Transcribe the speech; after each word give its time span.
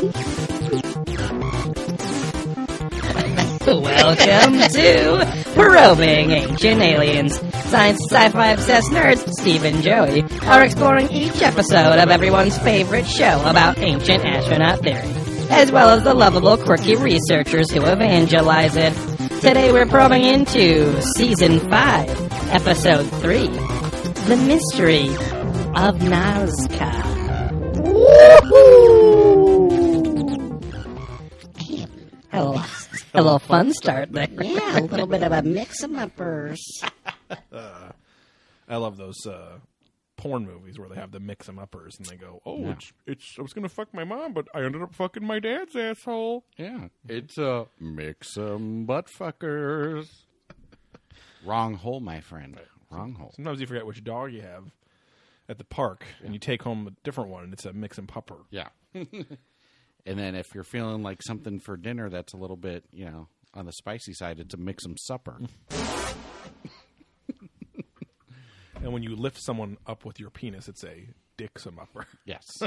Welcome 0.00 0.14
to 4.70 5.52
Probing 5.54 6.30
Ancient 6.30 6.80
Aliens. 6.80 7.38
Science 7.68 8.00
sci-fi 8.08 8.46
obsessed 8.46 8.90
nerds, 8.92 9.30
Steve 9.32 9.64
and 9.64 9.82
Joey, 9.82 10.22
are 10.46 10.64
exploring 10.64 11.10
each 11.10 11.42
episode 11.42 11.98
of 11.98 12.08
everyone's 12.08 12.56
favorite 12.60 13.06
show 13.06 13.44
about 13.44 13.76
ancient 13.76 14.24
astronaut 14.24 14.80
theory, 14.80 15.14
as 15.50 15.70
well 15.70 15.90
as 15.90 16.02
the 16.02 16.14
lovable, 16.14 16.56
quirky 16.56 16.96
researchers 16.96 17.70
who 17.70 17.84
evangelize 17.84 18.76
it. 18.76 18.94
Today 19.42 19.70
we're 19.70 19.84
probing 19.84 20.24
into 20.24 20.98
Season 21.02 21.60
5, 21.60 22.52
Episode 22.52 23.04
3, 23.04 23.48
The 23.48 24.36
Mystery 24.46 25.10
of 25.76 25.98
Nazca. 25.98 26.90
Hello. 27.84 28.99
A 33.14 33.22
little 33.22 33.38
fun 33.38 33.72
start 33.72 34.12
there. 34.12 34.28
Yeah, 34.30 34.78
a 34.78 34.82
little 34.82 35.06
bit 35.06 35.22
of 35.22 35.32
a 35.32 35.42
mix 35.42 35.82
'em 35.82 35.96
uppers. 35.96 36.60
I 37.52 38.76
love 38.76 38.96
those 38.96 39.26
uh, 39.26 39.58
porn 40.16 40.46
movies 40.46 40.78
where 40.78 40.88
they 40.88 40.94
have 40.94 41.10
the 41.10 41.18
mix 41.20 41.46
mix 41.46 41.48
'em 41.48 41.58
uppers 41.58 41.96
and 41.98 42.06
they 42.06 42.16
go, 42.16 42.40
"Oh, 42.46 42.70
it's, 42.70 42.92
it's 43.06 43.34
I 43.38 43.42
was 43.42 43.52
gonna 43.52 43.68
fuck 43.68 43.92
my 43.92 44.04
mom, 44.04 44.32
but 44.32 44.46
I 44.54 44.62
ended 44.62 44.82
up 44.82 44.94
fucking 44.94 45.24
my 45.24 45.38
dad's 45.40 45.74
asshole." 45.74 46.44
Yeah, 46.56 46.88
it's 47.08 47.36
a 47.38 47.66
mix 47.80 48.36
mix 48.36 48.36
'em 48.38 48.84
butt 48.86 49.06
fuckers. 49.18 50.06
Wrong 51.44 51.74
hole, 51.74 52.00
my 52.00 52.20
friend. 52.20 52.58
Wrong 52.90 53.14
hole. 53.14 53.32
Sometimes 53.34 53.60
you 53.60 53.66
forget 53.66 53.86
which 53.86 54.04
dog 54.04 54.32
you 54.32 54.42
have 54.42 54.72
at 55.48 55.58
the 55.58 55.64
park, 55.64 56.04
and 56.22 56.32
you 56.34 56.38
take 56.38 56.62
home 56.62 56.86
a 56.86 56.90
different 57.02 57.30
one, 57.30 57.44
and 57.44 57.52
it's 57.52 57.64
a 57.64 57.72
mix 57.72 57.98
and 57.98 58.06
pupper. 58.06 58.44
Yeah. 58.50 58.68
and 60.06 60.18
then 60.18 60.34
if 60.34 60.54
you're 60.54 60.64
feeling 60.64 61.02
like 61.02 61.22
something 61.22 61.60
for 61.60 61.76
dinner 61.76 62.08
that's 62.10 62.32
a 62.32 62.36
little 62.36 62.56
bit, 62.56 62.84
you 62.92 63.04
know, 63.04 63.28
on 63.54 63.66
the 63.66 63.72
spicy 63.72 64.12
side, 64.14 64.38
it's 64.40 64.54
a 64.54 64.56
mix 64.56 64.84
'em 64.84 64.96
supper. 64.96 65.38
And 68.82 68.94
when 68.94 69.02
you 69.02 69.14
lift 69.14 69.38
someone 69.42 69.76
up 69.86 70.06
with 70.06 70.18
your 70.18 70.30
penis, 70.30 70.66
it's 70.66 70.82
a 70.84 71.06
dick 71.36 71.50
'em 71.66 71.78
upper. 71.78 72.06
yes. 72.24 72.62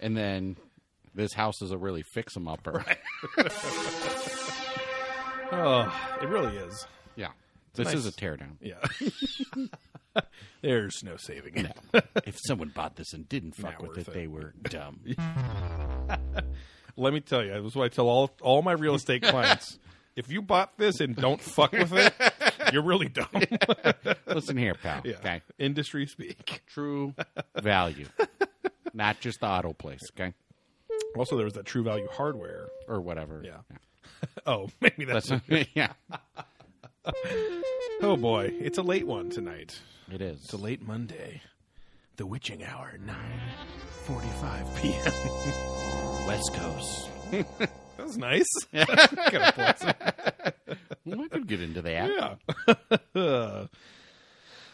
and 0.00 0.16
then 0.16 0.56
this 1.14 1.34
house 1.34 1.60
is 1.60 1.72
a 1.72 1.76
really 1.76 2.02
fix 2.02 2.36
'em 2.36 2.48
upper. 2.48 2.84
Oh, 5.52 6.16
it 6.22 6.28
really 6.28 6.56
is. 6.58 6.86
Yeah. 7.16 7.30
This 7.74 7.86
nice- 7.86 7.96
is 7.96 8.06
a 8.06 8.12
teardown. 8.12 8.52
Yeah. 8.60 8.78
There's 10.62 11.02
no 11.02 11.16
saving 11.16 11.56
it. 11.56 12.04
if 12.26 12.38
someone 12.46 12.68
bought 12.74 12.96
this 12.96 13.12
and 13.12 13.28
didn't 13.28 13.52
fuck 13.54 13.80
Not 13.80 13.88
with 13.88 13.98
it, 13.98 14.08
it. 14.08 14.14
they 14.14 14.26
were 14.26 14.54
dumb. 14.64 15.00
Let 16.96 17.12
me 17.12 17.20
tell 17.20 17.44
you, 17.44 17.52
this 17.54 17.72
is 17.72 17.76
what 17.76 17.84
I 17.84 17.88
tell 17.88 18.08
all 18.08 18.30
all 18.42 18.62
my 18.62 18.72
real 18.72 18.94
estate 18.94 19.22
clients. 19.22 19.78
If 20.16 20.30
you 20.30 20.42
bought 20.42 20.76
this 20.76 21.00
and 21.00 21.16
don't 21.16 21.40
fuck 21.40 21.72
with 21.72 21.92
it, 21.92 22.12
you're 22.72 22.82
really 22.82 23.08
dumb. 23.08 23.28
Listen 24.26 24.56
here, 24.56 24.74
pal. 24.74 25.00
yeah. 25.04 25.14
Okay. 25.14 25.40
Industry 25.58 26.06
speak. 26.06 26.62
True 26.66 27.14
value. 27.56 28.06
Not 28.92 29.20
just 29.20 29.40
the 29.40 29.46
auto 29.46 29.72
place, 29.72 30.02
okay? 30.12 30.34
Also, 31.16 31.36
there 31.36 31.44
was 31.44 31.54
that 31.54 31.64
True 31.64 31.82
Value 31.82 32.08
hardware. 32.10 32.68
Or 32.88 33.00
whatever. 33.00 33.42
Yeah. 33.44 33.58
Oh, 34.46 34.68
maybe 34.80 35.04
that's. 35.04 35.28
That's 35.28 35.68
yeah. 35.74 35.92
oh 38.02 38.16
boy, 38.16 38.52
it's 38.60 38.78
a 38.78 38.82
late 38.82 39.06
one 39.06 39.30
tonight. 39.30 39.78
It 40.12 40.20
is. 40.20 40.44
It's 40.44 40.52
a 40.52 40.56
late 40.56 40.82
Monday. 40.82 41.40
The 42.16 42.26
witching 42.26 42.64
hour, 42.64 42.98
nine 43.04 43.40
forty-five 44.04 44.66
p.m. 44.76 46.26
West 46.26 46.52
Coast. 46.54 47.08
That 47.96 48.06
was 48.06 48.16
nice. 48.16 48.46
Well, 51.04 51.22
I 51.22 51.28
could 51.28 51.46
get 51.46 51.60
into 51.60 51.82
that. 51.82 52.38
yeah. 53.14 53.66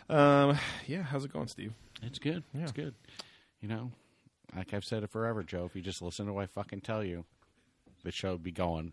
um. 0.09 0.59
Yeah. 0.87 1.03
How's 1.03 1.25
it 1.25 1.33
going, 1.33 1.49
Steve? 1.49 1.73
It's 2.03 2.19
good. 2.21 2.45
It's 2.55 2.73
good. 2.73 2.95
You 3.61 3.69
know, 3.69 3.91
like 4.55 4.73
I've 4.75 4.85
said 4.85 5.03
it 5.03 5.11
forever, 5.11 5.43
Joe, 5.43 5.65
if 5.65 5.75
you 5.75 5.83
just 5.83 6.03
listen 6.03 6.27
to 6.27 6.33
what 6.33 6.43
I 6.45 6.47
fucking 6.47 6.83
tell 6.83 7.03
you, 7.03 7.25
the 8.05 8.13
show 8.13 8.33
would 8.33 8.43
be 8.45 8.53
going 8.53 8.93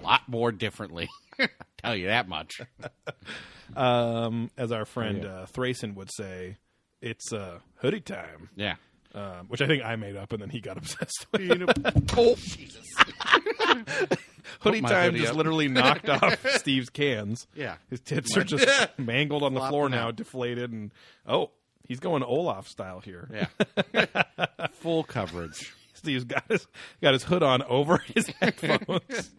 a 0.00 0.02
lot 0.02 0.22
more 0.28 0.52
differently. 0.52 1.08
tell 1.78 1.96
you 1.96 2.06
that 2.08 2.28
much. 2.28 2.60
Um, 3.74 4.52
as 4.56 4.70
our 4.70 4.84
friend 4.84 5.24
yeah. 5.24 5.28
uh, 5.28 5.46
Thrayson 5.46 5.96
would 5.96 6.10
say, 6.12 6.56
it's 7.02 7.32
uh, 7.32 7.58
hoodie 7.76 8.00
time. 8.00 8.48
Yeah. 8.54 8.76
Um, 9.12 9.46
which 9.48 9.60
I 9.60 9.66
think 9.66 9.82
I 9.82 9.96
made 9.96 10.16
up, 10.16 10.32
and 10.32 10.40
then 10.40 10.50
he 10.50 10.60
got 10.60 10.76
obsessed 10.78 11.26
with. 11.32 11.62
oh, 12.16 12.36
Jesus! 12.36 12.86
hoodie 14.60 14.82
time 14.82 15.10
hoodie 15.10 15.18
just 15.18 15.32
up. 15.32 15.36
literally 15.36 15.66
knocked 15.68 16.08
off 16.08 16.46
Steve's 16.58 16.90
cans. 16.90 17.48
Yeah. 17.56 17.74
his 17.90 18.00
tits 18.00 18.36
are 18.36 18.44
just 18.44 18.68
mangled 18.98 19.42
on 19.42 19.52
the 19.54 19.60
floor 19.60 19.88
now, 19.88 20.08
out. 20.08 20.16
deflated, 20.16 20.70
and 20.70 20.92
oh, 21.26 21.50
he's 21.88 21.98
going 21.98 22.22
Olaf 22.22 22.68
style 22.68 23.00
here. 23.00 23.28
Yeah. 23.32 24.06
Full 24.74 25.02
coverage. 25.02 25.74
Steve's 25.94 26.24
got 26.24 26.44
his 26.48 26.66
got 27.02 27.14
his 27.14 27.24
hood 27.24 27.42
on 27.42 27.62
over 27.64 27.98
his 27.98 28.28
headphones. 28.40 29.32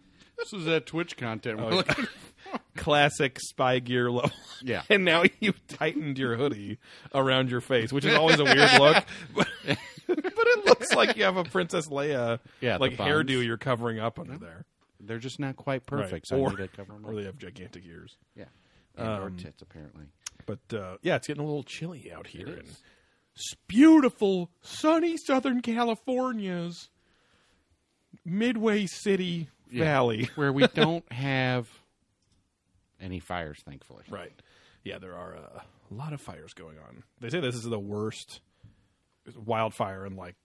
This 0.50 0.60
is 0.60 0.66
that 0.66 0.86
Twitch 0.86 1.16
content. 1.16 1.58
we're 1.60 1.70
looking- 1.74 2.06
Classic 2.76 3.38
spy 3.40 3.78
gear 3.80 4.10
level. 4.10 4.30
Yeah. 4.62 4.82
and 4.90 5.04
now 5.04 5.24
you've 5.40 5.66
tightened 5.66 6.18
your 6.18 6.36
hoodie 6.36 6.78
around 7.14 7.50
your 7.50 7.60
face, 7.60 7.92
which 7.92 8.04
is 8.04 8.14
always 8.14 8.38
a 8.38 8.44
weird 8.44 8.72
look. 8.78 9.04
But, 9.34 9.48
but 10.06 10.18
it 10.24 10.64
looks 10.64 10.94
like 10.94 11.16
you 11.16 11.24
have 11.24 11.36
a 11.36 11.44
Princess 11.44 11.88
Leia 11.88 12.38
Yeah, 12.60 12.74
the 12.74 12.80
like 12.80 12.96
buns. 12.96 13.10
hairdo 13.10 13.44
you're 13.44 13.58
covering 13.58 13.98
up 13.98 14.18
under 14.18 14.38
there. 14.38 14.64
They're 15.00 15.18
just 15.18 15.38
not 15.38 15.56
quite 15.56 15.82
Right. 15.90 16.02
perfect, 16.04 16.28
so 16.28 16.38
or, 16.38 16.48
I 16.48 16.50
need 16.52 16.56
to 16.58 16.68
cover 16.68 16.92
them 16.94 17.04
or 17.06 17.14
they 17.14 17.24
have 17.24 17.36
gigantic 17.36 17.84
ears. 17.86 18.16
Yeah. 18.34 18.44
And 18.96 19.08
Um, 19.08 19.22
or 19.22 19.30
tits, 19.30 19.60
apparently. 19.60 20.06
But 20.46 20.60
uh, 20.76 20.96
yeah, 21.02 21.16
it's 21.16 21.26
getting 21.26 21.42
a 21.42 21.46
little 21.46 21.62
chilly 21.64 22.10
out 22.12 22.28
here 22.28 22.46
in 22.46 22.60
is. 22.64 22.82
s- 23.36 23.54
beautiful, 23.66 24.50
sunny 24.62 25.16
Southern 25.18 25.60
California's 25.60 26.88
Midway 28.24 28.86
City 28.86 29.48
Yeah. 29.70 29.84
Valley. 29.84 30.30
Where 30.34 30.52
we 30.52 30.66
don't 30.68 31.10
have 31.12 31.68
any 33.00 33.20
fires, 33.20 33.58
thankfully. 33.64 34.04
Right. 34.10 34.32
Yeah, 34.84 34.98
there 34.98 35.14
are 35.16 35.36
uh, 35.36 35.60
a 35.90 35.94
lot 35.94 36.12
of 36.12 36.20
fires 36.20 36.54
going 36.54 36.76
on. 36.78 37.02
They 37.20 37.30
say 37.30 37.40
this 37.40 37.54
is 37.54 37.64
the 37.64 37.78
worst 37.78 38.40
wildfire 39.44 40.06
in 40.06 40.16
like 40.16 40.36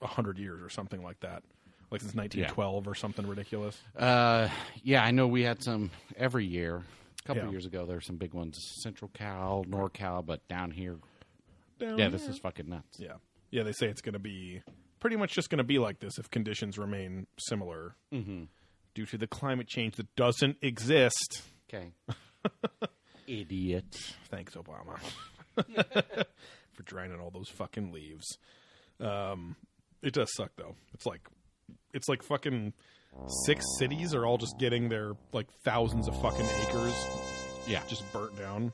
a 0.00 0.06
hundred 0.06 0.38
years 0.38 0.62
or 0.62 0.68
something 0.68 1.02
like 1.02 1.20
that. 1.20 1.42
Like 1.90 2.00
since 2.00 2.14
1912 2.14 2.88
or 2.88 2.94
something 2.94 3.26
ridiculous. 3.26 3.78
Uh, 3.96 4.48
yeah, 4.82 5.04
I 5.04 5.10
know 5.10 5.26
we 5.28 5.42
had 5.42 5.62
some 5.62 5.90
every 6.16 6.46
year. 6.46 6.76
A 6.76 7.22
couple 7.26 7.44
Yeah. 7.44 7.50
years 7.50 7.66
ago, 7.66 7.84
there 7.86 7.96
were 7.96 8.00
some 8.00 8.16
big 8.16 8.32
ones, 8.34 8.62
Central 8.62 9.10
Cal, 9.12 9.64
NorCal, 9.68 10.24
but 10.24 10.46
down 10.48 10.70
here, 10.70 10.96
Down 11.78 11.98
yeah, 11.98 12.08
this 12.08 12.26
is 12.26 12.38
fucking 12.38 12.68
nuts. 12.68 12.98
Yeah. 12.98 13.14
Yeah, 13.50 13.62
they 13.62 13.72
say 13.72 13.88
it's 13.88 14.00
going 14.00 14.14
to 14.14 14.18
be 14.18 14.62
pretty 15.00 15.16
much 15.16 15.32
just 15.34 15.50
going 15.50 15.58
to 15.58 15.64
be 15.64 15.78
like 15.78 16.00
this 16.00 16.18
if 16.18 16.30
conditions 16.30 16.78
remain 16.78 17.26
similar 17.38 17.94
Mm-hmm. 18.12 18.44
Due 18.94 19.06
to 19.06 19.18
the 19.18 19.26
climate 19.26 19.68
change 19.68 19.96
that 19.96 20.14
doesn't 20.16 20.56
exist. 20.62 21.42
Okay. 21.72 21.92
Idiot. 23.26 23.96
Thanks, 24.30 24.54
Obama, 24.56 24.98
for 26.72 26.82
drowning 26.84 27.20
all 27.20 27.30
those 27.30 27.48
fucking 27.48 27.92
leaves. 27.92 28.26
Um, 29.00 29.56
it 30.02 30.12
does 30.14 30.32
suck 30.34 30.50
though. 30.56 30.74
It's 30.94 31.06
like 31.06 31.20
it's 31.94 32.08
like 32.08 32.22
fucking 32.22 32.72
six 33.46 33.64
cities 33.78 34.14
are 34.14 34.26
all 34.26 34.38
just 34.38 34.58
getting 34.58 34.88
their 34.88 35.12
like 35.32 35.46
thousands 35.64 36.08
of 36.08 36.20
fucking 36.20 36.46
acres 36.62 36.94
Yeah. 37.66 37.82
just 37.88 38.10
burnt 38.12 38.36
down. 38.38 38.72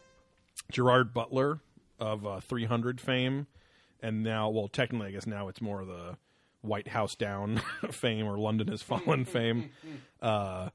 Gerard 0.73 1.13
Butler 1.13 1.61
of 1.99 2.27
uh, 2.27 2.41
300 2.41 3.01
fame, 3.01 3.47
and 4.01 4.23
now, 4.23 4.51
well, 4.51 4.69
technically, 4.69 5.09
I 5.09 5.11
guess 5.13 5.27
now 5.27 5.49
it's 5.49 5.61
more 5.61 5.81
of 5.81 5.89
the 5.89 6.17
White 6.63 6.89
House 6.89 7.15
down 7.15 7.61
fame 7.91 8.27
or 8.27 8.39
London 8.39 8.69
has 8.69 8.83
fallen 8.83 9.25
fame. 9.25 9.71
Uh, 10.21 10.71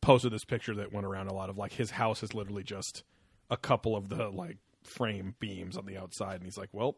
posted 0.00 0.32
this 0.32 0.44
picture 0.44 0.74
that 0.76 0.92
went 0.92 1.04
around 1.06 1.26
a 1.28 1.34
lot 1.34 1.50
of 1.50 1.58
like 1.58 1.72
his 1.72 1.90
house 1.92 2.22
is 2.22 2.32
literally 2.34 2.62
just 2.62 3.02
a 3.50 3.56
couple 3.56 3.96
of 3.96 4.08
the 4.08 4.28
like 4.28 4.58
frame 4.84 5.34
beams 5.40 5.76
on 5.76 5.84
the 5.86 5.96
outside, 5.98 6.36
and 6.36 6.44
he's 6.44 6.56
like, 6.58 6.68
well, 6.72 6.96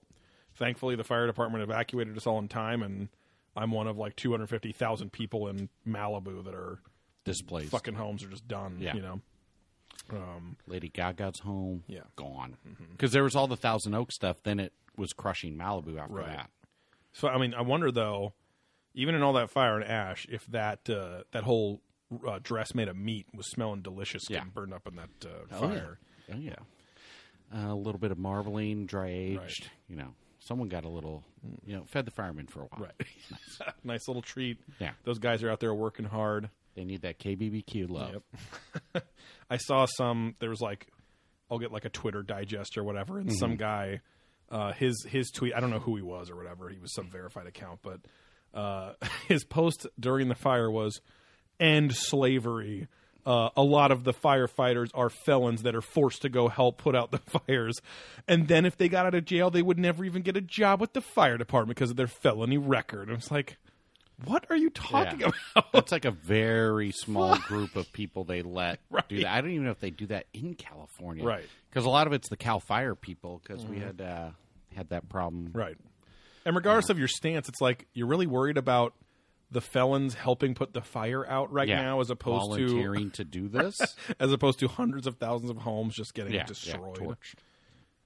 thankfully 0.55 0.95
the 0.95 1.05
fire 1.05 1.27
department 1.27 1.62
evacuated 1.62 2.17
us 2.17 2.27
all 2.27 2.39
in 2.39 2.49
time, 2.49 2.83
and 2.83 3.09
I'm 3.57 3.71
one 3.73 3.87
of 3.89 3.97
like 3.97 4.15
250,000 4.17 5.11
people 5.11 5.49
in 5.49 5.69
Malibu 5.87 6.45
that 6.45 6.55
are 6.55 6.81
Displaced. 7.25 7.71
fucking 7.71 7.95
homes 7.95 8.23
are 8.23 8.29
just 8.29 8.47
done. 8.47 8.77
Yeah. 8.81 8.95
you 8.95 9.03
know. 9.03 9.21
Um, 10.11 10.57
Lady 10.67 10.89
Gaga's 10.89 11.41
home. 11.41 11.83
Yeah. 11.87 12.01
Gone. 12.17 12.57
Because 12.93 13.12
there 13.12 13.25
was 13.25 13.35
all 13.37 13.47
the 13.47 13.57
Thousand 13.57 13.95
Oak 13.95 14.12
stuff, 14.12 14.43
then 14.43 14.59
it 14.61 14.73
was 14.97 15.12
crushing 15.12 15.57
Malibu 15.57 15.99
after 15.99 16.15
Right. 16.15 16.27
that. 16.29 16.51
So 17.12 17.29
I 17.29 17.39
mean, 17.39 17.53
I 17.55 17.62
wonder 17.62 17.91
though, 17.91 18.33
even 18.99 19.15
in 19.15 19.23
all 19.23 19.33
that 19.35 19.50
fire 19.50 19.77
and 19.77 19.85
ash, 19.85 20.27
if 20.29 20.45
that 20.49 20.89
uh, 20.91 21.23
that 21.33 21.45
whole 21.45 21.81
uh, 22.27 22.39
dress 22.43 22.75
made 22.75 22.89
of 22.89 22.97
meat 22.97 23.27
was 23.35 23.50
smelling 23.50 23.81
delicious, 23.83 24.23
Yeah. 24.29 24.39
getting 24.39 24.50
burned 24.53 24.75
up 24.75 24.87
in 24.87 24.97
that 24.97 25.09
uh, 25.25 25.29
Oh, 25.53 25.62
yeah. 25.62 25.79
fire. 25.81 25.99
Oh, 26.33 26.37
yeah. 26.39 26.55
Uh, 27.55 27.73
a 27.73 27.75
little 27.75 27.99
bit 27.99 28.11
of 28.11 28.19
marbling, 28.19 28.87
dry 28.87 29.09
aged, 29.09 29.71
you 29.89 29.97
know. 29.97 30.15
someone 30.41 30.69
got 30.69 30.85
a 30.85 30.89
little, 30.89 31.23
you 31.67 31.75
know, 31.77 31.85
fed 31.87 32.05
the 32.06 32.11
firemen 32.11 32.47
for 32.47 32.61
a 32.61 32.65
while. 32.67 32.83
Right. 32.89 33.06
nice 33.85 34.06
little 34.09 34.23
treat. 34.23 34.59
Yeah. 34.79 34.93
Those 35.05 35.19
guys 35.19 35.43
are 35.43 35.50
out 35.50 35.61
there 35.61 35.75
working 35.75 36.05
hard. 36.06 36.50
They 36.75 36.85
need 36.85 37.03
that 37.03 37.19
KBBQ 37.19 37.89
love. 37.91 38.23
Yep. 38.95 39.05
I 39.50 39.56
saw 39.56 39.87
some. 39.87 40.35
There 40.41 40.50
was 40.50 40.61
like, 40.61 40.87
I'll 41.50 41.59
get 41.59 41.73
like 41.73 41.85
a 41.85 41.89
Twitter 41.91 42.23
digest 42.23 42.77
or 42.79 42.85
whatever, 42.85 43.19
and 43.19 43.33
some 43.35 43.56
guy, 43.56 44.00
uh, 44.50 44.73
his 44.73 45.05
his 45.09 45.31
tweet. 45.31 45.55
I 45.55 45.61
don't 45.61 45.71
know 45.71 45.81
who 45.81 45.97
he 45.97 46.03
was 46.03 46.31
or 46.31 46.37
whatever. 46.37 46.69
He 46.69 46.79
was 46.79 46.95
some 46.95 47.09
verified 47.11 47.47
account, 47.47 47.81
but 47.83 48.00
uh, 48.59 48.95
his 49.29 49.45
post 49.45 49.87
during 49.99 50.29
the 50.29 50.35
fire 50.35 50.71
was 50.71 51.01
"End 51.61 51.95
slavery." 51.95 52.89
Uh, 53.27 53.51
a 53.59 53.63
lot 53.63 53.91
of 53.91 54.05
the 54.05 54.15
firefighters 54.15 54.89
are 54.95 55.11
felons 55.11 55.63
that 55.63 55.75
are 55.75 55.83
forced 55.83 56.23
to 56.23 56.31
go 56.31 56.49
help 56.49 56.79
put 56.79 56.95
out 56.97 57.11
the 57.11 57.19
fires, 57.47 57.77
and 58.27 58.49
then 58.49 58.65
if 58.65 58.77
they 58.79 58.89
got 58.89 59.05
out 59.07 59.15
of 59.15 59.25
jail, 59.27 59.51
they 59.51 59.61
would 59.61 59.79
never 59.79 60.03
even 60.05 60.23
get 60.23 60.35
a 60.37 60.41
job 60.41 60.81
with 60.81 60.95
the 60.95 61.01
fire 61.03 61.37
department 61.37 61.77
because 61.77 61.91
of 61.91 61.97
their 61.97 62.07
felony 62.07 62.57
record. 62.57 63.09
And 63.09 63.19
it's 63.19 63.31
like, 63.31 63.59
what 64.25 64.47
are 64.49 64.57
you 64.57 64.71
talking 64.71 65.21
Yeah. 65.21 65.31
about? 65.55 65.73
That's 65.75 65.93
like 65.93 66.07
a 66.07 66.11
very 66.11 66.91
small 66.95 67.37
group 67.41 67.77
of 67.77 67.93
people 67.93 68.25
they 68.25 68.41
let 68.41 68.81
Right. 68.89 69.07
do 69.09 69.21
that. 69.21 69.27
I 69.35 69.41
don't 69.43 69.51
even 69.51 69.65
know 69.65 69.73
if 69.73 69.81
they 69.81 69.91
do 69.91 70.07
that 70.07 70.25
in 70.33 70.55
California, 70.55 71.23
Right. 71.25 71.45
Because 71.69 71.85
a 71.85 71.91
lot 71.91 72.07
of 72.07 72.15
it's 72.15 72.31
the 72.31 72.37
Cal 72.39 72.61
Fire 72.61 72.95
people. 72.95 73.43
Because 73.43 73.67
we 73.67 73.79
had 73.79 74.01
uh, 74.01 74.31
had 74.75 74.89
that 74.89 75.09
problem, 75.11 75.51
Right. 75.53 75.77
And 76.49 76.56
regardless 76.56 76.89
of 76.89 76.99
your 76.99 77.09
stance, 77.09 77.47
it's 77.50 77.61
like 77.61 77.87
you're 77.93 78.06
really 78.06 78.27
worried 78.27 78.56
about 78.56 78.95
the 79.50 79.61
felons 79.61 80.15
helping 80.15 80.55
put 80.55 80.73
the 80.73 80.81
fire 80.81 81.27
out 81.29 81.53
right 81.53 81.69
Yeah. 81.69 81.83
now, 81.83 82.00
as 82.00 82.09
opposed 82.09 82.56
to 82.56 82.67
volunteering 82.67 83.11
to 83.12 83.25
do 83.25 83.49
this. 83.49 83.79
as 84.19 84.33
opposed 84.33 84.59
to 84.61 84.69
hundreds 84.69 85.06
of 85.06 85.17
thousands 85.19 85.50
of 85.50 85.59
homes 85.59 85.95
just 85.95 86.15
getting 86.15 86.33
yeah, 86.33 86.41
yeah, 86.41 86.45
destroyed. 86.47 86.97
torched. 86.97 87.35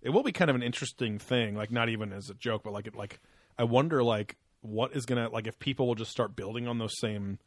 it 0.03 0.11
will 0.11 0.25
be 0.25 0.33
kind 0.33 0.50
of 0.50 0.56
an 0.56 0.62
interesting 0.65 1.21
thing, 1.21 1.55
like 1.55 1.71
not 1.71 1.89
even 1.89 2.12
as 2.12 2.31
a 2.31 2.35
joke, 2.35 2.62
but 2.65 2.73
like 2.73 2.89
it, 2.89 2.97
like 2.97 3.21
I 3.56 3.62
wonder 3.62 4.03
like 4.03 4.37
what 4.61 4.97
is 4.97 5.06
gonna 5.06 5.29
like 5.29 5.47
if 5.47 5.56
people 5.61 5.87
will 5.87 5.94
just 5.94 6.11
start 6.11 6.35
building 6.35 6.67
on 6.67 6.79
those 6.79 6.99
same 6.99 7.39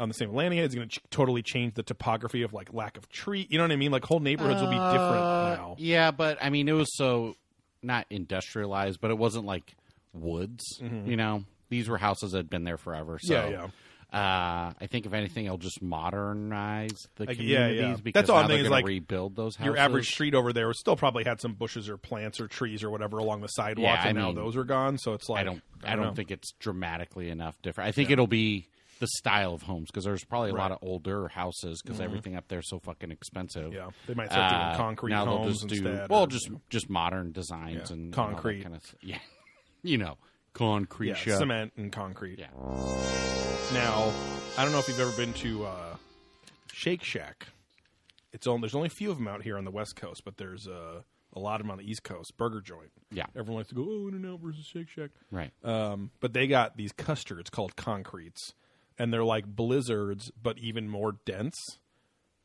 on 0.00 0.08
the 0.08 0.14
same 0.14 0.34
landing, 0.34 0.58
it's 0.58 0.74
going 0.74 0.88
to 0.88 0.98
ch- 0.98 1.02
totally 1.10 1.42
change 1.42 1.74
the 1.74 1.84
topography 1.84 2.42
of 2.42 2.52
like 2.52 2.72
lack 2.74 2.96
of 2.96 3.08
tree. 3.10 3.46
You 3.48 3.58
know 3.58 3.64
what 3.64 3.70
I 3.70 3.76
mean? 3.76 3.92
Like 3.92 4.04
whole 4.04 4.18
neighborhoods 4.18 4.60
will 4.60 4.70
be 4.70 4.74
different 4.74 5.22
uh, 5.22 5.54
now. 5.56 5.76
Yeah, 5.78 6.10
but 6.10 6.38
I 6.42 6.50
mean, 6.50 6.66
it 6.68 6.72
was 6.72 6.88
so 6.96 7.36
not 7.82 8.06
industrialized, 8.10 9.00
but 9.00 9.12
it 9.12 9.18
wasn't 9.18 9.44
like 9.44 9.76
woods. 10.12 10.62
You 10.80 11.16
know, 11.16 11.44
these 11.68 11.88
were 11.88 11.98
houses 11.98 12.32
that 12.32 12.38
had 12.38 12.50
been 12.50 12.64
there 12.64 12.76
forever. 12.78 13.18
So, 13.20 13.34
Mm-hmm. 13.34 13.52
Yeah, 13.52 13.68
Uh, 14.12 14.74
I 14.78 14.86
think 14.88 15.06
if 15.06 15.14
anything, 15.14 15.46
it'll 15.46 15.56
just 15.56 15.80
modernize 15.80 16.90
the 17.16 17.24
Like, 17.24 17.38
yeah, 17.38 17.68
communities 17.68 17.82
yeah. 17.82 17.96
because 18.02 18.20
That's 18.20 18.30
all 18.30 18.38
I'm 18.38 18.46
thinking 18.48 18.66
is, 18.66 18.70
like, 18.70 18.84
rebuild 18.86 19.36
those 19.36 19.56
houses. 19.56 19.66
Your 19.66 19.78
average 19.78 20.08
street 20.10 20.34
over 20.34 20.52
there 20.52 20.72
still 20.74 20.96
probably 20.96 21.24
had 21.24 21.40
some 21.40 21.54
bushes 21.54 21.88
or 21.88 21.96
plants 21.96 22.38
or 22.40 22.46
trees 22.48 22.82
or 22.84 22.90
whatever 22.90 23.16
along 23.18 23.40
the 23.40 23.46
sidewalk, 23.48 23.96
Yeah, 23.96 24.02
I 24.04 24.08
and 24.08 24.18
now 24.18 24.32
those 24.32 24.54
are 24.56 24.64
gone. 24.64 24.98
So 24.98 25.14
it's 25.14 25.28
like 25.30 25.40
I 25.40 25.44
don't. 25.44 25.62
I 25.84 25.96
don't 25.96 26.04
know. 26.06 26.14
think 26.14 26.30
it's 26.30 26.52
dramatically 26.60 27.30
enough 27.30 27.56
different. 27.62 27.88
I 27.88 27.92
think 27.92 28.10
it'll 28.10 28.26
be 28.26 28.68
the 29.00 29.08
style 29.16 29.52
of 29.54 29.62
homes 29.62 29.88
because 29.90 30.04
there's 30.04 30.24
probably 30.24 30.50
a 30.50 30.54
lot 30.54 30.70
of 30.70 30.78
older 30.82 31.26
houses 31.28 31.80
because 31.82 31.98
everything 32.00 32.36
up 32.36 32.46
there 32.48 32.60
is 32.60 32.68
so 32.68 32.78
fucking 32.78 33.10
expensive. 33.10 33.64
Mm-hmm. 33.72 33.74
Yeah, 33.76 33.88
they 34.06 34.14
might 34.14 34.30
start 34.30 34.50
doing 34.50 34.62
Uh, 34.62 34.76
concrete 34.76 35.10
now 35.10 35.24
they'll 35.24 35.38
homes 35.38 35.62
just 35.62 35.68
do 35.68 35.74
instead. 35.88 36.08
well, 36.10 36.20
or- 36.24 36.26
just 36.28 36.50
just 36.70 36.88
modern 36.90 37.32
designs 37.32 37.88
Yeah. 37.90 37.94
and 37.94 38.04
and 38.04 38.12
Concrete. 38.14 38.62
kind 38.62 38.74
of 38.76 38.82
yeah, 39.02 39.18
you 39.82 39.98
know, 39.98 40.16
concrete 40.52 41.16
yeah, 41.26 41.38
cement 41.38 41.72
and 41.76 41.90
concrete. 41.92 42.38
Yeah, 42.38 42.48
Now, 43.72 44.12
I 44.58 44.62
don't 44.64 44.72
know 44.72 44.78
if 44.78 44.88
you've 44.88 45.00
ever 45.00 45.12
been 45.12 45.32
to 45.34 45.64
uh, 45.66 45.96
Shake 46.72 47.02
Shack. 47.02 47.46
It's 48.32 48.46
only 48.46 48.60
there's 48.62 48.74
only 48.74 48.86
a 48.86 48.90
few 48.90 49.10
of 49.10 49.18
them 49.18 49.28
out 49.28 49.42
here 49.42 49.58
on 49.58 49.64
the 49.64 49.70
West 49.70 49.96
Coast, 49.96 50.22
but 50.24 50.36
there's 50.38 50.66
uh, 50.66 51.02
a 51.34 51.38
lot 51.38 51.60
of 51.60 51.66
them 51.66 51.70
on 51.70 51.78
the 51.78 51.84
East 51.90 52.02
Coast. 52.02 52.36
Burger 52.36 52.60
joint. 52.60 52.90
Yeah. 53.10 53.26
everyone 53.36 53.60
likes 53.60 53.68
to 53.70 53.74
go, 53.74 53.86
oh, 53.86 54.08
In 54.08 54.14
and 54.14 54.26
Out 54.26 54.40
versus 54.40 54.64
Shake 54.64 54.88
Shack. 54.88 55.10
right. 55.30 55.50
Um, 55.64 56.10
but 56.20 56.32
they 56.32 56.46
got 56.46 56.76
these 56.76 56.92
custards 56.92 57.50
called 57.50 57.76
concretes, 57.76 58.54
and 58.98 59.12
they're 59.12 59.24
like 59.24 59.46
blizzards, 59.46 60.30
but 60.42 60.58
even 60.58 60.88
more 60.88 61.16
dense, 61.26 61.56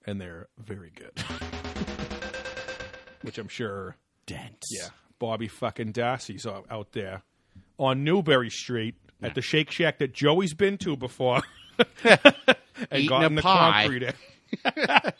and 0.05 0.19
they're 0.19 0.47
very 0.57 0.91
good. 0.93 1.23
Which 3.21 3.37
I'm 3.37 3.47
sure, 3.47 3.95
Dense. 4.25 4.67
yeah, 4.71 4.89
Bobby 5.19 5.47
fucking 5.47 5.91
Darcy's 5.93 6.45
out, 6.45 6.65
out 6.69 6.91
there 6.93 7.23
on 7.77 8.03
Newbury 8.03 8.49
Street 8.49 8.95
at 9.21 9.35
the 9.35 9.41
Shake 9.41 9.71
Shack 9.71 9.97
that 9.99 10.13
Joey's 10.13 10.53
been 10.53 10.77
to 10.79 10.95
before, 10.95 11.41
and 12.03 12.19
Eating 12.93 13.09
got 13.09 13.23
a 13.23 13.25
in 13.27 13.35
the 13.35 13.41
pie. 13.41 13.83
concrete. 13.83 14.13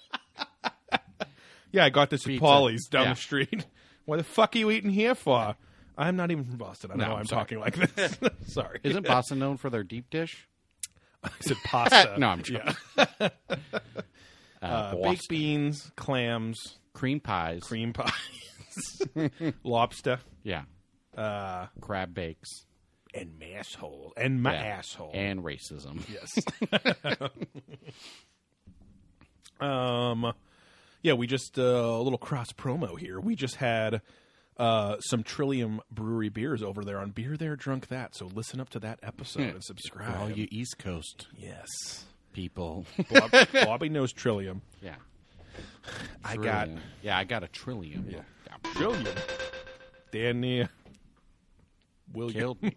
yeah, 1.71 1.85
I 1.85 1.89
got 1.89 2.09
this 2.09 2.21
at 2.21 2.27
Pizza. 2.27 2.41
Pauly's 2.41 2.88
down 2.88 3.03
Yeah. 3.05 3.13
the 3.13 3.19
street. 3.19 3.65
What 4.05 4.19
the 4.19 4.23
fuck 4.23 4.55
are 4.55 4.59
you 4.59 4.71
eating 4.71 4.89
here 4.91 5.15
for? 5.15 5.57
I'm 5.97 6.15
not 6.15 6.31
even 6.31 6.45
from 6.45 6.55
Boston. 6.55 6.91
I 6.91 6.93
don't 6.93 7.00
No, 7.00 7.05
know 7.07 7.09
why 7.11 7.15
I'm 7.15 7.19
I'm 7.23 7.25
sorry. 7.27 7.41
talking 7.41 7.59
like 7.59 7.75
this. 7.95 8.17
sorry. 8.53 8.79
Isn't 8.81 9.05
Boston 9.05 9.39
known 9.39 9.57
for 9.57 9.69
their 9.69 9.83
deep 9.83 10.09
dish? 10.09 10.47
I 11.21 11.29
said 11.41 11.57
pasta. 11.65 12.15
No, 12.17 12.27
I'm 12.29 12.41
joking. 12.41 12.73
Uh, 12.97 13.29
Uh, 14.61 14.91
Boston. 14.93 15.01
baked 15.03 15.27
beans, 15.27 15.91
clams, 15.97 16.77
cream 16.93 17.19
pies. 17.19 17.59
cream 17.63 17.91
pies, 17.91 18.13
lobster, 19.63 20.19
Yeah. 20.44 20.63
uh, 21.15 21.68
Crab 21.81 22.13
bakes. 22.13 22.65
and 23.13 23.39
masshole. 23.39 24.12
And 24.18 24.41
my 24.44 24.53
Yeah. 24.53 24.63
asshole. 24.77 25.12
And 25.13 25.41
racism. 25.44 26.01
yes. 26.09 27.29
um, 29.59 30.33
yeah, 31.01 31.13
we 31.13 31.27
just 31.27 31.57
uh, 31.57 31.62
a 31.62 32.01
little 32.01 32.18
cross 32.19 32.51
promo 32.51 32.97
here. 33.00 33.19
We 33.19 33.35
just 33.35 33.56
had 33.56 34.01
uh, 34.57 35.00
some 35.00 35.24
Trillium 35.24 35.81
Brewery 35.91 36.29
beers 36.29 36.62
over 36.63 36.83
there 36.83 37.00
on 37.00 37.12
Beer 37.12 37.38
There 37.38 37.56
Drunk 37.56 37.88
That. 37.88 38.15
So 38.15 38.25
listen 38.27 38.59
up 38.59 38.69
to 38.71 38.79
that 38.79 39.00
episode 39.03 39.41
and 39.53 39.63
subscribe. 39.63 40.15
All 40.19 40.29
you 40.29 40.47
East 40.51 40.77
Coast 40.77 41.27
yes. 41.38 41.68
people. 42.33 42.85
Bob, 43.12 43.31
Bobby 43.53 43.89
knows 43.89 44.12
Trillium. 44.13 44.62
yeah. 44.81 44.95
I 46.24 46.35
got 46.35 46.65
Trillium. 46.65 46.81
Yeah, 47.01 47.18
I 47.18 47.24
got 47.24 47.44
a 47.44 47.47
trillium. 47.47 48.06
Yeah. 48.09 48.21
Trillium. 48.63 49.15
Dan 50.12 50.42
near 50.42 50.69
William. 52.13 52.56
Killed. 52.62 52.62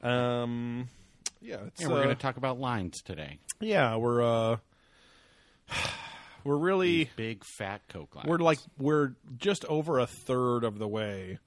Um, 0.00 0.88
yeah, 1.40 1.56
it's, 1.66 1.82
we're 1.84 1.94
uh, 1.98 2.02
going 2.04 2.08
to 2.10 2.14
talk 2.14 2.36
about 2.36 2.60
lines 2.60 3.02
today. 3.02 3.40
yeah, 3.60 3.96
we're 3.96 4.22
uh, 4.22 4.56
we're 6.44 6.56
really 6.56 7.10
Big 7.16 7.42
fat 7.44 7.82
Coke 7.88 8.14
lines. 8.14 8.28
we're 8.28 8.38
like 8.38 8.60
we're 8.78 9.16
just 9.36 9.64
over 9.64 9.98
a 9.98 10.06
third 10.06 10.62
of 10.62 10.78
the 10.78 10.86
way 10.86 11.38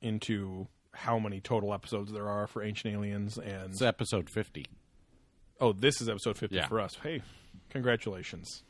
into 0.00 0.68
how 0.92 1.18
many 1.18 1.40
total 1.40 1.74
episodes 1.74 2.12
there 2.12 2.28
are 2.28 2.46
for 2.46 2.62
Ancient 2.62 2.94
Aliens, 2.94 3.38
and 3.38 3.72
It's 3.72 3.82
episode 3.82 4.30
50. 4.30 4.66
oh, 5.60 5.72
this 5.72 6.00
is 6.00 6.08
episode 6.08 6.38
fifty 6.38 6.56
Yeah. 6.56 6.68
for 6.68 6.80
us. 6.80 6.96
Hey, 7.02 7.22
congratulations! 7.70 8.62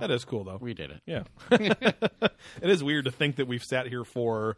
That 0.00 0.10
is 0.10 0.24
cool 0.24 0.44
though. 0.44 0.58
We 0.60 0.74
did 0.74 0.90
it. 0.90 1.00
Yeah. 1.06 1.22
it 1.50 2.30
is 2.62 2.82
weird 2.82 3.04
to 3.06 3.10
think 3.10 3.36
that 3.36 3.46
we've 3.46 3.62
sat 3.62 3.86
here 3.86 4.04
for 4.04 4.56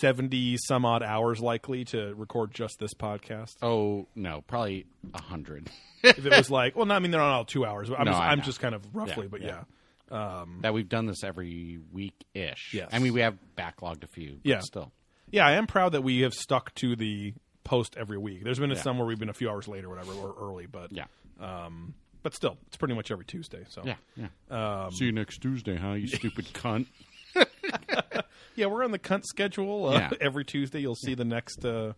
70 0.00 0.56
some 0.66 0.84
odd 0.84 1.02
hours 1.02 1.40
likely 1.40 1.84
to 1.86 2.14
record 2.14 2.52
just 2.52 2.78
this 2.78 2.94
podcast. 2.94 3.50
Oh, 3.62 4.06
no, 4.14 4.42
probably 4.46 4.86
a 5.12 5.18
100. 5.18 5.68
if 6.02 6.24
it 6.24 6.32
was 6.36 6.50
like, 6.50 6.74
well, 6.76 6.86
no, 6.86 6.94
I 6.94 6.98
mean, 7.00 7.10
they're 7.10 7.20
not 7.20 7.32
all 7.34 7.44
two 7.44 7.64
hours. 7.66 7.88
But 7.90 7.98
I'm, 8.00 8.06
No, 8.06 8.12
just, 8.12 8.22
I 8.22 8.28
I'm 8.30 8.38
know. 8.38 8.44
just 8.44 8.60
kind 8.60 8.74
of 8.74 8.82
roughly, 8.94 9.24
Yeah, 9.24 9.28
but 9.30 9.40
yeah. 9.42 9.64
yeah. 10.10 10.40
Um, 10.40 10.58
that 10.62 10.72
we've 10.74 10.88
done 10.88 11.06
this 11.06 11.24
every 11.24 11.80
week 11.92 12.14
ish. 12.34 12.72
Yes. 12.74 12.90
I 12.92 12.98
mean, 12.98 13.12
we 13.14 13.20
have 13.20 13.36
backlogged 13.58 14.04
a 14.04 14.06
few. 14.06 14.34
But 14.42 14.48
Yeah. 14.48 14.60
Still. 14.60 14.92
Yeah, 15.30 15.46
I 15.46 15.52
am 15.52 15.66
proud 15.66 15.92
that 15.92 16.02
we 16.02 16.20
have 16.20 16.34
stuck 16.34 16.74
to 16.76 16.94
the 16.96 17.34
post 17.64 17.96
every 17.98 18.18
week. 18.18 18.44
There's 18.44 18.58
been 18.58 18.70
Yeah. 18.70 18.76
some 18.76 18.98
where 18.98 19.06
we've 19.06 19.18
been 19.18 19.30
a 19.30 19.34
few 19.34 19.50
hours 19.50 19.66
late 19.68 19.84
or 19.84 19.88
whatever, 19.88 20.12
or 20.12 20.34
early, 20.40 20.66
but 20.66 20.92
Yeah. 20.92 21.06
Um, 21.40 21.94
but 22.24 22.34
still, 22.34 22.56
it's 22.66 22.76
pretty 22.76 22.94
much 22.94 23.12
every 23.12 23.24
Tuesday. 23.24 23.64
So 23.68 23.82
Yeah. 23.84 23.94
Yeah. 24.16 24.84
Um, 24.84 24.90
See 24.90 25.04
you 25.04 25.12
next 25.12 25.38
Tuesday, 25.38 25.76
huh? 25.76 25.92
You 25.92 26.08
stupid 26.08 26.46
cunt. 26.52 26.86
yeah, 28.56 28.66
we're 28.66 28.82
on 28.82 28.90
the 28.90 28.98
cunt 28.98 29.24
schedule. 29.24 29.86
Uh, 29.86 29.92
Yeah. 29.92 30.10
Every 30.20 30.44
Tuesday, 30.44 30.80
you'll 30.80 30.94
see 30.96 31.14
the 31.14 31.24
next 31.24 31.64
uh, 31.64 31.92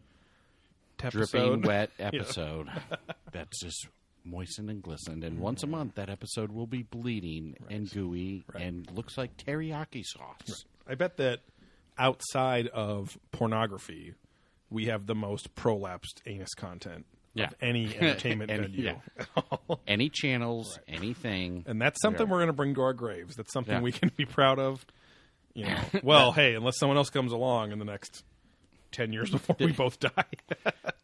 Dripping 0.99 1.63
wet 1.63 1.91
episode. 1.99 2.69
That's 3.33 3.61
just 3.63 3.87
moistened 4.25 4.69
and 4.71 4.83
glistened. 4.83 5.23
And 5.25 5.39
once 5.39 5.63
a 5.63 5.67
month, 5.67 5.95
that 5.95 6.09
episode 6.11 6.51
will 6.51 6.67
be 6.67 6.83
bleeding 6.83 7.55
and 7.71 7.89
gooey 7.91 8.45
and 8.55 8.91
looks 8.91 9.17
like 9.17 9.37
teriyaki 9.37 10.03
sauce. 10.05 10.65
I 10.89 10.95
bet 10.97 11.19
that 11.19 11.41
outside 11.99 12.67
of 12.69 13.17
pornography, 13.31 14.15
we 14.71 14.87
have 14.87 15.07
the 15.07 15.15
most 15.15 15.55
prolapsed 15.55 16.23
anus 16.27 16.55
content 16.55 17.07
Yeah. 17.37 17.47
of 17.47 17.55
any 17.61 17.95
entertainment 18.01 18.51
Any- 18.51 18.63
venue. 18.69 18.83
yeah. 19.37 19.43
Any 19.87 20.09
channels, 20.09 20.79
anything. 20.89 21.65
And 21.67 21.81
that's 21.81 22.01
something 22.03 22.27
Yeah. 22.27 22.33
we're 22.33 22.39
going 22.39 22.47
to 22.49 22.53
bring 22.53 22.75
to 22.75 22.81
our 22.83 22.93
graves. 22.95 23.37
That's 23.37 23.53
something 23.53 23.75
Yeah. 23.75 23.81
we 23.83 23.93
can 23.93 24.11
be 24.17 24.25
proud 24.25 24.59
of. 24.59 24.85
You 25.55 25.67
know, 25.67 25.81
well, 26.03 26.33
hey, 26.33 26.55
unless 26.55 26.79
someone 26.79 26.97
else 26.99 27.11
comes 27.11 27.33
along 27.33 27.73
in 27.73 27.79
the 27.79 27.85
next 27.85 28.25
ten 28.93 29.13
years 29.13 29.31
before 29.31 29.57
we 29.59 29.73
both 29.73 29.99
die. 30.01 30.25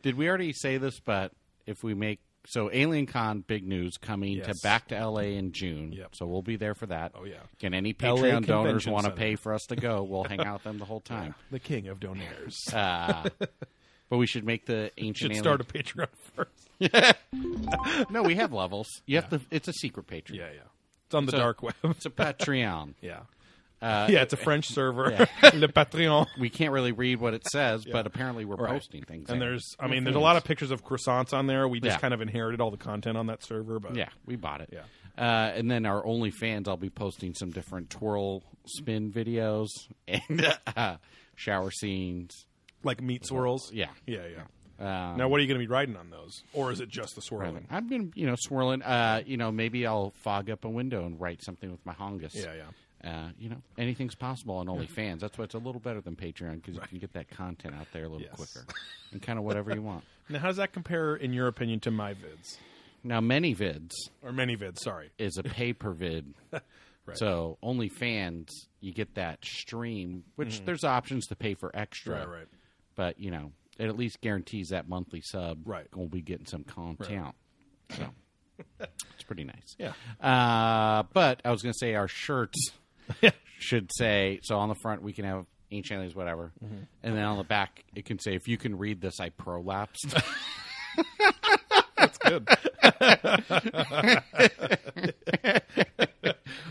Did 0.03 0.17
we 0.17 0.29
already 0.29 0.53
say 0.53 0.77
this? 0.79 1.01
But 1.01 1.33
if 1.67 1.83
we 1.83 1.95
make 1.95 2.21
so 2.47 2.69
Alien 2.73 3.07
Con, 3.07 3.45
big 3.47 3.65
news 3.67 3.97
coming 3.99 4.43
to 4.43 4.53
back 4.65 4.89
to 4.89 5.07
LA 5.07 5.21
in 5.39 5.53
June. 5.53 5.93
Yep. 5.93 6.17
So 6.17 6.27
we'll 6.27 6.43
be 6.43 6.57
there 6.57 6.75
for 6.75 6.87
that. 6.87 7.13
Oh, 7.15 7.25
yeah. 7.25 7.37
Can 7.61 7.73
any 7.73 7.95
Patreon 7.95 8.45
donors 8.47 8.87
want 8.87 9.07
to 9.07 9.13
pay 9.13 9.37
for 9.37 9.55
us 9.55 9.63
to 9.69 9.77
go? 9.77 10.03
We'll 10.03 10.25
hang 10.25 10.41
out 10.41 10.55
with 10.55 10.65
them 10.65 10.79
the 10.79 10.85
whole 10.85 11.01
time. 11.01 11.35
The 11.53 11.61
king 11.61 11.87
of 11.89 12.01
donaires. 12.01 12.57
Uh, 12.75 13.29
but 14.13 14.19
we 14.19 14.27
should 14.27 14.45
make 14.45 14.67
the 14.67 14.91
ancient 14.99 15.17
Should 15.35 15.43
alien. 15.43 15.43
start 15.43 15.61
a 15.63 15.65
Patreon 15.65 16.07
first. 16.37 18.11
no, 18.11 18.23
we 18.23 18.35
have 18.35 18.53
levels. 18.53 18.87
You 19.07 19.17
have 19.17 19.31
to. 19.31 19.41
It's 19.51 19.69
a 19.69 19.73
secret 19.73 20.07
Patreon. 20.07 20.35
Yeah, 20.35 20.51
yeah. 20.55 20.61
It's 21.07 21.15
on 21.15 21.25
the 21.25 21.33
So- 21.33 21.39
dark 21.39 21.63
web. 21.63 21.75
It's 21.85 22.05
a 22.05 22.11
Patreon. 22.11 22.93
yeah. 23.01 23.21
Uh, 23.81 24.09
yeah, 24.11 24.21
it's 24.21 24.35
a 24.35 24.37
French 24.37 24.69
server. 24.75 25.13
Yeah. 25.13 25.51
Le 25.55 25.69
Patreon. 25.69 26.27
We 26.39 26.51
can't 26.51 26.73
really 26.73 26.93
read 26.93 27.21
what 27.21 27.33
it 27.33 27.43
says, 27.51 27.87
but 27.91 28.07
apparently 28.07 28.45
we're 28.45 28.57
Right. 28.57 28.71
posting 28.75 29.03
things. 29.03 29.31
And 29.31 29.41
there. 29.41 29.49
there's, 29.49 29.75
I 29.81 29.87
mean, 29.89 30.05
there's 30.05 30.15
a 30.15 30.21
lot 30.21 30.37
of 30.37 30.45
pictures 30.45 30.71
of 30.71 30.85
croissants 30.85 31.33
on 31.33 31.47
there. 31.47 31.67
We 31.67 31.81
just 31.81 31.95
Yeah. 31.97 31.99
kind 32.01 32.13
of 32.13 32.21
inherited 32.21 32.61
all 32.61 32.71
the 32.71 32.77
content 32.77 33.17
on 33.17 33.29
that 33.29 33.43
server, 33.43 33.81
but 33.81 33.97
Yeah, 33.97 34.11
we 34.27 34.37
bought 34.37 34.61
it. 34.61 34.69
Yeah. 34.75 34.83
Uh, 35.17 35.53
and 35.57 35.71
then 35.71 35.87
our 35.87 36.03
OnlyFans, 36.05 36.69
I'll 36.69 36.77
be 36.77 36.91
posting 36.91 37.33
some 37.35 37.51
different 37.51 37.89
twirl 37.89 38.43
spin 38.67 39.11
videos 39.11 39.69
and 40.07 40.55
uh, 40.77 40.97
shower 41.35 41.71
scenes. 41.71 42.45
Like 42.85 43.01
meat 43.03 43.25
swirls. 43.27 43.71
Yeah. 43.73 43.87
yeah, 44.07 44.21
yeah. 44.27 44.43
Um, 44.79 45.17
Now, 45.17 45.29
what 45.29 45.39
are 45.39 45.43
you 45.43 45.49
going 45.49 45.61
to 45.61 45.65
be 45.67 45.71
writing 45.73 45.97
on 45.97 46.11
those, 46.11 46.43
or 46.53 46.73
is 46.73 46.81
it 46.81 46.89
just 46.89 47.15
the 47.15 47.21
swirling? 47.23 47.67
I've 47.71 47.89
been, 47.89 48.13
you 48.17 48.27
know, 48.27 48.35
swirling. 48.37 48.83
Uh, 48.83 49.23
you 49.25 49.37
know, 49.37 49.53
maybe 49.53 49.87
I'll 49.87 50.13
fog 50.23 50.51
up 50.51 50.65
a 50.65 50.69
window 50.69 51.05
and 51.07 51.21
write 51.21 51.43
something 51.45 51.71
with 51.71 51.85
my 51.87 51.93
hongus. 51.95 52.35
Yeah, 52.35 52.53
yeah. 52.55 52.65
Uh, 53.05 53.29
you 53.39 53.49
know, 53.49 53.57
anything's 53.79 54.15
possible 54.15 54.57
on 54.57 54.67
OnlyFans. 54.67 55.21
That's 55.21 55.37
why 55.37 55.45
it's 55.45 55.55
a 55.55 55.59
little 55.59 55.81
better 55.81 56.01
than 56.01 56.15
Patreon 56.15 56.63
because 56.63 56.77
you 56.77 56.81
can 56.89 56.99
get 56.99 57.13
that 57.15 57.29
content 57.31 57.75
out 57.75 57.89
there 57.93 58.05
a 58.05 58.09
little 58.09 58.23
Yes. 58.23 58.35
quicker 58.35 58.65
and 59.11 59.21
kind 59.21 59.39
of 59.41 59.45
whatever 59.45 59.75
you 59.75 59.83
want. 59.83 60.05
Now, 60.29 60.39
how 60.39 60.47
does 60.49 60.57
that 60.59 60.73
compare, 60.73 61.17
in 61.17 61.33
your 61.33 61.49
opinion, 61.49 61.81
to 61.81 61.91
my 61.91 62.15
vids 62.15 62.57
Now, 63.03 63.21
many 63.21 63.55
vids 63.57 63.91
or 64.23 64.33
many 64.33 64.57
vids? 64.57 64.79
Sorry. 64.79 65.11
is 65.19 65.37
a 65.37 65.43
pay 65.43 65.73
per 65.73 65.93
vid. 65.93 66.33
Right. 67.05 67.19
So 67.19 67.59
OnlyFans, 67.65 68.47
you 68.81 68.93
get 68.93 69.17
that 69.17 69.45
stream, 69.45 70.23
which 70.37 70.65
there's 70.65 70.85
options 70.85 71.27
to 71.27 71.35
pay 71.37 71.55
for 71.55 71.75
extra. 71.75 72.19
Mm-hmm. 72.21 72.31
Right, 72.31 72.39
right. 72.39 72.49
But 72.95 73.19
you 73.19 73.31
know, 73.31 73.53
it 73.79 73.87
at 73.89 73.97
least 73.97 74.21
guarantees 74.21 74.69
that 74.71 74.89
monthly 74.89 75.21
sub. 75.23 75.61
Right. 75.67 75.91
Gonna 75.91 76.07
be 76.07 76.21
getting 76.23 76.47
some 76.47 76.65
content. 76.65 77.35
So 77.97 78.07
it's 78.81 79.25
pretty 79.27 79.45
nice. 79.45 79.77
Yeah. 79.79 79.93
Uh, 80.21 81.05
but 81.13 81.41
I 81.45 81.51
was 81.51 81.63
gonna 81.63 81.75
say 81.75 81.95
our 81.95 82.09
shirts 82.09 82.73
should 83.59 83.91
say 83.97 84.41
so 84.43 84.57
on 84.59 84.69
the 84.69 84.75
front 84.77 85.03
we 85.03 85.13
can 85.13 85.25
have 85.25 85.47
ancient 85.71 85.97
aliens 85.99 86.15
whatever, 86.15 86.53
Mm-hmm. 86.65 86.83
and 87.03 87.17
then 87.17 87.25
on 87.25 87.39
the 87.39 87.45
back 87.45 87.85
it 87.95 88.05
can 88.05 88.19
say 88.19 88.35
if 88.35 88.47
you 88.49 88.57
can 88.59 88.77
read 88.79 89.01
this 89.01 89.21
I 89.21 89.31
prolapsed. 89.31 90.23
That's 91.97 92.19
good. 92.19 92.47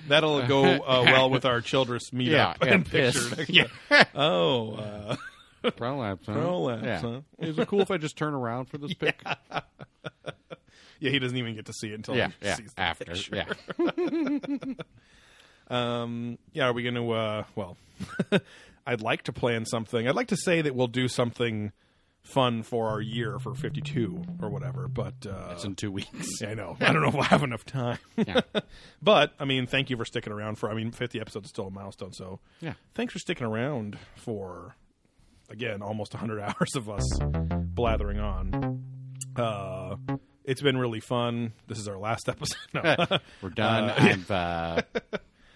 That'll 0.08 0.46
go 0.48 0.64
uh, 0.66 1.04
well 1.06 1.30
with 1.30 1.46
our 1.46 1.62
Childress 1.62 2.10
meetup 2.12 2.28
yeah, 2.32 2.54
and 2.62 2.70
and 2.72 2.86
picture. 2.86 3.46
Yeah. 3.48 4.04
Oh, 4.16 4.76
uh, 4.76 5.16
Prolapse. 5.78 6.26
Huh? 6.26 6.34
Prolapse, 6.34 6.84
Yeah. 6.84 7.00
huh? 7.02 7.22
Is 7.40 7.58
it 7.60 7.68
cool 7.68 7.82
if 7.82 7.92
I 7.92 7.98
just 7.98 8.18
turn 8.18 8.34
around 8.34 8.66
for 8.66 8.78
this 8.78 8.94
pic? 9.00 9.22
yeah. 11.00 11.10
He 11.12 11.20
doesn't 11.20 11.38
even 11.38 11.56
get 11.56 11.66
to 11.68 11.74
see 11.74 11.90
it 11.90 11.96
until 11.96 12.16
Yeah, 12.16 12.30
he 12.40 12.48
yeah. 12.48 12.56
sees 12.56 12.74
the 12.74 12.82
After, 12.82 13.06
picture. 13.06 13.36
yeah. 13.36 14.74
Um, 15.68 16.38
yeah, 16.52 16.66
are 16.68 16.74
we 16.74 16.84
going 16.84 16.96
to? 16.96 17.12
Uh, 17.12 17.44
well, 17.56 17.78
I'd 18.86 19.00
like 19.02 19.24
to 19.24 19.32
plan 19.34 19.66
something. 19.66 20.06
I'd 20.08 20.16
like 20.16 20.28
to 20.30 20.36
say 20.38 20.62
that 20.62 20.76
we'll 20.76 20.88
do 20.88 21.08
something 21.08 21.72
fun 22.24 22.62
for 22.64 22.90
our 22.90 23.00
year 23.00 23.40
for 23.40 23.56
52 23.56 24.22
or 24.42 24.50
whatever. 24.50 24.90
But 24.90 25.26
uh, 25.26 25.52
It's 25.54 25.64
in 25.64 25.76
two 25.76 25.90
weeks. 25.92 26.42
yeah, 26.42 26.50
I 26.50 26.54
know. 26.56 26.76
I 26.82 26.92
don't 26.92 27.02
know 27.02 27.08
if 27.08 27.14
we'll 27.14 27.24
have 27.24 27.44
enough 27.44 27.64
time. 27.66 28.00
Yeah. 28.18 28.42
but 29.02 29.34
I 29.40 29.46
mean, 29.46 29.66
thank 29.66 29.90
you 29.90 29.96
for 29.96 30.04
sticking 30.04 30.34
around 30.34 30.56
for. 30.58 30.70
I 30.70 30.74
mean, 30.74 30.92
50 30.92 31.22
episodes 31.22 31.46
is 31.46 31.52
still 31.52 31.68
a 31.68 31.72
milestone. 31.72 32.12
So 32.12 32.40
Yeah. 32.60 32.74
thanks 32.94 33.14
for 33.14 33.20
sticking 33.20 33.48
around 33.48 33.98
for 34.18 34.76
again 35.52 35.82
almost 35.82 36.14
100 36.14 36.40
hours 36.42 36.76
of 36.76 36.90
us 36.90 37.04
blathering 37.22 38.20
on. 38.20 38.84
Uh, 39.36 39.96
it's 40.44 40.62
been 40.62 40.78
really 40.78 41.00
fun. 41.00 41.54
This 41.68 41.78
is 41.80 41.88
our 41.88 41.98
last 41.98 42.28
episode. 42.30 42.58
No. 42.74 42.96
We're 43.42 43.50
done. 43.50 43.90
Uh, 43.90 43.96
I've 43.98 44.32
uh, 44.32 44.82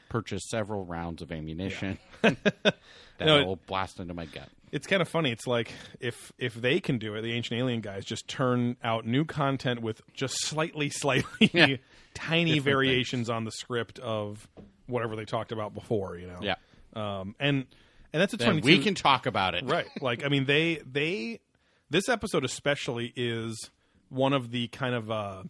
purchased 0.09 0.49
several 0.49 0.85
rounds 0.85 1.21
of 1.21 1.31
ammunition 1.31 1.97
that 2.21 2.75
No, 3.19 3.39
it- 3.39 3.47
will 3.47 3.59
blast 3.67 3.99
into 3.99 4.13
my 4.13 4.25
gut. 4.25 4.49
it's 4.71 4.87
kind 4.87 5.01
of 5.01 5.07
funny. 5.07 5.31
It's 5.31 5.47
like 5.47 5.71
if 5.99 6.31
if 6.37 6.53
they 6.53 6.79
can 6.79 6.97
do 6.99 7.15
it, 7.15 7.21
the 7.21 7.33
ancient 7.33 7.59
alien 7.59 7.81
guys 7.81 8.05
just 8.05 8.27
turn 8.27 8.77
out 8.83 9.05
new 9.05 9.25
content 9.25 9.81
with 9.81 10.01
just 10.13 10.39
slightly, 10.45 10.89
slightly 10.89 11.49
Yeah. 11.53 11.75
tiny 12.13 12.55
Different 12.55 12.63
variations 12.65 13.29
on 13.29 13.43
the 13.45 13.51
script 13.51 13.99
of 13.99 14.47
whatever 14.87 15.15
they 15.15 15.25
talked 15.25 15.51
about 15.51 15.73
before. 15.73 16.17
You 16.17 16.27
know. 16.27 16.39
Yeah. 16.41 16.55
Um. 16.95 17.35
And 17.39 17.65
and 18.15 18.21
that's 18.21 18.33
a 18.33 18.37
funny. 18.37 18.61
we 18.61 18.79
can 18.79 18.95
talk 18.95 19.25
about 19.25 19.55
it. 19.55 19.65
right. 19.65 19.87
Like 19.99 20.23
I 20.23 20.29
mean, 20.29 20.45
they 20.45 20.81
they 20.89 21.41
this 21.89 22.07
episode 22.07 22.45
especially 22.45 23.11
is 23.13 23.69
one 24.07 24.31
of 24.31 24.51
the 24.51 24.69
kind 24.69 24.95
of 24.95 25.11
uh, 25.11 25.43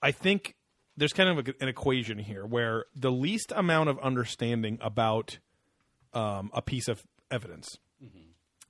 I 0.00 0.12
think 0.12 0.54
there's 0.96 1.12
kind 1.12 1.36
of 1.36 1.48
a, 1.48 1.54
an 1.60 1.66
equation 1.66 2.16
here 2.16 2.46
where 2.46 2.84
the 2.94 3.10
least 3.10 3.52
amount 3.56 3.88
of 3.88 3.98
understanding 3.98 4.78
about 4.80 5.40
um, 6.14 6.52
a 6.54 6.62
piece 6.62 6.86
of 6.86 7.02
evidence. 7.28 7.76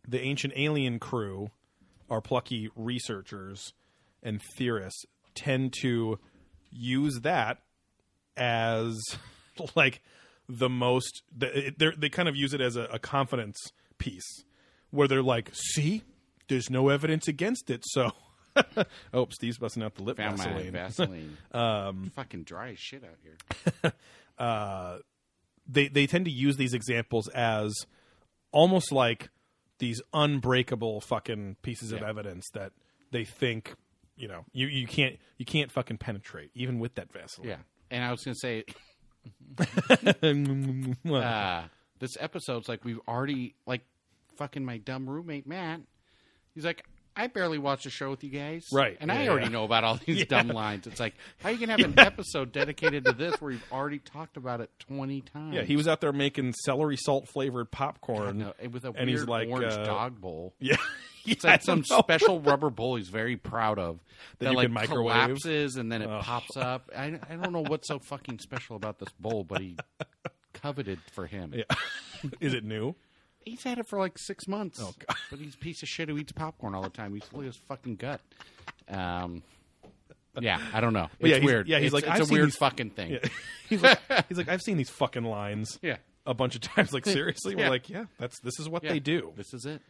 The 0.07 0.23
ancient 0.23 0.54
alien 0.57 0.99
crew, 0.99 1.50
our 2.09 2.23
plucky 2.23 2.71
researchers 2.75 3.75
and 4.23 4.40
theorists, 4.57 5.04
tend 5.35 5.75
to 5.83 6.18
use 6.71 7.21
that 7.21 7.59
as 8.35 8.99
like 9.76 10.00
the 10.49 10.69
most. 10.69 11.23
They 11.37 11.73
they 11.76 12.09
kind 12.09 12.28
of 12.28 12.37
use 12.37 12.55
it 12.55 12.61
as 12.61 12.76
a, 12.76 12.85
a 12.85 12.99
confidence 12.99 13.73
piece, 13.99 14.45
where 14.90 15.09
they're 15.09 15.23
like, 15.23 15.50
"See, 15.55 16.02
there's 16.49 16.71
no 16.71 16.88
evidence 16.88 17.28
against 17.28 17.71
it." 17.71 17.83
So, 17.87 18.12
oh, 19.14 19.28
Steve's 19.31 19.59
busting 19.59 19.83
out 19.83 19.95
the 19.95 20.02
lip 20.02 20.17
Found 20.17 20.38
Vaseline. 20.38 20.73
Vaseline. 20.73 21.37
um, 21.52 22.12
fucking 22.14 22.45
dry 22.45 22.71
as 22.71 22.78
shit 22.78 23.05
out 23.05 23.19
here. 23.23 23.93
they 25.69 25.88
they 25.88 26.07
tend 26.07 26.25
to 26.25 26.31
use 26.31 26.57
these 26.57 26.75
examples 26.75 27.28
as 27.28 27.75
almost 28.50 28.90
like 28.90 29.31
these 29.78 30.00
unbreakable 30.12 31.00
fucking 31.02 31.57
pieces 31.62 31.93
of 31.93 32.02
evidence 32.02 32.49
that 32.52 32.73
they 33.12 33.25
think 33.25 33.75
you 34.17 34.26
know 34.26 34.45
you, 34.52 34.67
you 34.67 34.87
can't 34.87 35.17
you 35.37 35.45
can't 35.45 35.71
fucking 35.71 35.99
penetrate 35.99 36.50
even 36.55 36.78
with 36.78 36.95
that 36.95 37.12
Vaseline. 37.12 37.49
Yeah. 37.50 37.57
And 37.90 38.05
I 38.05 38.11
was 38.11 38.23
gonna 38.23 38.35
say, 38.35 38.64
Yeah. 39.59 41.13
uh, 41.15 41.63
this 41.99 42.17
episode's 42.21 42.69
like 42.69 42.85
we've 42.85 43.01
already 43.09 43.55
like 43.67 43.83
fucking 44.37 44.65
my 44.65 44.79
dumb 44.79 45.09
roommate 45.09 45.47
Matt. 45.47 45.81
He's 46.55 46.65
like, 46.65 46.85
I 47.17 47.27
barely 47.27 47.59
watch 47.59 47.83
the 47.85 47.91
show 47.91 48.11
with 48.11 48.23
you 48.23 48.31
guys, 48.31 48.65
Right. 48.73 48.97
And 49.01 49.11
Yeah, 49.11 49.21
I 49.23 49.29
already 49.29 49.47
yeah. 49.47 49.53
know 49.53 49.65
about 49.65 49.83
all 49.83 49.99
these 50.07 50.25
dumb 50.27 50.49
lines. 50.49 50.87
It's 50.87 51.01
like, 51.01 51.15
how 51.43 51.49
you 51.51 51.59
gonna 51.59 51.73
have 51.73 51.81
an 51.81 51.99
episode 51.99 52.53
dedicated 52.53 53.05
to 53.07 53.13
this 53.13 53.35
where 53.41 53.51
you've 53.53 53.73
already 53.73 53.99
talked 53.99 54.37
about 54.37 54.61
it 54.61 54.71
twenty 54.79 55.23
times? 55.23 55.55
yeah, 55.55 55.63
he 55.63 55.77
was 55.77 55.89
out 55.89 56.01
there 56.01 56.13
making 56.13 56.53
celery 56.65 56.97
salt 56.97 57.29
flavored 57.29 57.71
popcorn. 57.73 58.39
No, 58.39 58.53
with 58.71 58.85
a 58.85 58.89
and 58.89 58.97
weird 58.97 59.09
he's 59.09 59.25
like, 59.27 59.49
orange 59.49 59.73
uh, 59.73 59.85
dog 59.85 60.21
bowl. 60.21 60.55
Yeah, 60.61 60.77
It's 61.32 61.44
Yeah, 61.44 61.50
like 61.52 61.62
some 61.62 61.85
special 61.85 62.40
rubber 62.40 62.70
bowl 62.70 62.97
he's 62.97 63.08
very 63.08 63.37
proud 63.37 63.78
of 63.78 64.00
that, 64.38 64.50
you 64.50 64.56
like 64.56 64.66
can 64.66 64.75
microwave? 64.75 65.12
collapses 65.12 65.76
and 65.76 65.90
then 65.92 66.02
it 66.02 66.08
pops 66.23 66.56
up. 66.56 66.90
I, 66.97 67.18
I 67.28 67.37
don't 67.37 67.52
know 67.52 67.62
what's 67.66 67.88
so 67.88 67.99
fucking 67.99 68.38
special 68.40 68.76
about 68.76 68.99
this 68.99 69.11
bowl, 69.20 69.44
but 69.44 69.61
he 69.61 69.76
coveted 70.52 70.99
for 71.12 71.26
him. 71.26 71.52
Yeah. 71.54 71.64
Is 72.40 72.54
it 72.54 72.64
new? 72.64 72.94
He's 73.44 73.62
had 73.62 73.78
it 73.78 73.87
for 73.88 73.99
like 73.99 74.18
six 74.18 74.47
months. 74.49 74.78
Oh, 74.82 74.92
God. 75.06 75.16
But 75.30 75.38
he's 75.38 75.54
a 75.54 75.58
piece 75.58 75.82
of 75.82 75.88
shit 75.88 76.08
who 76.08 76.18
eats 76.18 76.32
popcorn 76.32 76.75
all 76.75 76.82
the 76.82 76.90
time. 76.90 77.14
He's 77.14 77.25
full 77.25 77.40
of 77.40 77.47
his 77.47 77.56
fucking 77.56 77.97
gut. 77.97 78.20
Um, 78.88 79.42
yeah, 80.40 80.61
I 80.73 80.80
don't 80.80 80.92
know. 80.92 81.08
Yeah, 81.20 81.26
It's 81.28 81.37
he's- 81.37 81.44
weird. 81.44 81.68
yeah, 81.68 81.78
he's 81.78 81.88
It's- 81.88 81.92
like, 81.94 82.04
it's 82.04 82.25
I've 82.26 82.30
a 82.30 82.32
weird 82.32 82.49
these- 82.49 82.56
fucking 82.56 82.90
thing. 82.90 83.11
Yeah. 83.12 83.18
he's 83.68 83.82
like 83.82 83.99
he's 84.28 84.38
like 84.38 84.49
I've 84.49 84.62
seen 84.62 84.76
these 84.76 84.90
fucking 84.90 85.25
lines. 85.25 85.78
Yeah. 85.82 85.97
A 86.26 86.35
bunch 86.35 86.54
of 86.56 86.61
times, 86.61 86.92
like 86.92 87.06
seriously, 87.06 87.54
we're 87.56 87.70
like, 87.70 87.88
yeah, 87.88 88.04
that's 88.18 88.38
this 88.40 88.61
is 88.61 88.68
what 88.68 88.85
Yeah. 88.85 88.92
they 88.92 89.00
do. 89.00 89.32
This 89.37 89.54
is 89.54 89.64
it. 89.64 89.80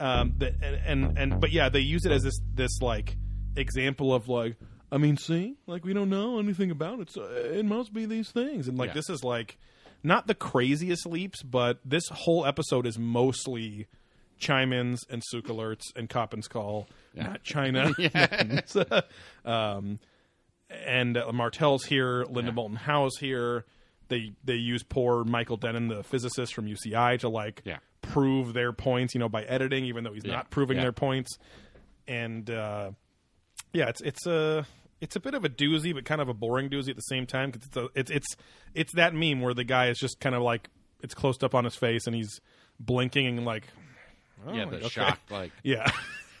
Um, 0.00 0.34
the, 0.38 0.54
and, 0.62 1.04
and 1.04 1.18
and 1.18 1.40
but 1.40 1.52
yeah, 1.52 1.68
they 1.68 1.80
use 1.80 2.04
it 2.06 2.12
as 2.12 2.22
this 2.22 2.40
this 2.54 2.80
like 2.80 3.16
example 3.56 4.14
of 4.14 4.28
like, 4.28 4.56
I 4.90 4.98
mean, 4.98 5.16
see, 5.16 5.56
like 5.66 5.84
we 5.84 5.92
don't 5.92 6.08
know 6.10 6.38
anything 6.38 6.70
about 6.70 7.00
it, 7.00 7.10
so 7.10 7.22
it 7.24 7.64
must 7.64 7.92
be 7.92 8.06
these 8.06 8.30
things, 8.30 8.66
and 8.68 8.78
like 8.78 8.88
Yeah. 8.88 8.94
this 8.94 9.10
is 9.10 9.22
like 9.22 9.58
not 10.02 10.26
the 10.26 10.34
craziest 10.34 11.06
leaps, 11.06 11.42
but 11.42 11.78
this 11.84 12.08
whole 12.08 12.46
episode 12.46 12.86
is 12.86 12.98
mostly 12.98 13.86
chime-ins 14.38 15.04
and 15.10 15.22
souk 15.26 15.44
alerts 15.48 15.82
and 15.94 16.08
Coppens' 16.08 16.48
call, 16.48 16.88
not 17.14 17.42
China. 17.42 17.92
um, 19.44 19.98
and 20.70 21.16
uh, 21.18 21.30
Martell's 21.32 21.84
here, 21.84 22.24
Linda 22.24 22.50
Yeah. 22.50 22.54
Moulton 22.54 22.76
Howe's 22.76 23.18
here. 23.18 23.64
They 24.10 24.32
they 24.44 24.56
use 24.56 24.82
poor 24.82 25.24
Michael 25.24 25.56
Dennin, 25.56 25.88
the 25.88 26.02
physicist 26.02 26.52
from 26.52 26.66
UCI, 26.66 27.18
to 27.20 27.30
like 27.30 27.62
Yeah. 27.64 27.78
prove 28.02 28.52
their 28.52 28.72
points, 28.74 29.14
you 29.14 29.20
know, 29.20 29.28
by 29.30 29.44
editing, 29.44 29.86
even 29.86 30.04
though 30.04 30.12
he's 30.12 30.24
Yeah. 30.26 30.34
not 30.34 30.50
proving 30.50 30.76
Yeah. 30.76 30.82
their 30.82 30.92
points. 30.92 31.38
And 32.06 32.50
uh, 32.50 32.90
yeah, 33.72 33.88
it's 33.88 34.02
it's 34.02 34.26
a 34.26 34.66
it's 35.00 35.16
a 35.16 35.20
bit 35.20 35.32
of 35.32 35.46
a 35.46 35.48
doozy, 35.48 35.94
but 35.94 36.04
kind 36.04 36.20
of 36.20 36.28
a 36.28 36.34
boring 36.34 36.68
doozy 36.68 36.90
at 36.90 36.96
the 36.96 37.00
same 37.02 37.24
time 37.26 37.50
because 37.50 37.66
it's, 37.68 37.76
a, 37.78 37.88
it's 37.94 38.10
it's 38.10 38.36
it's 38.74 38.92
that 38.96 39.14
meme 39.14 39.40
where 39.40 39.54
the 39.54 39.64
guy 39.64 39.88
is 39.88 39.98
just 39.98 40.20
kind 40.20 40.34
of 40.34 40.42
like 40.42 40.68
it's 41.02 41.14
closed 41.14 41.42
up 41.42 41.54
on 41.54 41.64
his 41.64 41.74
face 41.76 42.06
and 42.06 42.14
he's 42.14 42.40
blinking 42.78 43.38
and 43.38 43.46
like 43.46 43.68
oh, 44.46 44.52
yeah, 44.52 44.64
the 44.66 44.76
okay. 44.76 44.88
shocked 44.88 45.30
like 45.30 45.52
yeah. 45.62 45.90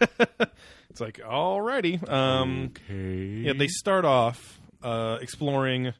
it's 0.90 1.00
like 1.00 1.18
alrighty. 1.18 2.06
Um, 2.08 2.72
okay. 2.88 3.42
yeah, 3.46 3.52
they 3.52 3.68
start 3.68 4.04
off 4.04 4.58
uh, 4.82 5.18
exploring 5.20 5.92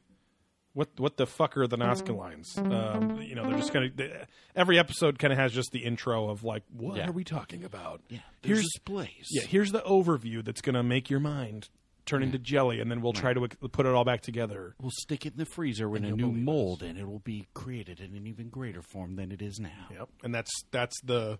what 0.73 0.89
what 0.97 1.17
the 1.17 1.27
fuck 1.27 1.57
are 1.57 1.67
the 1.67 1.77
mm-hmm. 1.77 1.91
Nazca 1.91 2.15
lines. 2.15 2.57
Um, 2.57 2.65
mm-hmm. 2.69 3.21
you 3.21 3.35
know, 3.35 3.47
they're 3.47 3.57
just 3.57 3.73
kind 3.73 3.85
of 3.99 4.11
every 4.55 4.79
episode 4.79 5.19
kind 5.19 5.33
of 5.33 5.39
has 5.39 5.51
just 5.51 5.71
the 5.71 5.79
intro 5.79 6.29
of 6.29 6.43
like 6.43 6.63
what 6.71 6.97
Yeah. 6.97 7.09
are 7.09 7.11
we 7.11 7.23
talking 7.23 7.63
about? 7.63 8.01
yeah, 8.09 8.19
here's 8.41 8.59
there's 8.59 8.69
displays. 8.73 9.27
yeah, 9.29 9.43
here's 9.43 9.71
the 9.71 9.81
overview 9.81 10.43
that's 10.43 10.61
going 10.61 10.75
to 10.75 10.83
make 10.83 11.09
your 11.09 11.19
mind 11.19 11.69
turn 12.05 12.23
into 12.23 12.39
jelly, 12.39 12.79
and 12.79 12.89
then 12.89 13.01
we'll 13.01 13.13
try 13.13 13.33
to 13.33 13.43
uh, 13.43 13.67
put 13.71 13.85
it 13.85 13.93
all 13.93 14.03
back 14.03 14.21
together. 14.21 14.75
We'll 14.81 14.91
stick 14.91 15.25
it 15.25 15.33
in 15.33 15.37
the 15.37 15.45
freezer 15.45 15.95
in 15.95 16.03
a 16.03 16.11
new 16.11 16.29
believe 16.29 16.43
mold, 16.43 16.83
and 16.83 16.97
it 16.97 17.07
will 17.07 17.19
be 17.19 17.47
created 17.53 17.99
in 17.99 18.15
an 18.15 18.25
even 18.27 18.49
greater 18.49 18.81
form 18.81 19.15
than 19.15 19.31
it 19.31 19.41
is 19.41 19.59
now. 19.59 19.87
Yep, 19.91 20.09
and 20.23 20.33
that's 20.33 20.51
that's 20.71 20.99
the 21.01 21.39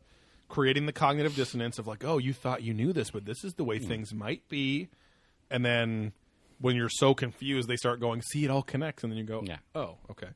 creating 0.49 0.85
the 0.85 0.93
cognitive 0.93 1.35
dissonance 1.35 1.79
of 1.79 1.87
like, 1.87 2.03
oh, 2.03 2.17
you 2.17 2.33
thought 2.33 2.61
you 2.61 2.73
knew 2.73 2.91
this, 2.91 3.11
but 3.11 3.25
this 3.25 3.43
is 3.43 3.53
the 3.53 3.63
way 3.63 3.79
things 3.79 4.13
might 4.13 4.47
be, 4.49 4.89
and 5.49 5.65
then 5.65 6.11
when 6.61 6.75
you're 6.75 6.89
so 6.89 7.13
confused, 7.13 7.67
they 7.67 7.75
start 7.75 7.99
going, 7.99 8.21
see, 8.21 8.45
it 8.45 8.51
all 8.51 8.61
connects, 8.61 9.03
and 9.03 9.11
then 9.11 9.17
you 9.17 9.23
go, 9.25 9.41
Yeah. 9.45 9.57
oh, 9.75 9.97
okay. 10.11 10.27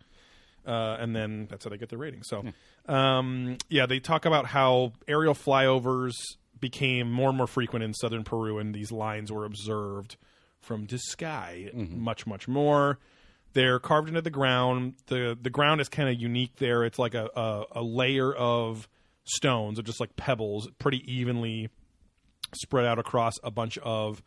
Uh, 0.68 0.98
and 1.00 1.16
then 1.16 1.48
that's 1.50 1.64
how 1.64 1.70
they 1.70 1.78
get 1.78 1.90
their 1.90 2.00
rating. 2.00 2.24
So, 2.24 2.44
um, 2.88 3.58
yeah, 3.70 3.86
they 3.86 4.00
talk 4.00 4.26
about 4.26 4.48
how 4.48 4.94
aerial 5.08 5.36
flyovers 5.36 6.14
became 6.60 7.12
more 7.12 7.30
and 7.30 7.38
more 7.38 7.46
frequent 7.48 7.84
in 7.84 7.94
southern 7.94 8.24
Peru, 8.24 8.58
and 8.58 8.74
these 8.74 8.92
lines 8.92 9.32
were 9.32 9.46
observed 9.46 10.18
from 10.62 10.88
the 10.88 10.98
sky 10.98 11.70
much, 11.74 12.26
much 12.26 12.48
more. 12.48 12.98
They're 13.54 13.78
carved 13.80 14.08
into 14.10 14.22
the 14.22 14.32
ground. 14.32 14.96
the 15.08 15.38
The 15.40 15.50
ground 15.52 15.80
is 15.82 15.88
kind 15.90 16.10
of 16.10 16.20
unique 16.20 16.56
there. 16.58 16.84
It's 16.84 16.98
like 17.00 17.14
a, 17.14 17.30
a 17.36 17.64
a 17.80 17.82
layer 17.84 18.34
of 18.34 18.90
stones, 19.26 19.78
or 19.80 19.84
just 19.84 20.00
like 20.00 20.16
pebbles, 20.16 20.68
pretty 20.80 21.04
evenly 21.12 21.70
spread 22.54 22.86
out 22.86 23.00
across 23.00 23.34
a 23.44 23.52
bunch 23.52 23.78
of 23.80 24.22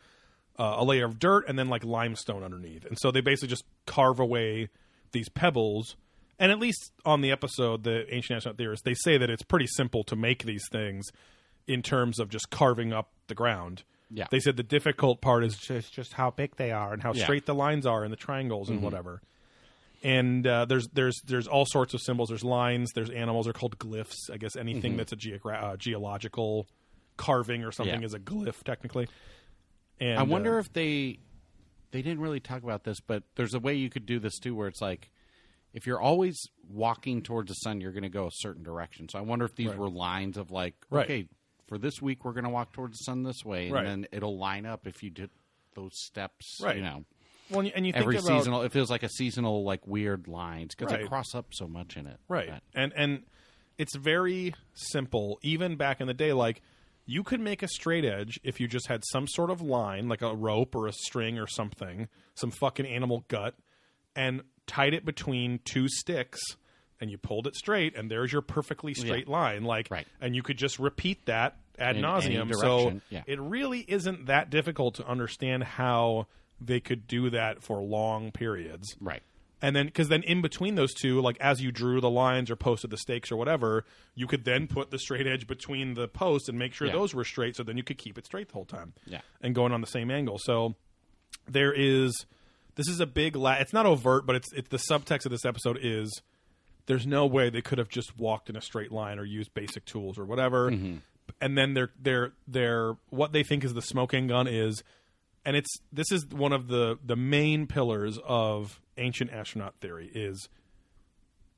uh, 0.59 0.77
a 0.79 0.85
layer 0.85 1.05
of 1.05 1.19
dirt 1.19 1.45
and 1.49 1.59
then 1.59 1.69
like 1.69 1.85
limestone 1.85 2.43
underneath. 2.43 2.85
And 2.85 2.99
so 2.99 3.11
they 3.11 3.21
basically 3.21 3.49
just 3.49 3.65
carve 3.87 4.19
away 4.21 4.69
these 5.13 5.29
pebbles. 5.29 5.97
And 6.39 6.53
at 6.53 6.59
least 6.59 6.93
on 7.05 7.21
the 7.21 7.31
episode, 7.33 7.85
the 7.85 8.13
ancient 8.15 8.37
astronaut 8.39 8.59
theorists, 8.59 8.85
they 8.85 8.95
say 8.95 9.19
that 9.19 9.31
it's 9.31 9.43
pretty 9.43 9.67
simple 9.67 10.05
to 10.05 10.17
make 10.17 10.45
these 10.45 10.65
things 10.71 11.07
in 11.67 11.83
terms 11.83 12.19
of 12.19 12.29
just 12.29 12.51
carving 12.51 12.93
up 12.93 13.11
the 13.27 13.35
ground. 13.35 13.83
Yeah. 14.11 14.27
They 14.31 14.41
said 14.41 14.57
the 14.57 14.63
difficult 14.63 15.21
part 15.21 15.45
is 15.45 15.57
just, 15.57 15.93
just 15.93 16.15
how 16.15 16.31
big 16.31 16.57
they 16.57 16.71
are 16.73 16.93
and 16.93 17.03
how 17.03 17.13
Yeah. 17.13 17.25
straight 17.25 17.45
the 17.47 17.55
lines 17.55 17.87
are 17.87 18.05
and 18.05 18.13
the 18.13 18.17
triangles 18.17 18.71
and 18.71 18.83
whatever. 18.83 19.21
And 20.03 20.47
uh, 20.47 20.65
there's 20.65 20.87
there's 20.93 21.21
there's 21.27 21.49
all 21.49 21.67
sorts 21.67 21.93
of 21.93 22.01
symbols. 22.01 22.29
There's 22.29 22.45
lines. 22.45 22.93
There's 22.95 23.11
animals. 23.11 23.47
They're 23.47 23.53
called 23.53 23.79
glyphs. 23.79 24.31
I 24.33 24.37
guess 24.37 24.55
anything 24.55 24.97
that's 24.97 25.13
a 25.13 25.17
geogra- 25.17 25.61
uh, 25.63 25.77
geological 25.77 26.69
carving 27.17 27.65
or 27.65 27.73
something 27.73 28.01
Yeah. 28.01 28.07
is 28.07 28.15
a 28.15 28.21
glyph 28.21 28.63
technically. 28.63 29.09
And 30.01 30.19
I 30.19 30.23
wonder 30.23 30.57
uh, 30.57 30.61
if 30.61 30.73
they 30.73 31.19
they 31.91 32.03
didn't 32.03 32.21
really 32.21 32.41
talk 32.41 32.63
about 32.63 32.85
this, 32.85 33.01
but 33.01 33.23
there's 33.37 33.55
a 33.55 33.59
way 33.61 33.75
you 33.75 33.89
could 33.91 34.07
do 34.07 34.19
this 34.19 34.39
too, 34.39 34.55
where 34.55 34.69
it's 34.69 34.81
like 34.83 35.11
if 35.73 35.87
you're 35.87 36.01
always 36.01 36.47
walking 36.69 37.23
towards 37.23 37.49
the 37.49 37.55
sun, 37.55 37.81
you're 37.81 37.93
going 37.93 38.03
to 38.03 38.09
go 38.09 38.27
a 38.27 38.31
certain 38.33 38.63
direction. 38.63 39.09
So 39.09 39.19
I 39.19 39.23
wonder 39.23 39.45
if 39.45 39.55
these 39.55 39.69
Right. 39.69 39.79
were 39.79 39.89
lines 39.91 40.37
of 40.37 40.51
like, 40.51 40.75
Right. 40.91 41.05
okay, 41.05 41.29
for 41.67 41.79
this 41.79 42.01
week 42.01 42.25
we're 42.25 42.33
going 42.33 42.45
to 42.45 42.51
walk 42.51 42.73
towards 42.73 42.99
the 42.99 43.05
sun 43.05 43.23
this 43.23 43.45
way, 43.45 43.67
and 43.67 43.75
Right. 43.75 43.85
then 43.85 44.07
it'll 44.13 44.39
line 44.39 44.67
up 44.67 44.87
if 44.87 45.03
you 45.03 45.11
did 45.11 45.31
those 45.75 45.93
steps. 45.95 46.59
Right. 46.63 46.77
You 46.77 46.83
know, 46.83 47.05
well, 47.51 47.61
and 47.61 47.87
you- 47.87 47.93
think 47.93 47.97
every 47.97 48.17
about, 48.19 48.27
seasonal. 48.39 48.63
It 48.63 48.73
feels 48.73 48.91
like 48.91 49.03
a 49.03 49.09
seasonal 49.09 49.65
like 49.65 49.87
weird 49.87 50.27
lines 50.29 50.75
because 50.75 50.93
Right. 50.93 51.03
they 51.03 51.09
cross 51.09 51.35
up 51.35 51.47
so 51.53 51.67
much 51.69 51.97
in 51.97 52.07
it. 52.07 52.19
right 52.29 52.49
But- 52.51 52.63
and 52.75 52.93
and 52.97 53.25
it's 53.79 53.95
very 53.97 54.55
simple 54.75 55.39
even 55.43 55.77
back 55.77 56.01
in 56.01 56.07
the 56.07 56.15
day 56.15 56.33
like 56.33 56.61
you 57.11 57.23
could 57.23 57.41
make 57.41 57.63
a 57.63 57.69
straight 57.69 58.05
edge 58.05 58.39
if 58.45 58.61
you 58.61 58.69
just 58.69 58.87
had 58.87 59.03
some 59.11 59.27
sort 59.27 59.51
of 59.51 59.63
line 59.63 60.09
like 60.09 60.21
a 60.21 60.35
rope 60.35 60.75
or 60.75 60.87
a 60.87 60.93
string 60.93 61.39
or 61.39 61.47
something 61.47 62.07
some 62.35 62.51
fucking 62.51 62.85
animal 62.87 63.25
gut 63.29 63.55
and 64.15 64.43
tied 64.67 64.93
it 64.93 65.05
between 65.07 65.59
two 65.65 65.89
sticks 65.89 66.39
and 67.01 67.11
you 67.11 67.17
pulled 67.17 67.47
it 67.47 67.55
straight 67.57 67.97
and 67.97 68.11
there's 68.11 68.31
your 68.31 68.43
perfectly 68.43 68.93
straight 68.93 69.27
line 69.27 69.65
like 69.65 69.89
Right. 69.91 70.07
and 70.21 70.37
you 70.37 70.43
could 70.43 70.59
just 70.59 70.79
repeat 70.79 71.25
that 71.27 71.57
ad 71.79 71.97
In 71.97 72.03
nauseum 72.03 72.55
so 72.55 73.01
yeah. 73.09 73.23
it 73.27 73.41
really 73.41 73.81
isn't 73.89 74.27
that 74.27 74.51
difficult 74.51 74.97
to 74.97 75.07
understand 75.09 75.65
how 75.65 76.27
they 76.61 76.81
could 76.81 77.07
do 77.07 77.31
that 77.31 77.63
for 77.63 77.81
long 77.81 78.33
periods 78.33 78.97
right. 79.01 79.23
And 79.61 79.75
then 79.75 79.87
because 79.87 80.09
then 80.09 80.23
in 80.23 80.41
between 80.43 80.75
those 80.77 80.93
two 80.95 81.21
like 81.21 81.37
as 81.41 81.61
you 81.61 81.71
drew 81.73 82.01
the 82.01 82.11
lines 82.11 82.51
or 82.51 82.57
posted 82.57 82.91
the 82.91 82.97
stakes 82.97 83.31
or 83.33 83.37
whatever 83.37 83.85
you 84.15 84.27
could 84.27 84.45
then 84.45 84.67
put 84.67 84.91
the 84.91 84.99
straight 84.99 85.27
edge 85.27 85.47
between 85.47 85.95
the 85.95 86.07
posts 86.09 86.49
and 86.49 86.59
make 86.59 86.73
sure 86.73 86.87
Yeah. 86.87 86.93
those 86.95 87.15
were 87.15 87.25
straight 87.25 87.57
so 87.57 87.63
then 87.63 87.77
you 87.77 87.83
could 87.83 87.99
keep 87.99 88.17
it 88.19 88.27
straight 88.27 88.49
the 88.49 88.55
whole 88.55 88.65
time 88.65 88.93
Yeah. 89.07 89.21
and 89.41 89.55
going 89.55 89.73
on 89.73 89.81
the 89.81 89.87
same 89.87 90.11
angle 90.11 90.39
so 90.39 90.75
there 91.49 91.73
is 91.73 92.27
this 92.77 92.89
is 92.89 93.01
a 93.01 93.07
big 93.07 93.35
la- 93.37 93.55
it's 93.55 93.73
not 93.73 93.87
overt 93.87 94.27
but 94.27 94.37
it's 94.37 94.53
it's 94.53 94.69
the 94.69 94.77
subtext 94.79 95.25
of 95.25 95.31
this 95.33 95.45
episode 95.45 95.79
is 95.83 96.23
there's 96.87 97.07
no 97.07 97.27
way 97.27 97.51
they 97.51 97.61
could 97.61 97.79
have 97.79 97.89
just 97.89 98.17
walked 98.19 98.49
in 98.49 98.57
a 98.57 98.61
straight 98.61 98.93
line 98.93 99.19
or 99.19 99.25
used 99.25 99.53
basic 99.55 99.85
tools 99.85 100.19
or 100.19 100.25
whatever 100.25 100.71
mm-hmm. 100.71 100.97
and 101.41 101.59
then 101.59 101.75
they're 101.75 101.91
they're 102.01 102.33
they're 102.47 102.97
what 103.11 103.33
they 103.33 103.43
think 103.43 103.65
is 103.65 103.75
the 103.75 103.83
smoking 103.83 104.27
gun 104.29 104.47
is 104.47 104.83
and 105.49 105.57
it's 105.57 105.79
this 105.91 106.13
is 106.13 106.27
one 106.27 106.53
of 106.53 106.69
the 106.69 106.99
the 107.03 107.17
main 107.17 107.67
pillars 107.67 108.19
of 108.27 108.79
ancient 108.99 109.33
astronaut 109.33 109.75
theory 109.81 110.11
is 110.15 110.47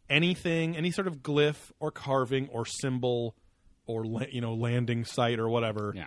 anything 0.09 0.77
any 0.77 0.91
sort 0.91 1.07
of 1.09 1.23
glyph 1.23 1.71
or 1.81 1.91
carving 1.91 2.49
or 2.49 2.65
symbol 2.65 3.35
or 3.87 4.05
la- 4.05 4.27
you 4.31 4.41
know 4.41 4.55
landing 4.55 5.05
site 5.05 5.39
or 5.41 5.49
whatever 5.49 5.93
Yeah. 5.97 6.07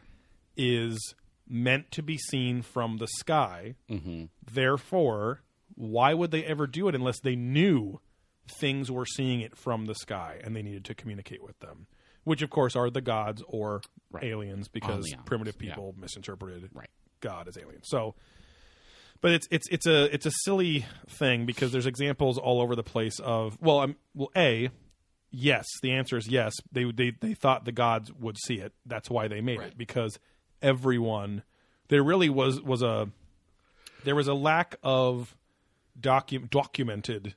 is 0.56 1.16
meant 1.48 1.92
to 1.92 2.02
be 2.02 2.18
seen 2.18 2.62
from 2.62 2.98
the 2.98 3.08
sky 3.08 3.76
mm-hmm. 3.90 4.26
therefore 4.50 5.42
why 5.76 6.14
would 6.14 6.32
they 6.32 6.44
ever 6.46 6.68
do 6.68 6.88
it 6.88 6.96
unless 6.96 7.20
they 7.20 7.36
knew 7.36 8.00
things 8.60 8.90
were 8.90 9.06
seeing 9.06 9.42
it 9.42 9.58
from 9.58 9.86
the 9.86 9.96
sky 9.96 10.40
and 10.44 10.56
they 10.56 10.62
needed 10.62 10.86
to 10.86 10.96
communicate 10.96 11.44
with 11.44 11.60
them 11.60 11.88
which 12.24 12.42
of 12.42 12.50
course 12.50 12.76
are 12.78 12.90
the 12.90 13.02
gods 13.02 13.44
or 13.48 13.82
Right. 14.12 14.24
aliens 14.26 14.68
because 14.70 15.06
Aliens, 15.08 15.24
primitive 15.26 15.56
yeah. 15.60 15.72
people 15.72 15.96
misinterpreted 15.98 16.70
Right. 16.74 16.90
God 17.24 17.48
is 17.48 17.58
alien. 17.58 17.82
So, 17.84 18.14
but 19.22 19.32
it's 19.32 19.48
it's 19.50 19.68
it's 19.70 19.88
a 19.88 20.14
it's 20.14 20.26
a 20.26 20.32
silly 20.44 20.86
thing 21.08 21.46
because 21.46 21.72
there's 21.72 21.86
examples 21.86 22.38
all 22.38 22.62
over 22.62 22.76
the 22.76 22.84
place 22.84 23.20
of 23.20 23.58
well, 23.62 23.80
I'm 23.80 23.96
well, 24.14 24.30
a 24.36 24.70
yes, 25.32 25.66
the 25.82 25.94
answer 25.94 26.18
is 26.18 26.28
yes. 26.28 26.54
They 26.72 26.92
they 26.92 27.14
they 27.20 27.34
thought 27.34 27.66
the 27.66 27.72
gods 27.72 28.12
would 28.14 28.38
see 28.38 28.56
it. 28.56 28.74
That's 28.86 29.10
why 29.10 29.28
they 29.28 29.42
made 29.42 29.62
it 29.62 29.78
because 29.78 30.20
everyone 30.62 31.44
there 31.88 32.04
really 32.04 32.30
was 32.30 32.62
was 32.62 32.82
a 32.82 33.10
there 34.04 34.16
was 34.16 34.28
a 34.28 34.34
lack 34.34 34.76
of 34.84 35.36
docu- 36.00 36.50
documented 36.50 37.36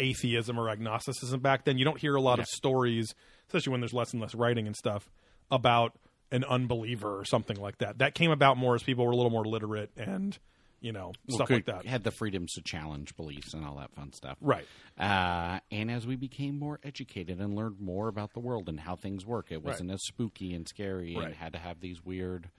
atheism 0.00 0.58
or 0.58 0.68
agnosticism 0.68 1.40
back 1.40 1.64
then. 1.64 1.78
You 1.78 1.84
don't 1.84 1.98
hear 1.98 2.16
a 2.16 2.20
lot 2.20 2.40
of 2.40 2.46
stories, 2.46 3.14
especially 3.46 3.70
when 3.70 3.80
there's 3.80 3.94
less 3.94 4.12
and 4.12 4.20
less 4.20 4.34
writing 4.34 4.66
and 4.66 4.74
stuff 4.76 5.08
about 5.50 5.94
an 6.30 6.44
unbeliever 6.44 7.18
or 7.18 7.24
something 7.24 7.56
like 7.56 7.78
that. 7.78 7.98
That 7.98 8.14
came 8.14 8.30
about 8.30 8.56
more 8.56 8.74
as 8.74 8.82
people 8.82 9.04
were 9.04 9.12
a 9.12 9.16
little 9.16 9.30
more 9.30 9.44
literate 9.44 9.90
and 9.96 10.38
you 10.80 10.92
know 10.92 11.12
stuff 11.28 11.48
could- 11.48 11.54
like 11.54 11.64
that. 11.66 11.86
Had 11.86 12.04
the 12.04 12.10
freedoms 12.10 12.52
to 12.54 12.62
challenge 12.62 13.16
beliefs 13.16 13.54
and 13.54 13.64
all 13.64 13.76
that 13.76 13.92
fun 13.94 14.12
stuff. 14.12 14.36
Right. 14.40 14.66
Uh, 14.98 15.60
and 15.70 15.90
as 15.90 16.06
we 16.06 16.16
became 16.16 16.58
more 16.58 16.78
educated 16.84 17.40
and 17.40 17.54
learned 17.54 17.80
more 17.80 18.08
about 18.08 18.32
the 18.34 18.40
world 18.40 18.68
and 18.68 18.78
how 18.80 18.94
things 18.96 19.24
work, 19.26 19.46
it 19.50 19.62
wasn't 19.64 19.90
as 19.90 20.00
spooky 20.04 20.54
and 20.54 20.68
scary 20.68 21.16
Right. 21.16 21.26
and 21.26 21.34
had 21.34 21.52
to 21.54 21.58
have 21.58 21.80
these 21.80 22.04
weird, 22.04 22.50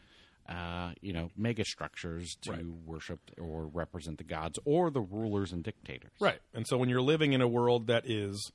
uh, 0.50 0.94
you 1.02 1.14
know, 1.14 1.30
mega 1.38 1.64
structures 1.64 2.36
to 2.42 2.52
Right. 2.52 2.66
worship 2.66 3.20
or 3.38 3.68
represent 3.68 4.18
the 4.18 4.24
gods 4.24 4.58
or 4.66 4.90
the 4.90 5.02
rulers 5.02 5.54
and 5.54 5.64
dictators. 5.64 6.12
Right. 6.20 6.40
And 6.54 6.66
so 6.68 6.78
when 6.78 6.90
you're 6.90 7.02
living 7.02 7.34
in 7.34 7.42
a 7.42 7.48
world 7.48 7.88
that 7.88 8.10
is 8.10 8.52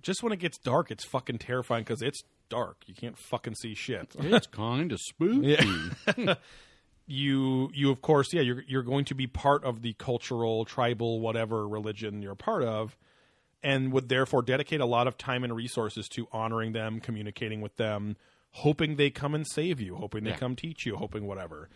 just 0.00 0.22
when 0.22 0.32
it 0.32 0.38
gets 0.38 0.56
dark, 0.58 0.90
it's 0.90 1.04
fucking 1.04 1.38
terrifying 1.38 1.82
because 1.84 2.02
it's 2.02 2.22
dark. 2.48 2.84
You 2.86 2.94
can't 2.94 3.16
fucking 3.18 3.54
see 3.56 3.74
shit. 3.74 4.14
It's 4.18 4.46
kind 4.46 4.92
of 4.92 5.00
spooky. 5.00 5.56
you 7.06 7.70
you 7.74 7.90
of 7.90 8.02
course 8.02 8.32
yeah 8.34 8.42
you're 8.42 8.62
you're 8.66 8.82
going 8.82 9.04
to 9.06 9.14
be 9.14 9.26
part 9.26 9.64
of 9.64 9.80
the 9.80 9.94
cultural 9.94 10.64
tribal 10.66 11.20
whatever 11.20 11.66
religion 11.66 12.20
you're 12.20 12.34
part 12.34 12.62
of 12.62 12.98
and 13.62 13.92
would 13.92 14.10
therefore 14.10 14.42
dedicate 14.42 14.80
a 14.80 14.84
lot 14.86 15.06
of 15.06 15.16
time 15.16 15.42
and 15.42 15.56
resources 15.56 16.06
to 16.06 16.28
honoring 16.32 16.72
them 16.72 17.00
communicating 17.00 17.62
with 17.62 17.74
them 17.76 18.14
hoping 18.50 18.96
they 18.96 19.08
come 19.08 19.34
and 19.34 19.46
save 19.48 19.80
you 19.80 19.94
hoping 19.96 20.22
they 20.24 20.30
Yeah. 20.30 20.36
come 20.36 20.54
teach 20.54 20.84
you 20.84 20.96
hoping 20.96 21.26
whatever 21.26 21.68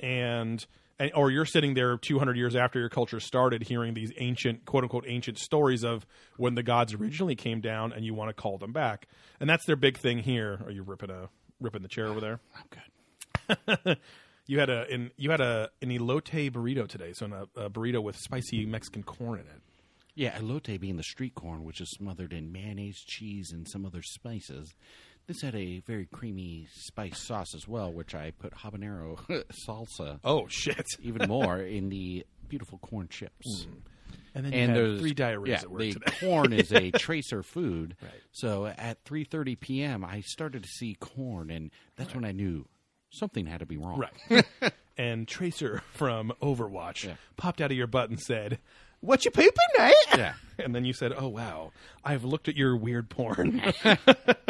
and, 0.00 0.66
and 0.98 1.12
or 1.14 1.30
you're 1.30 1.46
sitting 1.46 1.74
there 1.74 1.96
200 1.96 2.36
years 2.36 2.56
after 2.56 2.78
your 2.78 2.88
culture 2.88 3.20
started 3.20 3.62
hearing 3.62 3.94
these 3.94 4.12
ancient 4.18 4.64
quote 4.64 4.84
unquote 4.84 5.04
ancient 5.06 5.38
stories 5.38 5.84
of 5.84 6.06
when 6.36 6.54
the 6.54 6.62
gods 6.62 6.94
originally 6.94 7.34
came 7.34 7.60
down 7.60 7.92
and 7.92 8.04
you 8.04 8.14
want 8.14 8.28
to 8.28 8.34
call 8.34 8.58
them 8.58 8.72
back 8.72 9.06
and 9.40 9.48
that's 9.48 9.64
their 9.66 9.76
big 9.76 9.98
thing 9.98 10.18
here 10.18 10.60
are 10.64 10.70
you 10.70 10.82
ripping 10.82 11.10
a 11.10 11.28
ripping 11.60 11.82
the 11.82 11.88
chair 11.88 12.06
over 12.06 12.20
there 12.20 12.40
I'm 12.56 12.64
good. 12.70 13.98
You 14.46 14.58
had 14.58 14.70
a 14.70 14.92
in, 14.92 15.10
you 15.16 15.30
had 15.30 15.40
a 15.40 15.70
an 15.80 15.90
elote 15.90 16.50
burrito 16.50 16.88
today, 16.88 17.12
so 17.12 17.26
a, 17.56 17.66
a 17.66 17.70
burrito 17.70 18.02
with 18.02 18.16
spicy 18.16 18.66
Mexican 18.66 19.02
corn 19.02 19.40
in 19.40 19.46
it. 19.46 19.62
Yeah, 20.14 20.36
elote 20.38 20.78
being 20.80 20.96
the 20.96 21.02
street 21.02 21.34
corn, 21.34 21.64
which 21.64 21.80
is 21.80 21.90
smothered 21.90 22.32
in 22.32 22.52
mayonnaise, 22.52 23.02
cheese, 23.06 23.50
and 23.52 23.68
some 23.68 23.86
other 23.86 24.02
spices. 24.02 24.74
This 25.26 25.40
had 25.42 25.54
a 25.54 25.80
very 25.80 26.06
creamy 26.06 26.66
spice 26.74 27.18
sauce 27.18 27.54
as 27.54 27.66
well, 27.68 27.92
which 27.92 28.14
I 28.14 28.32
put 28.32 28.54
habanero 28.54 29.18
salsa 29.66 30.18
Oh 30.24 30.46
shit! 30.48 30.86
even 31.02 31.28
more 31.28 31.58
in 31.58 31.88
the 31.88 32.26
beautiful 32.48 32.78
corn 32.78 33.08
chips. 33.08 33.64
Hmm. 33.64 33.72
And 34.34 34.46
then 34.46 34.52
and 34.54 34.62
you 34.62 34.68
had 34.68 34.76
there's 34.76 35.00
three 35.00 35.14
diarrheas 35.14 35.46
yeah, 35.48 35.58
at 35.60 35.70
work 35.70 35.80
the 35.80 35.92
today. 35.92 36.12
corn 36.20 36.52
is 36.52 36.72
a 36.72 36.90
tracer 36.92 37.42
food. 37.42 37.96
Right. 38.02 38.12
So 38.32 38.66
at 38.66 39.04
3:30 39.04 39.60
p.m., 39.60 40.04
I 40.04 40.20
started 40.22 40.62
to 40.64 40.68
see 40.68 40.96
corn, 40.98 41.50
and 41.50 41.70
that's 41.96 42.14
when 42.14 42.24
I 42.24 42.32
knew 42.32 42.66
something 43.10 43.46
had 43.46 43.60
to 43.60 43.66
be 43.66 43.76
wrong. 43.76 44.02
Right. 44.30 44.44
and 44.96 45.28
Tracer 45.28 45.82
from 45.92 46.32
Overwatch 46.42 47.04
Yeah. 47.04 47.14
popped 47.36 47.60
out 47.60 47.70
of 47.70 47.76
your 47.76 47.86
butt 47.86 48.08
and 48.10 48.18
said, 48.18 48.58
"What 49.02 49.24
you 49.26 49.30
pooping, 49.30 49.52
mate?" 49.78 49.94
Yeah. 50.16 50.32
And 50.58 50.74
then 50.74 50.84
you 50.84 50.92
said, 50.92 51.12
"Oh 51.16 51.28
wow, 51.28 51.72
I've 52.04 52.24
looked 52.24 52.46
at 52.46 52.56
your 52.56 52.76
weird 52.76 53.08
porn." 53.08 53.58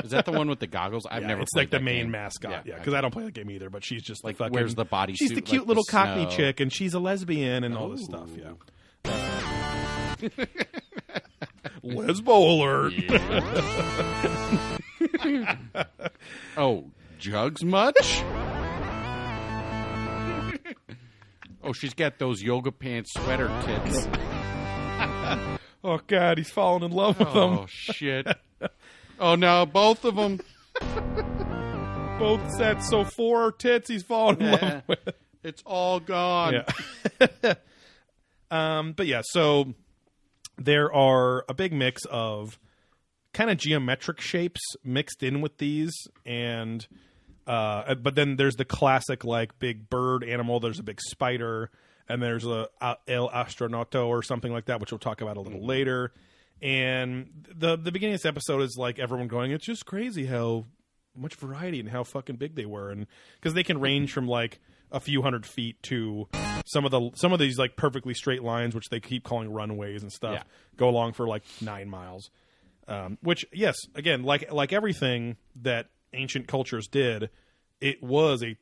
Is 0.04 0.10
that 0.10 0.24
the 0.26 0.32
one 0.32 0.48
with 0.48 0.58
the 0.58 0.66
goggles? 0.66 1.06
I've 1.08 1.22
Yeah, 1.22 1.28
never. 1.28 1.42
it's 1.42 1.52
played 1.54 1.62
like 1.62 1.70
the 1.70 1.80
main 1.80 2.02
game. 2.02 2.10
mascot. 2.10 2.50
Yeah, 2.66 2.72
okay. 2.72 2.80
because 2.80 2.92
I 2.94 3.00
don't 3.00 3.12
play 3.12 3.22
that 3.24 3.32
game 3.34 3.48
either. 3.50 3.70
But 3.70 3.84
she's 3.84 4.02
just 4.02 4.22
Like, 4.24 4.36
the 4.36 4.44
fucking, 4.44 4.52
wears 4.54 4.74
the 4.74 4.84
body? 4.84 5.14
She's 5.14 5.28
the 5.30 5.36
like 5.36 5.44
cute 5.46 5.62
the 5.62 5.68
little 5.68 5.84
Cockney 5.84 6.24
snow. 6.24 6.36
chick, 6.36 6.58
and 6.60 6.72
she's 6.72 6.92
a 6.92 6.98
lesbian 6.98 7.62
and 7.64 7.76
all 7.78 7.88
this 7.88 8.04
stuff. 8.04 8.28
Yeah. 8.36 8.52
Lesbo 11.84 12.36
alert. 12.58 12.92
Oh, 16.56 16.90
jugs 17.18 17.64
much? 17.64 18.22
oh, 21.64 21.72
she's 21.72 21.94
got 21.94 22.18
those 22.18 22.42
yoga 22.42 22.70
pants 22.72 23.12
sweater 23.14 23.48
tits. 23.64 24.06
Oh 25.84 25.98
god, 26.06 26.38
he's 26.38 26.48
falling 26.48 26.84
in 26.84 26.92
love 26.92 27.18
with 27.18 27.32
them. 27.32 27.36
Oh 27.58 27.66
shit! 27.68 28.28
Oh 29.18 29.34
no, 29.34 29.66
both 29.66 30.04
of 30.04 30.14
them. 30.14 30.38
Both 32.18 32.52
sets, 32.52 32.88
so 32.88 33.02
four 33.02 33.50
tits 33.50 33.88
he's 33.88 34.04
falling 34.04 34.40
in 34.40 34.50
love 34.52 34.82
with. 34.86 35.08
It's 35.42 35.60
all 35.66 35.98
gone. 35.98 36.62
Yeah. 37.42 37.54
um, 38.52 38.92
but 38.92 39.08
yeah, 39.08 39.22
so 39.24 39.74
there 40.56 40.92
are 40.94 41.44
a 41.48 41.54
big 41.54 41.72
mix 41.72 42.04
of 42.04 42.60
kind 43.32 43.50
of 43.50 43.56
geometric 43.56 44.20
shapes 44.20 44.60
mixed 44.84 45.24
in 45.24 45.40
with 45.40 45.58
these, 45.58 45.92
and 46.24 46.86
uh, 47.44 47.96
but 47.96 48.14
then 48.14 48.36
there's 48.36 48.54
the 48.54 48.64
classic 48.64 49.24
like 49.24 49.58
big 49.58 49.90
bird 49.90 50.22
animal. 50.22 50.60
There's 50.60 50.78
a 50.78 50.84
big 50.84 51.00
spider, 51.00 51.70
and 52.08 52.22
there's 52.22 52.44
a, 52.44 52.68
a 52.80 52.96
El 53.08 53.28
Astronauto 53.30 54.06
or 54.06 54.22
something 54.22 54.52
like 54.52 54.66
that, 54.66 54.80
which 54.80 54.90
we'll 54.92 54.98
talk 54.98 55.20
about 55.20 55.36
a 55.36 55.40
little 55.40 55.64
later. 55.64 56.12
And 56.60 57.30
the 57.54 57.76
the 57.76 57.90
beginning 57.90 58.14
of 58.14 58.20
this 58.22 58.26
episode 58.28 58.62
is 58.62 58.76
like 58.78 58.98
everyone 58.98 59.28
going, 59.28 59.50
it's 59.50 59.66
just 59.66 59.84
crazy 59.86 60.26
how 60.26 60.66
much 61.16 61.34
variety 61.34 61.80
and 61.80 61.88
how 61.88 62.04
fucking 62.04 62.36
big 62.36 62.54
they 62.54 62.66
were, 62.66 62.90
and 62.90 63.06
because 63.40 63.54
they 63.54 63.64
can 63.64 63.80
range 63.80 64.12
from 64.12 64.28
like 64.28 64.60
a 64.92 65.00
few 65.00 65.22
hundred 65.22 65.44
feet 65.46 65.82
to 65.82 66.28
some 66.66 66.84
of 66.84 66.90
the 66.90 67.10
some 67.14 67.32
of 67.32 67.38
these 67.40 67.58
like 67.58 67.76
perfectly 67.76 68.14
straight 68.14 68.42
lines, 68.44 68.74
which 68.74 68.88
they 68.90 69.00
keep 69.00 69.24
calling 69.24 69.50
runways 69.52 70.02
and 70.02 70.12
stuff, 70.12 70.34
Yeah. 70.34 70.42
go 70.76 70.88
along 70.88 71.14
for 71.14 71.26
like 71.26 71.42
nine 71.60 71.88
miles. 71.88 72.30
Um, 72.88 73.18
which 73.22 73.44
yes, 73.52 73.76
again, 73.94 74.22
like 74.22 74.52
like 74.52 74.72
everything 74.72 75.36
that 75.62 75.88
ancient 76.12 76.46
cultures 76.46 76.86
did, 76.86 77.30
it 77.80 78.02
was 78.02 78.42
a 78.44 78.56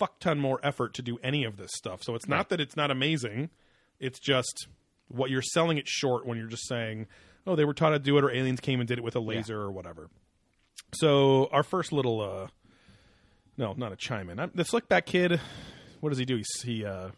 fuck 0.00 0.18
ton 0.18 0.40
more 0.40 0.58
effort 0.64 0.94
to 0.94 1.02
do 1.02 1.18
any 1.22 1.44
of 1.44 1.56
this 1.56 1.70
stuff. 1.76 2.02
So 2.02 2.16
it's 2.16 2.26
not 2.26 2.48
that 2.48 2.60
it's 2.60 2.74
not 2.76 2.90
amazing; 2.90 3.50
it's 4.00 4.18
just 4.18 4.66
what 5.06 5.30
you're 5.30 5.42
selling 5.42 5.78
it 5.78 5.86
short 5.86 6.26
when 6.26 6.36
you're 6.38 6.48
just 6.48 6.66
saying, 6.66 7.06
"Oh, 7.46 7.54
they 7.54 7.64
were 7.64 7.74
taught 7.74 7.92
how 7.92 7.98
to 7.98 8.02
do 8.02 8.18
it," 8.18 8.24
or 8.24 8.30
aliens 8.32 8.58
came 8.60 8.80
and 8.80 8.88
did 8.88 8.98
it 8.98 9.04
with 9.04 9.14
a 9.14 9.20
laser 9.20 9.60
or 9.60 9.70
whatever. 9.70 10.08
So 10.94 11.48
our 11.52 11.62
first 11.62 11.92
little, 11.92 12.20
uh, 12.20 12.48
no, 13.56 13.74
not 13.74 13.92
a 13.92 13.96
chime 13.96 14.28
in. 14.30 14.40
I'm, 14.40 14.50
the 14.54 14.64
slickback 14.64 15.04
kid. 15.06 15.40
What 16.00 16.08
does 16.08 16.18
he 16.18 16.24
do? 16.24 16.36
He 16.36 16.44
he 16.64 16.84
uh, 16.84 17.10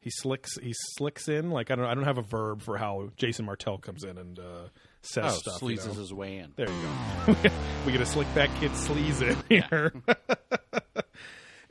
he 0.00 0.10
slicks 0.10 0.58
he 0.58 0.74
slicks 0.96 1.28
in. 1.28 1.50
Like 1.50 1.70
I 1.70 1.76
don't 1.76 1.86
I 1.86 1.94
don't 1.94 2.04
have 2.04 2.18
a 2.18 2.22
verb 2.22 2.60
for 2.62 2.76
how 2.76 3.10
Jason 3.16 3.44
Martell 3.46 3.78
comes 3.78 4.02
in 4.04 4.18
and 4.18 4.38
uh, 4.38 4.68
says 5.02 5.24
Oh, 5.26 5.38
stuff. 5.38 5.62
you 5.62 5.68
sleazes 5.68 5.86
know? 5.86 5.92
his 5.94 6.12
way 6.12 6.38
in. 6.38 6.52
There 6.56 6.68
you 6.68 6.82
go. 6.82 7.34
we 7.86 7.92
get 7.92 8.00
a 8.00 8.04
slickback 8.04 8.54
kid 8.58 8.72
sleaze 8.72 9.22
in 9.22 9.36
here. 9.48 9.92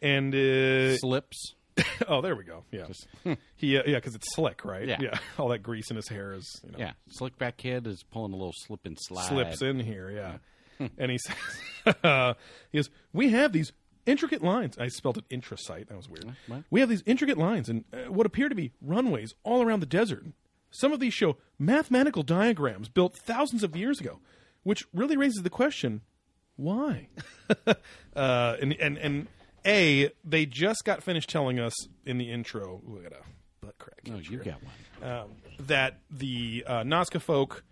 and 0.02 0.34
uh, 0.34 0.98
Slips. 0.98 1.56
oh, 2.08 2.22
there 2.22 2.36
we 2.36 2.44
go. 2.44 2.64
Yeah, 2.72 2.88
he 3.56 3.78
uh, 3.78 3.84
yeah 3.86 3.96
because 3.96 4.16
it's 4.16 4.34
slick, 4.36 4.66
right? 4.66 4.88
Yeah. 4.88 5.18
All 5.38 5.48
that 5.50 5.60
grease 5.60 5.90
in 5.90 5.96
his 5.96 6.10
hair 6.10 6.34
is 6.34 6.46
you 6.66 6.72
know, 6.72 6.78
Yeah, 6.78 6.92
slickback 7.20 7.58
kid 7.58 7.88
is 7.88 8.04
pulling 8.04 8.34
a 8.34 8.36
little 8.36 8.54
slip 8.66 8.82
and 8.86 8.98
slide. 9.00 9.28
slips 9.28 9.62
in 9.62 9.80
here. 9.80 10.12
Yeah, 10.12 10.88
and 10.98 11.12
he 11.12 11.18
says, 11.18 11.96
uh, 12.04 12.34
he 12.72 12.80
goes, 12.80 12.90
"We 13.14 13.30
have 13.30 13.54
these 13.54 13.72
intricate 14.06 14.44
lines." 14.44 14.78
I 14.78 14.88
spelled 14.90 15.18
it 15.20 15.26
intrasite. 15.30 15.88
That 15.88 15.96
was 15.96 16.10
weird. 16.10 16.36
What? 16.48 16.64
We 16.70 16.82
have 16.82 16.90
these 16.90 17.04
intricate 17.06 17.38
lines 17.38 17.70
and 17.70 17.86
uh, 17.94 18.12
what 18.12 18.26
appear 18.26 18.50
to 18.50 18.56
be 18.56 18.72
runways 18.82 19.34
all 19.44 19.62
around 19.62 19.80
the 19.80 19.86
desert. 19.86 20.26
Some 20.72 20.92
of 20.92 21.00
these 21.00 21.14
show 21.14 21.38
mathematical 21.58 22.24
diagrams 22.24 22.90
built 22.90 23.18
thousands 23.18 23.64
of 23.64 23.76
years 23.76 24.00
ago, 24.02 24.20
which 24.64 24.86
really 24.94 25.16
raises 25.16 25.44
the 25.44 25.50
question: 25.50 26.02
Why? 26.58 27.08
uh, 27.66 27.74
and 28.62 28.74
and 28.74 28.98
and 28.98 29.28
a 29.66 30.12
they 30.24 30.46
just 30.46 30.84
got 30.86 31.04
finished 31.04 31.30
telling 31.30 31.60
us 31.60 31.74
in 32.06 32.18
the 32.18 32.32
intro. 32.32 32.82
Ooh, 32.88 33.00
I 33.00 33.04
got 33.04 33.14
a 33.14 33.66
butt 33.66 33.78
crack. 33.78 34.00
Oh, 34.12 34.18
you 34.18 34.38
got 34.38 34.60
one. 35.02 35.12
um, 35.12 35.30
that 35.60 36.00
the 36.12 36.64
uh, 36.68 36.84
Nazca 36.84 37.22
folk 37.22 37.64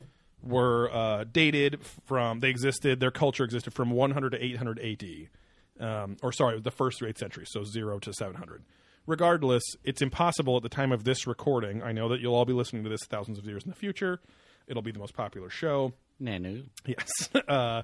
were 0.43 0.89
uh, 0.93 1.23
dated 1.31 1.79
from 2.05 2.39
they 2.39 2.49
existed 2.49 2.99
their 2.99 3.11
culture 3.11 3.43
existed 3.43 3.73
from 3.73 3.89
100 3.91 4.29
to 4.31 4.43
800 4.43 4.79
AD 4.79 5.85
um, 5.85 6.17
or 6.21 6.31
sorry 6.31 6.59
the 6.59 6.71
first 6.71 6.99
through 6.99 7.09
8th 7.09 7.17
century 7.17 7.45
so 7.47 7.63
0 7.63 7.99
to 7.99 8.13
700 8.13 8.63
regardless 9.07 9.63
it's 9.83 10.01
impossible 10.01 10.55
at 10.55 10.63
the 10.63 10.69
time 10.69 10.91
of 10.91 11.03
this 11.03 11.25
recording 11.27 11.81
I 11.81 11.91
know 11.91 12.07
that 12.09 12.21
you'll 12.21 12.35
all 12.35 12.45
be 12.45 12.53
listening 12.53 12.83
to 12.83 12.89
this 12.89 13.01
thousands 13.09 13.39
of 13.39 13.45
years 13.45 13.63
in 13.63 13.69
the 13.71 13.75
future 13.75 14.21
it'll 14.67 14.83
be 14.83 14.91
the 14.91 14.99
most 14.99 15.15
popular 15.15 15.49
show 15.49 15.93
Nanu. 16.21 16.65
Yes. 16.85 17.07
Uh, 17.47 17.81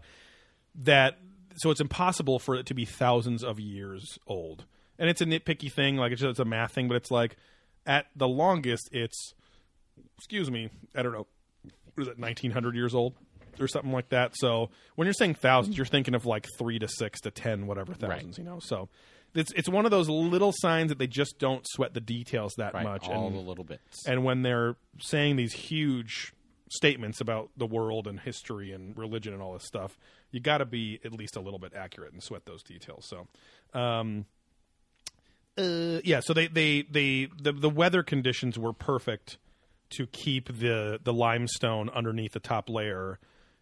that 0.83 1.17
so 1.57 1.71
it's 1.71 1.81
impossible 1.81 2.39
for 2.39 2.55
it 2.55 2.65
to 2.67 2.73
be 2.73 2.85
thousands 2.85 3.43
of 3.43 3.59
years 3.59 4.17
old. 4.27 4.65
And 4.99 5.09
it's 5.09 5.21
a 5.21 5.25
nitpicky 5.25 5.71
thing, 5.71 5.97
like 5.97 6.11
it's 6.11 6.21
just 6.21 6.31
it's 6.31 6.39
a 6.39 6.45
math 6.45 6.71
thing, 6.73 6.87
but 6.87 6.95
it's 6.95 7.11
like 7.11 7.35
at 7.85 8.05
the 8.15 8.27
longest 8.27 8.89
it's 8.91 9.33
excuse 10.17 10.49
me, 10.51 10.69
I 10.95 11.01
don't 11.03 11.13
know, 11.13 11.27
what 11.95 12.01
is 12.03 12.07
it, 12.07 12.19
nineteen 12.19 12.51
hundred 12.51 12.75
years 12.75 12.93
old? 12.95 13.13
Or 13.59 13.67
something 13.67 13.91
like 13.91 14.09
that. 14.09 14.31
So 14.35 14.71
when 14.95 15.05
you're 15.05 15.13
saying 15.13 15.35
thousands, 15.35 15.77
you're 15.77 15.85
thinking 15.85 16.15
of 16.15 16.25
like 16.25 16.47
three 16.57 16.79
to 16.79 16.87
six 16.87 17.21
to 17.21 17.29
ten, 17.31 17.67
whatever 17.67 17.93
thousands, 17.93 18.39
you 18.39 18.43
know. 18.43 18.57
So 18.59 18.89
it's 19.35 19.51
it's 19.53 19.69
one 19.69 19.85
of 19.85 19.91
those 19.91 20.09
little 20.09 20.51
signs 20.55 20.89
that 20.89 20.97
they 20.97 21.05
just 21.05 21.37
don't 21.37 21.63
sweat 21.67 21.93
the 21.93 22.01
details 22.01 22.53
that 22.57 22.73
Right, 22.73 22.83
much. 22.83 23.07
all 23.07 23.27
and, 23.27 23.35
the 23.35 23.41
little 23.41 23.63
bits. 23.63 24.07
and 24.07 24.23
when 24.23 24.41
they're 24.41 24.75
saying 24.99 25.35
these 25.35 25.53
huge 25.53 26.33
statements 26.75 27.21
about 27.21 27.49
the 27.57 27.65
world 27.65 28.07
and 28.07 28.19
history 28.19 28.71
and 28.71 28.97
religion 28.97 29.33
and 29.33 29.41
all 29.41 29.53
this 29.53 29.65
stuff, 29.65 29.97
you 30.31 30.39
got 30.39 30.59
to 30.59 30.65
be 30.65 30.99
at 31.05 31.13
least 31.13 31.35
a 31.35 31.39
little 31.39 31.59
bit 31.59 31.73
accurate 31.75 32.13
and 32.13 32.21
sweat 32.21 32.45
those 32.45 32.63
details. 32.63 33.05
So, 33.05 33.27
um, 33.77 34.25
uh, 35.57 35.99
yeah. 36.03 36.19
So 36.21 36.33
they 36.33 36.47
they 36.47 36.83
they 36.83 37.29
the 37.41 37.51
the 37.51 37.69
weather 37.69 38.03
conditions 38.03 38.57
were 38.57 38.73
perfect 38.73 39.37
to 39.91 40.07
keep 40.07 40.47
the 40.47 40.99
the 41.03 41.13
limestone 41.13 41.89
underneath 41.89 42.33
the 42.33 42.39
top 42.39 42.69
layer 42.69 43.19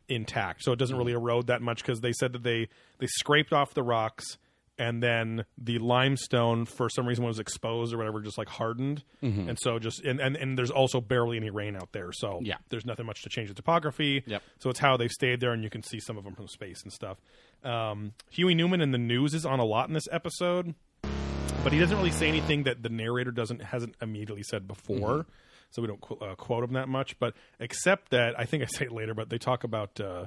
intact, 0.08 0.63
so 0.63 0.71
it 0.71 0.80
doesn't 0.80 0.97
really 0.97 1.13
erode 1.13 1.47
that 1.47 1.62
much 1.62 1.82
because 1.82 2.02
they 2.02 2.13
said 2.13 2.34
that 2.34 2.43
they 2.43 2.69
they 3.00 3.08
scraped 3.08 3.52
off 3.52 3.74
the 3.74 3.84
rocks 3.84 4.38
and 4.77 5.01
then 5.03 5.45
the 5.57 5.77
limestone 5.79 6.65
for 6.65 6.89
some 6.89 7.05
reason 7.05 7.23
was 7.23 7.39
exposed 7.39 7.93
or 7.93 7.97
whatever 7.97 8.19
just 8.21 8.38
like 8.38 8.47
hardened. 8.49 9.03
And 9.21 9.57
so 9.62 9.77
just 9.79 10.03
and, 10.03 10.19
and 10.19 10.36
and 10.36 10.57
there's 10.57 10.71
also 10.71 10.99
barely 11.01 11.38
any 11.38 11.49
rain 11.49 11.75
out 11.75 11.91
there 11.91 12.12
so 12.12 12.39
Yeah. 12.41 12.55
there's 12.69 12.86
nothing 12.86 13.05
much 13.05 13.21
to 13.23 13.29
change 13.29 13.49
the 13.49 13.55
topography. 13.55 14.23
Yep. 14.25 14.41
so 14.60 14.69
it's 14.69 14.79
how 14.79 14.97
they've 14.97 15.12
stayed 15.12 15.39
there 15.39 15.51
and 15.53 15.63
you 15.63 15.69
can 15.69 15.84
see 15.84 15.99
some 15.99 16.17
of 16.17 16.23
them 16.23 16.34
from 16.36 16.47
space 16.47 16.81
and 16.84 16.91
stuff. 16.91 17.17
Um, 17.63 18.13
huey 18.31 18.55
newman 18.55 18.81
in 18.81 18.91
the 18.91 18.97
news 18.97 19.34
is 19.34 19.45
on 19.45 19.60
a 19.60 19.65
lot 19.65 19.88
in 19.88 19.93
this 19.93 20.07
episode 20.12 20.73
but 21.63 21.71
he 21.71 21.77
doesn't 21.79 21.95
really 21.97 22.10
say 22.12 22.27
anything 22.27 22.63
that 22.63 22.81
the 22.81 22.89
narrator 22.89 23.29
doesn't 23.31 23.62
hasn't 23.62 23.95
immediately 24.01 24.41
said 24.43 24.67
before. 24.67 25.27
So 25.69 25.81
we 25.84 25.88
don't 25.88 26.01
qu- 26.01 26.15
uh, 26.15 26.34
quote 26.36 26.63
him 26.63 26.73
that 26.73 26.89
much 26.89 27.19
but 27.19 27.34
except 27.60 28.10
that 28.12 28.38
i 28.39 28.45
think 28.45 28.63
i 28.63 28.65
say 28.65 28.86
it 28.86 28.91
later 28.91 29.13
but 29.13 29.29
they 29.29 29.38
talk 29.38 29.63
about 29.63 29.99
uh, 30.01 30.25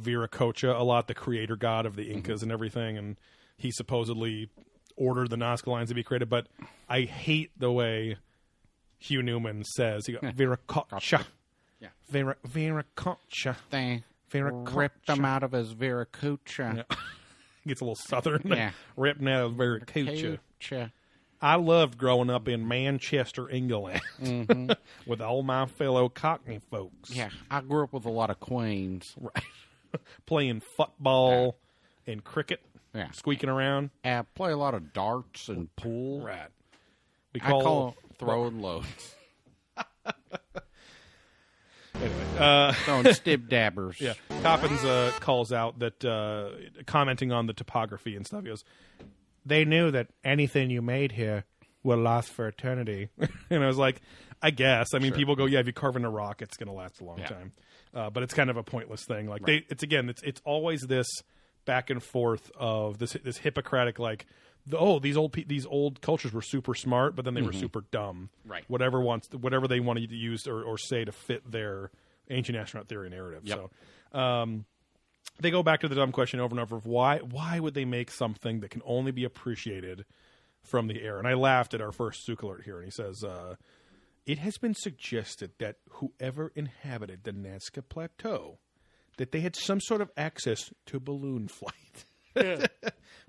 viracocha 0.00 0.78
a 0.78 0.82
lot 0.82 1.06
the 1.06 1.14
creator 1.14 1.56
god 1.56 1.86
of 1.86 1.96
the 1.96 2.10
incas 2.10 2.42
and 2.42 2.50
everything 2.50 2.96
and 2.96 3.16
he 3.60 3.70
supposedly 3.70 4.48
ordered 4.96 5.30
the 5.30 5.36
nazca 5.36 5.68
lines 5.68 5.88
to 5.88 5.94
be 5.94 6.02
created 6.02 6.28
but 6.28 6.46
i 6.88 7.02
hate 7.02 7.50
the 7.58 7.70
way 7.70 8.16
hugh 8.98 9.22
newman 9.22 9.64
says 9.64 10.04
he 10.06 10.12
go 10.12 10.18
viracocha 10.20 11.24
Yeah. 11.80 11.88
Vira, 12.10 12.36
viracocha 12.46 13.56
They 13.70 14.02
Viracocha. 14.30 14.74
ripped 14.76 15.06
them 15.06 15.24
out 15.24 15.42
of 15.42 15.52
his 15.52 15.72
viracocha. 15.74 16.84
gets 17.66 17.80
a 17.80 17.84
little 17.84 17.94
southern 17.96 18.42
Yeah. 18.44 18.70
ripping 18.96 19.28
out 19.28 19.44
of 19.46 19.52
viracocha 19.52 20.38
Cocha. 20.60 20.92
I 21.42 21.54
loved 21.56 21.96
growing 21.96 22.28
up 22.28 22.48
in 22.48 22.68
Manchester, 22.68 23.48
England, 23.48 24.02
Mm-hmm. 24.22 24.72
with 25.10 25.22
all 25.22 25.42
my 25.42 25.64
fellow 25.64 26.10
Cockney 26.10 26.60
folks. 26.70 27.08
Yeah, 27.10 27.30
I 27.50 27.62
grew 27.62 27.84
up 27.84 27.94
with 27.94 28.04
a 28.04 28.10
lot 28.10 28.28
of 28.28 28.38
queens. 28.40 29.14
Right. 29.18 29.42
Playing 30.26 30.60
football 30.60 31.56
and 32.06 32.22
cricket, 32.22 32.60
Yeah. 32.94 33.10
squeaking 33.12 33.48
around. 33.48 33.90
I 34.04 34.22
play 34.34 34.52
a 34.52 34.56
lot 34.56 34.74
of 34.74 34.92
darts 34.92 35.48
and 35.48 35.74
pool. 35.76 36.22
Right. 36.24 36.48
We 37.32 37.40
I 37.40 37.48
call, 37.50 37.62
call 37.62 37.96
throwing 38.18 38.60
loads, 38.62 39.14
anyway. 41.94 42.10
Uh, 42.38 42.72
throwing 42.72 43.04
stib 43.06 43.48
dabbers. 43.48 44.00
yeah, 44.00 44.14
Coppens 44.42 44.84
uh, 44.84 45.12
calls 45.20 45.52
out 45.52 45.78
that 45.78 46.04
uh, 46.04 46.50
commenting 46.86 47.32
on 47.32 47.46
the 47.46 47.52
topography 47.52 48.16
and 48.16 48.26
stuff. 48.26 48.42
He 48.42 48.48
goes, 48.48 48.64
"They 49.44 49.64
knew 49.64 49.90
that 49.90 50.08
anything 50.24 50.70
you 50.70 50.82
made 50.82 51.12
here 51.12 51.44
will 51.82 51.98
last 51.98 52.30
for 52.30 52.48
eternity." 52.48 53.08
and 53.50 53.62
I 53.62 53.66
was 53.66 53.78
like, 53.78 54.00
"I 54.42 54.50
guess." 54.50 54.94
I 54.94 54.98
mean, 54.98 55.12
people 55.12 55.36
go, 55.36 55.46
"Yeah, 55.46 55.60
if 55.60 55.66
you 55.66 55.72
carve 55.72 55.96
in 55.96 56.04
a 56.04 56.10
rock, 56.10 56.42
it's 56.42 56.56
going 56.56 56.68
to 56.68 56.72
last 56.74 57.00
a 57.00 57.04
long 57.04 57.18
Yeah. 57.18 57.26
time." 57.28 57.52
Uh, 57.94 58.08
but 58.10 58.22
it's 58.22 58.34
kind 58.34 58.50
of 58.50 58.56
a 58.56 58.62
pointless 58.62 59.04
thing. 59.04 59.28
Like 59.28 59.44
they, 59.44 59.64
it's 59.68 59.82
again, 59.82 60.08
it's 60.08 60.22
it's 60.22 60.40
always 60.44 60.82
this 60.82 61.06
back 61.70 61.88
and 61.88 62.02
forth 62.02 62.50
of 62.58 62.98
this 62.98 63.12
this 63.22 63.38
Hippocratic 63.38 64.00
like. 64.00 64.26
The, 64.66 64.76
oh, 64.76 64.98
these 64.98 65.16
old 65.16 65.32
pe- 65.32 65.44
these 65.44 65.64
old 65.64 66.02
cultures 66.02 66.32
were 66.32 66.42
super 66.42 66.74
smart, 66.74 67.16
but 67.16 67.24
then 67.24 67.34
they 67.34 67.42
were 67.42 67.52
super 67.52 67.84
dumb. 67.90 68.28
Mm-hmm. 68.40 68.52
Right. 68.52 68.64
Whatever 68.68 69.00
wants 69.00 69.28
whatever 69.32 69.66
they 69.68 69.80
wanted 69.80 70.10
to 70.10 70.16
use 70.16 70.46
or, 70.46 70.62
or 70.62 70.76
say 70.76 71.04
to 71.04 71.12
fit 71.12 71.50
their 71.50 71.90
ancient 72.28 72.58
astronaut 72.58 72.88
theory 72.88 73.08
narrative. 73.08 73.42
Yep. 73.44 73.70
So 74.12 74.18
um, 74.18 74.64
they 75.38 75.50
go 75.50 75.62
back 75.62 75.80
to 75.80 75.88
the 75.88 75.94
dumb 75.94 76.12
question 76.12 76.40
over 76.40 76.52
and 76.52 76.60
over 76.60 76.76
of 76.76 76.86
why 76.86 77.18
why 77.18 77.60
would 77.60 77.74
they 77.74 77.84
make 77.84 78.10
something 78.10 78.60
that 78.60 78.70
can 78.70 78.82
only 78.84 79.12
be 79.12 79.24
appreciated 79.24 80.04
from 80.62 80.88
the 80.88 81.00
air? 81.02 81.18
And 81.18 81.26
I 81.28 81.34
laughed 81.34 81.72
at 81.72 81.80
our 81.80 81.92
first 81.92 82.26
Suk 82.26 82.42
alert 82.42 82.62
here, 82.64 82.76
and 82.76 82.84
he 82.84 82.90
says, 82.90 83.24
uh, 83.24 83.54
"It 84.26 84.38
has 84.38 84.58
been 84.58 84.74
suggested 84.74 85.52
that 85.58 85.76
whoever 85.88 86.52
inhabited 86.54 87.24
the 87.24 87.32
Nazca 87.32 87.82
Plateau, 87.88 88.58
that 89.16 89.32
they 89.32 89.40
had 89.40 89.56
some 89.56 89.80
sort 89.80 90.00
of 90.00 90.10
access 90.16 90.72
to 90.86 91.00
balloon 91.00 91.48
flight." 91.48 92.04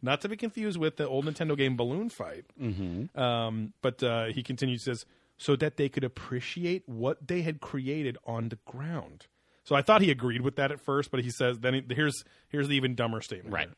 Not 0.02 0.22
to 0.22 0.30
be 0.30 0.38
confused 0.38 0.80
with 0.80 0.98
the 0.98 1.08
old 1.08 1.26
Nintendo 1.26 1.58
game 1.58 1.76
Balloon 1.76 2.10
Fight. 2.10 2.46
Mm-hmm. 2.60 3.20
Um, 3.20 3.74
but 3.82 4.02
uh, 4.04 4.26
he 4.26 4.44
continues 4.44 4.84
says 4.84 5.06
so 5.38 5.56
that 5.56 5.78
they 5.78 5.89
could 5.89 6.04
appreciate 6.04 6.88
what 6.88 7.28
they 7.28 7.41
had 7.41 7.62
created 7.62 8.17
on 8.26 8.50
the 8.50 8.58
ground. 8.65 9.28
So 9.63 9.76
I 9.76 9.82
thought 9.82 10.02
he 10.02 10.12
agreed 10.12 10.41
with 10.41 10.56
that 10.58 10.72
at 10.72 10.80
first, 10.80 11.12
but 11.12 11.22
he 11.24 11.30
says 11.30 11.60
then 11.60 11.74
he, 11.74 11.84
here's 11.89 12.24
here's 12.50 12.67
the 12.67 12.76
even 12.76 12.96
dumber 12.96 13.22
statement. 13.22 13.54
Right. 13.54 13.67
here. 13.67 13.76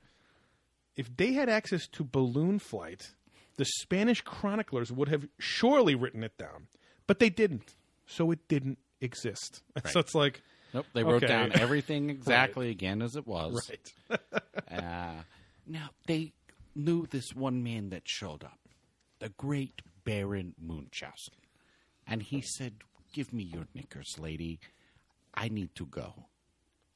If 0.95 1.17
they 1.17 1.33
had 1.33 1.49
access 1.49 1.87
to 1.93 2.03
balloon 2.03 2.59
flight, 2.59 3.13
the 3.57 3.65
Spanish 3.65 4.21
chroniclers 4.21 4.91
would 4.91 5.09
have 5.09 5.27
surely 5.39 5.95
written 5.95 6.23
it 6.23 6.37
down, 6.37 6.67
but 7.07 7.19
they 7.19 7.29
didn't. 7.29 7.75
So 8.05 8.31
it 8.31 8.47
didn't 8.47 8.77
exist. 9.01 9.63
So 9.89 9.99
it's 9.99 10.15
like 10.15 10.41
Nope, 10.73 10.85
they 10.93 11.03
wrote 11.03 11.23
Okay. 11.23 11.27
down 11.27 11.51
everything 11.55 12.09
exactly 12.09 12.69
again 12.69 13.01
as 13.01 13.15
it 13.15 13.27
was. 13.27 13.69
right. 13.69 14.19
Uh, 14.71 15.21
now 15.67 15.89
they 16.07 16.33
knew 16.75 17.05
this 17.07 17.35
one 17.35 17.63
man 17.63 17.89
that 17.89 18.07
showed 18.07 18.43
up, 18.43 18.57
the 19.19 19.29
great 19.29 19.81
Baron 20.03 20.55
Munchausen, 20.59 21.35
and 22.07 22.23
he 22.23 22.41
said, 22.41 22.73
"Give 23.11 23.31
me 23.31 23.43
your 23.43 23.67
knickers, 23.75 24.17
lady. 24.17 24.59
I 25.35 25.49
need 25.49 25.75
to 25.75 25.85
go." 25.85 26.25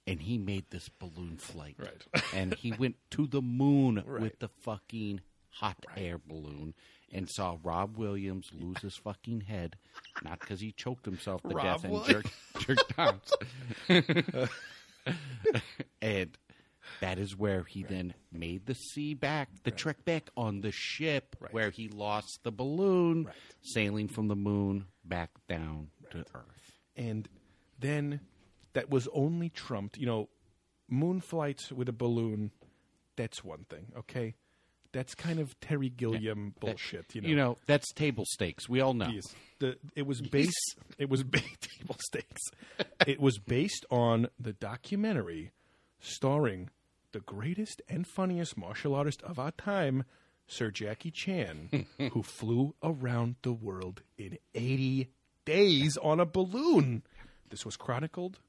And 0.08 0.22
he 0.22 0.38
made 0.40 0.66
this 0.72 0.90
balloon 0.90 1.38
flight, 1.38 1.76
Right. 1.78 2.04
and 2.34 2.56
he 2.56 2.72
went 2.72 2.96
to 3.12 3.28
the 3.28 3.42
moon 3.42 4.04
with 4.20 4.40
the 4.40 4.48
fucking 4.50 5.22
hot 5.50 5.86
air 5.96 6.18
balloon, 6.18 6.74
and 7.12 7.30
saw 7.30 7.58
Rob 7.63 7.98
Williams 7.98 8.50
lose 8.54 8.80
his 8.80 8.96
fucking 8.96 9.41
head, 9.41 9.78
not 10.24 10.39
because 10.39 10.60
he 10.60 10.72
choked 10.72 11.06
himself 11.06 11.41
to 11.43 11.56
Rob 11.56 11.65
death 11.65 11.84
and 11.84 11.93
Williams. 11.93 12.24
jerked, 12.58 12.58
jerked 12.67 13.00
out. 13.00 13.32
and 16.02 16.38
that 17.02 17.20
is 17.20 17.36
where 17.38 17.63
he 17.63 17.84
then 17.84 18.13
made 18.32 18.65
the 18.65 18.76
sea 18.76 19.13
back, 19.13 19.50
the 19.63 19.72
trek 19.72 20.04
back 20.06 20.30
on 20.36 20.62
the 20.62 20.72
ship 20.72 21.36
where 21.52 21.70
he 21.70 21.88
lost 21.89 22.39
the 22.43 22.52
balloon, 22.52 23.28
sailing 23.62 24.08
from 24.08 24.28
the 24.28 24.36
moon 24.36 24.86
back 25.04 25.30
down 25.48 25.89
to 26.12 26.20
Earth. 26.34 26.74
and 26.96 27.28
then 27.80 28.22
that 28.74 28.89
was 28.89 29.08
only 29.13 29.50
trumped. 29.50 29.98
You 29.98 30.06
know, 30.06 30.30
moon 30.89 31.22
flights 31.22 31.72
with 31.72 31.89
a 31.89 31.93
balloon. 31.93 32.52
That's 33.15 33.43
one 33.43 33.65
thing. 33.70 33.91
Okay, 33.98 34.36
that's 34.98 35.14
kind 35.14 35.40
of 35.40 35.58
Terry 35.60 35.90
Gilliam 35.90 36.56
bullshit. 36.60 37.14
You 37.14 37.22
know, 37.22 37.28
You 37.28 37.36
know, 37.36 37.58
that's 37.68 37.94
table 37.94 38.26
stakes. 38.26 38.68
We 38.68 38.82
all 38.82 38.96
know. 38.96 39.10
Yes. 39.10 39.28
The, 39.60 39.78
it 39.96 40.08
was 40.08 40.22
based. 40.22 40.76
It 40.98 41.08
was 41.08 41.22
ba- 41.36 41.40
table 41.62 41.96
stakes. 42.00 42.42
it 43.08 43.20
was 43.20 43.38
based 43.38 43.86
on 43.92 44.30
the 44.40 44.54
documentary 44.54 45.52
starring 46.00 46.72
the 47.12 47.20
greatest 47.20 47.80
and 47.88 48.08
funniest 48.08 48.58
martial 48.58 48.96
artist 48.96 49.22
of 49.22 49.38
our 49.38 49.52
time, 49.52 50.04
Sir 50.48 50.72
Jackie 50.72 51.12
Chan, 51.12 51.86
who 52.12 52.24
flew 52.24 52.74
around 52.82 53.36
the 53.44 53.54
world 53.54 54.02
in 54.18 54.40
80 54.56 55.12
days 55.46 55.96
on 56.02 56.20
a 56.20 56.26
balloon. 56.26 57.04
This 57.52 57.66
was 57.66 57.78
chronicled. 57.78 58.40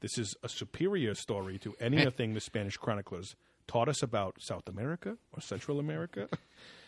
This 0.00 0.16
is 0.16 0.34
a 0.42 0.48
superior 0.48 1.14
story 1.14 1.58
to 1.58 1.74
anything 1.78 2.32
the 2.32 2.40
Spanish 2.40 2.78
chroniclers 2.78 3.36
taught 3.70 3.88
us 3.88 4.02
about 4.02 4.36
South 4.40 4.68
America 4.68 5.16
or 5.32 5.40
Central 5.40 5.78
America. 5.78 6.28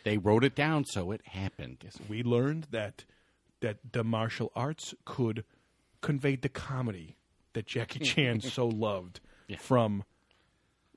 They 0.04 0.18
wrote 0.18 0.42
it 0.42 0.56
down 0.56 0.84
so 0.84 1.12
it 1.12 1.20
happened. 1.28 1.76
Yes, 1.84 1.96
we 2.08 2.24
learned 2.24 2.66
that 2.72 3.04
that 3.60 3.76
the 3.92 4.02
martial 4.02 4.50
arts 4.56 4.94
could 5.04 5.44
convey 6.00 6.34
the 6.34 6.48
comedy 6.48 7.16
that 7.52 7.66
Jackie 7.66 8.00
Chan 8.12 8.40
so 8.40 8.66
loved 8.66 9.20
from 9.60 10.02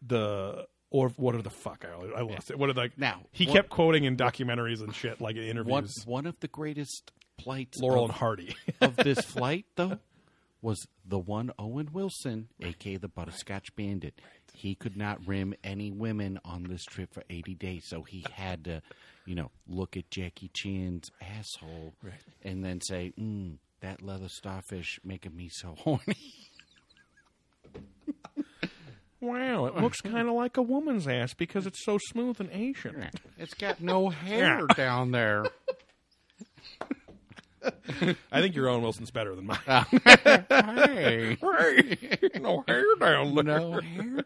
the 0.02 0.66
or 0.90 1.10
what 1.18 1.36
are 1.36 1.44
the 1.44 1.52
fuck 1.52 1.86
I, 1.86 2.18
I 2.18 2.22
lost 2.22 2.50
it. 2.50 2.58
What 2.58 2.70
are 2.72 2.74
the 2.74 2.90
Now, 2.98 3.22
he 3.32 3.46
what- 3.46 3.54
kept 3.54 3.70
quoting 3.70 4.06
in 4.06 4.18
documentaries 4.18 4.82
and 4.82 4.94
shit 4.96 5.22
like 5.22 5.36
in 5.36 5.44
interviews. 5.44 5.72
One, 5.72 5.88
one 6.06 6.26
of 6.26 6.40
the 6.40 6.48
greatest 6.48 7.12
plights 7.38 7.78
Laurel 7.80 8.06
of, 8.06 8.10
and 8.10 8.18
Hardy. 8.18 8.56
of 8.82 8.96
this 8.96 9.20
flight, 9.36 9.66
though, 9.76 10.00
was 10.64 10.88
the 11.06 11.20
one 11.20 11.52
Owen 11.60 11.90
Wilson, 11.94 12.48
aka 12.60 12.98
the 12.98 13.08
Butterscotch 13.08 13.76
Bandit. 13.76 14.20
He 14.56 14.76
could 14.76 14.98
not 14.98 15.26
rim 15.28 15.54
any 15.64 15.92
women 15.92 16.40
on 16.46 16.64
this 16.64 16.84
trip 16.84 17.14
for 17.14 17.24
80 17.30 17.56
days, 17.56 17.86
so 17.88 18.04
he 18.04 18.26
had 18.34 18.64
to, 18.66 18.82
you 19.26 19.36
know, 19.36 19.52
look 19.68 19.98
at 19.98 20.10
Jackie 20.10 20.50
Chan's 20.54 21.10
asshole 21.22 21.94
and 22.44 22.64
then 22.64 22.82
say, 22.82 23.14
mm, 23.20 23.58
that 23.82 24.02
leather 24.02 24.30
starfish 24.30 25.00
making 25.04 25.36
me 25.36 25.50
so 25.52 25.76
horny. 25.80 26.18
wow, 29.20 29.66
it 29.66 29.76
looks 29.76 30.02
kind 30.02 30.28
of 30.28 30.34
like 30.36 30.58
a 30.58 30.62
woman's 30.62 31.08
ass 31.08 31.34
because 31.34 31.66
it's 31.68 31.84
so 31.84 31.98
smooth 32.10 32.40
and 32.40 32.50
Asian. 32.52 33.10
It's 33.38 33.54
got 33.54 33.82
no 33.82 34.10
hair 34.10 34.66
down 34.76 35.12
there. 35.12 35.46
I 38.32 38.42
think 38.42 38.56
your 38.56 38.70
Owen 38.70 38.82
Wilson's 38.82 39.12
better 39.12 39.36
than 39.36 39.46
mine. 39.48 39.60
Hey, 40.50 41.38
no 42.40 42.64
hair 42.68 42.84
down 43.00 43.36
there. 43.36 43.44
no 43.44 43.80
hair. 43.82 44.24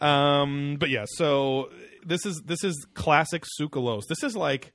Um, 0.00 0.76
but 0.78 0.88
yeah, 0.90 1.04
so 1.16 1.70
this 2.04 2.24
is 2.26 2.42
this 2.44 2.64
is 2.64 2.86
classic 2.94 3.44
Tsoukalos. 3.60 4.02
This 4.08 4.22
is 4.22 4.36
like 4.36 4.72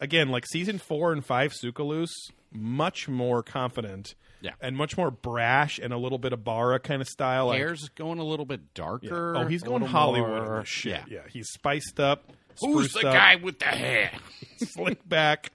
again 0.00 0.28
like 0.28 0.46
season 0.46 0.78
four 0.78 1.12
and 1.12 1.24
five 1.24 1.52
Tsoukalos, 1.52 2.10
much 2.52 3.08
more 3.08 3.42
confident, 3.42 4.14
Yeah. 4.40 4.52
and 4.60 4.76
much 4.76 4.96
more 4.96 5.10
brash 5.10 5.78
and 5.78 5.92
a 5.92 5.98
little 5.98 6.18
bit 6.18 6.32
of 6.32 6.44
Bara 6.44 6.78
kind 6.78 7.00
of 7.00 7.08
style. 7.08 7.46
like- 7.48 7.58
Hair's 7.58 7.88
going 7.90 8.18
a 8.18 8.24
little 8.24 8.46
bit 8.46 8.60
yeah. 8.60 8.82
darker. 8.84 9.36
Oh, 9.36 9.46
he's 9.46 9.62
going 9.62 9.82
Hollywood 9.82 10.44
more- 10.44 10.64
shit. 10.64 10.92
Yeah. 11.08 11.16
Yeah. 11.16 11.20
he's 11.32 11.48
spiced 11.48 11.98
up. 12.00 12.32
Who's 12.60 12.92
the 12.92 13.06
up, 13.08 13.14
guy 13.14 13.36
with 13.36 13.58
the 13.58 13.66
hair? 13.66 14.10
slicked 14.56 15.06
back, 15.08 15.52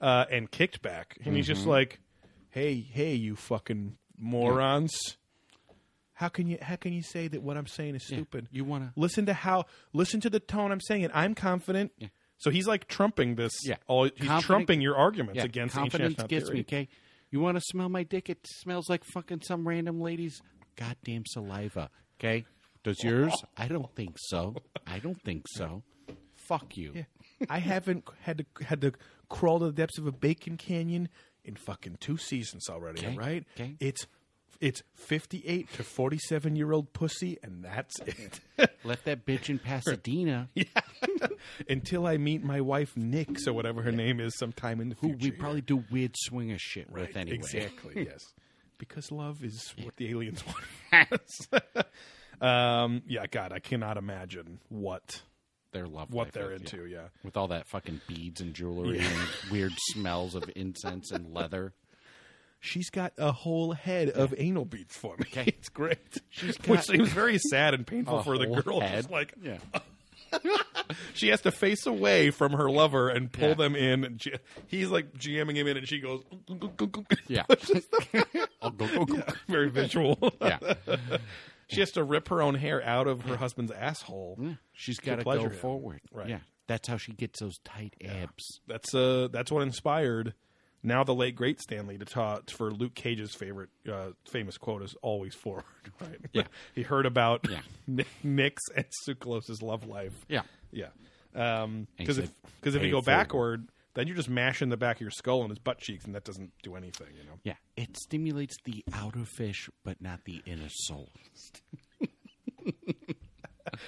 uh, 0.00 0.24
and 0.30 0.50
kicked 0.50 0.82
back, 0.82 1.16
and 1.24 1.34
he's 1.36 1.44
Mm-hmm. 1.46 1.54
just 1.54 1.66
like, 1.66 2.00
"Hey, 2.50 2.74
hey, 2.80 3.14
you 3.14 3.36
fucking 3.36 3.96
morons." 4.18 5.16
How 6.14 6.28
can 6.28 6.46
you 6.48 6.58
how 6.60 6.76
can 6.76 6.92
you 6.92 7.02
say 7.02 7.28
that 7.28 7.42
what 7.42 7.56
I'm 7.56 7.66
saying 7.66 7.94
is 7.94 8.06
stupid? 8.06 8.48
You 8.50 8.64
wanna- 8.64 8.92
listen 8.96 9.24
to 9.26 9.32
how 9.32 9.64
listen 9.94 10.20
to 10.20 10.30
the 10.30 10.40
tone 10.40 10.70
I'm 10.70 10.80
saying 10.80 11.02
it. 11.02 11.10
I'm 11.14 11.34
confident. 11.34 11.92
So 12.36 12.50
he's 12.50 12.66
like 12.66 12.88
trumping 12.88 13.36
this. 13.36 13.52
Yeah. 13.64 13.76
all, 13.86 14.04
he's 14.04 14.12
Confident- 14.16 14.42
trumping 14.44 14.80
your 14.82 14.96
arguments 14.96 15.36
Yeah, 15.38 15.44
against 15.44 15.74
confidence 15.74 16.12
ancient 16.12 16.28
gets 16.28 16.44
theory. 16.46 16.56
me. 16.56 16.60
Okay, 16.62 16.88
you 17.30 17.40
want 17.40 17.56
to 17.56 17.62
smell 17.66 17.88
my 17.88 18.02
dick? 18.02 18.28
It 18.28 18.46
smells 18.46 18.88
like 18.90 19.04
fucking 19.04 19.42
some 19.42 19.66
random 19.66 20.00
lady's 20.00 20.40
goddamn 20.76 21.24
saliva. 21.26 21.88
Okay, 22.18 22.44
does 22.82 23.02
yours? 23.02 23.32
I 23.56 23.66
don't 23.68 23.94
think 23.94 24.16
so. 24.18 24.56
I 24.86 24.98
don't 24.98 25.20
think 25.22 25.46
so. 25.48 25.82
Fuck 26.48 26.76
you. 26.76 27.06
I 27.48 27.58
haven't 27.60 28.04
had 28.22 28.38
to 28.38 28.64
had 28.64 28.80
to 28.82 28.92
crawl 29.30 29.60
to 29.60 29.66
the 29.66 29.72
depths 29.72 29.96
of 29.96 30.06
a 30.06 30.12
bacon 30.12 30.58
canyon 30.58 31.08
in 31.44 31.56
fucking 31.56 31.96
two 32.00 32.18
seasons 32.18 32.68
already. 32.68 32.98
Okay, 33.06 33.16
Right? 33.16 33.44
okay. 33.56 33.76
It's 33.80 34.06
It's 34.60 34.82
58 34.94 35.72
to 35.72 35.82
47 35.82 36.54
year 36.54 36.72
old 36.72 36.92
pussy, 36.92 37.38
and 37.42 37.64
that's 37.64 37.98
it. 38.00 38.40
Left 38.84 39.06
that 39.06 39.24
bitch 39.24 39.48
in 39.48 39.58
Pasadena, 39.58 40.50
yeah. 40.54 40.64
Until 41.66 42.06
I 42.06 42.18
meet 42.18 42.44
my 42.44 42.60
wife, 42.60 42.94
Nix, 42.94 43.46
or 43.46 43.54
whatever 43.54 43.80
her 43.80 43.92
name 43.92 44.20
is, 44.20 44.36
sometime 44.36 44.80
in 44.82 44.90
the 44.90 44.96
who 44.96 45.08
future. 45.16 45.24
we 45.24 45.30
probably 45.30 45.60
do 45.62 45.82
weird 45.90 46.14
swinger 46.14 46.58
shit 46.58 46.90
with 46.90 47.16
anyway. 47.16 47.36
Exactly, 47.38 48.06
yes. 48.10 48.34
Because 48.76 49.10
love 49.10 49.42
is 49.42 49.74
what 49.82 49.96
the 49.96 50.10
aliens 50.10 50.42
want. 50.46 51.06
um, 52.40 53.02
yeah, 53.06 53.26
God, 53.30 53.52
I 53.52 53.58
cannot 53.58 53.96
imagine 53.96 54.60
what 54.68 55.22
Their 55.72 55.86
love 55.86 56.12
what 56.12 56.32
they're 56.32 56.52
is, 56.52 56.60
into. 56.62 56.86
Yeah. 56.86 57.08
With 57.22 57.36
all 57.36 57.48
that 57.48 57.66
fucking 57.68 58.00
beads 58.08 58.40
and 58.40 58.52
jewelry 58.54 58.98
and 58.98 59.28
weird 59.52 59.72
smells 59.92 60.34
of 60.34 60.50
incense 60.56 61.10
and 61.12 61.32
leather. 61.32 61.72
She's 62.58 62.90
got 62.90 63.12
a 63.16 63.32
whole 63.32 63.72
head 63.72 64.10
of 64.10 64.34
anal 64.36 64.64
beads 64.66 64.96
for 64.96 65.16
me. 65.16 65.24
Okay. 65.30 65.44
It's 65.58 65.68
great. 65.68 65.98
She's 66.28 66.56
Which 66.66 66.66
got 66.66 66.84
seems 66.84 67.08
very 67.10 67.38
sad 67.38 67.72
and 67.74 67.86
painful 67.86 68.22
for 68.22 68.36
the 68.36 68.46
girl. 68.46 68.80
head. 68.80 68.96
Just 68.96 69.10
like 69.10 69.32
Yeah. 69.42 69.58
she 71.14 71.28
has 71.28 71.40
to 71.42 71.50
face 71.50 71.86
away 71.86 72.30
from 72.30 72.52
her 72.52 72.70
lover 72.70 73.08
and 73.08 73.32
pull 73.32 73.48
Yeah. 73.48 73.54
them 73.54 73.76
in. 73.76 74.04
And 74.04 74.22
she, 74.22 74.32
he's 74.66 74.88
like 74.88 75.16
jamming 75.16 75.56
him 75.56 75.66
in, 75.68 75.76
and 75.76 75.88
she 75.88 76.00
goes, 76.00 76.22
Yeah. 77.28 77.44
Very 79.48 79.70
visual. 79.70 80.18
Yeah. 80.40 80.58
She 81.70 81.80
has 81.80 81.92
to 81.92 82.04
rip 82.04 82.28
her 82.28 82.42
own 82.42 82.54
hair 82.54 82.82
out 82.82 83.06
of 83.06 83.22
her 83.22 83.36
husband's 83.36 83.72
asshole. 83.72 84.38
She's 84.72 84.98
got 85.00 85.16
to 85.16 85.22
pleasure 85.22 85.48
go 85.48 85.54
him. 85.54 85.58
forward. 85.60 86.00
Right. 86.12 86.28
Yeah. 86.28 86.38
That's 86.66 86.86
how 86.88 86.96
she 86.98 87.12
gets 87.12 87.40
those 87.40 87.58
tight 87.64 87.94
abs. 88.04 88.60
That's 88.68 88.94
uh, 88.94 89.28
that's 89.32 89.50
what 89.50 89.62
inspired 89.62 90.34
now 90.82 91.04
the 91.04 91.14
late 91.14 91.34
great 91.36 91.60
Stan 91.60 91.86
Lee 91.86 91.98
to 91.98 92.04
talk 92.04 92.48
for 92.50 92.70
Luke 92.70 92.94
Cage's 92.94 93.34
favorite 93.34 93.68
uh, 93.90 94.10
famous 94.30 94.56
quote 94.56 94.82
is 94.82 94.94
always 95.02 95.34
forward. 95.34 95.64
Right? 96.00 96.18
Yeah. 96.32 96.44
he 96.74 96.82
heard 96.82 97.04
about 97.06 97.46
Yeah. 97.50 97.60
Nick 97.86 98.06
Nick's 98.22 98.62
and 98.74 98.86
Sucralose's 99.06 99.60
love 99.62 99.86
life. 99.86 100.14
Yeah. 100.28 100.42
Yeah. 100.72 100.86
Because 101.32 101.68
And 101.68 101.86
he 101.98 102.04
if 102.04 102.16
said, 102.16 102.30
because 102.60 102.74
if 102.74 102.82
you 102.82 102.88
"Pay 102.88 102.90
go 102.92 103.02
forward." 103.02 103.06
backward, 103.06 103.68
then 103.94 104.06
you're 104.06 104.16
just 104.16 104.28
mashing 104.28 104.68
the 104.68 104.76
back 104.76 104.96
of 104.96 105.00
your 105.00 105.10
skull 105.10 105.42
and 105.42 105.50
his 105.50 105.58
butt 105.58 105.78
cheeks, 105.78 106.04
and 106.04 106.14
that 106.14 106.24
doesn't 106.24 106.52
do 106.62 106.76
anything. 106.76 107.08
You 107.16 107.24
know. 107.24 107.38
Yeah. 107.44 107.54
It 107.76 107.96
stimulates 107.96 108.56
the 108.64 108.84
outer 108.92 109.24
fish, 109.24 109.68
but 109.84 110.00
not 110.00 110.20
the 110.24 110.42
inner 110.46 110.68
soul. 110.68 111.08
I 112.02 112.06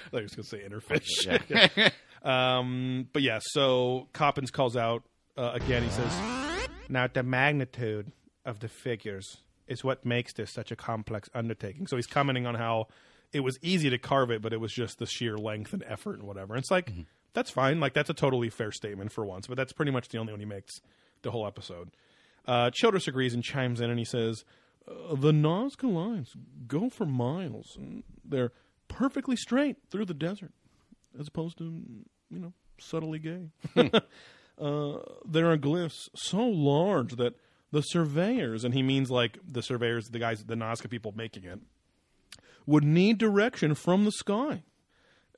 thought 0.09 0.13
you 0.13 0.13
were 0.13 0.19
going 0.19 0.29
to 0.29 0.43
say 0.43 0.63
inner 0.65 0.81
fish. 0.81 1.27
Yeah. 1.49 1.89
Um, 2.23 3.09
but 3.11 3.21
yeah, 3.21 3.39
so 3.41 4.07
Coppens 4.13 4.49
calls 4.49 4.77
out 4.77 5.03
uh, 5.37 5.51
again. 5.55 5.83
He 5.83 5.89
says, 5.89 6.69
"Now 6.87 7.05
the 7.05 7.21
magnitude 7.21 8.13
of 8.45 8.61
the 8.61 8.69
figures 8.69 9.39
is 9.67 9.83
what 9.83 10.05
makes 10.05 10.31
this 10.31 10.53
such 10.53 10.71
a 10.71 10.77
complex 10.77 11.29
undertaking." 11.33 11.85
So 11.85 11.97
he's 11.97 12.07
commenting 12.07 12.47
on 12.47 12.55
how 12.55 12.87
it 13.33 13.41
was 13.41 13.59
easy 13.61 13.89
to 13.89 13.97
carve 13.97 14.31
it, 14.31 14.41
but 14.41 14.53
it 14.53 14.61
was 14.61 14.71
just 14.71 14.99
the 14.99 15.05
sheer 15.05 15.37
length 15.37 15.73
and 15.73 15.83
effort 15.85 16.13
and 16.13 16.23
whatever. 16.23 16.53
And 16.53 16.61
it's 16.61 16.71
like 16.71 16.93
that's 17.33 17.49
fine. 17.49 17.79
Like 17.79 17.93
that's 17.93 18.09
a 18.09 18.13
totally 18.13 18.49
fair 18.49 18.71
statement 18.71 19.11
for 19.11 19.25
once, 19.25 19.47
but 19.47 19.57
that's 19.57 19.73
pretty 19.73 19.91
much 19.91 20.09
the 20.09 20.17
only 20.17 20.33
one 20.33 20.39
he 20.39 20.45
makes 20.45 20.81
the 21.23 21.31
whole 21.31 21.45
episode. 21.47 21.91
Uh, 22.45 22.69
Childress 22.69 23.07
agrees 23.07 23.33
and 23.33 23.43
chimes 23.43 23.81
in, 23.81 23.89
and 23.89 23.99
he 23.99 24.05
says, 24.05 24.43
uh, 24.87 25.15
"The 25.15 25.31
Nazca 25.31 25.91
lines 25.91 26.35
go 26.67 26.89
for 26.89 27.05
miles, 27.05 27.75
and 27.77 28.03
they're 28.23 28.51
perfectly 28.87 29.35
straight 29.35 29.77
through 29.89 30.05
the 30.05 30.13
desert, 30.13 30.51
as 31.19 31.27
opposed 31.27 31.57
to 31.59 31.63
you 32.29 32.39
know 32.39 32.53
subtly 32.79 33.19
gay. 33.19 33.49
uh, 33.75 34.97
there 35.25 35.49
are 35.51 35.57
glyphs 35.57 36.09
so 36.15 36.43
large 36.45 37.15
that 37.15 37.35
the 37.71 37.81
surveyors, 37.81 38.63
and 38.63 38.73
he 38.73 38.83
means 38.83 39.09
like 39.09 39.39
the 39.47 39.63
surveyors, 39.63 40.09
the 40.09 40.19
guys, 40.19 40.43
the 40.43 40.55
Nazca 40.55 40.89
people 40.89 41.13
making 41.15 41.45
it, 41.45 41.59
would 42.65 42.83
need 42.83 43.17
direction 43.17 43.73
from 43.73 44.05
the 44.05 44.11
sky." 44.11 44.63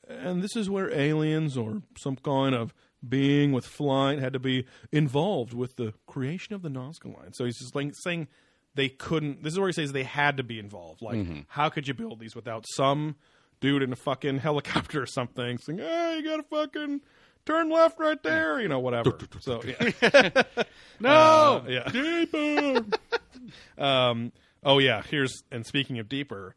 And 0.07 0.43
this 0.43 0.55
is 0.55 0.69
where 0.69 0.93
aliens 0.93 1.57
or 1.57 1.81
some 1.97 2.15
kind 2.17 2.53
of 2.53 2.73
being 3.07 3.51
with 3.51 3.65
flight 3.65 4.19
had 4.19 4.33
to 4.33 4.39
be 4.39 4.65
involved 4.91 5.53
with 5.53 5.75
the 5.75 5.93
creation 6.07 6.53
of 6.55 6.61
the 6.61 6.69
Nazca 6.69 7.05
line. 7.15 7.33
So 7.33 7.45
he's 7.45 7.59
just 7.59 7.75
like 7.75 7.93
saying 8.03 8.27
they 8.75 8.89
couldn't. 8.89 9.43
This 9.43 9.53
is 9.53 9.59
where 9.59 9.67
he 9.69 9.73
says 9.73 9.91
they 9.91 10.03
had 10.03 10.37
to 10.37 10.43
be 10.43 10.59
involved. 10.59 11.01
Like, 11.01 11.25
how 11.47 11.69
could 11.69 11.87
you 11.87 11.93
build 11.93 12.19
these 12.19 12.35
without 12.35 12.65
some 12.75 13.15
dude 13.59 13.83
in 13.83 13.91
a 13.93 13.95
fucking 13.95 14.39
helicopter 14.47 15.01
or 15.01 15.05
something 15.07 15.57
saying, 15.57 15.79
"Hey, 15.79 16.17
you 16.17 16.23
got 16.23 16.37
to 16.37 16.43
fucking 16.43 17.01
turn 17.45 17.69
left 17.69 17.99
right 17.99 18.21
there," 18.21 18.59
you 18.59 18.67
know, 18.67 18.79
whatever. 18.79 19.17
so 19.39 19.61
yeah. 19.63 20.43
no, 20.99 21.63
yeah, 21.67 21.89
deeper. 21.89 22.85
um, 23.77 24.31
oh 24.63 24.79
yeah. 24.79 25.01
Here's 25.09 25.43
and 25.51 25.65
speaking 25.65 25.99
of 25.99 26.09
deeper. 26.09 26.55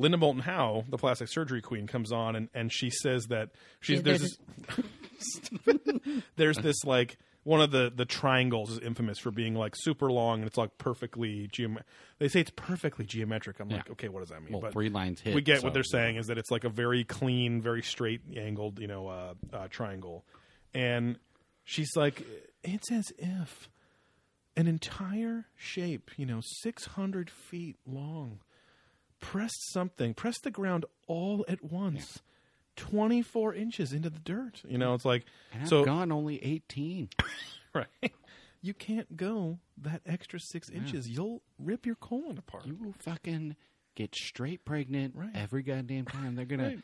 Linda 0.00 0.16
Moulton 0.16 0.42
Howe, 0.42 0.84
the 0.88 0.96
plastic 0.96 1.28
surgery 1.28 1.60
queen, 1.60 1.86
comes 1.86 2.10
on 2.12 2.34
and, 2.36 2.48
and 2.54 2.72
she 2.72 2.90
says 2.90 3.26
that 3.26 3.50
she's 3.80 3.98
Yeah, 3.98 4.02
there's 4.02 4.38
there's 4.66 5.50
this, 5.64 6.12
there's 6.36 6.56
this 6.58 6.84
like 6.84 7.18
one 7.42 7.60
of 7.60 7.70
the 7.70 7.92
the 7.94 8.04
triangles 8.04 8.70
is 8.70 8.78
infamous 8.78 9.18
for 9.18 9.30
being 9.30 9.54
like 9.54 9.74
super 9.76 10.10
long 10.10 10.40
and 10.40 10.46
it's 10.46 10.56
like 10.56 10.76
perfectly 10.78 11.48
geometric. 11.52 11.86
They 12.18 12.28
say 12.28 12.40
it's 12.40 12.52
perfectly 12.56 13.04
geometric. 13.04 13.60
I'm 13.60 13.68
like, 13.68 13.90
okay, 13.90 14.08
what 14.08 14.20
does 14.20 14.30
that 14.30 14.42
mean? 14.42 14.52
Well, 14.52 14.62
But 14.62 14.72
three 14.72 14.88
lines 14.90 15.20
hit. 15.20 15.34
we 15.34 15.42
get 15.42 15.60
so- 15.60 15.64
what 15.64 15.74
they're 15.74 15.82
saying 15.82 16.16
is 16.16 16.26
that 16.28 16.38
it's 16.38 16.50
like 16.50 16.64
a 16.64 16.68
very 16.70 17.04
clean, 17.04 17.60
very 17.60 17.82
straight 17.82 18.22
angled, 18.36 18.78
you 18.78 18.86
know, 18.86 19.08
uh, 19.08 19.34
uh, 19.52 19.68
triangle. 19.68 20.24
And 20.74 21.18
she's 21.64 21.96
like, 21.96 22.24
it's 22.62 22.90
as 22.92 23.12
if 23.18 23.68
an 24.56 24.66
entire 24.66 25.46
shape, 25.56 26.10
you 26.16 26.26
know, 26.26 26.40
600 26.42 27.30
feet 27.30 27.76
long, 27.86 28.40
pressed 29.20 29.70
something, 29.72 30.14
pressed 30.14 30.42
the 30.44 30.50
ground 30.50 30.84
all 31.06 31.44
at 31.48 31.62
once, 31.62 32.20
24 32.76 33.54
inches 33.54 33.92
into 33.92 34.10
the 34.10 34.18
dirt. 34.18 34.62
You 34.66 34.78
know, 34.78 34.94
it's 34.94 35.04
like, 35.04 35.24
And 35.52 35.62
I've 35.62 35.68
so, 35.68 35.84
gone 35.84 36.10
only 36.12 36.42
18. 36.44 37.08
right. 37.74 37.86
You 38.62 38.74
can't 38.74 39.16
go 39.16 39.58
that 39.78 40.02
extra 40.04 40.38
six 40.40 40.68
inches. 40.68 41.08
You'll 41.08 41.42
rip 41.58 41.86
your 41.86 41.94
colon 41.94 42.36
apart. 42.38 42.66
You 42.66 42.74
will 42.74 42.94
fucking 42.98 43.56
get 43.94 44.14
straight 44.14 44.64
pregnant 44.64 45.14
Right. 45.16 45.30
every 45.34 45.62
goddamn 45.62 46.04
time. 46.06 46.34
They're 46.36 46.44
going 46.44 46.60
Right. 46.60 46.76
to 46.76 46.82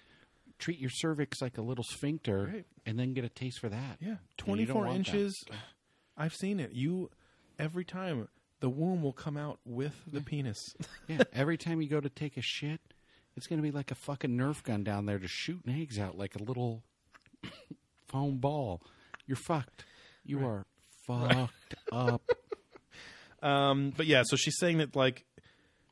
treat 0.59 0.79
your 0.79 0.91
cervix 0.91 1.43
like 1.43 1.59
a 1.59 1.63
little 1.63 1.85
sphincter 1.85 2.51
Right. 2.53 2.67
and 2.87 2.99
then 2.99 3.13
get 3.13 3.25
a 3.25 3.29
taste 3.29 3.59
for 3.61 3.69
that. 3.69 3.99
Yeah, 4.01 4.09
And 4.09 4.11
you 4.11 4.17
don't 4.17 4.47
twenty 4.47 4.65
four 4.67 4.85
want 4.87 5.07
that. 5.07 5.15
inches. 5.15 5.45
I've 6.17 6.35
seen 6.35 6.61
it. 6.61 6.73
You 6.73 7.11
every 7.59 7.85
time 7.85 8.29
the 8.61 8.69
womb 8.71 9.03
will 9.03 9.13
come 9.13 9.37
out 9.37 9.59
with 9.65 9.95
the 10.11 10.21
penis. 10.21 10.75
yeah, 11.09 11.23
every 11.33 11.57
time 11.59 11.81
you 11.83 11.89
go 11.89 12.01
to 12.01 12.09
take 12.09 12.37
a 12.37 12.43
shit, 12.43 12.81
it's 13.37 13.47
going 13.47 13.59
to 13.59 13.63
be 13.63 13.71
like 13.71 13.91
a 13.91 13.95
fucking 13.95 14.31
Nerf 14.37 14.63
gun 14.63 14.83
down 14.85 15.07
there 15.07 15.19
just 15.19 15.35
shooting 15.35 15.75
eggs 15.81 15.99
out 15.99 16.17
like 16.17 16.35
a 16.37 16.43
little 16.43 16.83
foam 18.09 18.39
ball. 18.39 18.81
You're 19.27 19.37
fucked. 19.37 19.85
You 20.25 20.47
are 20.47 20.65
fucked 21.07 21.75
up. 21.93 22.23
um, 23.43 23.93
but 23.97 24.07
yeah, 24.07 24.23
so 24.25 24.37
she's 24.37 24.59
saying 24.59 24.79
that 24.79 24.97
like 24.97 25.25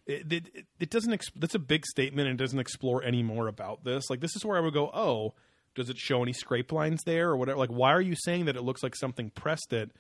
it 0.06 0.32
it, 0.32 0.50
it- 0.54 0.66
it 0.80 0.90
doesn't. 0.90 1.12
Ex- 1.12 1.30
that's 1.36 1.54
a 1.54 1.58
big 1.60 1.86
statement 1.86 2.28
and 2.28 2.38
it 2.38 2.42
doesn't 2.42 2.58
explore 2.58 3.02
any 3.02 3.22
more 3.22 3.48
about 3.48 3.84
this. 3.84 4.10
Like 4.10 4.20
this 4.20 4.36
is 4.36 4.44
where 4.44 4.56
I 4.56 4.60
would 4.60 4.74
go. 4.74 4.90
Oh, 4.92 5.34
does 5.74 5.88
it 5.90 5.96
show 5.98 6.22
any 6.22 6.32
scrape 6.32 6.72
lines 6.72 7.02
there 7.04 7.30
or 7.30 7.36
whatever? 7.36 7.58
Like 7.58 7.70
why 7.70 7.92
are 7.92 8.00
you 8.00 8.14
saying 8.16 8.44
that 8.46 8.56
it 8.56 8.62
looks 8.62 8.82
like 8.82 8.94
something 8.96 9.30
pressed 9.30 9.72
it? 9.72 9.90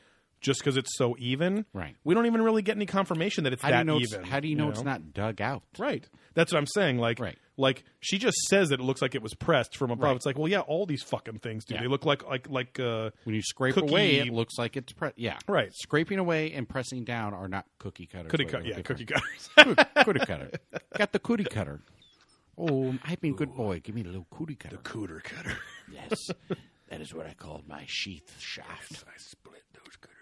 Just 0.44 0.60
because 0.60 0.76
it's 0.76 0.96
so 0.96 1.16
even, 1.18 1.64
Right. 1.72 1.96
We 2.04 2.14
don't 2.14 2.26
even 2.26 2.42
really 2.42 2.60
get 2.62 2.76
any 2.76 2.84
confirmation 2.86 3.44
that 3.44 3.52
it's 3.54 3.62
How 3.62 3.68
do 3.68 3.72
that 3.74 3.78
you 3.80 3.84
know? 3.86 3.96
It's, 3.98 4.12
even. 4.12 4.24
how 4.26 4.40
do 4.40 4.46
you 4.48 4.56
know, 4.56 4.68
it's 4.68 4.84
not 4.84 5.12
dug 5.14 5.40
out? 5.40 5.62
Right. 5.78 6.06
That's 6.34 6.52
what 6.52 6.58
I'm 6.58 6.66
saying. 6.66 6.98
Like, 6.98 7.18
Right. 7.18 7.38
like 7.56 7.82
she 8.00 8.18
just 8.18 8.36
says 8.50 8.68
that 8.68 8.78
it 8.78 8.82
looks 8.82 9.00
like 9.00 9.14
it 9.14 9.22
was 9.22 9.32
pressed 9.34 9.76
from 9.76 9.90
above. 9.90 10.04
Right. 10.04 10.16
It's 10.16 10.26
like, 10.26 10.36
well, 10.38 10.48
yeah, 10.48 10.60
all 10.60 10.84
these 10.84 11.02
fucking 11.02 11.38
things 11.38 11.64
do. 11.64 11.74
Yeah. 11.74 11.80
They 11.80 11.88
look 11.88 12.04
like 12.04 12.24
like 12.28 12.48
like 12.50 12.78
uh, 12.78 13.10
When 13.24 13.34
you 13.34 13.40
scrape 13.42 13.74
Cookie- 13.74 13.88
away, 13.88 14.16
it 14.18 14.32
looks 14.34 14.58
like 14.58 14.76
it's 14.76 14.92
pre- 14.92 15.12
yeah. 15.16 15.38
Right. 15.48 15.70
Scraping 15.74 16.18
away 16.18 16.52
and 16.52 16.68
pressing 16.68 17.04
down 17.04 17.32
are 17.32 17.48
not 17.48 17.64
cookie 17.78 18.06
cutters. 18.06 18.30
cookie 18.30 18.44
They're 18.44 18.52
cut. 18.60 18.66
Yeah, 18.66 18.82
cookie 18.82 19.06
cutters. 19.06 19.48
Coo- 19.58 19.74
cookie 20.04 20.26
cutter. 20.26 20.50
Got 20.96 21.12
the 21.12 21.18
cootie 21.20 21.44
cutter. 21.44 21.80
Oh, 22.58 22.94
I've 23.04 23.20
been 23.20 23.34
good 23.34 23.54
boy. 23.54 23.80
Give 23.80 23.94
me 23.94 24.02
a 24.02 24.04
little 24.04 24.26
cootie 24.30 24.54
cutter. 24.56 24.76
The 24.76 24.82
cooter 24.82 25.22
cutter. 25.22 25.56
Yes, 25.92 26.28
that 26.88 27.00
is 27.00 27.12
what 27.14 27.26
I 27.26 27.34
called 27.34 27.66
my 27.66 27.84
sheath 27.86 28.30
shaft. 28.38 29.04
I 29.08 29.12
split 29.18 29.62
those 29.72 29.96
cutters 30.00 30.13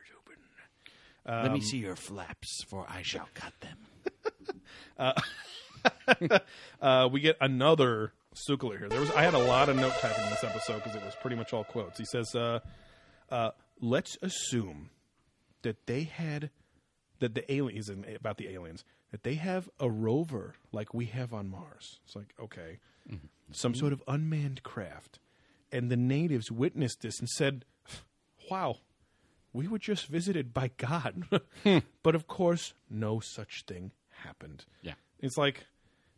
open. 1.26 1.42
Let 1.42 1.52
me 1.52 1.60
see 1.60 1.78
your 1.78 1.96
flaps, 1.96 2.64
for 2.68 2.86
I 2.88 3.02
shall 3.02 3.28
cut 3.34 3.52
them. 3.60 5.14
Uh, 6.80 7.08
we 7.10 7.20
get 7.20 7.36
another 7.40 8.12
Sukler 8.34 8.78
here. 8.78 8.88
There 8.88 9.00
was 9.00 9.10
I 9.12 9.22
had 9.22 9.34
a 9.34 9.38
lot 9.38 9.68
of 9.68 9.76
note 9.76 9.94
typing 10.00 10.24
in 10.24 10.30
this 10.30 10.44
episode 10.44 10.82
because 10.82 10.94
it 10.94 11.04
was 11.04 11.14
pretty 11.20 11.36
much 11.36 11.52
all 11.52 11.64
quotes. 11.64 11.98
He 11.98 12.04
says, 12.04 12.34
uh, 12.34 12.60
uh, 13.30 13.50
"Let's 13.80 14.16
assume 14.22 14.90
that 15.62 15.86
they 15.86 16.04
had 16.04 16.50
that 17.20 17.34
the 17.34 17.52
aliens 17.52 17.88
and 17.88 18.04
about 18.06 18.36
the 18.36 18.48
aliens 18.48 18.84
that 19.10 19.22
they 19.22 19.34
have 19.34 19.68
a 19.78 19.90
rover 19.90 20.54
like 20.72 20.92
we 20.94 21.06
have 21.06 21.32
on 21.32 21.48
Mars. 21.48 22.00
It's 22.04 22.16
like 22.16 22.34
okay, 22.40 22.78
some 23.52 23.74
sort 23.74 23.92
of 23.92 24.02
unmanned 24.08 24.62
craft, 24.62 25.18
and 25.70 25.90
the 25.90 25.96
natives 25.96 26.50
witnessed 26.50 27.02
this 27.02 27.18
and 27.20 27.28
said, 27.28 27.64
"Wow." 28.50 28.78
We 29.52 29.68
were 29.68 29.78
just 29.78 30.06
visited 30.06 30.54
by 30.54 30.70
God. 30.76 31.24
Hmm. 31.62 31.78
but 32.02 32.14
of 32.14 32.26
course, 32.26 32.74
no 32.90 33.20
such 33.20 33.64
thing 33.66 33.92
happened. 34.24 34.64
Yeah. 34.82 34.94
It's 35.20 35.36
like 35.36 35.64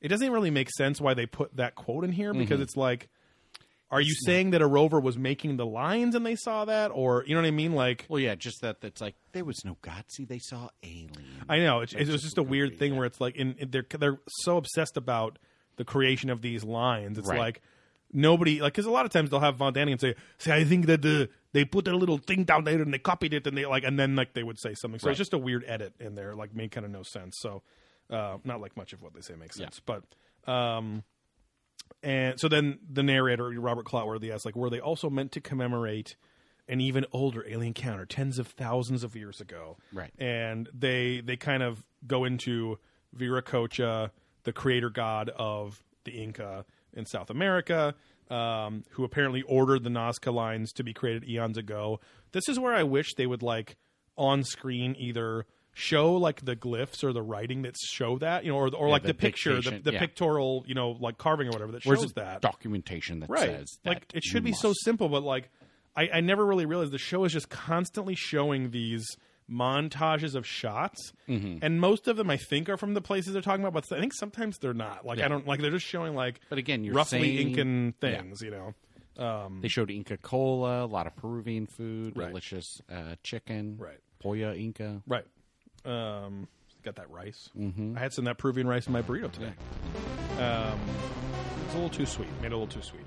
it 0.01 0.09
doesn't 0.09 0.31
really 0.33 0.51
make 0.51 0.71
sense 0.71 1.01
why 1.01 1.15
they 1.15 1.27
put 1.27 1.57
that 1.57 1.75
quote 1.75 2.05
in 2.05 2.13
here 2.13 2.31
mm-hmm. 2.31 2.41
because 2.41 2.61
it's 2.61 2.77
like, 2.77 3.09
are 3.91 4.01
you 4.01 4.15
saying 4.25 4.51
that 4.51 4.63
a 4.63 4.67
rover 4.67 4.99
was 5.01 5.17
making 5.19 5.57
the 5.57 5.67
lines 5.67 6.15
and 6.15 6.25
they 6.25 6.37
saw 6.37 6.65
that, 6.65 6.89
or 6.89 7.25
you 7.27 7.35
know 7.35 7.41
what 7.43 7.47
I 7.47 7.51
mean? 7.53 7.73
Like, 7.75 8.07
Well, 8.09 8.21
yeah, 8.21 8.35
just 8.35 8.61
that. 8.63 8.81
That's 8.81 9.01
like 9.01 9.15
there 9.33 9.45
was 9.45 9.63
no 9.65 9.77
God. 9.83 10.05
See, 10.09 10.25
they 10.25 10.39
saw 10.39 10.69
aliens. 10.83 11.19
I 11.49 11.59
know 11.59 11.81
it, 11.81 11.93
it 11.93 12.09
was 12.09 12.23
just 12.23 12.39
a 12.39 12.43
weird 12.43 12.71
we- 12.71 12.77
thing 12.77 12.97
where 12.97 13.07
it's 13.07 13.21
like, 13.21 13.37
in, 13.37 13.55
in- 13.59 13.71
they're 13.71 13.87
they're 13.99 14.21
so 14.43 14.57
obsessed 14.57 14.97
about 14.97 15.39
the 15.77 15.85
creation 15.85 16.31
of 16.31 16.41
these 16.41 16.65
lines. 16.65 17.19
It's 17.19 17.29
Right. 17.29 17.39
like 17.39 17.63
nobody 18.13 18.61
like 18.61 18.73
because 18.73 18.87
a 18.87 18.91
lot 18.91 19.05
of 19.07 19.13
times 19.13 19.31
they'll 19.31 19.41
have 19.41 19.57
Von 19.57 19.75
Daniken 19.75 20.01
say, 20.01 20.15
"Say, 20.39 20.53
I 20.53 20.65
think 20.65 20.87
that 20.87 21.03
the 21.03 21.29
they 21.53 21.65
put 21.65 21.87
a 21.89 21.97
little 21.97 22.19
thing 22.19 22.45
down 22.45 22.65
there 22.65 22.81
and 22.81 22.93
they 22.93 22.99
copied 22.99 23.33
it 23.33 23.47
and 23.47 23.57
they 23.57 23.67
like 23.67 23.85
and 23.85 23.99
then 23.99 24.17
like 24.17 24.35
they 24.35 24.43
would 24.43 24.59
say 24.59 24.75
something. 24.75 24.99
So 25.01 25.09
it's 25.09 25.19
just 25.19 25.33
a 25.33 25.39
weird 25.39 25.65
edit 25.67 25.95
in 26.01 26.15
there, 26.15 26.35
like 26.35 26.55
made 26.55 26.71
kind 26.71 26.85
of 26.85 26.93
no 26.93 27.03
sense. 27.03 27.39
So 27.39 27.63
uh, 28.11 28.39
not 28.45 28.61
like 28.61 28.77
much 28.77 28.93
of 28.93 29.03
what 29.03 29.15
they 29.15 29.21
say 29.21 29.35
makes 29.35 29.57
sense, 29.57 29.81
but. 29.85 30.05
um 30.47 31.03
and 32.03 32.39
so 32.39 32.49
then 32.49 32.79
the 32.91 33.03
narrator 33.03 33.49
Robert 33.61 33.87
Clotworthy 33.87 34.31
asks, 34.33 34.45
like, 34.45 34.57
were 34.57 34.69
they 34.71 34.81
also 34.81 35.09
meant 35.09 35.33
to 35.33 35.41
commemorate 35.41 36.17
an 36.69 36.81
even 36.81 37.05
older 37.13 37.45
alien 37.47 37.69
encounter, 37.69 38.05
tens 38.05 38.39
of 38.39 38.47
thousands 38.49 39.05
of 39.05 39.17
years 39.17 39.41
ago? 39.41 39.77
Right. 39.93 40.11
And 40.19 40.69
they 40.73 41.21
they 41.21 41.37
kind 41.37 41.63
of 41.63 41.85
go 42.07 42.25
into 42.25 42.79
Viracocha, 43.17 44.11
the 44.45 44.53
creator 44.53 44.91
god 44.91 45.31
of 45.31 45.83
the 46.05 46.13
Inca 46.13 46.67
in 46.95 47.07
South 47.07 47.31
America, 47.31 47.95
um, 48.31 48.85
who 48.91 49.05
apparently 49.05 49.43
ordered 49.43 49.85
the 49.85 49.91
Nazca 49.91 50.33
lines 50.33 50.73
to 50.75 50.85
be 50.85 50.93
created 50.93 51.29
eons 51.29 51.59
ago. 51.59 52.01
This 52.33 52.49
is 52.49 52.59
where 52.59 52.75
I 52.75 52.83
wish 52.83 53.15
they 53.15 53.27
would 53.27 53.43
like 53.43 53.77
on 54.17 54.45
screen 54.45 54.97
either 54.99 55.47
show 55.75 56.15
like 56.15 56.45
the 56.45 56.55
glyphs 56.55 57.03
or 57.03 57.13
the 57.13 57.23
writing 57.23 57.63
that 57.63 57.75
show 57.77 58.17
that 58.19 58.45
you 58.45 58.53
know 58.53 58.59
or, 58.59 58.73
or 58.75 58.89
like 58.89 59.03
the 59.03 59.09
the, 59.09 59.15
picture 59.15 59.61
the, 59.61 59.81
the 59.83 59.93
yeah. 59.93 59.99
pictorial 59.99 60.65
you 60.69 60.75
know 60.75 60.97
like 61.01 61.19
carving 61.19 61.49
or 61.49 61.51
whatever 61.51 61.73
that 61.73 61.85
Where's 61.85 62.01
shows 62.01 62.13
that 62.13 62.41
documentation 62.41 63.19
that 63.21 63.29
right 63.29 63.41
says 63.41 63.79
that 63.83 63.91
like 63.91 64.07
it 64.15 64.23
should 64.23 64.45
be 64.45 64.53
so 64.53 64.73
simple 64.73 65.09
but 65.09 65.25
like 65.25 65.51
I, 65.97 66.09
I 66.15 66.21
never 66.21 66.47
really 66.47 66.65
realized 66.67 66.93
the 66.93 66.99
show 66.99 67.25
is 67.25 67.33
just 67.33 67.49
constantly 67.49 68.15
showing 68.15 68.71
these 68.71 69.05
montages 69.51 70.35
of 70.35 70.47
shots 70.47 71.13
Mm-hmm. 71.29 71.59
and 71.63 71.81
most 71.81 72.07
of 72.09 72.17
them 72.17 72.29
i 72.31 72.37
think 72.37 72.69
are 72.69 72.77
from 72.77 72.93
the 72.95 73.01
places 73.01 73.33
they're 73.33 73.43
talking 73.43 73.65
about 73.65 73.73
but 73.73 73.97
i 73.97 74.01
think 74.01 74.13
sometimes 74.15 74.59
they're 74.59 74.75
not 74.75 75.05
like 75.07 75.21
i 75.21 75.29
don't 75.29 75.47
like 75.47 75.61
they're 75.61 75.71
just 75.71 75.87
showing 75.87 76.15
like 76.15 76.41
But 76.51 76.59
again, 76.59 76.85
you're 76.85 76.95
roughly 76.95 77.37
saying- 77.37 77.49
incan 77.51 77.95
Yeah. 78.03 78.11
things 78.21 78.41
you 78.43 78.51
know 78.51 78.75
They 79.63 79.69
showed 79.69 79.91
Inca 79.91 80.17
Kola, 80.19 80.85
a 80.85 80.87
lot 80.87 81.07
of 81.07 81.15
Peruvian 81.17 81.67
food, 81.67 82.17
Right. 82.17 82.29
delicious 82.29 82.81
uh, 82.91 83.15
chicken, 83.23 83.77
Right. 83.79 83.99
Polla 84.21 84.55
Inca. 84.55 85.03
right 85.07 85.25
um 85.85 86.49
got 86.83 86.97
that 86.97 87.11
rice 87.11 87.49
mm-hmm. 87.59 87.97
i 87.97 88.01
had 88.01 88.13
some 88.13 88.25
of 88.27 88.27
that 88.27 88.39
peruvian 88.39 88.67
rice 88.67 88.87
in 88.87 88.93
my 88.93 89.01
burrito 89.03 89.31
today 89.33 89.53
um 90.39 90.79
it's 91.65 91.73
a 91.73 91.77
little 91.77 91.89
too 91.91 92.07
sweet 92.07 92.29
made 92.43 92.49
it 92.49 92.53
a 92.53 92.57
little 92.57 92.67
too 92.67 92.83
sweet 92.83 93.05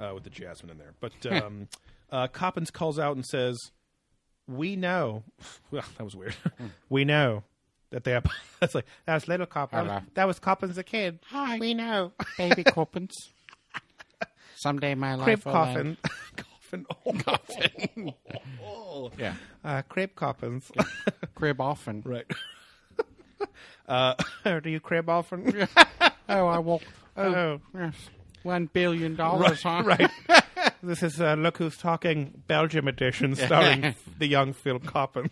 uh, 0.00 0.12
with 0.14 0.24
the 0.24 0.30
jasmine 0.30 0.70
in 0.70 0.78
there 0.78 0.92
but 1.00 1.12
um 1.42 1.68
uh 2.12 2.26
Coppens 2.28 2.70
calls 2.70 2.98
out 2.98 3.16
and 3.16 3.24
says 3.24 3.58
we 4.46 4.76
know 4.76 5.22
well 5.70 5.84
that 5.96 6.04
was 6.04 6.14
weird. 6.14 6.36
We 6.88 7.04
know 7.04 7.42
that 7.90 8.04
they 8.04 8.14
are 8.14 8.22
that's 8.60 8.74
like 8.74 8.86
that 9.06 9.14
was 9.14 9.28
little 9.28 9.46
Coppens. 9.46 9.86
Hello. 9.86 10.00
that 10.14 10.26
was 10.26 10.38
Coppens 10.38 10.78
a 10.78 10.82
kid. 10.84 11.18
Hi, 11.28 11.58
We 11.58 11.74
know. 11.74 12.12
baby 12.38 12.64
Coppens. 12.64 13.30
Someday 14.56 14.94
my 14.94 15.14
life 15.14 15.24
crib 15.24 15.44
will 15.44 15.52
coffin 15.52 15.96
coffin 16.36 16.86
oh, 17.04 17.10
end. 17.92 18.14
Yeah, 19.18 19.34
uh, 19.64 19.82
crib 19.82 20.14
Coppens. 20.14 20.70
Crib 21.34 21.60
often. 21.60 22.02
right. 22.04 22.26
Uh 23.86 24.14
do 24.62 24.70
you 24.70 24.80
crib 24.80 25.08
often 25.10 25.68
Oh, 26.28 26.46
I 26.46 26.58
walk. 26.58 26.82
Oh, 27.16 27.34
oh. 27.34 27.60
Yes, 27.74 27.94
one 28.44 28.66
billion 28.72 29.16
dollars, 29.24 29.62
huh? 29.62 29.82
right. 29.84 30.10
This 30.82 31.02
is 31.02 31.18
uh, 31.20 31.34
Look 31.34 31.56
Who's 31.58 31.76
Talking 31.78 32.42
Belgium 32.46 32.88
edition 32.88 33.34
starring 33.36 33.94
the 34.18 34.26
young 34.26 34.52
Phil 34.52 34.78
Coppens. 34.78 35.30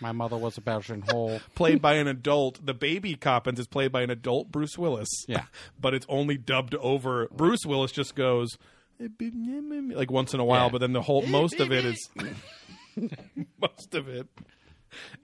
My 0.00 0.12
mother 0.12 0.36
was 0.36 0.56
a 0.56 0.60
Belgian 0.60 1.02
whole. 1.02 1.40
played 1.56 1.82
by 1.82 1.94
an 1.94 2.06
adult. 2.06 2.64
The 2.64 2.74
baby 2.74 3.16
Coppens 3.16 3.58
is 3.58 3.66
played 3.66 3.90
by 3.90 4.02
an 4.02 4.10
adult 4.10 4.52
Bruce 4.52 4.78
Willis. 4.78 5.08
Yeah. 5.26 5.44
But 5.80 5.94
it's 5.94 6.06
only 6.08 6.36
dubbed 6.36 6.76
over. 6.76 7.28
Bruce 7.32 7.64
Willis 7.66 7.90
just 7.90 8.14
goes 8.14 8.56
like 9.00 10.10
once 10.12 10.32
in 10.32 10.38
a 10.40 10.44
while, 10.44 10.66
Yeah. 10.66 10.70
but 10.70 10.78
then 10.80 10.92
the 10.92 11.02
whole 11.02 11.22
most 11.26 11.58
of 11.58 11.72
it 11.72 11.84
is 11.84 12.08
most 13.60 13.94
of 13.94 14.08
it 14.08 14.28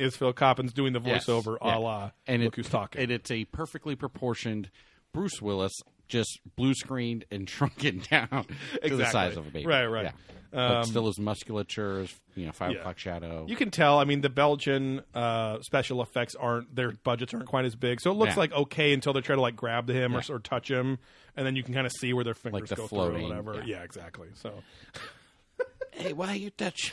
is 0.01 0.17
Phil 0.17 0.33
Coppens 0.33 0.73
doing 0.73 0.93
the 0.93 1.01
Yes. 1.01 1.27
voiceover 1.27 1.57
Yeah. 1.63 1.77
a 1.77 1.79
la 1.79 2.11
and 2.27 2.43
Look 2.43 2.55
it- 2.55 2.57
Who's 2.57 2.69
Talking. 2.69 3.03
And 3.03 3.11
it's 3.13 3.31
a 3.31 3.45
perfectly 3.47 3.95
proportioned 3.95 4.71
Bruce 5.13 5.41
Willis, 5.41 5.73
just 6.11 6.41
blue 6.57 6.75
screened 6.75 7.25
and 7.31 7.49
shrunken 7.51 8.03
down 8.11 8.45
to 8.85 8.97
the 8.97 9.07
size 9.07 9.37
of 9.37 9.47
a 9.47 9.51
baby. 9.51 9.67
Right, 9.67 9.87
right. 9.87 10.05
Yeah. 10.05 10.11
Um, 10.53 10.69
but 10.69 10.85
still 10.87 11.07
his 11.07 11.19
musculature 11.21 12.01
is, 12.01 12.13
you 12.35 12.45
know, 12.47 12.51
five 12.53 12.73
Yeah. 12.73 12.79
o'clock 12.81 12.99
shadow. 12.99 13.47
You 13.49 13.55
can 13.55 13.71
tell. 13.71 14.01
I 14.01 14.05
mean, 14.05 14.21
the 14.21 14.29
Belgian 14.29 15.01
uh, 15.15 15.61
special 15.63 16.03
effects 16.03 16.35
aren't 16.35 16.75
their 16.75 16.91
budgets 16.91 17.33
aren't 17.33 17.47
quite 17.47 17.65
as 17.67 17.77
big, 17.77 18.01
so 18.01 18.11
it 18.11 18.15
looks 18.15 18.35
Yeah. 18.35 18.41
like 18.41 18.53
okay 18.53 18.93
until 18.93 19.13
they 19.13 19.21
try 19.21 19.37
to 19.37 19.41
like 19.41 19.55
grab 19.55 19.89
him 19.89 20.17
or, 20.17 20.23
or 20.29 20.41
touch 20.41 20.69
him, 20.69 20.99
and 21.37 21.47
then 21.47 21.55
you 21.55 21.63
can 21.63 21.73
kind 21.73 21.87
of 21.87 21.93
see 21.93 22.13
where 22.13 22.25
their 22.25 22.35
fingers 22.35 22.69
the 22.69 22.75
go 22.75 22.89
floating, 22.89 23.29
through 23.29 23.37
or 23.37 23.43
whatever. 23.43 23.63
yeah. 23.65 23.83
Exactly. 23.85 24.29
So 24.35 24.65
hey, 25.93 26.13
why 26.13 26.35
you 26.35 26.51
touch 26.51 26.93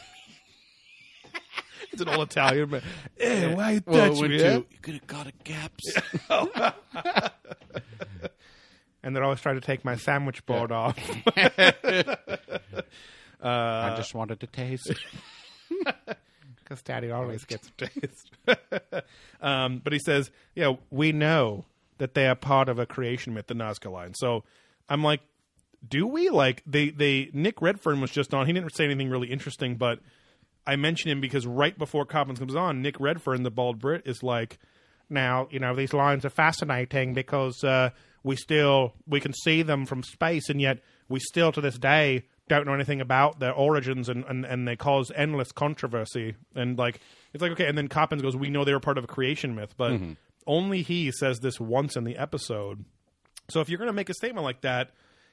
it's 1.92 2.02
an 2.04 2.10
old 2.10 2.30
Italian, 2.30 2.70
but 2.70 2.84
hey, 3.18 3.56
why 3.56 3.72
you 3.72 3.82
Well, 3.88 4.10
touch 4.12 4.20
went 4.20 4.34
me? 4.34 4.44
eh?" 4.44 4.54
you 4.58 4.66
could 4.84 4.94
have 4.94 5.08
got 5.08 5.26
a 5.26 5.32
gaps. 5.44 5.96
And 9.04 9.16
they're 9.16 9.24
always 9.24 9.42
trying 9.42 9.56
to 9.56 9.62
take 9.62 9.86
my 9.86 9.96
sandwich 9.96 10.46
board 10.46 10.72
off. 10.72 10.98
I 13.42 13.94
just 13.96 14.14
wanted 14.16 14.40
to 14.40 14.48
taste. 14.48 14.92
because 16.68 16.82
Daddy 16.82 17.12
always 17.12 17.46
gets 17.46 17.70
a 17.70 17.88
taste. 17.88 18.32
um, 19.42 19.80
but 19.84 19.94
he 19.94 20.00
says, 20.00 20.32
"Yeah, 20.56 20.74
we 20.90 21.12
know 21.12 21.66
that 21.98 22.14
they 22.14 22.28
are 22.28 22.36
part 22.36 22.70
of 22.70 22.78
a 22.78 22.86
creation 22.86 23.34
myth, 23.34 23.48
the 23.48 23.54
Nazca 23.54 23.92
line." 23.92 24.14
So 24.14 24.44
I'm 24.90 25.04
like, 25.04 25.22
"Do 25.88 26.06
we?" 26.06 26.30
Like 26.30 26.64
they, 26.66 26.90
they 26.90 27.30
Nick 27.34 27.62
Redfern 27.62 28.02
was 28.02 28.12
just 28.12 28.34
on. 28.34 28.48
He 28.48 28.54
didn't 28.54 28.76
say 28.76 28.86
anything 28.86 29.10
really 29.10 29.32
interesting, 29.32 29.76
but 29.76 30.00
I 30.66 30.76
mention 30.76 31.10
him 31.10 31.22
because 31.22 31.48
right 31.48 31.78
before 31.78 32.06
Coppens 32.06 32.40
comes 32.40 32.56
on, 32.56 32.82
Nick 32.82 33.00
Redfern, 33.00 33.44
the 33.44 33.52
bald 33.52 33.80
Brit, 33.80 34.04
is 34.06 34.22
like, 34.22 34.60
"Now 35.10 35.48
you 35.50 35.60
know 35.60 35.74
these 35.76 35.94
lines 35.94 36.26
are 36.26 36.30
fascinating 36.30 37.14
because 37.14 37.64
uh, 37.64 37.92
we 38.28 38.36
still 38.36 38.94
we 39.08 39.20
can 39.20 39.34
see 39.34 39.64
them 39.64 39.86
from 39.86 40.04
space, 40.04 40.50
and 40.50 40.62
yet 40.62 40.80
we 41.10 41.20
still 41.20 41.52
to 41.54 41.62
this 41.62 41.78
day." 41.78 42.26
Don't 42.50 42.66
know 42.66 42.74
anything 42.74 43.02
about 43.02 43.40
their 43.40 43.52
origins, 43.52 44.08
and, 44.08 44.24
and, 44.24 44.46
and 44.46 44.66
they 44.66 44.78
cause 44.78 45.12
endless 45.14 45.52
controversy. 45.52 46.36
And 46.56 46.78
like, 46.78 47.02
it's 47.34 47.42
like 47.42 47.52
okay. 47.52 47.68
And 47.68 47.78
then 47.78 47.90
Coppens 47.90 48.22
goes, 48.22 48.38
"We 48.38 48.50
know 48.50 48.64
they 48.64 48.72
were 48.74 48.80
part 48.80 48.98
of 48.98 49.04
a 49.04 49.08
creation 49.08 49.54
myth, 49.54 49.74
but 49.76 49.92
mm-hmm. 49.92 50.14
only 50.46 50.82
he 50.82 51.12
says 51.12 51.40
this 51.40 51.60
once 51.60 51.98
in 51.98 52.06
the 52.06 52.16
episode." 52.16 52.86
So 53.50 53.60
if 53.60 53.68
you're 53.70 53.78
going 53.80 53.88
to 53.90 53.94
make 53.94 54.10
a 54.10 54.14
statement 54.14 54.46
like 54.46 54.62
that, 54.62 54.92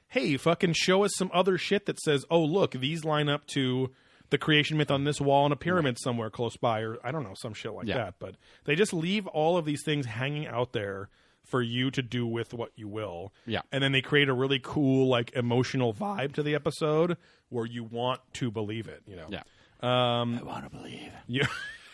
hey, 0.09 0.35
fucking 0.35 0.73
show 0.73 1.05
us 1.05 1.15
some 1.15 1.31
other 1.33 1.57
shit 1.57 1.85
that 1.85 1.99
says, 2.01 2.25
"Oh, 2.29 2.43
look, 2.43 2.71
these 2.71 3.05
line 3.05 3.29
up 3.29 3.47
to 3.47 3.91
the 4.29 4.37
creation 4.37 4.75
myth 4.77 4.91
on 4.91 5.05
this 5.05 5.21
wall 5.21 5.45
in 5.45 5.53
a 5.53 5.55
pyramid 5.55 5.97
somewhere 5.99 6.29
close 6.29 6.57
by," 6.57 6.81
or 6.81 6.97
I 7.01 7.11
don't 7.11 7.23
know, 7.23 7.35
some 7.35 7.53
shit 7.53 7.71
like 7.71 7.87
Yeah. 7.87 7.97
that. 7.97 8.15
But 8.19 8.35
they 8.65 8.75
just 8.75 8.93
leave 8.93 9.25
all 9.27 9.57
of 9.57 9.63
these 9.63 9.83
things 9.85 10.05
hanging 10.05 10.47
out 10.47 10.73
there 10.73 11.07
for 11.45 11.61
you 11.61 11.91
to 11.91 12.01
do 12.01 12.25
with 12.27 12.53
what 12.53 12.71
you 12.75 12.87
will. 12.87 13.33
Yeah. 13.45 13.61
and 13.71 13.83
then 13.83 13.91
they 13.91 14.01
create 14.01 14.29
a 14.29 14.33
really 14.33 14.59
cool, 14.61 15.07
like, 15.07 15.31
emotional 15.33 15.93
vibe 15.93 16.33
to 16.33 16.43
the 16.43 16.55
episode 16.55 17.17
where 17.49 17.65
you 17.65 17.83
want 17.83 18.21
to 18.33 18.51
believe 18.51 18.87
it. 18.87 19.01
You 19.07 19.15
know, 19.15 19.27
Yeah. 19.29 19.43
Um, 19.81 20.39
I 20.39 20.43
want 20.43 20.63
to 20.63 20.75
believe. 20.75 21.11
yeah. 21.27 21.45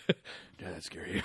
yeah, 0.08 0.14
that's 0.72 0.86
scary. 0.86 1.22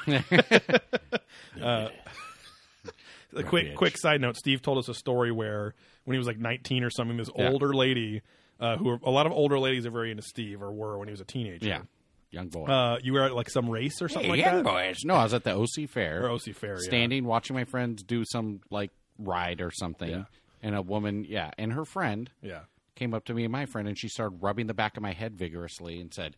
A 3.34 3.42
quick 3.42 3.66
bitch. 3.68 3.74
quick 3.74 3.98
side 3.98 4.20
note: 4.20 4.36
Steve 4.36 4.62
told 4.62 4.78
us 4.78 4.88
a 4.88 4.94
story 4.94 5.30
where 5.30 5.74
when 6.04 6.14
he 6.14 6.18
was 6.18 6.26
like 6.26 6.38
19 6.38 6.84
or 6.84 6.90
something, 6.90 7.16
this 7.16 7.28
Yeah. 7.36 7.50
older 7.50 7.74
lady, 7.74 8.22
uh, 8.60 8.76
who 8.76 8.88
are, 8.90 8.98
a 9.02 9.10
lot 9.10 9.26
of 9.26 9.32
older 9.32 9.58
ladies 9.58 9.84
are 9.84 9.90
very 9.90 10.10
into 10.10 10.22
Steve 10.22 10.62
or 10.62 10.72
were 10.72 10.96
when 10.98 11.08
he 11.08 11.12
was 11.12 11.20
a 11.20 11.24
teenager. 11.24 11.66
Yeah. 11.66 11.82
Young 12.30 12.48
boy. 12.48 12.66
Uh, 12.66 12.98
you 13.02 13.12
were 13.12 13.24
at 13.24 13.34
like 13.34 13.48
some 13.48 13.68
race 13.70 14.02
or 14.02 14.08
something 14.08 14.30
like 14.30 14.40
young 14.40 14.62
that. 14.62 14.64
boys. 14.64 14.96
No, 15.04 15.14
I 15.14 15.22
was 15.24 15.32
at 15.34 15.44
the 15.44 15.54
OC 15.56 15.88
Fair. 15.88 16.24
Or 16.26 16.30
OC 16.30 16.54
Fair, 16.54 16.74
yeah. 16.74 16.80
Standing, 16.80 17.24
watching 17.24 17.54
my 17.54 17.64
friends 17.64 18.02
do 18.02 18.24
some, 18.24 18.60
like, 18.70 18.90
ride 19.18 19.60
or 19.60 19.70
something. 19.70 20.10
Yeah. 20.10 20.24
And 20.62 20.74
a 20.74 20.82
woman, 20.82 21.24
yeah, 21.28 21.50
and 21.56 21.72
her 21.72 21.84
friend 21.84 22.28
Yeah. 22.42 22.60
came 22.96 23.14
up 23.14 23.24
to 23.26 23.34
me 23.34 23.44
and 23.44 23.52
my 23.52 23.66
friend, 23.66 23.86
and 23.86 23.96
she 23.98 24.08
started 24.08 24.42
rubbing 24.42 24.66
the 24.66 24.74
back 24.74 24.96
of 24.96 25.02
my 25.02 25.12
head 25.12 25.36
vigorously 25.36 26.00
and 26.00 26.12
said, 26.12 26.34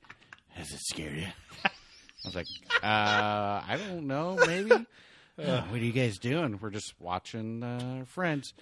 Has 0.51 0.70
it 0.70 0.80
scared 0.80 1.16
you? 1.16 1.26
I 1.64 1.70
was 2.24 2.34
like, 2.34 2.47
uh, 2.82 2.86
I 3.66 3.78
don't 3.89 4.07
know, 4.07 4.36
maybe. 4.47 4.72
"Uh, 4.72 5.62
what 5.68 5.80
are 5.80 5.84
you 5.84 5.93
guys 5.93 6.18
doing? 6.18 6.59
We're 6.61 6.70
just 6.70 6.93
watching 7.01 7.62
uh, 7.62 8.05
Friends. 8.07 8.53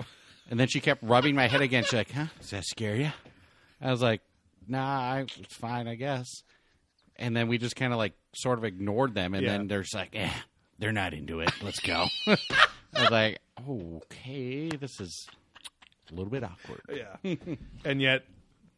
And 0.48 0.60
then 0.60 0.68
she 0.68 0.78
kept 0.80 1.02
rubbing 1.02 1.34
my 1.34 1.48
head 1.48 1.62
again. 1.62 1.82
She's 1.84 1.94
like, 1.94 2.12
huh? 2.12 2.26
Does 2.40 2.50
that 2.50 2.64
scare 2.64 2.94
you? 2.94 3.10
I 3.80 3.90
was 3.90 4.00
like, 4.02 4.20
nah, 4.68 5.00
I, 5.00 5.20
it's 5.38 5.56
fine, 5.56 5.88
I 5.88 5.96
guess. 5.96 6.28
And 7.18 7.36
then 7.36 7.48
we 7.48 7.58
just 7.58 7.76
kind 7.76 7.92
of 7.92 7.98
like 7.98 8.14
sort 8.34 8.58
of 8.58 8.64
ignored 8.64 9.14
them. 9.14 9.34
And 9.34 9.44
Yeah. 9.44 9.52
then 9.58 9.68
they're 9.68 9.82
just 9.82 9.94
like, 9.94 10.10
eh, 10.14 10.30
they're 10.78 10.92
not 10.92 11.14
into 11.14 11.40
it. 11.40 11.50
Let's 11.62 11.80
go. 11.80 12.06
I 12.26 12.36
was 13.00 13.10
like, 13.10 13.38
okay, 13.68 14.68
this 14.68 15.00
is 15.00 15.26
a 16.10 16.14
little 16.14 16.30
bit 16.30 16.44
awkward. 16.44 16.80
yeah, 16.92 17.34
and 17.84 18.00
yet 18.00 18.24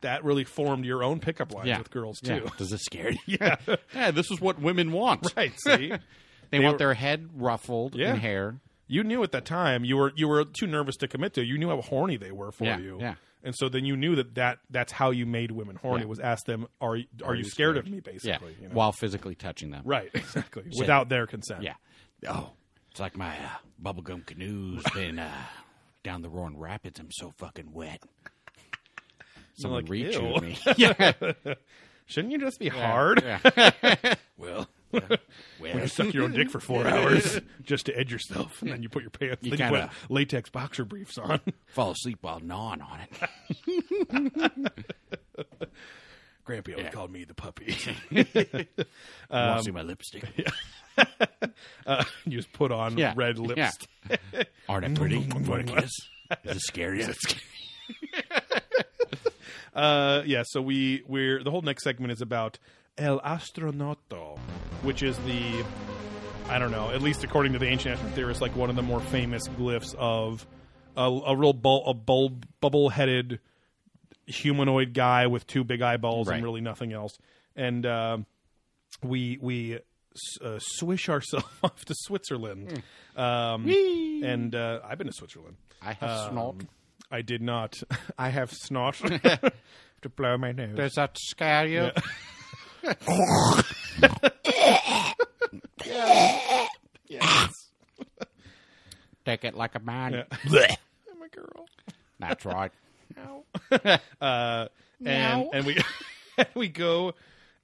that 0.01 0.24
really 0.24 0.45
formed 0.45 0.84
your 0.84 1.03
own 1.03 1.18
pickup 1.20 1.53
lines 1.53 1.76
with 1.78 1.91
girls 1.91 2.20
too. 2.20 2.43
Yeah. 2.45 2.51
Does 2.57 2.72
it 2.72 2.80
scare 2.80 3.11
you? 3.11 3.18
Yeah. 3.41 3.57
yeah, 3.95 4.11
this 4.12 4.30
is 4.30 4.41
what 4.41 4.61
women 4.61 4.93
want. 4.93 5.32
right. 5.36 5.53
See, 5.61 5.93
They, 6.51 6.61
want 6.61 6.74
were- 6.74 6.78
their 6.78 6.95
head 6.95 7.28
ruffled 7.34 7.95
Yeah. 7.97 8.11
and 8.12 8.20
hair. 8.20 8.61
you 8.86 9.05
knew 9.05 9.22
at 9.22 9.32
that 9.32 9.45
time 9.45 9.84
you 9.84 9.97
were 9.97 10.12
you 10.16 10.28
were 10.28 10.45
too 10.45 10.66
nervous 10.66 10.97
to 10.99 11.09
commit 11.09 11.34
to. 11.34 11.45
You 11.45 11.59
knew 11.59 11.68
how 11.68 11.80
horny 11.82 12.16
they 12.16 12.32
were 12.32 12.51
for 12.53 12.64
Yeah, 12.64 12.78
you. 12.78 12.99
yeah. 13.01 13.14
And 13.45 13.55
so 13.55 13.68
then 13.68 13.84
you 13.84 13.97
knew 13.97 14.16
that, 14.16 14.34
that 14.34 14.59
that's 14.68 14.91
how 14.93 15.11
you 15.11 15.24
made 15.26 15.51
women 15.53 15.76
horny 15.76 16.03
Yeah. 16.03 16.09
was 16.09 16.18
ask 16.18 16.45
them, 16.45 16.66
"Are 16.80 16.97
you, 16.97 17.07
are, 17.24 17.34
you 17.34 17.45
scared, 17.45 17.76
of 17.76 17.86
me?" 17.89 18.01
Basically, 18.01 18.53
Yeah, 18.53 18.62
you 18.62 18.68
know? 18.68 18.74
while 18.74 18.93
physically 18.93 19.34
touching 19.36 19.70
them. 19.70 19.82
right, 19.84 20.11
exactly, 20.14 20.64
without 20.76 21.09
their 21.09 21.26
consent. 21.26 21.62
Yeah. 21.62 21.74
Oh, 22.28 22.51
it's 22.91 22.99
like 23.01 23.16
my 23.16 23.36
uh, 23.36 23.49
bubblegum 23.82 24.26
canoe's 24.26 24.82
been 24.95 25.18
uh, 25.20 25.30
down 26.03 26.22
the 26.22 26.28
Roaring 26.28 26.59
Rapids. 26.59 26.99
I'm 26.99 27.11
so 27.12 27.30
fucking 27.36 27.72
wet. 27.72 28.03
Someone 29.55 29.82
like, 29.82 29.91
reach 29.91 30.14
"Ew." 30.14 30.41
me. 30.41 30.59
yeah. 30.76 31.12
Shouldn't 32.07 32.32
you 32.32 32.39
just 32.39 32.59
be 32.59 32.68
hard? 32.68 33.22
Yeah. 34.93 35.16
Well, 35.61 35.78
you 35.82 35.89
suck 35.89 36.14
your 36.14 36.24
own 36.24 36.32
dick 36.32 36.51
for 36.51 36.61
four 36.61 36.86
hours 36.86 37.41
just 37.62 37.86
to 37.86 37.99
edge 37.99 38.11
yourself, 38.12 38.62
and 38.62 38.70
then 38.70 38.82
you 38.82 38.89
put 38.89 39.03
your 39.03 39.11
pants, 39.11 39.43
You 39.45 39.51
then 39.51 39.59
you 39.59 39.64
kinda- 39.78 39.91
put 40.03 40.11
latex 40.11 40.51
boxer 40.51 40.84
briefs 40.84 41.18
on. 41.18 41.41
fall 41.66 41.91
asleep 41.91 42.18
while 42.22 42.41
gnawing 42.41 42.80
on 42.80 43.01
it. 43.01 44.72
Grampy 46.47 46.76
always 46.76 46.93
called 46.95 47.11
me 47.11 47.24
the 47.24 47.34
puppy. 47.34 47.76
Want 48.11 49.59
to 49.59 49.62
see 49.64 49.70
my 49.72 49.82
lipstick? 49.82 50.24
uh, 51.86 52.05
you 52.24 52.39
just 52.39 52.53
put 52.53 52.72
on 52.72 52.97
Yeah. 52.97 53.12
red 53.16 53.39
lips. 53.39 53.76
Yeah. 54.09 54.45
Aren't 54.68 54.86
I 54.86 54.89
pretty? 54.95 55.18
Want 55.18 55.66
to 55.66 55.74
kiss? 55.74 55.91
Is 56.45 56.57
it 56.57 56.61
scary? 56.62 57.05
Uh, 59.74 60.22
yeah, 60.26 60.43
so 60.47 60.61
we 60.61 61.03
we're 61.07 61.43
the 61.45 61.51
whole 61.51 61.62
next 61.62 61.84
segment 61.84 62.12
is 62.12 62.20
about 62.20 62.59
El 62.97 63.20
Astronauto, 63.20 64.28
which 64.83 65.03
is 65.03 65.16
the 65.18 65.64
I 66.49 66.59
don't 66.59 66.70
know, 66.70 66.91
at 66.91 67.03
least 67.03 67.24
according 67.24 67.53
to 67.53 67.59
the 67.59 67.66
ancient 67.66 67.97
astro 67.97 68.11
theorists, 68.11 68.41
like 68.41 68.57
one 68.57 68.70
of 68.70 68.76
the 68.76 68.83
more 68.83 69.01
famous 69.01 69.47
glyphs 69.49 69.95
of 69.99 70.47
a, 70.97 71.03
a 71.03 71.37
real 71.37 71.53
bul- 71.53 71.85
a 71.87 71.93
bulb, 71.95 72.47
bubble-headed 72.61 73.39
humanoid 74.26 74.95
guy 74.95 75.26
with 75.26 75.47
two 75.47 75.62
big 75.64 75.83
eyeballs 75.83 76.29
Right. 76.29 76.37
and 76.37 76.45
really 76.45 76.61
nothing 76.61 76.93
else. 76.93 77.18
And 77.55 77.85
uh, 77.85 78.18
we 79.03 79.39
we 79.41 79.79
uh, 80.43 80.59
swish 80.59 81.09
ourselves 81.09 81.47
off 81.62 81.85
to 81.85 81.95
Switzerland. 81.97 82.83
Um, 83.16 83.68
and 83.68 84.55
uh, 84.55 84.81
I've 84.85 84.99
been 84.99 85.07
to 85.09 85.12
Switzerland. 85.12 85.57
I 85.83 85.93
have 85.95 86.31
snort. 86.31 86.57
I 87.11 87.22
did 87.22 87.43
not. 87.43 87.79
I 88.18 88.31
have 88.31 88.53
snort 88.53 88.95
to 90.03 90.09
blow 90.16 90.37
my 90.39 90.53
nose. 90.53 90.76
Does 90.76 90.95
that 90.95 91.16
scare 91.18 91.66
you? 91.66 91.91
yes. 97.09 97.68
Take 99.24 99.45
it 99.45 99.55
like 99.55 99.74
a 99.74 99.81
man. 99.81 100.24
I'm 100.45 100.53
a 100.55 101.29
girl. 101.31 101.66
That's 102.18 102.45
right. 102.45 102.72
Uh, 104.20 104.68
and 105.05 105.49
and 105.53 105.66
we 105.66 105.76
we 106.55 106.68
go 106.68 107.14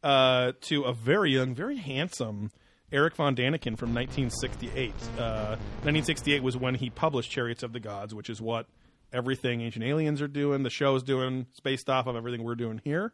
uh, 0.03 0.53
to 0.61 0.83
a 0.83 0.93
very 0.93 1.33
young, 1.33 1.55
very 1.55 1.77
handsome 1.77 2.51
Erich 2.93 3.17
von 3.17 3.35
Daniken 3.35 3.77
from 3.79 3.95
1968. 3.95 4.93
Uh, 5.19 5.57
1968 5.83 6.43
was 6.43 6.57
when 6.57 6.75
he 6.75 6.91
published 6.91 7.31
Chariots 7.31 7.63
of 7.63 7.73
the 7.73 7.81
Gods, 7.81 8.15
which 8.15 8.29
is 8.31 8.41
what 8.41 8.67
everything 9.13 9.63
Ancient 9.63 9.85
Aliens 9.85 10.21
are 10.21 10.29
doing, 10.29 10.63
the 10.63 10.71
show's 10.71 11.03
doing, 11.03 11.47
it's 11.51 11.61
based 11.61 11.89
off 11.89 12.07
of 12.07 12.17
everything 12.17 12.43
we're 12.43 12.55
doing 12.55 12.81
here. 12.85 13.13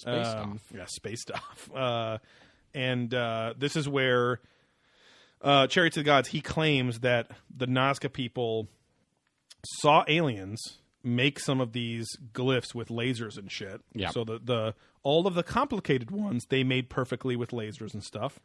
Space 0.00 0.26
Um, 0.26 0.52
off. 0.54 0.60
Yeah, 0.74 0.84
spaced 0.86 1.30
off. 1.30 1.70
Uh, 1.74 2.18
and 2.74 3.14
uh, 3.14 3.54
this 3.56 3.76
is 3.76 3.88
where 3.88 4.40
uh, 5.40 5.66
Chariots 5.68 5.96
of 5.96 6.02
the 6.04 6.06
Gods, 6.06 6.28
he 6.28 6.40
claims 6.40 7.00
that 7.00 7.30
the 7.54 7.66
Nazca 7.66 8.12
people 8.12 8.68
saw 9.80 10.04
aliens 10.08 10.60
make 11.04 11.38
some 11.38 11.60
of 11.60 11.72
these 11.72 12.06
glyphs 12.32 12.74
with 12.74 12.88
lasers 12.88 13.36
and 13.38 13.50
shit. 13.52 13.80
Yeah. 13.94 14.10
So 14.10 14.24
the, 14.24 14.40
the 14.42 14.74
all 15.02 15.26
of 15.26 15.34
the 15.34 15.42
complicated 15.42 16.10
ones 16.10 16.44
they 16.48 16.64
made 16.64 16.88
perfectly 16.88 17.36
with 17.36 17.50
lasers 17.50 17.92
and 17.94 18.02
stuff. 18.02 18.40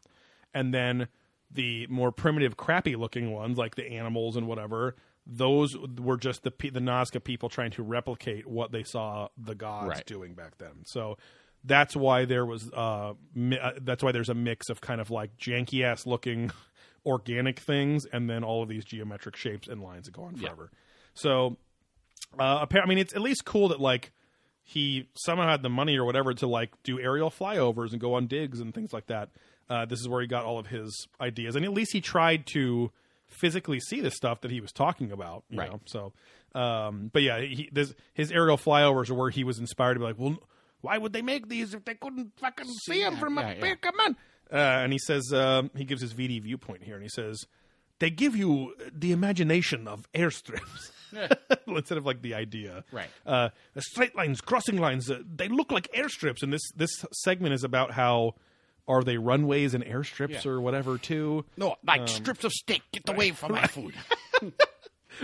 And 0.53 0.73
then 0.73 1.07
the 1.51 1.87
more 1.87 2.11
primitive, 2.11 2.57
crappy 2.57 2.95
looking 2.95 3.31
ones, 3.31 3.57
like 3.57 3.75
the 3.75 3.87
animals 3.87 4.35
and 4.35 4.45
whatever, 4.47 4.95
those 5.31 5.75
were 5.99 6.17
just 6.17 6.41
the 6.43 6.49
the 6.49 6.79
Nazca 6.79 7.23
people 7.23 7.49
trying 7.49 7.71
to 7.71 7.83
replicate 7.83 8.47
what 8.47 8.71
they 8.71 8.83
saw 8.83 9.27
the 9.37 9.53
gods 9.55 9.87
Right. 9.89 10.05
doing 10.05 10.33
back 10.33 10.57
then. 10.57 10.85
So 10.85 11.17
that's 11.63 11.95
why 11.95 12.25
there 12.25 12.45
was 12.45 12.71
uh, 12.73 13.13
mi- 13.35 13.59
uh 13.59 13.73
that's 13.81 14.01
why 14.03 14.11
there's 14.11 14.29
a 14.29 14.33
mix 14.33 14.69
of 14.69 14.81
kind 14.81 14.99
of 14.99 15.11
like 15.11 15.37
janky 15.37 15.83
ass 15.83 16.05
looking 16.07 16.51
organic 17.05 17.59
things 17.59 18.05
and 18.11 18.29
then 18.29 18.43
all 18.43 18.63
of 18.63 18.69
these 18.69 18.85
geometric 18.85 19.35
shapes 19.35 19.67
and 19.67 19.81
lines 19.81 20.05
that 20.05 20.13
go 20.15 20.23
on 20.23 20.35
forever. 20.35 20.71
So 21.13 21.57
uh, 22.39 22.65
I 22.71 22.85
mean, 22.85 22.97
it's 22.97 23.13
at 23.13 23.21
least 23.21 23.45
cool 23.45 23.69
that 23.69 23.79
like 23.79 24.11
he 24.63 25.09
somehow 25.15 25.47
had 25.47 25.61
the 25.63 25.69
money 25.69 25.97
or 25.97 26.05
whatever 26.05 26.33
to 26.33 26.47
like 26.47 26.71
do 26.83 26.99
aerial 26.99 27.29
flyovers 27.31 27.91
and 27.91 27.99
go 27.99 28.13
on 28.15 28.27
digs 28.27 28.59
and 28.59 28.73
things 28.73 28.93
like 28.93 29.07
that. 29.07 29.29
Uh, 29.69 29.85
this 29.85 29.99
is 29.99 30.07
where 30.07 30.21
he 30.21 30.27
got 30.27 30.45
all 30.45 30.57
of 30.59 30.67
his 30.67 31.07
ideas, 31.21 31.55
and 31.55 31.63
at 31.63 31.71
least 31.71 31.91
he 31.93 32.01
tried 32.01 32.45
to 32.47 32.91
physically 33.29 33.79
see 33.79 34.01
the 34.01 34.11
stuff 34.11 34.41
that 34.41 34.51
he 34.51 34.59
was 34.61 34.71
talking 34.71 35.11
about. 35.11 35.43
You 35.49 35.59
Right. 35.59 35.71
know? 35.71 35.79
So, 35.85 36.13
um, 36.59 37.09
but 37.13 37.21
yeah, 37.21 37.39
he, 37.41 37.69
this, 37.71 37.93
his 38.13 38.31
aerial 38.31 38.57
flyovers 38.57 39.09
are 39.09 39.13
where 39.13 39.29
he 39.29 39.43
was 39.43 39.59
inspired 39.59 39.93
to 39.95 39.99
be 39.99 40.05
like, 40.05 40.19
well, 40.19 40.37
why 40.81 40.97
would 40.97 41.13
they 41.13 41.21
make 41.21 41.47
these 41.49 41.73
if 41.73 41.85
they 41.85 41.95
couldn't 41.95 42.31
fucking 42.39 42.67
see 42.85 43.03
them 43.03 43.13
yeah, 43.13 43.19
from 43.19 43.35
yeah, 43.37 43.49
up 43.49 43.63
here? 43.63 43.75
Come 43.75 43.99
on. 43.99 44.15
Uh, 44.51 44.55
and 44.57 44.91
he 44.91 44.99
says 44.99 45.31
um, 45.33 45.69
he 45.75 45.85
gives 45.85 46.01
his 46.01 46.13
VD 46.13 46.41
viewpoint 46.41 46.83
here, 46.83 46.95
and 46.95 47.03
he 47.03 47.09
says 47.09 47.45
they 47.99 48.09
give 48.09 48.35
you 48.35 48.73
the 48.91 49.11
imagination 49.11 49.87
of 49.87 50.11
airstrips. 50.13 50.91
instead 51.67 51.97
of 51.97 52.05
like 52.05 52.21
the 52.21 52.35
idea. 52.35 52.83
Right. 52.91 53.09
Uh, 53.25 53.49
straight 53.79 54.15
lines, 54.15 54.41
crossing 54.41 54.77
lines, 54.77 55.09
uh, 55.09 55.19
they 55.27 55.47
look 55.47 55.71
like 55.71 55.91
airstrips. 55.91 56.43
And 56.43 56.53
this 56.53 56.61
this 56.75 56.91
segment 57.11 57.53
is 57.53 57.63
about 57.63 57.91
how 57.91 58.35
are 58.89 59.03
they 59.03 59.17
runways 59.17 59.73
and 59.73 59.85
airstrips 59.85 60.43
Yeah. 60.43 60.51
or 60.51 60.59
whatever 60.59 60.97
too. 60.97 61.45
No, 61.55 61.75
like 61.87 62.09
strips 62.09 62.43
of 62.43 62.51
steak. 62.51 62.81
Get 62.91 63.07
away 63.07 63.31
from 63.31 63.53
my 63.53 63.67
food. 63.67 63.93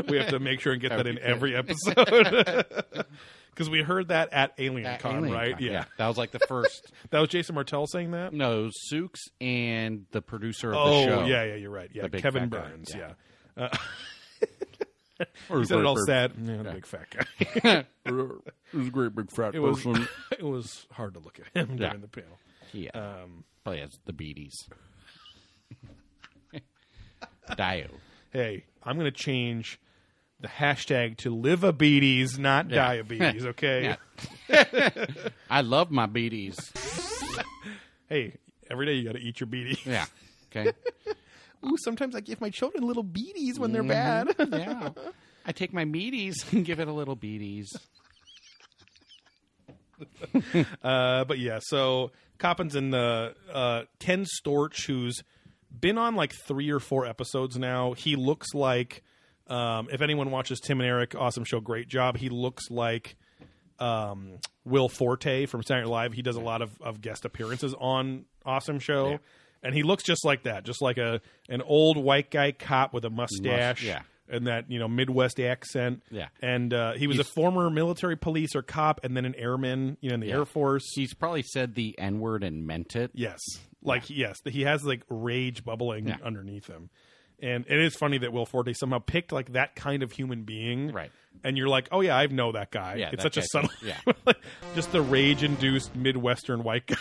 We 0.09 0.18
have 0.18 0.28
to 0.32 0.39
make 0.39 0.59
sure 0.59 0.74
and 0.74 0.82
get 0.82 0.89
that 0.89 0.97
would 0.97 1.07
in 1.07 1.16
good. 1.16 1.24
every 1.24 1.55
episode. 1.55 2.66
Because 3.49 3.70
we 3.70 3.82
heard 3.82 4.09
that 4.09 4.34
at 4.34 4.51
Alien 4.57 4.86
At 4.86 4.99
Con, 4.99 5.16
Alien 5.20 5.34
right? 5.34 5.53
Con, 5.53 5.63
Yeah. 5.63 5.86
That 5.97 6.07
was 6.09 6.18
like 6.18 6.32
the 6.32 6.39
first. 6.39 6.91
That 7.11 7.20
was 7.22 7.30
Jason 7.30 7.55
Martell 7.55 7.88
saying 7.88 8.11
that? 8.11 8.34
no, 8.34 8.70
Sooks 8.91 9.22
and 9.39 10.05
the 10.11 10.22
producer 10.22 10.72
of 10.72 10.76
oh, 10.78 10.89
the 10.99 11.05
show. 11.05 11.20
Oh, 11.22 11.26
yeah, 11.26 11.43
yeah, 11.45 11.55
you're 11.55 11.72
right. 11.72 11.89
Yeah, 11.93 12.07
The 12.09 12.22
Kevin 12.22 12.49
fat 12.49 12.61
guy, 12.61 12.70
Burns. 12.70 12.93
yeah. 12.93 13.11
Yeah. 13.57 13.63
Uh, 13.63 13.78
he 15.59 15.66
said 15.66 15.80
it 15.80 15.86
all 15.86 15.95
sad. 16.05 16.34
Yeah, 16.43 16.57
the 16.57 16.72
big 16.74 16.86
fat 16.86 17.07
guy. 17.09 17.86
It 18.05 18.18
was 18.74 18.88
a 18.88 18.91
great 18.91 19.16
big 19.16 19.32
fat 19.32 19.55
It 19.55 19.59
was, 19.61 19.86
it 20.38 20.43
was 20.43 20.86
hard 20.91 21.13
to 21.13 21.22
look 21.22 21.39
at 21.39 21.47
him 21.57 21.78
Yeah. 21.78 21.88
during 21.88 22.01
the 22.01 22.09
panel. 22.09 22.38
Yeah. 22.74 22.89
Um, 22.93 23.43
Probably 23.63 23.82
has 23.82 23.97
the 24.05 24.13
beaties. 24.13 24.68
Dio. 27.57 27.88
hey, 28.32 28.63
I'm 28.84 28.97
going 28.97 29.11
to 29.11 29.18
change 29.18 29.80
the 30.39 30.47
hashtag 30.47 31.18
to 31.18 31.36
livabetes, 31.36 32.38
not 32.38 32.70
Yeah. 32.70 32.76
diabetes, 32.88 33.45
okay? 33.47 33.95
I 35.49 35.61
love 35.61 35.91
my 35.91 36.05
beaties. 36.07 36.57
Hey, 38.09 38.34
every 38.70 38.86
day 38.86 38.93
you 38.93 39.03
got 39.05 39.13
to 39.13 39.22
eat 39.22 39.39
your 39.39 39.47
beaties. 39.47 39.80
Yeah. 39.86 40.05
Okay. 40.55 40.72
Ooh, 41.66 41.78
sometimes 41.78 42.16
I 42.16 42.20
give 42.22 42.41
my 42.41 42.49
children 42.49 42.84
little 42.86 43.03
beaties 43.03 43.59
when 43.59 43.72
they're 43.72 43.84
Mm-hmm. 43.84 44.47
bad. 44.49 44.59
Yeah. 44.59 44.89
I 45.45 45.51
take 45.51 45.74
my 45.74 45.86
meaties 45.86 46.51
and 46.51 46.66
give 46.66 46.80
it 46.80 46.88
a 46.88 46.93
little 46.93 47.16
beaties. 47.16 47.76
Uh, 50.84 51.24
but 51.26 51.39
yeah, 51.39 51.60
so 51.62 52.12
Coppens' 52.38 52.76
in 52.76 52.91
the 52.91 53.34
uh, 53.52 53.84
Ken 54.00 54.26
Storch, 54.26 54.86
who's 54.86 55.24
been 55.72 55.98
on 55.98 56.16
like 56.16 56.34
three 56.48 56.72
or 56.72 56.80
four 56.80 57.06
episodes 57.06 57.58
now. 57.58 57.93
He 57.93 58.16
looks 58.16 58.54
like, 58.54 59.04
um, 59.48 59.88
if 59.91 60.02
anyone 60.02 60.32
watches 60.32 60.60
Tim 60.60 60.80
and 60.80 60.88
Eric, 60.88 61.16
awesome 61.16 61.43
show, 61.43 61.60
great 61.60 61.88
job. 61.88 62.18
He 62.18 62.30
looks 62.30 62.70
like 62.70 63.16
um, 63.80 64.39
Will 64.64 64.89
Forte 64.89 65.46
from 65.46 65.64
Saturday 65.64 65.86
Night 65.86 65.91
Live. 65.91 66.14
He 66.14 66.22
does 66.22 66.36
a 66.36 66.41
lot 66.41 66.62
of, 66.62 66.72
of 66.82 67.02
guest 67.02 67.26
appearances 67.26 67.76
on 67.78 68.26
Awesome 68.46 68.80
Show. 68.80 69.12
Yeah. 69.12 69.18
And 69.64 69.74
he 69.74 69.82
looks 69.82 70.04
just 70.04 70.24
like 70.24 70.43
that, 70.43 70.64
just 70.64 70.82
like 70.82 70.98
a 71.00 71.22
an 71.50 71.64
old 71.64 71.98
white 71.98 72.30
guy 72.30 72.52
cop 72.52 72.93
with 72.93 73.04
a 73.04 73.10
mustache, 73.10 73.84
yeah. 73.84 74.04
And 74.30 74.48
that 74.48 74.70
you 74.72 74.80
know 74.80 74.88
Midwest 74.88 75.40
accent. 75.40 76.02
Yeah. 76.12 76.28
and 76.42 76.74
uh, 76.74 76.94
he 76.94 77.08
was 77.08 77.20
a 77.20 77.24
former 77.24 77.70
military 77.70 78.16
police 78.18 78.56
or 78.56 78.62
cop, 78.62 79.02
and 79.04 79.16
then 79.16 79.26
an 79.26 79.36
airman, 79.36 79.98
you 80.02 80.10
know, 80.10 80.16
in 80.16 80.20
the 80.22 80.28
Yeah. 80.28 80.36
Air 80.36 80.46
Force. 80.46 80.84
He's 80.96 81.14
probably 81.14 81.44
said 81.44 81.76
the 81.76 81.98
N 82.00 82.20
word 82.20 82.44
and 82.44 82.66
meant 82.66 82.96
it. 82.96 83.12
Yes, 83.14 83.40
like 83.82 84.10
yes, 84.10 84.38
he 84.46 84.62
has 84.64 84.84
like 84.84 85.04
rage 85.10 85.64
bubbling 85.64 86.08
Yeah. 86.08 86.18
underneath 86.24 86.68
him, 86.68 86.90
And 87.42 87.66
it 87.68 87.80
is 87.80 87.96
funny 87.96 88.18
that 88.20 88.32
Will 88.34 88.46
Forte 88.46 88.74
somehow 88.74 89.00
picked 89.00 89.32
like 89.32 89.54
that 89.54 89.76
kind 89.76 90.02
of 90.04 90.12
human 90.12 90.44
being, 90.44 90.92
Right. 90.92 91.12
And 91.44 91.58
you're 91.58 91.68
like, 91.68 91.90
oh 91.92 92.00
yeah, 92.02 92.16
I 92.18 92.26
know 92.28 92.54
that 92.54 92.72
guy. 92.72 92.96
Yeah, 92.96 93.10
it's 93.12 93.22
such 93.22 93.36
a 93.38 93.42
subtle, 93.44 93.70
yeah. 93.84 94.00
just 94.76 94.92
the 94.94 95.02
rage-induced 95.02 95.94
Midwestern 95.96 96.64
white 96.64 96.88
guy, 96.88 96.96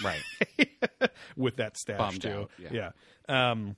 Right. 0.59 1.11
with 1.37 1.57
that 1.57 1.77
stash 1.79 1.99
Bummed 1.99 2.21
too. 2.23 2.29
out, 2.31 2.51
yeah. 2.59 2.91
yeah. 3.29 3.51
Um, 3.53 3.77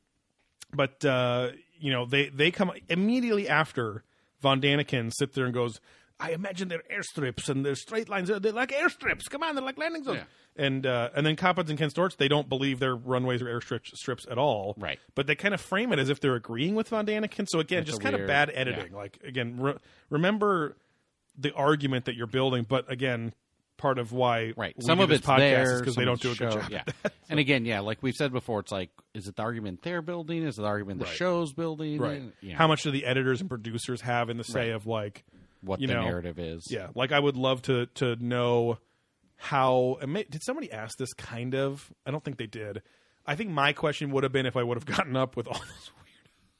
but 0.72 1.04
uh, 1.04 1.50
you 1.80 1.92
know, 1.92 2.04
they 2.06 2.28
they 2.28 2.50
come 2.50 2.70
immediately 2.88 3.48
after 3.48 4.04
Von 4.40 4.60
Daniken 4.60 5.12
sits 5.12 5.34
there 5.34 5.44
and 5.44 5.54
goes, 5.54 5.80
"I 6.20 6.32
imagine 6.32 6.68
they're 6.68 6.82
airstrips 6.92 7.48
and 7.48 7.64
they're 7.64 7.74
straight 7.74 8.08
lines. 8.08 8.28
They're 8.28 8.52
like 8.52 8.70
airstrips. 8.70 9.28
Come 9.30 9.42
on, 9.42 9.54
they're 9.54 9.64
like 9.64 9.78
landing 9.78 10.04
zones." 10.04 10.20
And 10.56 10.86
uh, 10.86 11.10
and 11.14 11.26
then 11.26 11.36
Coppens 11.36 11.68
and 11.68 11.78
Ken 11.78 11.90
Storch, 11.90 12.16
they 12.16 12.28
don't 12.28 12.48
believe 12.48 12.78
they're 12.78 12.96
runways 12.96 13.42
or 13.42 13.46
airstrips 13.46 13.88
strips 13.94 14.26
at 14.30 14.38
all. 14.38 14.74
Right. 14.78 14.98
But 15.14 15.26
they 15.26 15.34
kind 15.34 15.52
of 15.52 15.60
frame 15.60 15.92
it 15.92 15.98
as 15.98 16.08
if 16.08 16.20
they're 16.20 16.34
agreeing 16.34 16.74
with 16.74 16.88
Von 16.88 17.04
Daniken. 17.06 17.46
So 17.48 17.58
again, 17.60 17.82
It's 17.82 17.90
just 17.90 18.00
kind 18.02 18.14
of 18.14 18.26
bad 18.26 18.50
editing. 18.54 18.92
Like 18.94 19.18
again, 19.22 19.60
re- 19.60 19.76
remember 20.08 20.76
the 21.38 21.52
argument 21.52 22.06
that 22.06 22.14
you're 22.16 22.26
building, 22.26 22.64
but 22.68 22.90
again. 22.90 23.34
Part 23.78 23.98
of 23.98 24.12
why 24.12 24.52
Right. 24.56 24.74
Some 24.82 25.00
of 25.00 25.10
it's 25.10 25.26
there 25.26 25.74
is 25.74 25.80
because 25.80 25.96
they 25.96 26.04
don't 26.04 26.20
do 26.20 26.28
a 26.28 26.30
it's 26.32 26.40
good 26.40 26.52
show- 26.52 26.60
job. 26.60 26.70
Yeah. 26.70 26.82
and 27.28 27.38
again, 27.38 27.64
yeah, 27.64 27.80
like 27.80 28.02
we've 28.02 28.14
said 28.14 28.32
before, 28.32 28.60
it's 28.60 28.72
like, 28.72 28.90
is 29.14 29.28
it 29.28 29.36
the 29.36 29.42
argument 29.42 29.82
they're 29.82 30.02
building? 30.02 30.42
Is 30.44 30.58
it 30.58 30.62
the 30.62 30.68
argument 30.68 31.00
the 31.00 31.04
Right. 31.06 31.14
show's 31.14 31.52
building? 31.52 31.98
right 32.00 32.22
You 32.40 32.52
know, 32.52 32.56
how 32.58 32.66
much 32.68 32.82
do 32.84 32.90
the 32.90 33.04
editors 33.04 33.40
and 33.40 33.50
producers 33.50 34.00
have 34.00 34.30
in 34.30 34.38
the 34.38 34.44
say 34.44 34.68
Right. 34.70 34.74
of 34.76 34.86
like 34.86 35.24
what 35.62 35.80
the 35.80 35.86
know, 35.88 36.02
narrative 36.02 36.38
is? 36.38 36.68
yeah 36.70 36.88
like 36.94 37.10
i 37.12 37.18
would 37.18 37.36
love 37.36 37.60
to 37.62 37.86
to 37.94 38.14
know 38.16 38.78
how 39.36 39.98
did 40.30 40.42
somebody 40.42 40.70
ask 40.70 40.96
this 40.98 41.12
kind 41.14 41.54
of 41.54 41.92
i 42.06 42.10
don't 42.10 42.22
think 42.24 42.36
they 42.36 42.46
did 42.46 42.82
i 43.26 43.34
think 43.34 43.50
my 43.50 43.72
question 43.72 44.10
would 44.10 44.22
have 44.22 44.32
been 44.32 44.46
if 44.46 44.56
i 44.56 44.62
would 44.62 44.76
have 44.76 44.86
gotten 44.96 45.16
up 45.16 45.36
with 45.36 45.46
all 45.48 45.54
those 45.58 45.90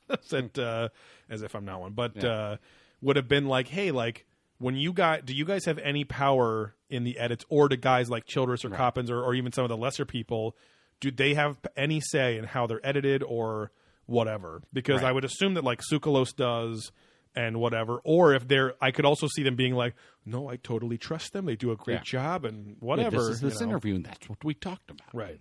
weird 0.32 0.52
that 0.54 0.58
uh 0.58 0.88
as 1.30 1.42
if 1.42 1.54
i'm 1.54 1.64
not 1.64 1.80
one 1.80 1.92
but 1.92 2.16
Yeah. 2.16 2.28
uh 2.28 2.56
would 3.00 3.16
have 3.16 3.28
been 3.28 3.46
like 3.46 3.68
hey 3.68 3.90
like 3.92 4.26
when 4.58 4.74
you 4.76 4.92
got 4.92 5.24
do 5.24 5.34
you 5.34 5.44
guys 5.44 5.64
have 5.66 5.78
any 5.78 6.04
power 6.04 6.74
in 6.89 7.05
the 7.05 7.18
edits 7.18 7.45
or 7.49 7.68
to 7.68 7.76
guys 7.76 8.09
like 8.11 8.24
childress 8.26 8.64
or 8.64 8.70
Coppens 8.70 9.11
or, 9.11 9.22
or 9.22 9.34
even 9.34 9.53
some 9.53 9.64
of 9.64 9.68
the 9.68 9.76
lesser 9.76 10.05
people 10.05 10.57
do 11.01 11.11
they 11.11 11.34
have 11.34 11.59
any 11.76 12.01
say 12.01 12.39
in 12.39 12.45
how 12.45 12.66
they're 12.66 12.84
edited 12.87 13.22
or 13.22 13.70
whatever 14.07 14.62
because 14.72 15.03
Right. 15.03 15.09
i 15.09 15.12
would 15.12 15.24
assume 15.24 15.55
that 15.55 15.64
like 15.64 15.80
Tsoukalos 15.80 16.34
does 16.37 16.93
and 17.34 17.59
whatever 17.59 18.01
or 18.05 18.34
if 18.34 18.47
they're 18.49 18.74
i 18.80 18.91
could 18.93 19.05
also 19.05 19.26
see 19.26 19.43
them 19.43 19.57
being 19.57 19.74
like 19.74 19.95
no 20.24 20.49
i 20.49 20.57
totally 20.57 20.97
trust 20.97 21.32
them 21.32 21.45
they 21.45 21.57
do 21.57 21.70
a 21.72 21.76
great 21.76 21.95
Yeah. 21.97 22.03
job 22.05 22.45
and 22.45 22.68
Yeah, 22.68 22.74
whatever 22.80 23.16
this 23.16 23.28
is 23.28 23.41
this 23.41 23.61
know. 23.61 23.66
interview, 23.68 23.97
and 23.97 24.05
that's 24.07 24.28
what 24.28 24.43
we 24.45 24.55
talked 24.55 24.91
about. 24.91 25.09
Right. 25.12 25.41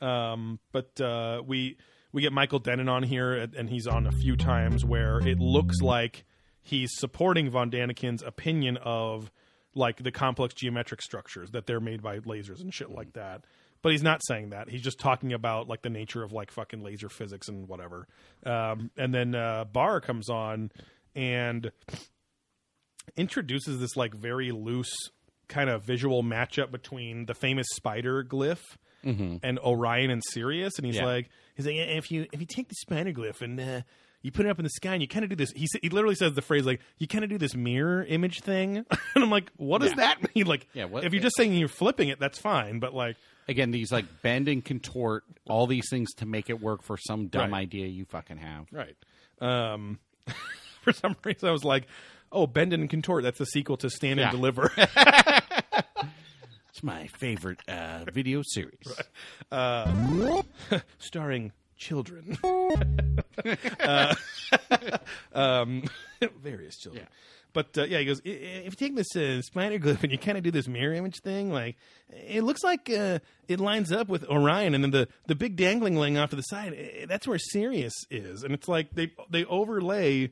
Um, 0.00 0.58
but 0.72 1.00
uh, 1.00 1.42
we 1.46 1.76
we 2.12 2.22
get 2.22 2.32
Michael 2.32 2.58
Dennin 2.60 2.88
on 2.88 3.02
here, 3.02 3.32
and 3.34 3.54
and 3.54 3.68
he's 3.68 3.86
on 3.86 4.06
a 4.06 4.12
few 4.12 4.36
times 4.36 4.84
where 4.84 5.18
it 5.26 5.38
looks 5.38 5.80
like 5.80 6.24
he's 6.62 6.90
supporting 6.94 7.50
Von 7.50 7.70
Daniken's 7.70 8.22
opinion 8.22 8.76
of 8.78 9.30
like 9.74 10.02
the 10.02 10.12
complex 10.12 10.54
geometric 10.54 11.02
structures 11.02 11.50
that 11.50 11.66
they're 11.66 11.80
made 11.80 12.02
by 12.02 12.18
lasers 12.20 12.60
and 12.60 12.72
shit 12.72 12.90
like 12.90 13.12
that. 13.14 13.44
But 13.82 13.92
he's 13.92 14.02
not 14.02 14.20
saying 14.26 14.50
that. 14.50 14.70
He's 14.70 14.80
just 14.82 14.98
talking 14.98 15.32
about 15.34 15.68
like 15.68 15.82
the 15.82 15.90
nature 15.90 16.22
of 16.22 16.32
like 16.32 16.50
fucking 16.50 16.82
laser 16.82 17.08
physics 17.10 17.48
and 17.48 17.68
whatever. 17.68 18.08
Um, 18.46 18.90
and 18.96 19.12
then 19.14 19.34
uh, 19.34 19.64
Barr 19.64 20.00
comes 20.00 20.30
on 20.30 20.70
and 21.14 21.70
introduces 23.16 23.78
this 23.80 23.96
like 23.96 24.14
very 24.14 24.50
loose 24.52 24.94
kind 25.48 25.68
of 25.68 25.84
visual 25.84 26.22
matchup 26.22 26.70
between 26.70 27.26
the 27.26 27.34
famous 27.34 27.66
spider 27.74 28.24
glyph 28.24 28.62
and 29.06 29.58
Orion 29.58 30.08
and 30.10 30.22
Sirius, 30.30 30.78
and 30.78 30.86
he's 30.86 30.96
Yeah. 30.96 31.04
like, 31.04 31.28
he's 31.56 31.66
like, 31.66 31.74
if 31.76 32.10
you 32.10 32.26
if 32.32 32.40
you 32.40 32.46
take 32.46 32.68
the 32.70 32.74
spider 32.74 33.12
glyph 33.12 33.42
and 33.42 33.60
uh, 33.60 33.82
you 34.24 34.32
put 34.32 34.44
it 34.46 34.48
up 34.48 34.58
in 34.58 34.64
the 34.64 34.70
sky 34.70 34.94
and 34.94 35.02
you 35.02 35.06
kind 35.06 35.22
of 35.22 35.30
do 35.30 35.36
this, 35.36 35.52
he 35.54 35.68
he 35.82 35.88
literally 35.90 36.16
says 36.16 36.32
the 36.32 36.42
phrase 36.42 36.66
like, 36.66 36.80
you 36.98 37.06
kind 37.06 37.22
of 37.22 37.30
do 37.30 37.38
this 37.38 37.54
mirror 37.54 38.02
image 38.04 38.40
thing, 38.40 38.78
and 39.14 39.24
I'm 39.24 39.30
like, 39.30 39.52
what 39.56 39.80
does 39.82 39.90
Yeah. 39.90 39.96
that 40.18 40.34
mean? 40.34 40.46
Like, 40.46 40.66
Yeah, 40.74 40.86
what- 40.86 41.04
if 41.04 41.12
you're 41.12 41.22
just 41.22 41.36
saying 41.36 41.52
you're 41.54 41.68
flipping 41.68 42.08
it, 42.08 42.18
that's 42.18 42.38
fine, 42.40 42.80
but 42.80 42.92
like, 42.92 43.16
Again, 43.46 43.70
these 43.72 43.92
like 43.92 44.06
bend 44.22 44.48
and 44.48 44.64
contort 44.64 45.22
all 45.46 45.66
these 45.66 45.84
things 45.90 46.14
to 46.14 46.24
make 46.26 46.48
it 46.48 46.62
work 46.62 46.82
for 46.82 46.96
some 46.96 47.26
dumb 47.28 47.52
Right. 47.52 47.60
idea 47.60 47.86
you 47.86 48.06
fucking 48.06 48.38
have. 48.38 48.66
Right. 48.72 48.96
Um, 49.38 49.98
for 50.82 50.94
some 50.94 51.14
reason, 51.24 51.46
I 51.50 51.52
was 51.52 51.62
like, 51.62 51.86
"Oh, 52.32 52.46
Bend 52.46 52.72
and 52.72 52.88
Contort." 52.88 53.22
That's 53.22 53.36
the 53.38 53.44
sequel 53.44 53.76
to 53.76 53.90
Stand 53.90 54.18
Yeah. 54.18 54.30
and 54.30 54.32
Deliver. 54.32 54.70
It's 56.70 56.82
my 56.82 57.06
favorite 57.08 57.60
uh, 57.68 58.04
video 58.12 58.40
series. 58.42 58.78
starring 60.98 61.52
children. 61.76 62.38
uh, 63.80 64.14
um, 65.32 65.82
various 66.42 66.76
children. 66.76 67.06
But 67.52 67.76
uh, 67.78 67.84
yeah, 67.84 67.98
he 68.00 68.04
goes. 68.04 68.20
"I- 68.26 68.30
i- 68.30 68.64
If 68.66 68.80
you 68.80 68.88
take 68.88 68.96
this 68.96 69.14
uh, 69.16 69.40
spider 69.42 69.78
glyph 69.78 70.02
and 70.02 70.10
you 70.10 70.18
kind 70.18 70.36
of 70.36 70.42
do 70.44 70.50
this 70.50 70.66
mirror 70.66 70.94
image 70.94 71.20
thing, 71.20 71.52
like 71.52 71.76
it 72.10 72.42
looks 72.42 72.64
like 72.64 72.90
uh, 72.90 73.20
it 73.48 73.60
lines 73.60 73.92
up 73.92 74.08
with 74.08 74.24
Orion, 74.28 74.74
and 74.74 74.82
then 74.82 74.90
the 74.90 75.08
the 75.28 75.34
big 75.36 75.56
dangling 75.56 75.96
ling 75.96 76.18
off 76.18 76.30
to 76.30 76.36
the 76.36 76.42
side. 76.42 77.06
That's 77.08 77.28
where 77.28 77.38
Sirius 77.38 77.94
is, 78.10 78.42
and 78.42 78.54
it's 78.54 78.66
like 78.68 78.90
they 78.94 79.12
they 79.30 79.44
overlay 79.44 80.30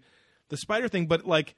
the 0.49 0.57
spider 0.57 0.89
thing, 0.89 1.07
but 1.07 1.25
like 1.25 1.55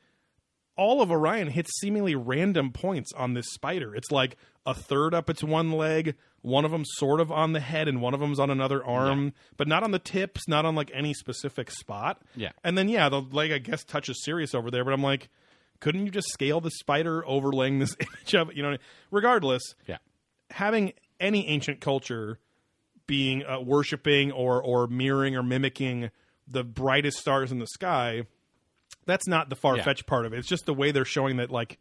all 0.76 1.00
of 1.00 1.10
Orion 1.10 1.48
hits 1.48 1.70
seemingly 1.80 2.14
random 2.14 2.70
points 2.72 3.12
on 3.16 3.32
this 3.34 3.46
spider. 3.52 3.94
It's 3.94 4.10
like 4.10 4.36
a 4.66 4.74
third 4.74 5.14
up 5.14 5.28
its 5.28 5.42
one 5.44 5.72
leg, 5.72 6.14
one 6.42 6.64
of 6.64 6.70
them 6.70 6.84
sort 6.96 7.20
of 7.20 7.30
on 7.30 7.52
the 7.52 7.60
head, 7.60 7.86
and 7.88 8.00
one 8.00 8.14
of 8.14 8.20
them's 8.20 8.38
on 8.38 8.50
another 8.50 8.84
arm, 8.84 9.32
but 9.56 9.68
not 9.68 9.82
on 9.82 9.90
the 9.90 9.98
tips, 9.98 10.48
not 10.48 10.64
on 10.64 10.74
like 10.74 10.90
any 10.94 11.12
specific 11.14 11.70
spot. 11.70 12.22
Yeah. 12.34 12.52
And 12.62 12.76
then 12.78 12.88
yeah, 12.88 13.08
the 13.08 13.20
leg 13.20 13.52
I 13.52 13.58
guess 13.58 13.84
touches 13.84 14.24
Sirius 14.24 14.54
over 14.54 14.70
there, 14.70 14.84
but 14.84 14.94
I'm 14.94 15.02
like, 15.02 15.28
couldn't 15.80 16.06
you 16.06 16.10
just 16.10 16.28
scale 16.28 16.60
the 16.60 16.70
spider 16.70 17.26
overlaying 17.26 17.78
this 17.78 17.94
image 18.00 18.34
of 18.34 18.50
it? 18.50 18.56
You 18.56 18.62
know, 18.62 18.76
regardless, 19.10 19.62
Yeah. 19.86 19.98
having 20.50 20.92
any 21.20 21.46
ancient 21.48 21.80
culture 21.80 22.38
being 23.06 23.44
uh, 23.44 23.60
worshiping 23.60 24.32
or 24.32 24.62
or 24.62 24.86
mirroring 24.86 25.36
or 25.36 25.42
mimicking 25.42 26.10
the 26.48 26.64
brightest 26.64 27.18
stars 27.18 27.52
in 27.52 27.58
the 27.58 27.66
sky 27.66 28.22
that's 29.06 29.26
not 29.28 29.48
the 29.50 29.56
far 29.56 29.76
fetched 29.82 30.06
part 30.06 30.24
of 30.26 30.32
it 30.32 30.38
it's 30.38 30.48
just 30.48 30.64
the 30.66 30.72
way 30.74 30.90
they're 30.90 31.04
showing 31.04 31.36
that 31.36 31.50
like 31.50 31.78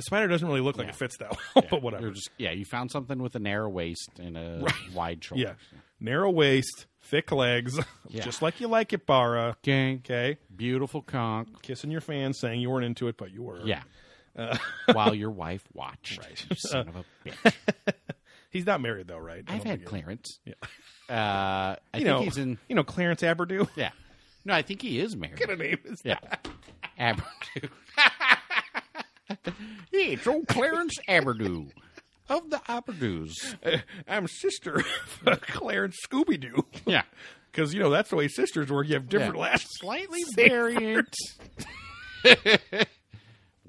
the 0.00 0.04
spider 0.06 0.28
doesn't 0.28 0.48
really 0.48 0.60
look 0.62 0.78
like 0.78 0.88
it 0.88 0.94
fits 0.94 1.16
that 1.18 1.36
well 1.54 1.64
but 1.70 1.82
whatever 1.82 2.04
You're 2.04 2.12
just 2.14 2.30
yeah, 2.38 2.52
you 2.52 2.64
found 2.64 2.90
something 2.90 3.20
with 3.22 3.34
a 3.36 3.38
narrow 3.38 3.68
waist 3.68 4.10
and 4.18 4.36
a 4.36 4.66
wide 4.94 5.22
shoulder. 5.22 5.42
yeah 5.42 5.52
narrow 6.00 6.30
waist 6.30 6.86
thick 7.02 7.30
legs 7.32 7.78
Yeah. 8.08 8.22
just 8.22 8.40
like 8.42 8.60
you 8.60 8.68
like 8.68 8.92
it 8.92 9.06
bara 9.06 9.56
Gang. 9.62 9.98
okay 10.04 10.38
Beautiful 10.54 11.02
conch. 11.02 11.48
kissing 11.62 11.90
your 11.90 12.00
fans 12.00 12.38
saying 12.38 12.60
you 12.60 12.70
weren't 12.70 12.84
into 12.86 13.08
it 13.08 13.16
but 13.16 13.30
you 13.32 13.42
were 13.42 13.60
Yeah. 13.64 13.82
Uh, 14.36 14.56
While 14.92 15.14
your 15.14 15.30
wife 15.30 15.64
watched. 15.74 16.20
You 16.48 16.56
son 16.56 16.88
of 16.88 16.96
a 16.96 17.04
bitch. 17.28 17.54
he's 18.48 18.64
not 18.64 18.80
married 18.80 19.08
though 19.08 19.18
right 19.18 19.44
I 19.48 19.54
I've 19.56 19.58
don't 19.64 19.66
had 19.66 19.78
think 19.78 19.80
he- 19.80 19.86
Clarence. 19.86 20.38
Yeah. 20.44 20.54
Uh, 21.08 21.76
I 21.92 21.98
you 21.98 22.04
think 22.04 22.06
know 22.06 22.22
he's 22.22 22.38
in. 22.38 22.56
you 22.68 22.74
know 22.76 22.84
clarence 22.84 23.22
aberdew 23.22 23.68
Yeah. 23.76 23.90
No, 24.44 24.54
I 24.54 24.62
think 24.62 24.80
he 24.80 24.98
is 25.00 25.14
married. 25.16 25.38
what 25.38 25.48
kind 25.48 25.60
of 25.60 25.66
name 25.66 25.78
is 25.84 26.00
Yeah. 26.04 26.18
Aberdew. 26.98 27.68
it's 29.92 30.26
old 30.26 30.46
Clarence 30.48 30.94
Aberdew 31.08 31.70
of 32.28 32.48
the 32.50 32.58
Aberdews. 32.68 33.34
that? 33.62 33.82
i'm 34.06 34.26
sister 34.28 34.82
of 35.26 35.40
clarence 35.40 35.96
scooby-doo 36.06 36.64
Yeah. 36.86 37.02
because 37.50 37.74
you 37.74 37.80
know 37.80 37.90
that's 37.90 38.10
the 38.10 38.16
way 38.16 38.28
sisters 38.28 38.70
work 38.70 38.86
you 38.88 38.94
have 38.94 39.08
different 39.08 39.34
Yeah. 39.36 39.40
last 39.42 39.66
Slightly 39.78 40.20
variant. 40.36 41.14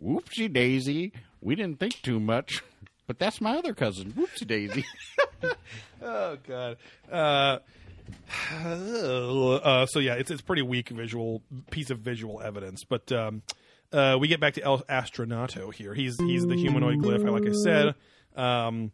Whoopsie 0.03 0.51
daisy. 0.51 1.11
We 1.41 1.55
didn't 1.55 1.79
think 1.79 2.01
too 2.01 2.19
much, 2.19 2.63
but 3.07 3.19
that's 3.19 3.39
my 3.41 3.55
other 3.57 3.73
cousin. 3.73 4.11
Whoopsie 4.13 4.47
daisy. 4.47 4.85
Oh 6.01 6.37
god. 6.47 6.77
Uh, 7.11 7.59
uh, 8.63 9.85
so 9.85 9.99
yeah, 9.99 10.15
it's 10.15 10.29
it's 10.31 10.41
pretty 10.41 10.61
weak 10.63 10.89
visual 10.89 11.41
piece 11.71 11.89
of 11.89 11.99
visual 11.99 12.41
evidence, 12.41 12.83
but 12.87 13.11
um, 13.11 13.41
uh, 13.91 14.17
we 14.19 14.27
get 14.27 14.39
back 14.39 14.53
to 14.55 14.63
El 14.63 14.79
Astronato 14.83 15.73
here. 15.73 15.93
He's 15.93 16.17
he's 16.19 16.45
the 16.45 16.55
humanoid 16.55 16.99
glyph. 16.99 17.29
Like 17.29 17.47
I 17.47 17.53
said, 17.53 17.95
um, 18.35 18.91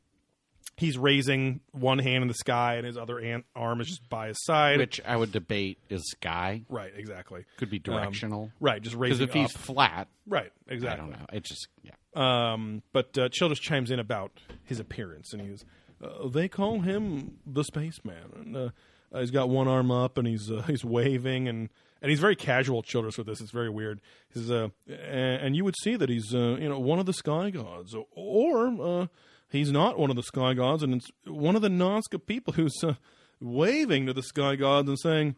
he's 0.76 0.98
raising 0.98 1.60
one 1.72 2.00
hand 2.00 2.22
in 2.24 2.28
the 2.28 2.34
sky, 2.34 2.76
and 2.76 2.86
his 2.86 2.98
other 2.98 3.18
an- 3.20 3.44
arm 3.56 3.82
is 3.82 3.88
just 3.88 4.10
by 4.10 4.28
his 4.30 4.38
side. 4.44 4.80
Which 4.80 5.02
I 5.06 5.16
would 5.16 5.32
debate 5.32 5.80
is 5.90 6.04
sky. 6.12 6.64
right, 6.70 6.92
exactly. 6.96 7.46
Could 7.58 7.70
be 7.70 7.80
directional. 7.80 8.52
Right, 8.60 8.82
just 8.82 8.96
raising. 8.96 9.26
Because 9.26 9.36
if 9.36 9.52
he's 9.52 9.52
flat, 9.52 10.08
Right, 10.28 10.52
exactly. 10.68 11.02
I 11.04 11.10
don't 11.10 11.20
know. 11.20 11.26
It 11.34 11.44
just 11.44 11.68
yeah. 11.84 11.92
Um, 12.16 12.82
but 12.94 13.18
uh, 13.18 13.30
Childress 13.30 13.60
chimes 13.60 13.92
in 13.92 14.00
about 14.00 14.32
his 14.64 14.80
appearance, 14.80 15.34
and 15.34 15.42
he's 15.42 15.64
uh, 16.04 16.28
they 16.30 16.48
call 16.48 16.80
him 16.82 17.38
the 17.46 17.64
spaceman, 17.64 18.32
and 18.36 18.56
uh, 18.56 18.70
uh, 19.14 19.20
he's 19.20 19.32
got 19.32 19.50
one 19.50 19.68
arm 19.68 19.92
up, 19.92 20.18
and 20.18 20.28
he's 20.28 20.52
uh, 20.52 20.64
he's 20.68 20.84
waving, 20.84 21.48
and 21.48 21.70
and 22.02 22.10
he's 22.10 22.20
very 22.20 22.36
casual. 22.36 22.82
Childress 22.84 23.18
with 23.18 23.28
this, 23.28 23.42
it's 23.42 23.52
very 23.52 23.70
weird. 23.70 24.02
He 24.34 24.40
says, 24.40 24.52
uh, 24.52 24.70
and, 24.88 25.42
and 25.42 25.56
you 25.56 25.64
would 25.64 25.76
see 25.82 25.96
that 25.96 26.10
he's 26.10 26.34
uh, 26.34 26.58
you 26.60 26.70
know 26.70 26.80
one 26.80 27.00
of 27.00 27.06
the 27.06 27.14
sky 27.14 27.50
gods, 27.50 27.96
or 28.12 28.68
uh, 28.82 29.08
he's 29.50 29.72
not 29.72 29.98
one 30.00 30.10
of 30.10 30.16
the 30.16 30.24
sky 30.24 30.54
gods, 30.54 30.84
and 30.84 30.94
it's 30.96 31.08
one 31.26 31.56
of 31.56 31.62
the 31.62 31.70
Nazca 31.70 32.24
people 32.26 32.54
who's 32.54 32.76
uh, 32.84 32.94
waving 33.40 34.06
to 34.08 34.14
the 34.14 34.24
sky 34.24 34.56
gods 34.56 34.88
and 34.90 35.00
saying, 35.00 35.36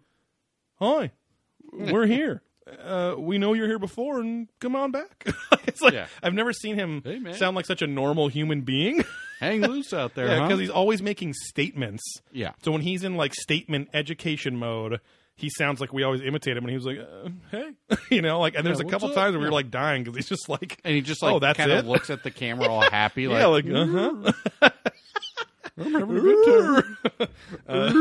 "Hi, 0.80 1.12
we're 1.72 2.06
here. 2.18 2.42
Uh, 2.84 3.16
we 3.18 3.40
know 3.40 3.54
you're 3.54 3.66
here 3.68 3.80
before, 3.80 4.20
and 4.20 4.48
come 4.60 4.76
on 4.76 4.92
back. 4.92 5.26
it's 5.66 5.82
like 5.82 5.94
Yeah. 5.94 6.06
I've 6.22 6.36
never 6.36 6.54
seen 6.54 6.76
him 6.76 7.02
Hey, 7.04 7.20
sound 7.34 7.56
like 7.56 7.66
such 7.66 7.82
a 7.82 7.88
normal 7.88 8.28
human 8.28 8.62
being. 8.62 9.04
Hang 9.40 9.62
loose 9.62 9.92
out 9.92 10.14
there, 10.14 10.28
Yeah, 10.28 10.36
huh? 10.40 10.48
because 10.48 10.60
he's 10.60 10.70
always 10.70 11.02
making 11.02 11.34
statements. 11.34 12.04
Yeah. 12.32 12.52
So 12.62 12.72
when 12.72 12.82
he's 12.82 13.04
in 13.04 13.16
like 13.16 13.34
statement 13.34 13.90
education 13.92 14.56
mode, 14.56 15.00
he 15.40 15.50
sounds 15.50 15.80
like 15.82 15.92
we 15.94 16.04
always 16.04 16.22
imitate 16.22 16.56
him, 16.58 16.64
and 16.64 16.70
he 16.70 16.76
was 16.76 16.86
like, 16.86 17.00
uh, 17.00 17.30
"Hey," 17.52 17.72
you 18.16 18.22
know, 18.22 18.40
like. 18.40 18.56
And 18.56 18.66
there's 18.66 18.80
Yeah, 18.80 18.88
a 18.88 18.90
couple 18.90 19.10
up? 19.10 19.16
times 19.16 19.34
where 19.34 19.40
we 19.40 19.46
were 19.48 19.52
like 19.54 19.72
dying 19.72 20.04
because 20.04 20.16
he's 20.18 20.28
just 20.30 20.48
like, 20.50 20.80
and 20.84 20.94
he 20.96 21.02
just 21.02 21.22
like 21.24 21.34
oh, 21.34 21.40
that's 21.40 21.58
kind 21.58 21.72
of 21.72 21.86
looks 21.88 22.10
at 22.10 22.24
the 22.24 22.32
camera 22.32 22.68
all 22.68 22.82
happy, 22.82 23.28
like, 23.28 23.40
yeah, 23.44 23.46
like 23.48 23.66
uh 23.70 23.86
huh. 24.62 24.70
I'm 25.82 25.94
having 25.94 26.18
a 26.18 26.22
good 26.22 26.46
time. 26.46 26.98
Uh, 27.68 27.94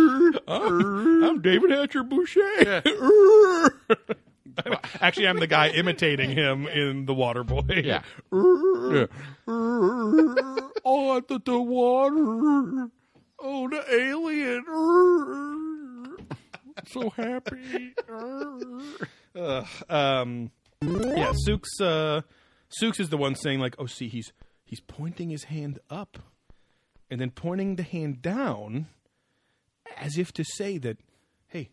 I'm 1.29 1.41
David 1.43 1.71
Hatcher 1.71 2.03
Boucher. 2.03 2.83
Actually, 5.01 5.29
I'm 5.29 5.39
the 5.39 5.47
guy 5.47 5.69
imitating 5.69 6.31
him 6.31 6.67
in 6.67 7.07
The 7.07 7.15
Water 7.15 7.45
Boy. 7.45 7.63
yeah. 7.85 8.03
Oh, 8.33 9.07
I 11.17 11.21
thought 11.21 11.45
the 11.45 11.61
water. 11.61 12.89
Oh, 13.41 13.69
the 13.69 13.85
alien. 13.95 14.65
So 16.87 17.11
happy. 17.11 17.95
Um, 19.89 20.51
yeah, 20.83 21.33
Sooks. 21.47 21.81
Uh, 21.81 22.23
Sooks 22.71 22.99
is 23.01 23.09
the 23.11 23.17
one 23.17 23.35
saying 23.35 23.61
like, 23.61 23.77
"Oh, 23.79 23.87
see, 23.87 24.09
he's 24.09 24.33
he's 24.65 24.81
pointing 24.81 25.31
his 25.31 25.45
hand 25.45 25.79
up, 25.91 26.19
and 27.11 27.21
then 27.21 27.31
pointing 27.31 27.77
the 27.77 27.83
hand 27.85 28.21
down, 28.23 28.87
as 29.97 30.19
if 30.19 30.33
to 30.33 30.45
say 30.45 30.79
that, 30.79 30.99
hey, 31.47 31.71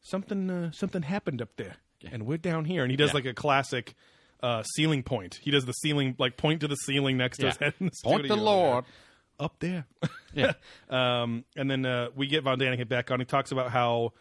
something 0.00 0.48
uh, 0.48 0.70
something 0.72 1.02
happened 1.02 1.42
up 1.42 1.50
there, 1.56 1.76
and 2.10 2.24
we're 2.26 2.38
down 2.38 2.64
here." 2.64 2.82
And 2.82 2.90
he 2.90 2.96
does 2.96 3.10
Yeah. 3.10 3.14
like 3.14 3.26
a 3.26 3.34
classic 3.34 3.94
uh, 4.42 4.62
ceiling 4.62 5.02
point. 5.02 5.38
He 5.42 5.50
does 5.50 5.64
the 5.66 5.72
ceiling 5.72 6.14
like 6.18 6.36
point 6.36 6.60
to 6.60 6.68
the 6.68 6.76
ceiling 6.76 7.16
next 7.18 7.38
to 7.38 7.46
his 7.46 7.56
head. 7.58 7.74
Point 8.04 8.28
the 8.28 8.36
Lord. 8.36 8.84
there. 8.84 8.92
Up 9.40 9.56
there. 9.60 9.86
Yeah. 10.34 10.52
Um, 10.90 11.46
and 11.56 11.70
then 11.70 11.86
uh, 11.86 12.08
we 12.14 12.26
get 12.26 12.42
Von 12.44 12.58
Daniken 12.58 12.86
back 12.90 13.10
on. 13.10 13.20
He 13.20 13.24
talks 13.24 13.52
about 13.52 13.70
how 13.70 14.12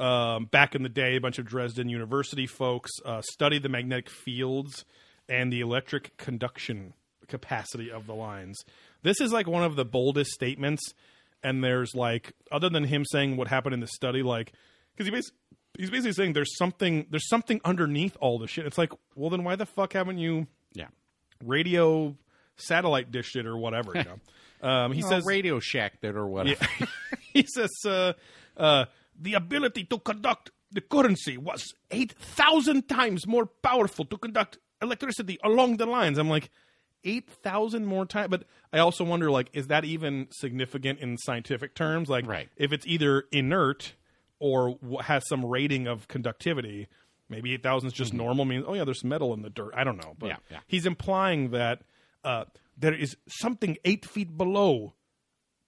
um, 0.00 0.46
back 0.46 0.74
in 0.74 0.82
the 0.82 0.88
day, 0.88 1.14
a 1.14 1.20
bunch 1.20 1.38
of 1.38 1.46
Dresden 1.46 1.88
University 1.88 2.48
folks 2.48 2.90
uh, 3.04 3.22
studied 3.22 3.62
the 3.62 3.68
magnetic 3.68 4.10
fields 4.10 4.84
and 5.28 5.52
the 5.52 5.60
electric 5.60 6.16
conduction 6.16 6.92
capacity 7.28 7.88
of 7.88 8.08
the 8.08 8.14
lines. 8.16 8.58
This 9.04 9.20
is 9.20 9.32
like 9.32 9.46
one 9.46 9.62
of 9.62 9.76
the 9.76 9.84
boldest 9.84 10.32
statements. 10.32 10.82
And 11.44 11.62
there's 11.62 11.94
like, 11.94 12.32
other 12.50 12.68
than 12.68 12.82
him 12.82 13.04
saying 13.04 13.36
what 13.36 13.46
happened 13.46 13.74
in 13.74 13.78
the 13.80 13.86
study, 13.86 14.24
like, 14.24 14.52
because 14.96 15.06
he 15.06 15.12
basically. 15.12 15.36
He's 15.78 15.88
basically 15.88 16.14
saying 16.14 16.32
there's 16.32 16.58
something 16.58 17.06
there's 17.10 17.28
something 17.28 17.60
underneath 17.64 18.16
all 18.20 18.40
the 18.40 18.48
shit. 18.48 18.66
It's 18.66 18.76
like, 18.76 18.92
well, 19.14 19.30
then 19.30 19.44
why 19.44 19.54
the 19.54 19.66
fuck 19.66 19.92
haven't 19.92 20.18
you 20.18 20.48
Yeah. 20.74 20.88
radio 21.44 22.16
satellite 22.56 23.12
dished 23.12 23.36
it 23.36 23.46
or 23.46 23.56
whatever? 23.56 23.92
You 23.94 24.02
know? 24.04 24.18
Um, 24.62 24.92
he 24.92 25.02
says 25.02 25.24
Radio 25.24 25.58
Shack 25.60 26.00
that 26.00 26.16
or 26.16 26.26
whatever. 26.26 26.64
yeah. 26.80 26.86
he 27.32 27.42
says 27.46 27.70
uh, 27.86 28.12
uh, 28.56 28.84
the 29.20 29.34
ability 29.34 29.84
to 29.84 29.98
conduct 29.98 30.50
the 30.72 30.80
currency 30.80 31.36
was 31.36 31.74
8,000 31.90 32.88
times 32.88 33.26
more 33.26 33.46
powerful 33.46 34.04
to 34.04 34.16
conduct 34.16 34.58
electricity 34.80 35.38
along 35.42 35.78
the 35.78 35.86
lines. 35.86 36.16
I'm 36.18 36.28
like, 36.28 36.50
8,000 37.04 37.86
more 37.86 38.04
times? 38.06 38.28
But 38.30 38.44
I 38.72 38.78
also 38.78 39.04
wonder, 39.04 39.30
like, 39.30 39.48
is 39.52 39.66
that 39.68 39.84
even 39.84 40.28
significant 40.30 41.00
in 41.00 41.16
scientific 41.18 41.74
terms? 41.74 42.08
Like, 42.08 42.26
Right. 42.26 42.48
if 42.56 42.72
it's 42.72 42.86
either 42.86 43.24
inert 43.32 43.94
or 44.38 44.78
has 45.02 45.26
some 45.28 45.44
rating 45.44 45.86
of 45.86 46.08
conductivity, 46.08 46.88
maybe 47.28 47.52
8,000 47.54 47.88
is 47.88 47.92
just 47.92 48.12
normal, 48.14 48.44
means, 48.44 48.64
oh, 48.66 48.74
yeah, 48.74 48.84
there's 48.84 49.02
metal 49.04 49.32
in 49.34 49.42
the 49.42 49.50
dirt. 49.50 49.72
I 49.74 49.82
don't 49.84 49.96
know. 49.96 50.14
But 50.18 50.28
Yeah, 50.28 50.36
yeah. 50.50 50.58
he's 50.66 50.86
implying 50.86 51.50
that 51.50 51.82
uh, 52.22 52.44
there 52.80 52.94
is 52.94 53.16
something 53.28 53.76
eight 53.84 54.04
feet 54.06 54.36
below 54.36 54.94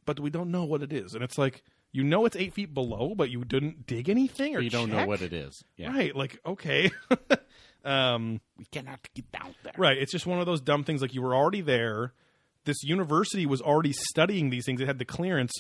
but 0.05 0.19
we 0.19 0.31
don't 0.31 0.51
know 0.51 0.65
what 0.65 0.83
it 0.83 0.93
is. 0.93 1.15
And 1.15 1.23
it's 1.23 1.39
like, 1.39 1.63
you 1.93 2.03
know 2.03 2.25
it's 2.25 2.35
eight 2.35 2.55
feet 2.55 2.75
below, 2.75 3.15
but 3.17 3.31
you 3.31 3.45
didn't 3.45 3.87
dig 3.87 4.09
anything 4.09 4.57
or 4.57 4.61
you 4.61 4.69
don't 4.69 4.91
know 4.91 5.07
what 5.07 5.23
it 5.23 5.33
is. 5.33 5.63
Yeah. 5.77 5.93
Right. 5.93 6.13
Like, 6.17 6.41
okay. 6.45 6.91
um, 7.85 8.41
We 8.59 8.65
cannot 8.73 9.01
get 9.15 9.31
down 9.31 9.55
there. 9.63 9.75
right. 9.77 9.97
It's 9.97 10.11
just 10.13 10.27
one 10.27 10.41
of 10.41 10.47
those 10.47 10.61
dumb 10.61 10.83
things. 10.85 11.03
Like, 11.03 11.15
you 11.15 11.23
were 11.23 11.35
already 11.37 11.61
there. 11.61 12.15
This 12.65 12.83
university 12.83 13.47
was 13.47 13.61
already 13.61 13.93
studying 13.93 14.51
these 14.51 14.65
things. 14.67 14.81
It 14.81 14.87
had 14.89 14.99
the 14.99 15.05
clearance. 15.05 15.53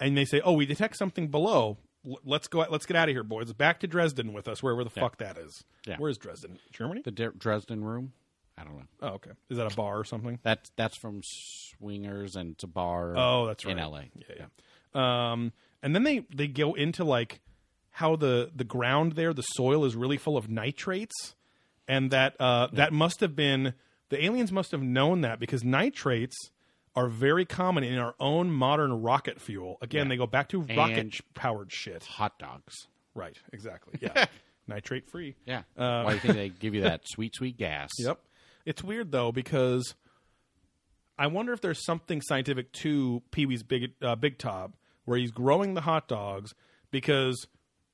And 0.00 0.16
they 0.16 0.24
say, 0.24 0.40
oh, 0.44 0.52
we 0.52 0.66
detect 0.66 0.96
something 0.96 1.28
below. 1.28 1.76
L- 2.06 2.20
Let's 2.24 2.48
go. 2.48 2.64
Let's 2.70 2.86
get 2.86 2.96
out 2.96 3.08
of 3.08 3.14
here, 3.14 3.24
boys. 3.24 3.52
Back 3.52 3.80
to 3.80 3.86
Dresden 3.86 4.32
with 4.32 4.48
us, 4.48 4.62
wherever 4.62 4.84
the 4.84 4.90
fuck 4.90 5.18
that 5.18 5.36
is. 5.38 5.64
Yeah. 5.86 5.96
Where's 5.98 6.16
Dresden? 6.18 6.58
Germany? 6.72 7.02
The 7.04 7.10
Dre- 7.10 7.30
Dresden 7.36 7.84
room? 7.84 8.12
I 8.58 8.64
don't 8.64 8.76
know. 8.76 8.84
oh, 9.02 9.08
okay. 9.16 9.30
Is 9.50 9.58
that 9.58 9.70
a 9.72 9.76
bar 9.76 9.98
or 9.98 10.04
something? 10.04 10.38
That's 10.42 10.70
that's 10.76 10.96
from 10.96 11.20
Swingers 11.24 12.36
and 12.36 12.52
it's 12.52 12.64
a 12.64 12.68
bar 12.68 13.14
Oh, 13.16 13.46
that's 13.46 13.64
right. 13.64 13.76
in 13.76 13.82
LA. 13.82 14.02
Yeah, 14.14 14.46
yeah. 14.94 15.32
Um, 15.32 15.52
and 15.82 15.94
then 15.94 16.04
they 16.04 16.26
they 16.34 16.48
go 16.48 16.74
into 16.74 17.04
like 17.04 17.40
how 17.90 18.16
the 18.16 18.50
the 18.54 18.64
ground 18.64 19.12
there, 19.12 19.32
the 19.34 19.42
soil 19.42 19.84
is 19.84 19.94
really 19.94 20.16
full 20.16 20.36
of 20.36 20.48
nitrates, 20.48 21.34
and 21.86 22.10
that 22.10 22.34
uh, 22.40 22.68
that 22.72 22.92
must 22.92 23.20
have 23.20 23.36
been 23.36 23.74
the 24.08 24.24
aliens 24.24 24.52
must 24.52 24.70
have 24.72 24.82
known 24.82 25.20
that 25.22 25.38
because 25.38 25.64
nitrates 25.64 26.36
are 26.94 27.08
very 27.08 27.44
common 27.44 27.84
in 27.84 27.98
our 27.98 28.14
own 28.18 28.50
modern 28.50 29.02
rocket 29.02 29.38
fuel. 29.40 29.76
Again, 29.82 30.06
Yeah. 30.06 30.08
they 30.10 30.16
go 30.16 30.26
back 30.26 30.48
to 30.50 30.60
rocket 30.62 31.14
powered 31.34 31.70
shit. 31.70 32.04
Hot 32.04 32.38
dogs. 32.38 32.74
Right, 33.14 33.36
exactly. 33.52 33.98
Yeah, 34.02 34.24
nitrate 34.66 35.10
free. 35.10 35.36
Yeah. 35.44 35.62
Uh, 35.76 36.02
Why 36.04 36.10
do 36.10 36.14
you 36.14 36.20
think 36.20 36.34
they 36.34 36.48
give 36.48 36.74
you 36.74 36.82
that 36.82 37.02
sweet, 37.06 37.34
sweet 37.34 37.58
gas? 37.58 37.90
Yep. 37.98 38.18
It's 38.66 38.84
weird 38.84 39.12
though 39.12 39.32
because 39.32 39.94
I 41.18 41.28
wonder 41.28 41.52
if 41.52 41.60
there's 41.62 41.82
something 41.84 42.20
scientific 42.20 42.72
to 42.82 43.22
Pee 43.30 43.46
Wee's 43.46 43.62
Big 43.62 43.92
uh, 44.02 44.16
Big 44.16 44.38
Top 44.38 44.74
where 45.06 45.18
he's 45.18 45.30
growing 45.30 45.74
the 45.74 45.80
hot 45.82 46.08
dogs 46.08 46.52
because 46.90 47.46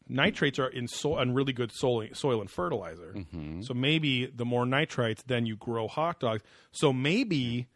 nitrates 0.09 0.59
are 0.59 0.69
in 0.69 0.89
really 1.35 1.53
good 1.53 1.71
soil, 1.73 2.09
soil 2.15 2.41
and 2.41 2.51
fertilizer. 2.51 3.15
So 3.61 3.75
maybe 3.75 4.27
the 4.27 4.45
more 4.45 4.67
nitrates, 4.67 5.23
then 5.23 5.47
you 5.47 5.57
grow 5.57 5.89
hot 5.89 6.21
dogs. 6.21 6.43
So 6.73 6.93
maybe 6.93 7.69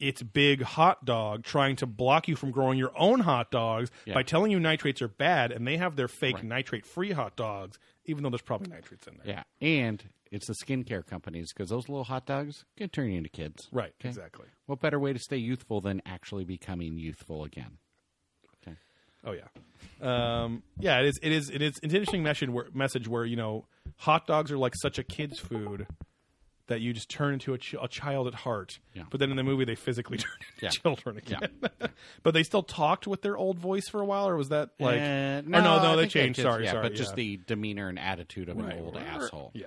it's 0.00 0.22
Big 0.22 0.62
Hot 0.62 1.04
Dog 1.04 1.44
trying 1.44 1.76
to 1.76 1.86
block 1.86 2.26
you 2.26 2.34
from 2.34 2.50
growing 2.50 2.78
your 2.78 2.92
own 2.96 3.20
hot 3.20 3.50
dogs 3.50 3.90
Yeah. 4.06 4.14
by 4.14 4.22
telling 4.22 4.50
you 4.50 4.58
nitrates 4.58 5.02
are 5.02 5.08
bad, 5.08 5.52
and 5.52 5.66
they 5.66 5.76
have 5.76 5.94
their 5.96 6.08
fake 6.08 6.42
nitrate-free 6.42 7.12
hot 7.12 7.36
dogs, 7.36 7.78
even 8.06 8.22
though 8.22 8.30
there's 8.30 8.40
probably 8.42 8.68
nitrates 8.70 9.06
in 9.06 9.18
there. 9.22 9.26
Yeah. 9.36 9.42
And 9.66 10.02
it's 10.30 10.46
the 10.46 10.54
skincare 10.54 11.04
companies 11.06 11.52
because 11.52 11.70
those 11.70 11.88
little 11.88 12.04
hot 12.04 12.26
dogs 12.26 12.64
can 12.76 12.88
turn 12.88 13.10
you 13.10 13.18
into 13.18 13.28
kids. 13.30 13.68
Right. 13.72 13.92
Okay. 14.00 14.08
Exactly. 14.08 14.46
What 14.66 14.80
better 14.80 14.98
way 14.98 15.12
to 15.12 15.18
stay 15.18 15.36
youthful 15.38 15.80
than 15.80 16.00
actually 16.06 16.44
becoming 16.44 16.98
youthful 16.98 17.44
again? 17.44 17.78
Okay. 18.66 18.76
Oh 19.24 19.32
yeah, 19.32 20.42
um, 20.44 20.62
yeah. 20.78 21.00
It 21.00 21.06
is. 21.06 21.18
It 21.22 21.32
is. 21.32 21.50
It 21.50 21.62
is. 21.62 21.68
It's 21.82 21.92
an 21.92 21.96
interesting 21.98 22.22
message 22.22 22.48
where, 22.48 22.66
message 22.72 23.08
where 23.08 23.24
you 23.24 23.36
know 23.36 23.66
hot 23.96 24.26
dogs 24.26 24.50
are 24.52 24.58
like 24.58 24.74
such 24.80 24.98
a 24.98 25.02
kid's 25.02 25.38
food 25.38 25.86
that 26.68 26.80
you 26.80 26.92
just 26.92 27.08
turn 27.10 27.32
into 27.34 27.52
a, 27.52 27.58
ch- 27.58 27.74
a 27.82 27.88
child 27.88 28.28
at 28.28 28.34
heart. 28.34 28.78
Yeah. 28.94 29.02
But 29.10 29.18
then 29.18 29.32
in 29.32 29.36
the 29.36 29.42
movie 29.42 29.64
they 29.64 29.74
physically 29.74 30.18
turn 30.18 30.30
into 30.52 30.62
Yeah. 30.66 30.68
children 30.68 31.16
again. 31.16 31.40
Yeah. 31.80 31.88
but 32.22 32.32
they 32.32 32.44
still 32.44 32.62
talked 32.62 33.08
with 33.08 33.22
their 33.22 33.36
old 33.36 33.58
voice 33.58 33.88
for 33.88 34.00
a 34.00 34.04
while, 34.04 34.28
or 34.28 34.36
was 34.36 34.50
that 34.50 34.70
like? 34.78 35.00
Uh, 35.00 35.42
no, 35.44 35.60
no, 35.60 35.76
I 35.78 35.96
they 35.96 36.06
changed. 36.06 36.36
kids- 36.36 36.46
Sorry, 36.48 36.64
yeah, 36.64 36.70
sorry. 36.70 36.82
But 36.88 36.94
just 36.94 37.16
the 37.16 37.38
demeanor 37.46 37.88
and 37.88 37.98
attitude 37.98 38.48
of 38.48 38.56
Right. 38.56 38.74
an 38.76 38.84
old 38.84 38.96
asshole. 39.14 39.50
Yeah. 39.52 39.66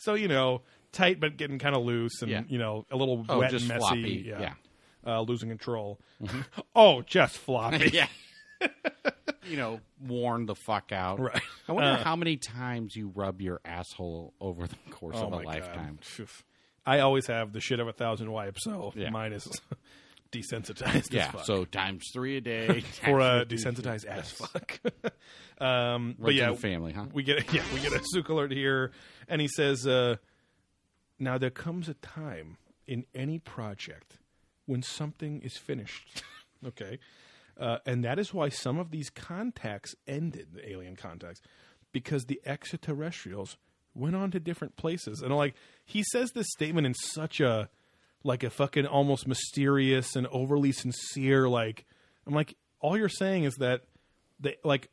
So 0.00 0.14
you 0.14 0.28
know, 0.28 0.62
tight 0.92 1.20
but 1.20 1.36
getting 1.36 1.58
kind 1.58 1.74
of 1.76 1.82
loose, 1.84 2.20
and 2.22 2.30
Yeah. 2.30 2.42
you 2.48 2.58
know, 2.58 2.84
a 2.90 2.96
little 2.96 3.24
Oh, 3.28 3.38
wet 3.38 3.50
just 3.52 3.62
and 3.62 3.68
messy. 3.68 3.78
floppy, 3.80 4.24
Yeah. 4.28 4.54
Uh, 5.06 5.20
losing 5.22 5.48
control. 5.48 5.98
oh, 6.76 7.02
just 7.02 7.38
floppy. 7.38 7.90
yeah. 7.92 8.08
you 9.44 9.56
know, 9.56 9.80
worn 10.06 10.44
the 10.46 10.54
fuck 10.54 10.92
out. 10.92 11.18
Right. 11.18 11.42
I 11.68 11.72
wonder 11.72 11.90
Uh, 11.92 12.04
how 12.04 12.16
many 12.16 12.36
times 12.36 12.94
you 12.94 13.08
rub 13.14 13.40
your 13.40 13.60
asshole 13.64 14.34
over 14.40 14.66
the 14.66 14.76
course 14.90 15.16
Oh 15.18 15.26
of 15.28 15.32
a 15.32 15.36
lifetime. 15.36 15.96
God. 15.96 16.04
Phew. 16.04 16.26
I 16.84 17.00
always 17.00 17.26
have 17.28 17.52
the 17.52 17.60
shit 17.60 17.80
of 17.80 17.88
a 17.88 17.92
thousand 17.92 18.30
wipes, 18.30 18.64
so 18.64 18.92
Yeah. 18.94 19.10
mine 19.10 19.32
is 19.32 19.46
desensitized. 20.32 20.94
as 20.94 21.10
Yeah, 21.10 21.30
fuck. 21.30 21.44
so 21.44 21.64
times 21.64 22.08
three 22.12 22.36
a 22.36 22.40
day 22.40 22.80
for 23.04 23.20
a 23.20 23.44
desensitized 23.44 24.04
as 24.04 24.30
fuck. 24.30 24.80
um, 25.60 26.16
but 26.18 26.34
yeah, 26.34 26.54
family, 26.54 26.92
huh? 26.92 27.06
we 27.12 27.22
get 27.22 27.52
yeah 27.52 27.62
we 27.74 27.80
get 27.80 27.92
a 27.92 28.02
Zook 28.12 28.28
alert 28.28 28.52
here, 28.52 28.92
and 29.28 29.40
he 29.40 29.48
says, 29.48 29.86
uh, 29.86 30.16
"Now 31.18 31.38
there 31.38 31.50
comes 31.50 31.88
a 31.88 31.94
time 31.94 32.56
in 32.86 33.04
any 33.14 33.38
project 33.38 34.18
when 34.66 34.82
something 34.82 35.40
is 35.42 35.56
finished." 35.56 36.22
okay, 36.66 36.98
uh, 37.58 37.78
and 37.86 38.04
that 38.04 38.18
is 38.18 38.32
why 38.32 38.48
some 38.48 38.78
of 38.78 38.90
these 38.90 39.10
contacts 39.10 39.94
ended, 40.06 40.48
the 40.54 40.70
alien 40.70 40.96
contacts, 40.96 41.40
because 41.92 42.24
the 42.24 42.40
extraterrestrials 42.44 43.56
went 43.94 44.14
on 44.14 44.30
to 44.30 44.38
different 44.38 44.76
places, 44.76 45.20
and 45.22 45.34
like 45.34 45.54
he 45.84 46.04
says 46.12 46.30
this 46.32 46.46
statement 46.50 46.86
in 46.86 46.94
such 46.94 47.40
a 47.40 47.68
like 48.22 48.42
a 48.42 48.50
fucking 48.50 48.86
almost 48.86 49.26
mysterious 49.26 50.14
and 50.16 50.26
overly 50.28 50.72
sincere 50.72 51.48
like 51.48 51.84
I'm 52.26 52.34
like 52.34 52.56
all 52.80 52.96
you're 52.96 53.08
saying 53.08 53.44
is 53.44 53.54
that 53.56 53.82
they 54.38 54.56
like 54.64 54.88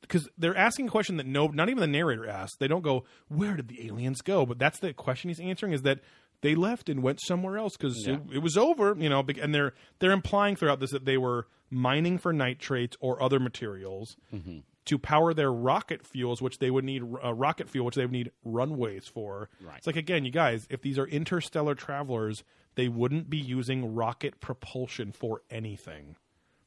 because 0.00 0.28
they're 0.36 0.56
asking 0.56 0.88
a 0.88 0.90
question 0.90 1.16
that 1.16 1.26
no, 1.26 1.46
not 1.46 1.68
even 1.70 1.80
the 1.80 1.86
narrator 1.86 2.28
asks. 2.28 2.56
They 2.58 2.68
don't 2.68 2.82
go, 2.82 3.04
"Where 3.28 3.54
did 3.56 3.68
the 3.68 3.86
aliens 3.86 4.20
go?" 4.20 4.44
But 4.44 4.58
that's 4.58 4.78
the 4.80 4.92
question 4.92 5.30
he's 5.30 5.40
answering 5.40 5.72
is 5.72 5.82
that 5.82 6.00
they 6.42 6.54
left 6.54 6.90
and 6.90 7.02
went 7.02 7.20
somewhere 7.22 7.56
else 7.56 7.74
because 7.76 8.04
Yeah. 8.06 8.14
it, 8.30 8.34
it 8.34 8.38
was 8.40 8.56
over. 8.58 8.94
You 8.98 9.08
know, 9.08 9.24
and 9.40 9.54
they're 9.54 9.72
they're 10.00 10.12
implying 10.12 10.56
throughout 10.56 10.78
this 10.80 10.90
that 10.90 11.06
they 11.06 11.16
were 11.16 11.46
mining 11.70 12.18
for 12.18 12.32
nitrates 12.34 12.96
or 13.00 13.22
other 13.22 13.40
materials 13.40 14.16
Mm-hmm. 14.32 14.58
To 14.86 14.98
power 14.98 15.32
their 15.32 15.52
rocket 15.52 16.06
fuels, 16.06 16.42
which 16.42 16.58
they 16.58 16.70
would 16.70 16.84
need 16.84 17.02
uh, 17.24 17.32
rocket 17.32 17.68
fuel, 17.68 17.86
which 17.86 17.94
they 17.94 18.02
would 18.04 18.12
need 18.12 18.30
runways 18.44 19.06
for. 19.06 19.48
Right. 19.60 19.78
It's 19.78 19.86
like 19.86 19.96
again, 19.96 20.24
you 20.24 20.30
guys, 20.30 20.66
if 20.70 20.82
these 20.82 20.98
are 20.98 21.06
interstellar 21.06 21.74
travelers, 21.74 22.42
they 22.74 22.88
wouldn't 22.88 23.30
be 23.30 23.38
using 23.38 23.94
rocket 23.94 24.40
propulsion 24.40 25.12
for 25.12 25.42
anything. 25.50 26.16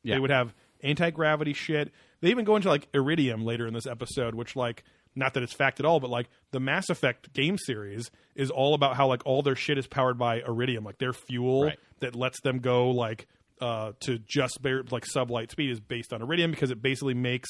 Yeah. 0.04 0.16
They 0.16 0.20
would 0.20 0.30
have 0.32 0.54
anti 0.82 1.10
gravity 1.12 1.54
shit. 1.54 1.92
They 2.22 2.30
even 2.30 2.46
go 2.46 2.56
into 2.56 2.70
like 2.70 2.88
iridium 2.94 3.44
later 3.46 3.68
in 3.68 3.74
this 3.74 3.86
episode, 3.88 4.34
which 4.36 4.56
like 4.56 4.84
not 5.16 5.34
that 5.34 5.42
it's 5.44 5.54
fact 5.54 5.80
at 5.80 5.86
all, 5.86 6.00
but 6.00 6.10
like 6.10 6.30
the 6.52 6.60
Mass 6.60 6.90
Effect 6.90 7.34
game 7.34 7.58
series 7.58 8.10
is 8.36 8.52
all 8.52 8.74
about 8.76 8.96
how 8.96 9.08
like 9.08 9.24
all 9.26 9.42
their 9.42 9.56
shit 9.56 9.78
is 9.78 9.88
powered 9.88 10.18
by 10.18 10.42
iridium, 10.42 10.84
like 10.84 10.98
their 11.00 11.14
fuel 11.14 11.66
Right. 11.66 11.80
that 12.00 12.16
lets 12.16 12.40
them 12.42 12.60
go 12.60 12.92
like 12.92 13.28
uh, 13.60 13.94
to 14.02 14.20
just 14.20 14.62
bare, 14.62 14.84
like 14.92 15.04
sublight 15.06 15.50
speed 15.52 15.72
is 15.72 15.80
based 15.80 16.14
on 16.14 16.22
iridium 16.22 16.52
because 16.52 16.70
it 16.70 16.80
basically 16.82 17.16
makes 17.16 17.50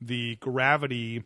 the 0.00 0.36
gravity 0.36 1.24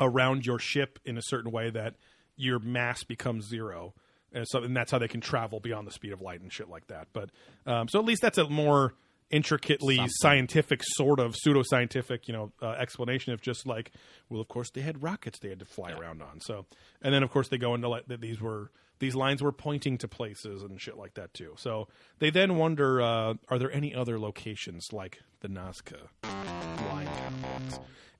around 0.00 0.46
your 0.46 0.58
ship 0.58 0.98
in 1.04 1.18
a 1.18 1.22
certain 1.22 1.50
way 1.50 1.70
that 1.70 1.94
your 2.36 2.58
mass 2.58 3.02
becomes 3.02 3.48
zero. 3.48 3.94
And 4.32 4.44
so 4.48 4.62
and 4.62 4.76
that's 4.76 4.90
how 4.90 4.98
they 4.98 5.08
can 5.08 5.20
travel 5.20 5.58
beyond 5.58 5.86
the 5.86 5.90
speed 5.90 6.12
of 6.12 6.20
light 6.20 6.40
and 6.40 6.52
shit 6.52 6.68
like 6.68 6.86
that. 6.88 7.08
But 7.12 7.30
um, 7.66 7.88
so 7.88 7.98
at 7.98 8.04
least 8.04 8.22
that's 8.22 8.38
a 8.38 8.48
more 8.48 8.94
intricately 9.30 9.96
Something. 9.96 10.12
scientific 10.20 10.80
sort 10.84 11.20
of 11.20 11.34
pseudoscientific, 11.34 12.28
you 12.28 12.32
know, 12.32 12.52
uh, 12.62 12.70
explanation 12.70 13.32
of 13.32 13.40
just 13.42 13.66
like, 13.66 13.92
well, 14.28 14.40
of 14.40 14.48
course 14.48 14.70
they 14.70 14.80
had 14.80 15.02
rockets 15.02 15.38
they 15.38 15.48
had 15.48 15.58
to 15.58 15.64
fly 15.64 15.92
around 15.92 16.22
on. 16.22 16.40
So, 16.40 16.66
and 17.02 17.12
then 17.12 17.22
of 17.22 17.30
course 17.30 17.48
they 17.48 17.58
go 17.58 17.74
into 17.74 17.88
like 17.88 18.06
that 18.06 18.20
these 18.20 18.40
were 18.40 18.70
these 19.00 19.14
lines 19.14 19.42
were 19.42 19.52
pointing 19.52 19.96
to 19.98 20.08
places 20.08 20.62
and 20.62 20.80
shit 20.80 20.96
like 20.96 21.14
that 21.14 21.32
too. 21.32 21.54
So 21.56 21.88
they 22.18 22.30
then 22.30 22.56
wonder, 22.56 23.00
uh, 23.00 23.34
are 23.48 23.58
there 23.58 23.70
any 23.72 23.94
other 23.94 24.18
locations 24.18 24.92
like 24.92 25.20
the 25.40 25.48
Nazca? 25.48 26.08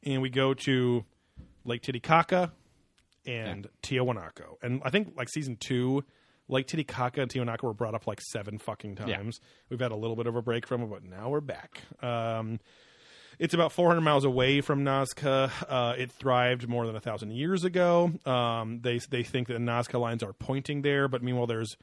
And 0.02 0.22
we 0.22 0.30
go 0.30 0.54
to 0.54 1.04
Lake 1.64 1.82
Titicaca 1.82 2.52
and 3.26 3.68
Tiahuanaco. 3.82 4.56
And 4.62 4.80
I 4.84 4.90
think 4.90 5.14
like 5.16 5.28
season 5.28 5.56
two, 5.56 6.04
Lake 6.48 6.66
Titicaca 6.66 7.20
and 7.20 7.30
Tiahuanaco 7.30 7.64
were 7.64 7.74
brought 7.74 7.94
up 7.94 8.06
like 8.06 8.20
seven 8.20 8.58
fucking 8.58 8.96
times. 8.96 9.40
We've 9.68 9.80
had 9.80 9.92
a 9.92 9.96
little 9.96 10.16
bit 10.16 10.26
of 10.26 10.34
a 10.36 10.42
break 10.42 10.66
from 10.66 10.82
it, 10.82 10.86
but 10.90 11.04
now 11.04 11.28
we're 11.28 11.40
back. 11.42 11.82
Um, 12.02 12.58
it's 13.38 13.54
about 13.54 13.70
400 13.72 14.00
miles 14.00 14.24
away 14.24 14.60
from 14.62 14.84
Nazca. 14.84 15.50
Uh, 15.68 15.94
it 15.96 16.10
thrived 16.10 16.66
more 16.68 16.86
than 16.86 16.96
a 16.96 17.00
thousand 17.00 17.32
years 17.32 17.64
ago. 17.64 18.10
Um, 18.26 18.80
they 18.82 18.98
they 18.98 19.22
think 19.22 19.46
that 19.48 19.54
the 19.54 19.58
Nazca 19.60 20.00
lines 20.00 20.22
are 20.22 20.32
pointing 20.32 20.82
there, 20.82 21.06
but 21.06 21.22
meanwhile, 21.22 21.46
there's 21.46 21.76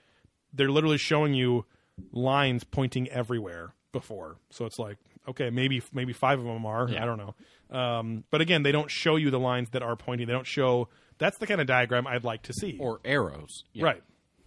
they're 0.51 0.71
literally 0.71 0.97
showing 0.97 1.33
you 1.33 1.65
lines 2.11 2.63
pointing 2.63 3.07
everywhere 3.09 3.73
before. 3.93 4.37
So 4.49 4.65
it's 4.65 4.79
like, 4.79 4.97
okay, 5.29 5.49
maybe 5.49 5.81
maybe 5.93 6.13
five 6.13 6.39
of 6.39 6.45
them 6.45 6.65
are. 6.65 6.87
I 6.89 7.05
don't 7.05 7.17
know. 7.17 7.35
Um, 7.77 8.23
but 8.31 8.41
again, 8.41 8.63
they 8.63 8.71
don't 8.71 8.89
show 8.91 9.15
you 9.15 9.31
the 9.31 9.39
lines 9.39 9.69
that 9.71 9.81
are 9.83 9.95
pointing. 9.95 10.27
They 10.27 10.33
don't 10.33 10.47
show. 10.47 10.87
That's 11.17 11.37
the 11.37 11.47
kind 11.47 11.61
of 11.61 11.67
diagram 11.67 12.07
I'd 12.07 12.23
like 12.23 12.43
to 12.43 12.53
see. 12.53 12.77
or 12.79 12.99
arrows. 13.05 13.63
Yeah. 13.73 13.85
right, 13.85 14.03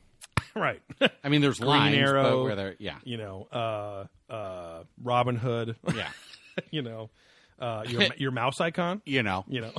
right. 0.55 0.81
I 1.24 1.29
mean, 1.29 1.41
there's 1.41 1.59
Green 1.59 1.70
lines, 1.70 1.97
arrow. 1.97 2.45
where 2.45 2.57
they're 2.57 2.76
yeah, 2.79 2.99
you 3.05 3.16
know, 3.16 3.49
uh, 3.53 4.05
uh, 4.33 4.85
Robin 5.03 5.37
Hood. 5.37 5.76
yeah. 5.95 6.11
you 6.70 6.83
know, 6.83 7.11
uh, 7.59 7.85
your 7.89 8.03
your 8.16 8.31
mouse 8.31 8.61
icon. 8.61 9.03
You 9.05 9.22
know, 9.22 9.45
You 9.49 9.62
know, 9.62 9.72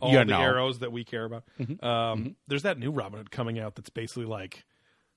all 0.00 0.10
you 0.12 0.18
the 0.18 0.24
know. 0.24 0.40
arrows 0.40 0.80
that 0.80 0.92
we 0.92 1.04
care 1.04 1.24
about. 1.24 1.44
Um, 1.82 2.36
There's 2.48 2.62
that 2.62 2.78
new 2.78 2.90
Robin 2.90 3.18
Hood 3.18 3.30
coming 3.30 3.58
out 3.58 3.74
that's 3.76 3.90
basically 3.90 4.26
like 4.26 4.64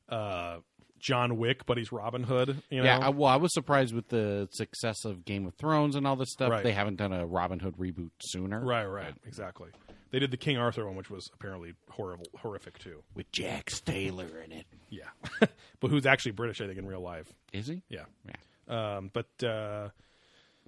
uh, 0.09 0.57
John 0.99 1.37
Wick, 1.37 1.65
but 1.65 1.77
he's 1.77 1.91
Robin 1.91 2.23
Hood. 2.23 2.61
You 2.69 2.79
know? 2.79 2.85
Yeah, 2.85 2.99
I, 2.99 3.09
well, 3.09 3.29
I 3.29 3.35
was 3.35 3.53
surprised 3.53 3.93
with 3.93 4.09
the 4.09 4.47
success 4.51 5.05
of 5.05 5.25
Game 5.25 5.45
of 5.45 5.53
Thrones 5.55 5.95
and 5.95 6.07
all 6.07 6.15
this 6.15 6.31
stuff. 6.31 6.51
Right. 6.51 6.63
They 6.63 6.73
haven't 6.73 6.97
done 6.97 7.13
a 7.13 7.25
Robin 7.25 7.59
Hood 7.59 7.77
reboot 7.77 8.11
sooner, 8.19 8.63
right, 8.63 8.85
right, 8.85 9.13
exactly. 9.25 9.69
They 10.09 10.19
did 10.19 10.31
the 10.31 10.37
King 10.37 10.57
Arthur 10.57 10.85
one, 10.85 10.95
which 10.95 11.09
was 11.09 11.29
apparently 11.33 11.73
horrible, 11.89 12.27
horrific 12.37 12.79
too. 12.79 13.03
With 13.13 13.29
Jack 13.31 13.69
Taylor 13.85 14.41
in 14.43 14.51
it. 14.53 14.65
Yeah, 14.89 15.09
but 15.79 15.91
who's 15.91 16.05
actually 16.05 16.31
British? 16.31 16.61
I 16.61 16.67
think 16.67 16.79
in 16.79 16.87
real 16.87 17.01
life. 17.01 17.31
Is 17.51 17.67
he? 17.67 17.83
Yeah. 17.89 18.05
Yeah. 18.25 18.95
Um, 18.97 19.11
but 19.13 19.27
uh, 19.43 19.89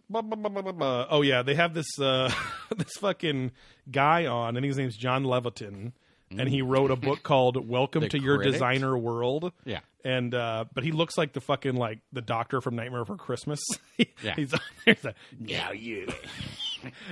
blah, 0.10 0.22
blah, 0.22 0.72
blah, 0.72 1.08
oh 1.10 1.22
yeah, 1.22 1.42
they 1.44 1.56
have 1.56 1.74
this 1.74 2.00
uh, 2.00 2.32
this 2.78 2.94
fucking 3.00 3.52
guy 3.90 4.26
on, 4.26 4.58
and 4.58 4.66
his 4.66 4.78
name's 4.78 4.98
John 4.98 5.24
Leviton, 5.24 5.94
and 6.32 6.48
he 6.50 6.62
wrote 6.62 6.92
a 6.92 6.96
book 6.96 7.24
called 7.24 7.68
"Welcome 7.68 8.02
The 8.04 8.10
to 8.10 8.20
Your 8.20 8.38
critic? 8.38 8.54
Designer 8.54 8.98
World." 8.98 9.52
Yeah. 9.66 9.80
and 10.04 10.34
uh, 10.34 10.66
but 10.74 10.84
he 10.84 10.92
looks 10.92 11.18
like 11.18 11.34
the 11.34 11.42
fucking 11.42 11.76
like 11.76 12.00
the 12.14 12.22
doctor 12.22 12.62
from 12.62 12.76
Nightmare 12.76 13.02
Before 13.02 13.18
Christmas. 13.18 13.60
Yeah. 14.24 14.36
he's 14.36 14.54
on 14.54 14.60
there's 14.86 15.04
a 15.06 15.14
now 15.40 15.72
you. 15.72 16.08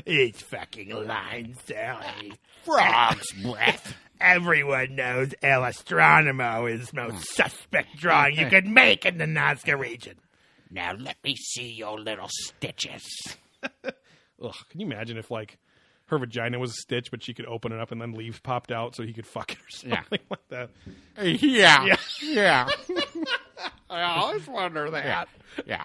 It's 0.05 0.41
fucking 0.43 0.89
line 1.05 1.57
Sally. 1.65 2.33
Frog's 2.63 3.29
breath. 3.33 3.93
Everyone 4.21 4.95
knows 4.95 5.33
El 5.43 5.61
Astronomo 5.63 6.71
is 6.71 6.89
the 6.91 7.01
most 7.09 7.35
suspect 7.35 7.97
drawing 7.97 8.37
you 8.37 8.47
could 8.47 8.65
make 8.65 9.05
in 9.05 9.17
the 9.17 9.25
Nazca 9.25 9.77
region. 9.77 10.15
Now 10.71 10.93
let 10.97 11.17
me 11.23 11.35
see 11.35 11.69
your 11.73 11.99
little 11.99 12.29
stitches. 12.29 13.03
Ugh, 14.41 14.55
can 14.69 14.79
you 14.79 14.85
imagine 14.85 15.17
if 15.17 15.29
like 15.29 15.57
her 16.07 16.17
vagina 16.17 16.59
was 16.59 16.71
a 16.71 16.75
stitch, 16.81 17.11
but 17.11 17.21
she 17.23 17.33
could 17.33 17.45
open 17.45 17.71
it 17.71 17.79
up 17.79 17.91
and 17.91 18.01
then 18.01 18.13
leaves 18.13 18.39
popped 18.39 18.71
out 18.71 18.95
so 18.95 19.03
he 19.03 19.13
could 19.13 19.27
fuck 19.27 19.51
it 19.51 19.57
or 19.59 19.69
something 19.69 19.99
Yeah. 20.11 20.17
like 20.29 20.47
that? 20.49 20.69
Yeah. 21.21 21.85
Yeah. 21.85 21.97
Yeah. 22.21 22.67
I 23.89 24.01
always 24.03 24.47
wonder 24.47 24.89
that. 24.91 25.27
Yeah. 25.65 25.83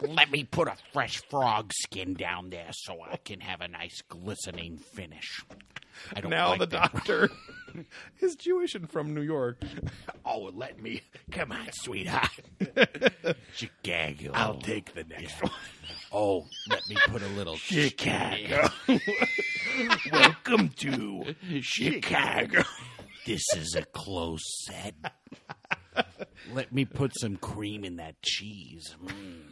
Let 0.00 0.30
me 0.30 0.44
put 0.44 0.68
a 0.68 0.76
fresh 0.92 1.22
frog 1.30 1.72
skin 1.72 2.14
down 2.14 2.50
there 2.50 2.68
so 2.72 2.98
I 3.02 3.16
can 3.16 3.40
have 3.40 3.60
a 3.60 3.68
nice 3.68 4.02
glistening 4.08 4.78
finish. 4.78 5.42
I 6.14 6.20
don't 6.20 6.30
Now 6.30 6.50
like 6.50 6.58
the 6.60 6.66
that. 6.66 6.92
doctor 6.92 7.30
is 8.20 8.34
Jewish 8.34 8.74
and 8.74 8.90
from 8.90 9.14
New 9.14 9.22
York. 9.22 9.62
Oh, 10.24 10.50
let 10.54 10.82
me. 10.82 11.02
Come 11.30 11.52
on, 11.52 11.68
sweetheart. 11.72 12.28
Chicago. 13.54 14.32
I'll 14.34 14.58
take 14.58 14.92
the 14.94 15.04
next 15.04 15.40
one. 15.42 15.52
Oh, 16.12 16.44
let 16.68 16.80
me 16.88 16.96
put 17.06 17.22
a 17.22 17.28
little 17.28 17.56
Chicago. 17.56 18.68
Welcome 20.12 20.68
to 20.76 21.34
Chicago. 21.60 22.62
This 23.26 23.42
is 23.56 23.74
a 23.76 23.84
close 23.84 24.42
set. 24.66 24.94
Let 26.52 26.72
me 26.72 26.84
put 26.84 27.12
some 27.18 27.36
cream 27.36 27.84
in 27.84 27.96
that 27.96 28.20
cheese. 28.22 28.94
Mm. 29.04 29.42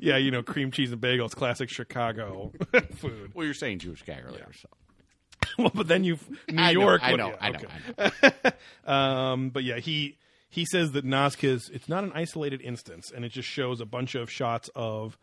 Yeah, 0.00 0.16
you 0.16 0.30
know, 0.30 0.42
cream 0.42 0.70
cheese 0.70 0.92
and 0.92 1.00
bagels, 1.00 1.34
classic 1.34 1.68
Chicago 1.68 2.52
food. 2.96 3.32
Well, 3.34 3.44
you're 3.44 3.54
saying 3.54 3.80
Jewish 3.80 4.02
gag 4.02 4.24
earlier, 4.26 4.50
so. 4.52 4.68
well, 5.58 5.70
but 5.74 5.88
then 5.88 6.04
you 6.04 6.18
New 6.48 6.62
I 6.62 6.72
know, 6.72 6.80
York. 6.80 7.00
I 7.04 7.12
know, 7.14 7.28
yeah, 7.28 7.36
I 7.40 7.50
know, 7.50 7.58
okay. 7.58 8.12
I 8.44 8.52
know. 8.86 8.92
Um, 8.92 9.50
but 9.50 9.64
yeah, 9.64 9.76
he 9.78 10.16
he 10.48 10.64
says 10.64 10.92
that 10.92 11.04
Nazca's 11.04 11.68
it's 11.72 11.88
not 11.88 12.04
an 12.04 12.12
isolated 12.14 12.60
instance, 12.62 13.12
and 13.14 13.24
it 13.24 13.30
just 13.30 13.48
shows 13.48 13.80
a 13.80 13.86
bunch 13.86 14.14
of 14.14 14.30
shots 14.30 14.70
of 14.74 15.18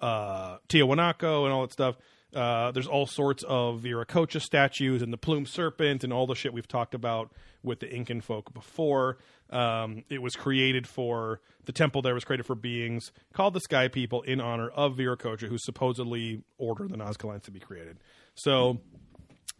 uh, 0.00 0.58
Tiahuanaco 0.68 1.44
and 1.44 1.52
all 1.52 1.62
that 1.62 1.72
stuff. 1.72 1.96
Uh, 2.34 2.70
there's 2.70 2.86
all 2.86 3.06
sorts 3.06 3.42
of 3.42 3.80
Viracocha 3.80 4.40
statues 4.40 5.02
and 5.02 5.12
the 5.12 5.18
plume 5.18 5.46
serpent 5.46 6.04
and 6.04 6.12
all 6.12 6.26
the 6.26 6.34
shit 6.34 6.52
we've 6.52 6.68
talked 6.68 6.94
about 6.94 7.32
with 7.62 7.80
the 7.80 7.92
Incan 7.92 8.20
folk 8.20 8.52
before. 8.54 9.18
Um, 9.50 10.04
it 10.08 10.22
was 10.22 10.36
created 10.36 10.86
for 10.86 11.40
the 11.64 11.72
temple 11.72 12.02
there 12.02 12.14
was 12.14 12.24
created 12.24 12.46
for 12.46 12.54
beings 12.54 13.10
called 13.32 13.54
the 13.54 13.60
Sky 13.60 13.88
People 13.88 14.22
in 14.22 14.40
honor 14.40 14.68
of 14.68 14.96
Viracocha, 14.96 15.48
who 15.48 15.58
supposedly 15.58 16.42
ordered 16.56 16.90
the 16.90 16.96
Nazca 16.96 17.24
lines 17.24 17.42
to 17.44 17.50
be 17.50 17.60
created. 17.60 17.98
So 18.34 18.78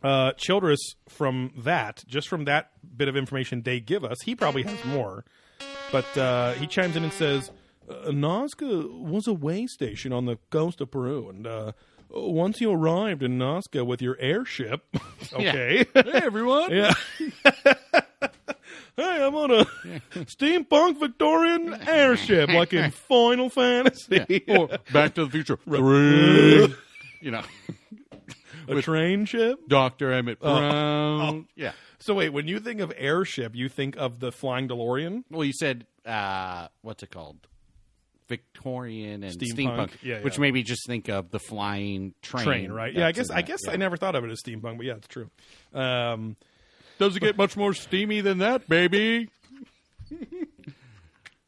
uh, 0.02 0.32
Childress, 0.32 0.94
from 1.08 1.52
that, 1.58 2.04
just 2.06 2.28
from 2.28 2.44
that 2.44 2.70
bit 2.96 3.08
of 3.08 3.16
information 3.16 3.62
they 3.62 3.80
give 3.80 4.04
us, 4.04 4.18
he 4.24 4.34
probably 4.34 4.62
has 4.62 4.84
more. 4.84 5.24
But 5.92 6.16
uh, 6.16 6.52
he 6.52 6.66
chimes 6.66 6.96
in 6.96 7.02
and 7.02 7.12
says, 7.12 7.50
uh, 7.88 8.10
Nazca 8.10 8.88
was 8.90 9.26
a 9.26 9.32
way 9.32 9.66
station 9.66 10.12
on 10.12 10.26
the 10.26 10.38
coast 10.50 10.80
of 10.80 10.90
Peru, 10.90 11.28
and 11.28 11.46
uh, 11.46 11.72
once 12.10 12.60
you 12.60 12.72
arrived 12.72 13.22
in 13.22 13.38
Nazca 13.38 13.84
with 13.86 14.02
your 14.02 14.16
airship, 14.18 14.84
okay, 15.32 15.86
hey 15.94 16.10
everyone, 16.14 16.70
yeah. 16.72 16.92
Hey, 18.96 19.24
I'm 19.24 19.34
on 19.34 19.50
a 19.50 19.64
steampunk 20.26 21.00
Victorian 21.00 21.72
airship, 21.88 22.50
like 22.50 22.74
in 22.74 22.90
Final 22.90 23.48
Fantasy. 23.48 24.44
Or 24.46 24.68
Back 24.92 25.14
to 25.14 25.24
the 25.24 25.30
Future. 25.30 25.56
Three. 25.64 26.74
you 27.22 27.30
know, 27.30 27.42
a 28.68 28.82
train 28.82 29.24
ship. 29.24 29.58
Dr. 29.68 30.12
Emmett 30.12 30.40
Brown. 30.40 31.46
Yeah. 31.56 31.72
So 31.98 32.14
wait, 32.14 32.30
when 32.30 32.46
you 32.46 32.60
think 32.60 32.80
of 32.80 32.92
airship, 32.94 33.54
you 33.54 33.70
think 33.70 33.96
of 33.96 34.20
the 34.20 34.32
flying 34.32 34.68
DeLorean? 34.68 35.24
Well, 35.30 35.44
you 35.44 35.54
said, 35.54 35.86
uh, 36.04 36.68
what's 36.82 37.02
it 37.02 37.10
called? 37.10 37.38
Victorian 38.30 39.24
and 39.24 39.34
Steampunk. 39.38 39.56
steampunk, 39.56 39.90
Yeah, 40.02 40.22
which 40.22 40.36
yeah. 40.36 40.40
made 40.40 40.54
me 40.54 40.62
just 40.62 40.86
think 40.86 41.08
of 41.08 41.30
the 41.30 41.38
flying 41.40 42.14
train. 42.22 42.44
train, 42.44 42.72
right? 42.72 42.94
Yeah, 42.94 43.08
I 43.08 43.12
guess 43.12 43.28
I 43.28 43.42
guess 43.42 43.58
yeah. 43.66 43.72
I 43.72 43.76
never 43.76 43.96
thought 43.98 44.14
of 44.14 44.24
it 44.24 44.30
as 44.30 44.40
steampunk, 44.40 44.78
but 44.78 44.86
yeah, 44.86 44.94
it's 44.94 45.08
true. 45.08 45.28
Um, 45.74 46.36
Does 46.98 47.16
it 47.16 47.20
get 47.20 47.36
much 47.36 47.56
more 47.56 47.74
steamy 47.74 48.20
than 48.22 48.38
that, 48.38 48.68
baby? 48.68 49.28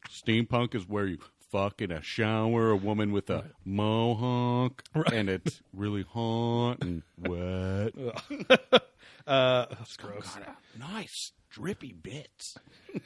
Steampunk 0.09 0.75
is 0.75 0.87
where 0.87 1.05
you 1.05 1.17
fuck 1.51 1.81
in 1.81 1.91
a 1.91 2.01
shower 2.01 2.71
a 2.71 2.75
woman 2.75 3.11
with 3.11 3.29
a 3.29 3.45
mohawk, 3.65 4.83
and 5.11 5.29
it's 5.29 5.61
really 5.73 6.03
hot 6.03 6.77
and 6.81 7.03
wet. 7.17 7.93
uh, 9.27 9.65
that's 9.69 9.95
gross. 9.97 10.37
Nice 10.77 11.31
drippy 11.49 11.93
bits. 11.93 12.57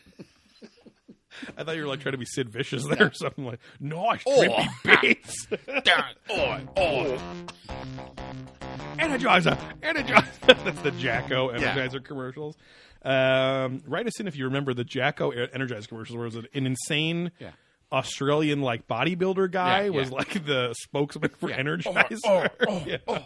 I 1.58 1.64
thought 1.64 1.76
you 1.76 1.82
were 1.84 1.88
like 1.88 2.00
trying 2.02 2.14
to 2.14 2.18
be 2.18 2.26
Sid 2.26 2.50
Vicious 2.50 2.86
there 2.86 3.08
or 3.08 3.14
something 3.14 3.46
like 3.46 3.60
nice 3.80 4.22
Oh. 4.26 4.66
drippy 4.84 5.08
beats. 5.14 5.48
Darn. 5.84 6.04
Oh, 6.30 6.60
oh. 6.78 7.18
Energizer, 8.98 9.58
Energizer. 9.82 10.26
That's 10.64 10.82
the 10.82 10.92
Jacko 10.92 11.52
Energizer 11.52 12.04
commercials. 12.04 12.56
Um, 13.04 13.82
write 13.86 14.08
us 14.08 14.20
in 14.20 14.28
if 14.28 14.36
you 14.36 14.46
remember 14.46 14.74
the 14.74 14.84
Jacko 14.84 15.32
Energizer 15.32 15.88
commercials, 15.88 16.18
where 16.18 16.26
it 16.28 16.36
was 16.36 16.44
an 16.54 16.66
insane 16.66 17.32
Yeah. 17.40 17.52
Australian 17.92 18.62
like 18.62 18.88
bodybuilder 18.88 19.50
guy 19.52 19.84
Yeah, 19.86 19.90
was 19.92 20.12
like 20.12 20.46
the 20.46 20.74
spokesman 20.82 21.30
for 21.38 21.50
Yeah. 21.50 21.62
Energizer. 21.62 22.50
Oh, 22.68 22.84
oh, 23.08 23.22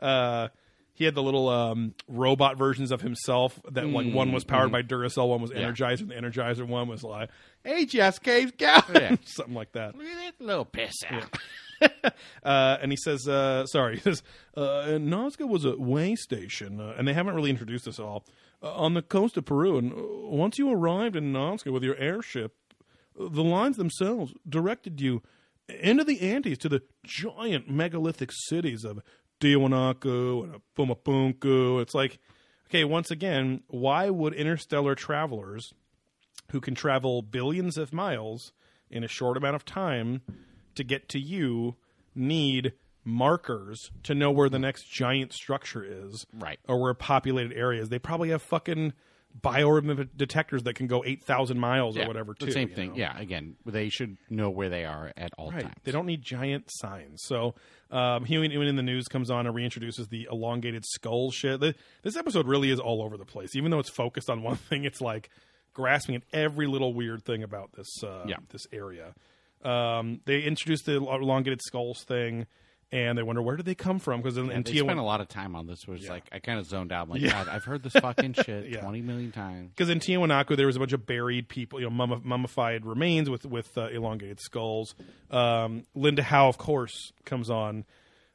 Yeah. 0.00 0.06
uh, 0.06 0.48
he 0.94 1.04
had 1.04 1.14
the 1.14 1.22
little 1.22 1.48
um, 1.48 1.94
robot 2.08 2.56
versions 2.58 2.90
of 2.90 3.00
himself 3.00 3.58
that 3.70 3.86
like 3.86 4.12
one 4.12 4.32
was 4.32 4.44
powered 4.44 4.70
by 4.72 4.82
Duracell, 4.82 5.28
one 5.28 5.40
was 5.40 5.50
Mm, 5.50 5.54
mm-hmm. 5.54 5.60
Yeah. 5.62 5.72
Energizer, 5.72 6.00
and 6.00 6.10
the 6.10 6.14
Energizer 6.14 6.66
one 6.66 6.88
was 6.88 7.02
like, 7.02 7.30
"Hey, 7.64 7.84
Jess, 7.86 8.18
Cave 8.18 8.56
Gown," 8.56 8.82
Yeah. 8.94 9.16
something 9.24 9.54
like 9.54 9.72
that. 9.72 9.96
Look 9.96 10.06
at 10.06 10.38
that 10.38 10.44
little 10.44 10.64
piss 10.64 10.94
out. 11.08 11.36
Uh, 12.44 12.78
and 12.80 12.92
he 12.92 12.96
says, 12.96 13.26
uh, 13.26 13.66
sorry, 13.66 13.94
he 13.96 14.00
says, 14.00 14.22
uh, 14.56 14.84
Nazca 15.00 15.48
was 15.48 15.64
a 15.64 15.76
way 15.76 16.14
station, 16.14 16.80
uh, 16.80 16.94
and 16.96 17.08
they 17.08 17.12
haven't 17.12 17.34
really 17.34 17.50
introduced 17.50 17.86
this 17.86 17.98
at 17.98 18.04
all, 18.04 18.24
uh, 18.62 18.72
on 18.72 18.94
the 18.94 19.02
coast 19.02 19.36
of 19.36 19.46
Peru. 19.46 19.78
And 19.78 19.92
uh, 19.92 19.96
once 20.28 20.58
you 20.58 20.70
arrived 20.70 21.16
in 21.16 21.32
Nazca 21.32 21.72
with 21.72 21.82
your 21.82 21.96
airship, 21.96 22.54
the 23.18 23.42
lines 23.42 23.76
themselves 23.78 24.32
directed 24.48 25.00
you 25.00 25.22
into 25.68 26.04
the 26.04 26.20
Andes 26.20 26.58
to 26.58 26.68
the 26.68 26.82
giant 27.04 27.68
megalithic 27.68 28.30
cities 28.32 28.84
of 28.84 29.00
Tiwanaku 29.42 30.44
and 30.44 30.54
a 30.54 30.60
Pumapunku. 30.76 31.82
It's 31.82 31.94
like, 31.94 32.18
okay, 32.68 32.84
once 32.84 33.10
again, 33.10 33.62
why 33.68 34.08
would 34.08 34.34
interstellar 34.34 34.94
travelers 34.94 35.74
who 36.52 36.60
can 36.60 36.74
travel 36.74 37.22
billions 37.22 37.76
of 37.76 37.92
miles 37.92 38.52
in 38.90 39.02
a 39.02 39.08
short 39.08 39.36
amount 39.36 39.56
of 39.56 39.64
time 39.64 40.22
to 40.76 40.84
get 40.84 41.08
to 41.08 41.18
you 41.18 41.76
need 42.14 42.72
markers 43.04 43.90
to 44.04 44.14
know 44.14 44.30
where 44.30 44.48
the 44.48 44.58
next 44.60 44.84
giant 44.84 45.32
structure 45.32 45.84
is 45.84 46.24
Right. 46.32 46.60
or 46.68 46.80
where 46.80 46.94
populated 46.94 47.52
areas 47.52 47.88
they 47.88 47.98
probably 47.98 48.28
have 48.28 48.42
fucking 48.42 48.92
biorhythm 49.40 50.08
detectors 50.16 50.62
that 50.64 50.74
can 50.74 50.86
go 50.86 51.02
8000 51.04 51.58
miles 51.58 51.96
or 51.96 52.06
whatever 52.06 52.34
too 52.34 52.46
The 52.46 52.52
same 52.52 52.68
thing. 52.68 52.90
know? 52.90 52.96
Yeah. 52.96 53.18
Again, 53.18 53.56
they 53.64 53.88
should 53.88 54.16
know 54.28 54.50
where 54.50 54.68
they 54.68 54.84
are 54.84 55.12
at 55.16 55.32
all 55.38 55.50
Right. 55.50 55.62
times. 55.62 55.74
They 55.84 55.92
don't 55.92 56.06
need 56.06 56.22
giant 56.22 56.66
signs. 56.68 57.22
So, 57.24 57.54
um, 57.90 58.24
he 58.24 58.38
when 58.38 58.52
in 58.52 58.76
the 58.76 58.82
news 58.82 59.08
comes 59.08 59.30
on 59.30 59.46
and 59.46 59.54
reintroduces 59.56 60.08
the 60.08 60.28
elongated 60.30 60.84
skull 60.84 61.30
shit. 61.30 61.60
This 61.60 62.16
episode 62.16 62.46
really 62.46 62.70
is 62.70 62.78
all 62.80 63.02
over 63.02 63.16
the 63.16 63.24
place. 63.24 63.56
Even 63.56 63.70
though 63.70 63.78
it's 63.78 63.90
focused 63.90 64.28
on 64.30 64.42
one 64.44 64.56
thing, 64.56 64.84
it's 64.84 65.00
like 65.00 65.30
grasping 65.72 66.14
at 66.14 66.22
every 66.32 66.66
little 66.66 66.92
weird 66.92 67.24
thing 67.24 67.42
about 67.42 67.72
this 67.72 67.88
uh, 68.04 68.24
Yeah. 68.28 68.36
this 68.50 68.66
area. 68.72 69.14
Um, 69.64 70.20
they 70.24 70.42
introduced 70.42 70.86
the 70.86 70.96
elongated 70.96 71.62
skulls 71.62 72.02
thing, 72.04 72.46
and 72.92 73.16
they 73.16 73.22
wonder 73.22 73.40
where 73.40 73.56
did 73.56 73.64
they 73.64 73.74
come 73.74 73.98
from 73.98 74.20
because 74.20 74.36
in, 74.36 74.50
in 74.50 74.62
They 74.64 74.76
spent 74.76 74.98
a 74.98 75.02
lot 75.02 75.20
of 75.22 75.28
time 75.28 75.56
on 75.56 75.66
this. 75.66 75.86
Was 75.88 76.00
it's 76.02 76.10
like 76.10 76.24
I 76.30 76.38
kind 76.40 76.58
of 76.58 76.66
zoned 76.66 76.92
out. 76.92 77.04
I'm 77.04 77.08
like, 77.10 77.22
Yeah. 77.22 77.30
God, 77.44 77.48
I've 77.48 77.64
heard 77.64 77.82
this 77.82 77.94
fucking 77.94 78.34
shit 78.44 78.68
Yeah. 78.68 78.80
twenty 78.82 79.00
million 79.00 79.32
times. 79.32 79.70
Because 79.70 79.88
in 79.88 79.98
Tiwanaku, 79.98 80.56
there 80.56 80.66
was 80.66 80.76
a 80.76 80.78
bunch 80.78 80.92
of 80.92 81.06
buried 81.06 81.48
people, 81.48 81.80
you 81.80 81.88
know, 81.88 82.06
mummi- 82.06 82.22
mummified 82.24 82.84
remains 82.84 83.30
with 83.30 83.46
with 83.46 83.76
uh, 83.78 83.86
elongated 83.88 84.40
skulls. 84.40 84.94
Um, 85.30 85.84
Linda 85.94 86.22
Howe, 86.22 86.48
of 86.48 86.58
course, 86.58 87.12
comes 87.24 87.48
on, 87.50 87.84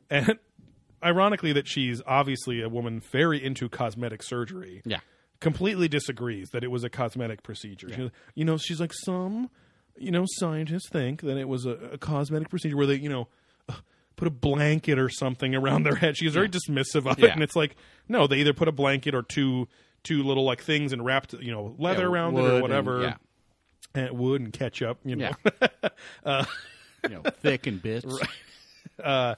and 0.09 0.39
ironically, 1.03 1.53
that 1.53 1.67
she's 1.67 2.01
obviously 2.07 2.61
a 2.61 2.69
woman 2.69 2.99
very 3.11 3.43
into 3.43 3.69
cosmetic 3.69 4.23
surgery. 4.23 4.81
Yeah. 4.85 4.99
completely 5.39 5.87
disagrees 5.87 6.49
that 6.49 6.63
it 6.63 6.71
was 6.71 6.83
a 6.83 6.89
cosmetic 6.89 7.43
procedure. 7.43 7.93
She- 7.93 8.11
you 8.33 8.43
know, 8.43 8.57
she's 8.57 8.79
like 8.79 8.91
some, 9.05 9.51
you 9.95 10.09
know, 10.09 10.25
scientists 10.27 10.89
think 10.89 11.21
that 11.21 11.37
it 11.37 11.47
was 11.47 11.67
a, 11.67 11.71
a 11.93 11.97
cosmetic 11.99 12.49
procedure 12.49 12.75
where 12.75 12.87
they, 12.87 12.95
you 12.95 13.09
know. 13.09 13.27
Uh, 14.17 14.19
Put 14.19 14.27
a 14.27 14.31
blanket 14.31 14.97
or 14.99 15.09
something 15.09 15.53
around 15.55 15.83
their 15.83 15.95
head. 15.95 16.17
She's 16.17 16.33
very 16.33 16.49
dismissive 16.49 17.05
of 17.09 17.23
it, 17.23 17.31
and 17.31 17.43
it's 17.43 17.55
like, 17.55 17.75
no, 18.09 18.25
they 18.27 18.37
either 18.37 18.53
put 18.53 18.67
a 18.67 18.71
blanket 18.71 19.13
or 19.15 19.21
two 19.23 19.67
two 20.03 20.23
little 20.23 20.43
like 20.45 20.61
things 20.61 20.93
and 20.93 21.03
wrapped, 21.03 21.33
you 21.33 21.51
know, 21.51 21.75
leather 21.77 22.03
Yeah, 22.03 22.07
around 22.09 22.37
it 22.37 22.41
or 22.41 22.51
and- 22.53 22.61
whatever, 22.61 23.01
yeah. 23.01 23.15
and 23.93 24.17
wood 24.17 24.41
and 24.41 24.53
ketchup, 24.53 24.99
you 25.03 25.15
know. 25.15 25.31
Yeah. 26.25 26.45
you 27.03 27.09
know, 27.09 27.21
thick 27.41 27.67
and 27.67 27.81
bits. 27.81 28.05
uh, 29.03 29.35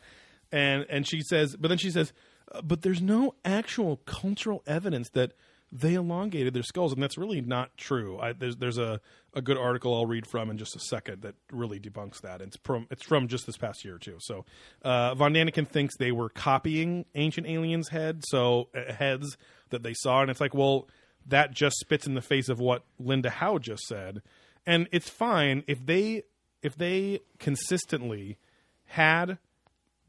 and 0.51 0.85
and 0.89 1.07
she 1.07 1.21
says, 1.21 1.55
but 1.55 1.67
then 1.69 1.77
she 1.77 1.91
says, 1.91 2.13
uh, 2.51 2.61
but 2.61 2.81
there's 2.81 3.01
no 3.01 3.35
actual 3.45 3.97
cultural 4.05 4.63
evidence 4.65 5.09
that 5.09 5.33
they 5.71 5.93
elongated 5.93 6.53
their 6.53 6.63
skulls, 6.63 6.93
and 6.93 7.01
that's 7.01 7.17
really 7.17 7.41
not 7.41 7.77
true. 7.77 8.19
I, 8.19 8.33
there's 8.33 8.57
there's 8.57 8.77
a, 8.77 8.99
a 9.33 9.41
good 9.41 9.57
article 9.57 9.93
I'll 9.93 10.05
read 10.07 10.25
from 10.25 10.49
in 10.49 10.57
just 10.57 10.75
a 10.75 10.79
second 10.79 11.21
that 11.21 11.35
really 11.51 11.79
debunks 11.79 12.21
that. 12.21 12.41
It's 12.41 12.57
from 12.63 12.87
it's 12.89 13.03
from 13.05 13.27
just 13.27 13.45
this 13.45 13.57
past 13.57 13.85
year 13.85 13.95
or 13.95 13.99
two. 13.99 14.17
So 14.19 14.45
uh, 14.83 15.13
von 15.15 15.33
Daniken 15.33 15.67
thinks 15.67 15.95
they 15.97 16.11
were 16.11 16.29
copying 16.29 17.05
ancient 17.15 17.45
aliens' 17.47 17.89
head, 17.89 18.23
so 18.27 18.69
uh, 18.75 18.91
heads 18.93 19.37
that 19.69 19.83
they 19.83 19.93
saw, 19.93 20.21
and 20.21 20.31
it's 20.31 20.41
like, 20.41 20.53
well, 20.55 20.87
that 21.27 21.51
just 21.51 21.77
spits 21.77 22.07
in 22.07 22.15
the 22.15 22.21
face 22.21 22.49
of 22.49 22.59
what 22.59 22.83
Linda 22.99 23.29
Howe 23.29 23.59
just 23.59 23.83
said, 23.83 24.21
and 24.65 24.87
it's 24.91 25.09
fine 25.09 25.63
if 25.67 25.85
they 25.85 26.23
if 26.63 26.75
they 26.75 27.19
consistently 27.37 28.37
had 28.85 29.37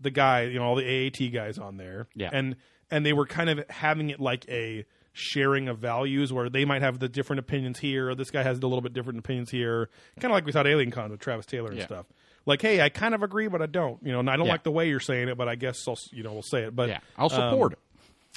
the 0.01 0.11
guy, 0.11 0.43
you 0.45 0.59
know, 0.59 0.65
all 0.65 0.77
the 0.77 1.07
AAT 1.07 1.33
guys 1.33 1.59
on 1.59 1.77
there, 1.77 2.09
Yeah. 2.15 2.31
and 2.33 2.57
and 2.91 3.05
they 3.05 3.13
were 3.13 3.27
kind 3.27 3.51
of 3.51 3.69
having 3.69 4.09
it 4.11 4.19
like 4.19 4.49
a 4.49 4.87
sharing 5.13 5.69
of 5.69 5.79
values 5.79 6.33
where 6.33 6.49
they 6.49 6.65
might 6.65 6.83
have 6.83 6.99
the 6.99 7.09
different 7.09 7.41
opinions 7.41 7.79
here, 7.81 8.11
or 8.11 8.15
this 8.15 8.31
guy 8.31 8.43
has 8.43 8.59
a 8.59 8.63
little 8.63 8.81
bit 8.81 8.93
different 8.93 9.19
opinions 9.19 9.51
here, 9.51 9.89
kind 10.21 10.31
of 10.33 10.37
like 10.37 10.45
we 10.47 10.53
saw 10.53 10.61
thought 10.61 10.67
Alien 10.69 10.91
Con 10.91 11.11
with 11.11 11.21
Travis 11.21 11.47
Taylor 11.47 11.71
and 11.71 11.79
Yeah. 11.79 11.87
stuff. 11.87 12.07
Like, 12.47 12.63
hey, 12.63 12.81
I 12.81 12.89
kind 12.89 13.15
of 13.15 13.23
agree, 13.23 13.49
but 13.49 13.61
I 13.61 13.67
don't. 13.67 14.03
You 14.03 14.13
know, 14.13 14.21
and 14.21 14.31
I 14.31 14.37
don't 14.37 14.47
Yeah. 14.47 14.53
like 14.53 14.63
the 14.63 14.71
way 14.71 14.89
you're 14.89 15.01
saying 15.01 15.29
it, 15.29 15.37
but 15.37 15.49
I 15.49 15.57
guess 15.57 15.87
I'll, 15.87 15.99
you 16.13 16.23
know, 16.23 16.33
we'll 16.33 16.43
say 16.43 16.63
it. 16.63 16.75
But 16.77 16.89
Yeah, 16.89 17.01
I'll 17.19 17.29
support 17.29 17.73
um, 17.73 17.79
it. 17.79 17.79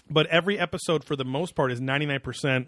but 0.10 0.28
every 0.28 0.60
episode 0.60 1.04
for 1.04 1.16
the 1.16 1.24
most 1.26 1.56
part 1.56 1.72
is 1.72 1.80
99% 1.80 2.68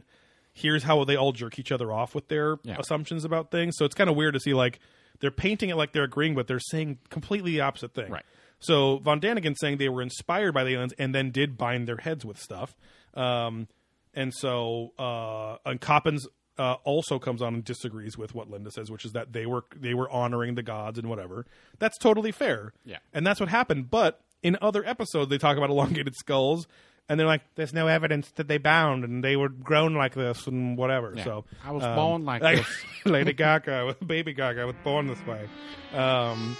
here's 0.57 0.83
how 0.83 1.03
they 1.03 1.17
all 1.17 1.33
jerk 1.33 1.59
each 1.59 1.69
other 1.71 1.91
off 1.91 2.15
with 2.15 2.29
their 2.29 2.57
Yeah. 2.63 2.77
assumptions 2.79 3.25
about 3.25 3.51
things 3.51 3.75
so 3.75 3.83
it's 3.83 3.93
kind 3.93 4.09
of 4.09 4.15
weird 4.15 4.33
to 4.35 4.39
see 4.39 4.53
like 4.53 4.79
they're 5.19 5.29
painting 5.29 5.69
it 5.69 5.75
like 5.75 5.91
they're 5.91 6.05
agreeing 6.05 6.33
but 6.33 6.47
they're 6.47 6.61
saying 6.61 6.97
completely 7.09 7.51
the 7.51 7.59
opposite 7.59 7.93
thing 7.93 8.09
Right. 8.09 8.23
so 8.61 8.99
von 8.99 9.19
daniken 9.19 9.53
saying 9.59 9.79
they 9.79 9.89
were 9.89 10.01
inspired 10.01 10.53
by 10.53 10.63
the 10.63 10.69
aliens 10.71 10.93
and 10.97 11.13
then 11.13 11.31
did 11.31 11.57
bind 11.57 11.89
their 11.89 11.97
heads 11.97 12.23
with 12.23 12.39
stuff 12.39 12.77
um, 13.15 13.67
and 14.15 14.33
so 14.33 14.93
uh, 14.97 15.57
and 15.65 15.79
Coppens 15.79 16.25
uh, 16.57 16.75
also 16.83 17.19
comes 17.19 17.41
on 17.41 17.53
and 17.53 17.63
disagrees 17.63 18.17
with 18.17 18.33
what 18.33 18.49
Linda 18.49 18.71
says, 18.71 18.89
which 18.89 19.05
is 19.05 19.11
that 19.11 19.33
they 19.33 19.45
were 19.45 19.65
they 19.75 19.93
were 19.93 20.09
honoring 20.09 20.55
the 20.55 20.63
gods 20.63 20.97
and 20.97 21.09
whatever. 21.09 21.45
That's 21.79 21.97
totally 21.97 22.31
fair. 22.31 22.73
Yeah. 22.85 22.97
and 23.13 23.25
that's 23.27 23.39
what 23.39 23.49
happened. 23.49 23.89
But 23.91 24.21
in 24.41 24.57
other 24.61 24.85
episodes, 24.85 25.29
they 25.29 25.37
talk 25.37 25.57
about 25.57 25.69
elongated 25.69 26.15
skulls, 26.15 26.67
and 27.09 27.19
they're 27.19 27.27
like, 27.27 27.41
"There's 27.55 27.73
no 27.73 27.87
evidence 27.87 28.31
that 28.35 28.47
they 28.47 28.57
bound 28.57 29.03
and 29.03 29.23
they 29.23 29.35
were 29.35 29.49
grown 29.49 29.95
like 29.95 30.13
this 30.13 30.47
and 30.47 30.77
whatever." 30.77 31.13
Yeah. 31.15 31.23
So 31.23 31.45
I 31.63 31.71
was 31.71 31.83
um, 31.83 31.95
born 31.95 32.25
like 32.25 32.41
this. 32.41 32.67
Lady 33.05 33.33
Gaga, 33.33 33.97
baby 34.05 34.33
Gaga 34.33 34.65
was 34.65 34.75
born 34.83 35.07
this 35.07 35.25
way. 35.25 35.47
Um, 35.93 36.55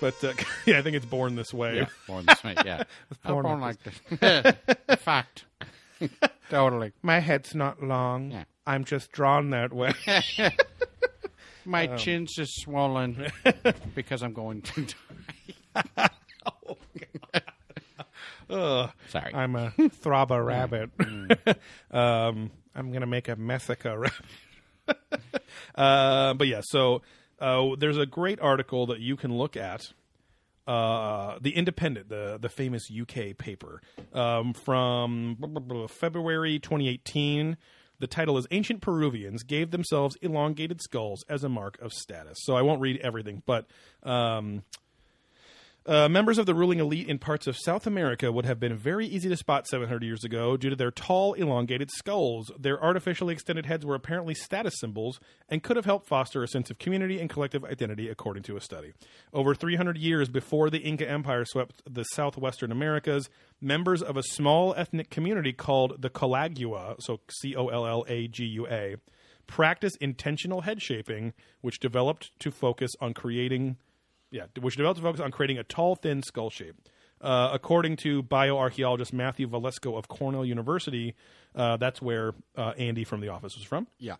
but 0.00 0.22
uh, 0.22 0.34
yeah, 0.66 0.78
I 0.78 0.82
think 0.82 0.96
it's 0.96 1.06
born 1.06 1.36
this 1.36 1.54
way. 1.54 1.76
Yeah, 1.76 1.86
born 2.06 2.26
this 2.26 2.44
way. 2.44 2.54
Yeah, 2.64 2.82
born 3.24 3.44
born 3.44 3.60
like 3.60 3.76
like 4.10 4.20
this. 4.20 4.98
Fact. 4.98 5.44
Totally. 6.50 6.92
My 7.02 7.20
head's 7.20 7.54
not 7.54 7.82
long. 7.82 8.30
Yeah. 8.30 8.44
I'm 8.66 8.84
just 8.84 9.12
drawn 9.12 9.50
that 9.50 9.72
way. 9.72 9.92
My 11.64 11.86
chin's 11.96 12.34
just 12.34 12.60
swollen 12.60 13.30
because 13.94 14.22
I'm 14.22 14.32
going 14.32 14.62
to 14.62 14.86
die. 15.94 16.08
Ugh. 18.50 18.90
Sorry. 19.08 19.34
I'm 19.34 19.54
a 19.56 19.72
throbber 19.78 20.44
rabbit. 20.44 20.90
um, 21.90 22.50
I'm 22.74 22.92
gonna 22.92 23.06
make 23.06 23.28
a 23.28 23.36
Messica 23.36 23.98
rabbit. 23.98 25.20
uh, 25.74 26.34
but 26.34 26.46
yeah, 26.46 26.62
so 26.62 27.02
uh, 27.40 27.70
there's 27.78 27.98
a 27.98 28.06
great 28.06 28.40
article 28.40 28.86
that 28.86 29.00
you 29.00 29.16
can 29.16 29.36
look 29.36 29.56
at. 29.56 29.92
Uh, 30.68 31.38
the 31.40 31.56
Independent, 31.56 32.10
the 32.10 32.38
the 32.38 32.50
famous 32.50 32.90
UK 32.90 33.38
paper 33.38 33.80
um, 34.12 34.52
from 34.52 35.38
February 35.88 36.58
2018. 36.58 37.56
The 38.00 38.06
title 38.06 38.36
is 38.36 38.46
Ancient 38.50 38.82
Peruvians 38.82 39.42
Gave 39.42 39.70
Themselves 39.70 40.16
Elongated 40.20 40.82
Skulls 40.82 41.24
as 41.28 41.42
a 41.42 41.48
Mark 41.48 41.80
of 41.80 41.92
Status. 41.92 42.36
So 42.42 42.54
I 42.54 42.62
won't 42.62 42.80
read 42.80 42.98
everything, 42.98 43.42
but. 43.46 43.66
Um, 44.02 44.62
uh, 45.88 46.06
members 46.06 46.36
of 46.36 46.44
the 46.44 46.54
ruling 46.54 46.80
elite 46.80 47.08
in 47.08 47.18
parts 47.18 47.46
of 47.46 47.56
South 47.56 47.86
America 47.86 48.30
would 48.30 48.44
have 48.44 48.60
been 48.60 48.76
very 48.76 49.06
easy 49.06 49.26
to 49.30 49.36
spot 49.38 49.66
700 49.66 50.02
years 50.02 50.22
ago 50.22 50.54
due 50.58 50.68
to 50.68 50.76
their 50.76 50.90
tall, 50.90 51.32
elongated 51.32 51.90
skulls. 51.90 52.52
Their 52.58 52.82
artificially 52.82 53.32
extended 53.32 53.64
heads 53.64 53.86
were 53.86 53.94
apparently 53.94 54.34
status 54.34 54.78
symbols 54.78 55.18
and 55.48 55.62
could 55.62 55.76
have 55.76 55.86
helped 55.86 56.06
foster 56.06 56.42
a 56.42 56.48
sense 56.48 56.68
of 56.70 56.78
community 56.78 57.18
and 57.18 57.30
collective 57.30 57.64
identity, 57.64 58.10
according 58.10 58.42
to 58.42 58.56
a 58.58 58.60
study. 58.60 58.92
Over 59.32 59.54
300 59.54 59.96
years 59.96 60.28
before 60.28 60.68
the 60.68 60.80
Inca 60.80 61.08
Empire 61.08 61.46
swept 61.46 61.82
the 61.88 62.04
southwestern 62.04 62.70
Americas, 62.70 63.30
members 63.58 64.02
of 64.02 64.18
a 64.18 64.22
small 64.22 64.74
ethnic 64.76 65.08
community 65.08 65.54
called 65.54 66.02
the 66.02 66.10
Collagua, 66.10 67.00
so 67.00 67.20
C 67.40 67.56
O 67.56 67.68
L 67.68 67.86
L 67.86 68.04
A 68.08 68.28
G 68.28 68.44
U 68.44 68.66
A, 68.66 68.96
practiced 69.46 69.96
intentional 70.02 70.60
head 70.60 70.82
shaping, 70.82 71.32
which 71.62 71.80
developed 71.80 72.38
to 72.40 72.50
focus 72.50 72.90
on 73.00 73.14
creating 73.14 73.78
yeah, 74.30 74.46
which 74.60 74.76
developed 74.76 74.98
to 74.98 75.02
focus 75.02 75.20
on 75.20 75.30
creating 75.30 75.58
a 75.58 75.64
tall, 75.64 75.96
thin 75.96 76.22
skull 76.22 76.50
shape. 76.50 76.76
Uh, 77.20 77.50
according 77.52 77.96
to 77.96 78.22
bioarchaeologist 78.22 79.12
Matthew 79.12 79.48
Velasco 79.48 79.96
of 79.96 80.06
Cornell 80.06 80.44
University, 80.44 81.14
uh, 81.54 81.76
that's 81.76 82.00
where 82.00 82.32
uh, 82.56 82.74
Andy 82.78 83.04
from 83.04 83.20
The 83.20 83.28
Office 83.28 83.56
was 83.56 83.64
from. 83.64 83.88
Yeah. 83.98 84.16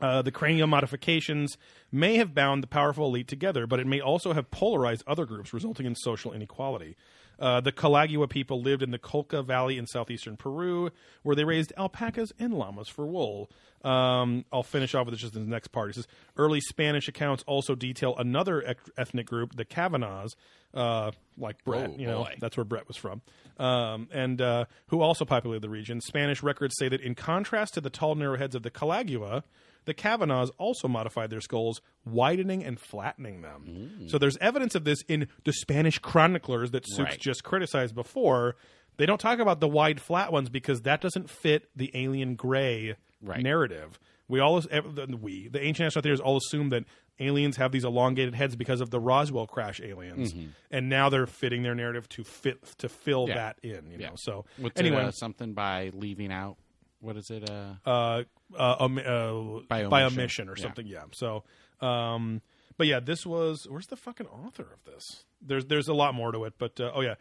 Uh, 0.00 0.22
the 0.22 0.32
cranial 0.32 0.66
modifications 0.66 1.58
may 1.92 2.16
have 2.16 2.34
bound 2.34 2.62
the 2.62 2.66
powerful 2.66 3.06
elite 3.06 3.28
together, 3.28 3.66
but 3.66 3.78
it 3.78 3.86
may 3.86 4.00
also 4.00 4.32
have 4.32 4.50
polarized 4.50 5.04
other 5.06 5.26
groups, 5.26 5.52
resulting 5.52 5.86
in 5.86 5.94
social 5.94 6.32
inequality. 6.32 6.96
Uh, 7.40 7.60
the 7.60 7.72
Collagua 7.72 8.28
people 8.28 8.60
lived 8.60 8.82
in 8.82 8.90
the 8.90 8.98
Colca 8.98 9.44
Valley 9.44 9.78
in 9.78 9.86
southeastern 9.86 10.36
Peru, 10.36 10.90
where 11.22 11.34
they 11.34 11.44
raised 11.44 11.72
alpacas 11.76 12.32
and 12.38 12.52
llamas 12.52 12.88
for 12.88 13.06
wool. 13.06 13.50
Um, 13.82 14.44
I'll 14.52 14.62
finish 14.62 14.94
off 14.94 15.06
with 15.06 15.14
this 15.14 15.22
just 15.22 15.34
in 15.34 15.44
the 15.44 15.50
next 15.50 15.68
part. 15.68 15.90
It 15.90 15.94
says 15.94 16.06
early 16.36 16.60
Spanish 16.60 17.08
accounts 17.08 17.42
also 17.46 17.74
detail 17.74 18.14
another 18.18 18.60
ec- 18.60 18.78
ethnic 18.98 19.26
group, 19.26 19.56
the 19.56 19.64
Kavanaughs, 19.64 20.36
uh, 20.74 21.12
like 21.38 21.64
Brett. 21.64 21.90
Oh, 21.94 21.98
you 21.98 22.06
know, 22.06 22.24
boy. 22.24 22.34
that's 22.40 22.58
where 22.58 22.64
Brett 22.64 22.86
was 22.86 22.98
from, 22.98 23.22
um, 23.58 24.08
and 24.12 24.40
uh, 24.42 24.66
who 24.88 25.00
also 25.00 25.24
populated 25.24 25.62
the 25.62 25.70
region. 25.70 26.02
Spanish 26.02 26.42
records 26.42 26.74
say 26.78 26.90
that 26.90 27.00
in 27.00 27.14
contrast 27.14 27.74
to 27.74 27.80
the 27.80 27.90
tall, 27.90 28.14
narrow 28.14 28.36
heads 28.36 28.54
of 28.54 28.62
the 28.62 28.70
Collagua, 28.70 29.44
the 29.84 29.94
Kavanaughs 29.94 30.50
also 30.58 30.88
modified 30.88 31.30
their 31.30 31.40
skulls, 31.40 31.80
widening 32.04 32.64
and 32.64 32.78
flattening 32.80 33.42
them. 33.42 34.06
So 34.08 34.18
there's 34.18 34.36
evidence 34.38 34.74
of 34.74 34.84
this 34.84 35.02
in 35.08 35.28
the 35.44 35.52
Spanish 35.52 35.98
chroniclers 35.98 36.70
that 36.72 36.84
Soups 36.86 37.10
Right. 37.10 37.20
just 37.20 37.44
criticized 37.44 37.94
before. 37.94 38.56
They 38.96 39.06
don't 39.06 39.20
talk 39.20 39.38
about 39.38 39.60
the 39.60 39.68
wide, 39.68 40.00
flat 40.00 40.32
ones 40.32 40.48
because 40.50 40.82
that 40.82 41.00
doesn't 41.00 41.30
fit 41.30 41.68
the 41.74 41.90
alien 41.94 42.34
gray 42.34 42.96
Right. 43.22 43.42
narrative. 43.42 43.98
We 44.28 44.38
all, 44.40 44.60
the- 44.60 45.18
we, 45.20 45.48
the 45.48 45.60
ancient 45.62 45.86
astronaut 45.86 46.04
theorists, 46.04 46.22
all 46.24 46.36
assume 46.36 46.68
that 46.68 46.84
aliens 47.18 47.56
have 47.56 47.72
these 47.72 47.84
elongated 47.84 48.34
heads 48.34 48.56
because 48.56 48.80
of 48.80 48.90
the 48.90 49.00
Roswell 49.00 49.46
crash 49.46 49.80
aliens, 49.80 50.34
and 50.70 50.88
now 50.88 51.08
they're 51.10 51.26
fitting 51.26 51.62
their 51.62 51.74
narrative 51.74 52.08
to 52.10 52.24
fit 52.24 52.62
to 52.78 52.88
fill 52.88 53.26
Yeah. 53.28 53.34
that 53.34 53.58
in. 53.62 53.90
You 53.90 53.98
know, 53.98 54.12
so 54.16 54.44
What's 54.56 54.80
anyway, 54.80 55.02
it, 55.02 55.08
uh, 55.08 55.10
something 55.10 55.52
by 55.52 55.90
leaving 55.92 56.32
out? 56.32 56.56
What 57.00 57.16
is 57.16 57.30
it? 57.30 57.48
Uh, 57.48 57.74
uh, 57.86 58.22
uh, 58.58 58.76
um, 58.80 58.98
uh, 58.98 59.60
by, 59.68 59.84
By 59.86 60.02
omission. 60.02 60.20
omission. 60.20 60.48
or 60.48 60.56
Yeah. 60.56 60.62
something. 60.62 60.86
Yeah. 60.86 61.04
So, 61.12 61.44
um, 61.80 62.42
but 62.76 62.86
yeah, 62.86 63.00
this 63.00 63.24
was. 63.26 63.66
Where's 63.68 63.86
the 63.86 63.96
fucking 63.96 64.26
author 64.26 64.62
of 64.72 64.84
this? 64.84 65.24
There's 65.40 65.64
there's 65.66 65.88
a 65.88 65.94
lot 65.94 66.14
more 66.14 66.30
to 66.32 66.44
it, 66.44 66.54
but 66.58 66.78
uh, 66.80 66.90
oh 66.94 67.00
yeah, 67.00 67.14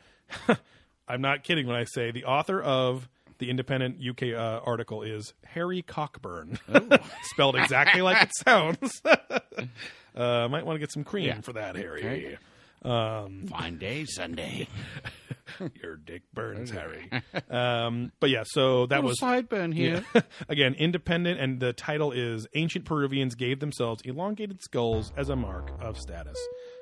I'm 1.08 1.22
not 1.22 1.44
kidding 1.44 1.66
when 1.68 1.76
I 1.76 1.86
say 1.86 2.12
the 2.12 2.26
author 2.26 2.62
of 2.62 3.08
the 3.38 3.50
independent 3.50 3.98
UK 4.06 4.34
uh, 4.38 4.60
article 4.66 5.02
is 5.02 5.34
Harry 5.46 5.82
Cockburn, 5.82 6.60
spelled 7.24 7.56
exactly 7.56 8.02
like 8.02 8.22
it 8.22 8.32
sounds. 8.44 9.02
uh, 9.06 10.48
might 10.50 10.66
want 10.66 10.76
to 10.76 10.80
get 10.80 10.92
some 10.92 11.04
cream 11.06 11.26
Yeah. 11.28 11.42
for 11.42 11.54
that, 11.54 11.76
Harry. 11.78 12.00
Okay. 12.00 12.38
Fine 12.84 13.78
day, 13.80 14.06
Sunday. 14.06 14.68
Your 15.82 15.98
dick 15.98 16.24
burns, 16.34 16.72
Harry. 16.72 17.10
Um, 17.50 18.12
but 18.20 18.30
yeah, 18.30 18.44
so 18.46 18.86
that 18.88 19.04
was 19.04 19.20
sideburn 19.20 19.74
here. 19.74 20.06
Again, 20.50 20.76
independent, 20.76 21.40
and 21.40 21.60
the 21.60 21.74
title 21.74 22.12
is 22.12 22.48
Ancient 22.54 22.86
Peruvians 22.86 23.36
Gave 23.36 23.60
Themselves 23.60 24.02
Elongated 24.06 24.62
Skulls 24.62 25.12
as 25.18 25.30
a 25.30 25.36
Mark 25.36 25.72
of 25.82 25.98
Status 25.98 26.38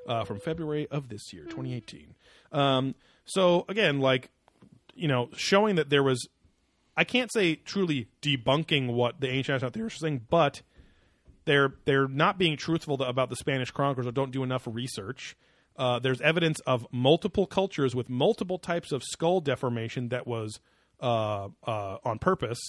uh, 0.08 0.24
from 0.26 0.40
February 0.40 0.88
of 0.92 1.10
this 1.10 1.34
year, 1.34 1.44
2018. 1.44 2.14
Um, 2.52 2.96
so, 3.26 3.66
again, 3.68 4.00
like, 4.00 4.30
you 4.94 5.08
know, 5.08 5.30
showing 5.36 5.76
that 5.76 5.90
there 5.90 6.04
was, 6.04 6.28
I 6.96 7.04
can't 7.04 7.32
say 7.32 7.56
truly 7.56 8.10
debunking 8.22 8.94
what 8.94 9.20
the 9.20 9.30
ancient 9.30 9.56
astronaut 9.56 9.74
theorists 9.74 10.02
were 10.02 10.08
saying, 10.08 10.26
but 10.30 10.62
they're 11.46 11.74
they're 11.86 12.08
not 12.08 12.38
being 12.38 12.58
truthful 12.58 13.02
about 13.02 13.30
the 13.30 13.36
Spanish 13.36 13.72
chroniclers 13.72 14.06
or 14.06 14.12
don't 14.12 14.32
do 14.32 14.44
enough 14.44 14.68
research. 14.70 15.36
Uh, 15.78 16.00
there's 16.00 16.20
evidence 16.22 16.60
of 16.62 16.86
multiple 16.92 17.46
cultures 17.46 17.94
with 17.96 18.10
multiple 18.10 18.58
types 18.58 18.92
of 18.92 19.04
skull 19.04 19.40
deformation 19.42 20.10
that 20.10 20.26
was 20.26 20.60
uh, 21.02 21.50
uh, 21.66 21.98
on 22.04 22.18
purpose, 22.20 22.60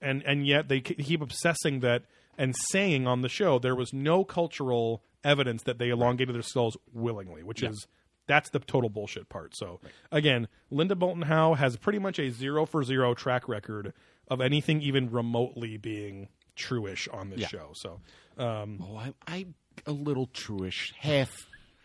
and 0.00 0.22
and 0.24 0.46
yet 0.46 0.68
they 0.68 0.80
keep 0.80 1.20
obsessing 1.22 1.80
that 1.80 2.02
and 2.36 2.54
saying 2.70 3.06
on 3.06 3.22
the 3.22 3.28
show 3.28 3.58
there 3.58 3.74
was 3.76 3.92
no 3.92 4.24
cultural 4.24 5.02
evidence 5.24 5.62
that 5.64 5.78
they 5.78 5.88
elongated 5.90 6.34
their 6.34 6.42
skulls 6.42 6.76
willingly, 6.92 7.42
which 7.42 7.62
is 7.62 7.86
that's 8.26 8.50
the 8.50 8.58
total 8.58 8.90
bullshit 8.90 9.28
part. 9.28 9.56
So 9.56 9.80
again, 10.12 10.48
Linda 10.70 10.94
Moulton 10.94 11.22
Howe 11.22 11.54
has 11.54 11.76
pretty 11.76 11.98
much 11.98 12.18
a 12.18 12.30
zero 12.30 12.66
for 12.66 12.82
zero 12.84 13.14
track 13.14 13.48
record 13.48 13.92
of 14.28 14.40
anything 14.40 14.82
even 14.82 15.10
remotely 15.10 15.76
being 15.78 16.28
truish 16.56 17.06
on 17.14 17.30
this 17.30 17.40
Yeah. 17.40 17.46
show. 17.46 17.70
So 17.74 18.00
um, 18.36 18.80
oh, 18.82 18.96
I, 18.96 19.14
I'm 19.26 19.54
a 19.86 19.92
little 19.92 20.26
truish, 20.26 20.92
half, 20.98 21.30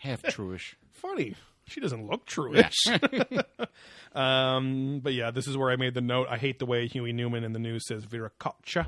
half 0.04 0.22
truish. 0.22 0.76
funny. 0.92 1.36
She 1.66 1.80
doesn't 1.80 2.06
look 2.10 2.26
truish. 2.26 2.74
um, 4.16 5.00
but 5.02 5.14
yeah, 5.14 5.32
this 5.32 5.48
is 5.48 5.58
where 5.58 5.72
I 5.72 5.78
made 5.78 5.94
the 5.94 6.02
note. 6.02 6.28
I 6.30 6.38
hate 6.38 6.60
the 6.60 6.66
way 6.66 6.88
Huey 6.88 7.14
Newman 7.14 7.46
in 7.46 7.54
the 7.54 7.60
news 7.60 7.88
says 7.88 8.06
Viracocha. 8.06 8.86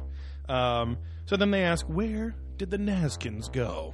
Um, 0.50 0.98
so 1.26 1.38
then 1.38 1.52
they 1.52 1.64
ask, 1.64 1.86
where 1.86 2.36
did 2.58 2.72
the 2.72 2.78
Nazcans 2.78 3.52
go? 3.52 3.94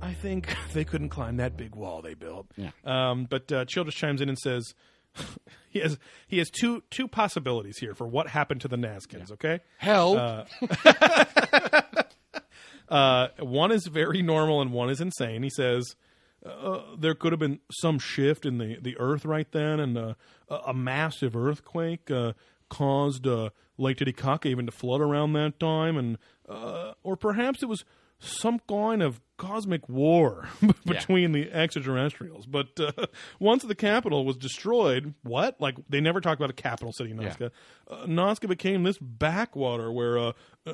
I 0.00 0.14
think 0.14 0.54
they 0.72 0.84
couldn't 0.84 1.10
climb 1.10 1.36
that 1.36 1.56
big 1.56 1.76
wall 1.76 2.02
they 2.02 2.14
built. 2.14 2.48
Yeah. 2.56 2.70
Um, 2.84 3.26
but 3.30 3.50
uh, 3.52 3.64
Childress 3.66 3.94
chimes 3.94 4.20
in 4.20 4.28
and 4.28 4.38
says 4.38 4.74
he 5.70 5.78
has 5.78 5.96
he 6.26 6.38
has 6.38 6.50
two 6.50 6.82
two 6.90 7.06
possibilities 7.06 7.78
here 7.78 7.94
for 7.94 8.08
what 8.08 8.26
happened 8.26 8.62
to 8.62 8.68
the 8.68 8.76
Nazcans. 8.76 9.30
Okay. 9.30 9.60
Help! 9.78 10.48
Uh, 12.88 13.28
one 13.38 13.72
is 13.72 13.86
very 13.86 14.20
normal 14.20 14.60
and 14.60 14.70
one 14.70 14.90
is 14.90 15.00
insane. 15.00 15.42
He 15.42 15.48
says 15.48 15.96
uh, 16.44 16.82
there 16.98 17.14
could 17.14 17.32
have 17.32 17.40
been 17.40 17.60
some 17.70 17.98
shift 17.98 18.44
in 18.44 18.58
the, 18.58 18.78
the 18.80 18.96
earth 18.98 19.24
right 19.24 19.50
then, 19.52 19.80
and 19.80 19.96
uh, 19.96 20.14
a, 20.48 20.54
a 20.68 20.74
massive 20.74 21.36
earthquake 21.36 22.10
uh, 22.10 22.32
caused 22.68 23.26
uh, 23.26 23.50
Lake 23.78 23.98
Titicaca 23.98 24.48
even 24.48 24.66
to 24.66 24.72
flood 24.72 25.00
around 25.00 25.34
that 25.34 25.60
time, 25.60 25.96
and 25.96 26.18
uh, 26.48 26.92
or 27.02 27.16
perhaps 27.16 27.62
it 27.62 27.66
was 27.66 27.84
some 28.18 28.60
kind 28.68 29.02
of 29.02 29.20
cosmic 29.36 29.88
war 29.88 30.48
between 30.86 31.32
the 31.32 31.50
extraterrestrials. 31.52 32.46
But 32.46 32.68
uh, 32.78 33.06
once 33.40 33.64
the 33.64 33.74
capital 33.74 34.24
was 34.24 34.36
destroyed, 34.36 35.14
what? 35.22 35.60
Like 35.60 35.76
they 35.88 36.00
never 36.00 36.20
talked 36.20 36.40
about 36.40 36.50
a 36.50 36.54
capital 36.54 36.92
city, 36.92 37.12
Nazca. 37.12 37.50
Uh, 37.90 38.06
Nazca 38.06 38.48
became 38.48 38.84
this 38.84 38.98
backwater 38.98 39.90
where 39.92 40.18
uh, 40.18 40.32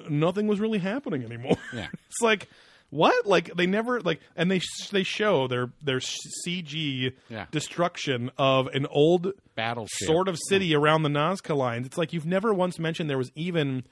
nothing 0.08 0.46
was 0.46 0.60
really 0.60 0.78
happening 0.78 1.24
anymore. 1.24 1.56
Yeah. 1.72 1.88
it's 2.06 2.22
like 2.22 2.48
what? 2.90 3.26
Like 3.26 3.54
they 3.56 3.66
never 3.66 4.00
like, 4.00 4.20
and 4.36 4.50
they 4.50 4.60
they 4.90 5.02
show 5.02 5.46
their 5.48 5.70
their 5.82 6.00
CG 6.00 7.12
Yeah. 7.28 7.46
destruction 7.50 8.30
of 8.38 8.66
an 8.68 8.86
old 8.86 9.32
Battleship. 9.54 10.06
sort 10.06 10.28
of 10.28 10.38
city 10.48 10.74
around 10.74 11.02
the 11.02 11.08
Nazca 11.10 11.56
lines. 11.56 11.86
It's 11.86 11.98
like 11.98 12.12
you've 12.12 12.26
never 12.26 12.54
once 12.54 12.78
mentioned 12.78 13.10
there 13.10 13.18
was 13.18 13.32
even 13.34 13.84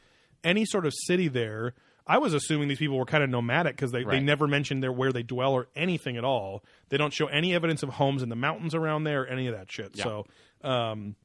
any 0.44 0.64
sort 0.64 0.86
of 0.86 0.92
city 1.06 1.28
there. 1.28 1.74
I 2.08 2.18
was 2.18 2.34
assuming 2.34 2.68
these 2.68 2.78
people 2.78 2.96
were 2.96 3.04
kind 3.04 3.24
of 3.24 3.30
nomadic 3.30 3.74
because 3.74 3.90
they, 3.90 4.04
they 4.04 4.20
never 4.20 4.46
mentioned 4.46 4.80
their 4.80 4.92
where 4.92 5.12
they 5.12 5.24
dwell 5.24 5.52
or 5.54 5.66
anything 5.74 6.16
at 6.16 6.22
all. 6.24 6.62
They 6.88 6.96
don't 6.96 7.12
show 7.12 7.26
any 7.26 7.52
evidence 7.52 7.82
of 7.82 7.88
homes 7.88 8.22
in 8.22 8.28
the 8.28 8.36
mountains 8.36 8.76
around 8.76 9.02
there 9.04 9.22
or 9.22 9.26
any 9.26 9.48
of 9.48 9.56
that 9.56 9.72
shit. 9.72 9.90
Yeah. 9.94 10.04
So, 10.04 10.26
um, 10.62 11.16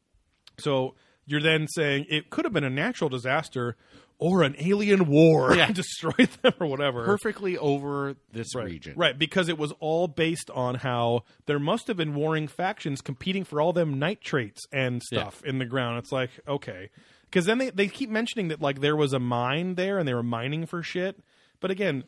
so 0.57 0.95
you're 1.27 1.41
then 1.41 1.67
saying 1.67 2.07
it 2.09 2.31
could 2.31 2.45
have 2.45 2.53
been 2.53 2.63
a 2.63 2.69
natural 2.69 3.11
disaster 3.11 3.77
or 4.21 4.43
an 4.43 4.55
alien 4.59 5.07
war 5.07 5.55
Yeah. 5.55 5.71
destroyed 5.73 6.29
them 6.43 6.53
or 6.59 6.67
whatever. 6.67 7.03
Perfectly 7.03 7.57
over 7.57 8.15
this 8.31 8.55
Right. 8.55 8.65
region. 8.65 8.93
Right, 8.95 9.17
because 9.17 9.49
it 9.49 9.57
was 9.57 9.73
all 9.79 10.07
based 10.07 10.51
on 10.51 10.75
how 10.75 11.23
there 11.47 11.59
must 11.59 11.87
have 11.87 11.97
been 11.97 12.13
warring 12.13 12.47
factions 12.47 13.01
competing 13.01 13.43
for 13.43 13.59
all 13.59 13.73
them 13.73 13.97
nitrates 13.97 14.61
and 14.71 15.01
stuff 15.01 15.43
in 15.43 15.57
the 15.57 15.65
ground. 15.65 15.97
It's 15.97 16.11
like, 16.11 16.29
okay. 16.47 16.91
Because 17.23 17.45
then 17.45 17.57
they, 17.57 17.71
they 17.71 17.87
keep 17.87 18.11
mentioning 18.11 18.49
that 18.49 18.61
like 18.61 18.79
there 18.79 18.95
was 18.95 19.11
a 19.11 19.19
mine 19.19 19.73
there 19.73 19.97
and 19.97 20.07
they 20.07 20.13
were 20.13 20.23
mining 20.23 20.67
for 20.67 20.83
shit. 20.83 21.19
But 21.59 21.71
again, 21.71 22.03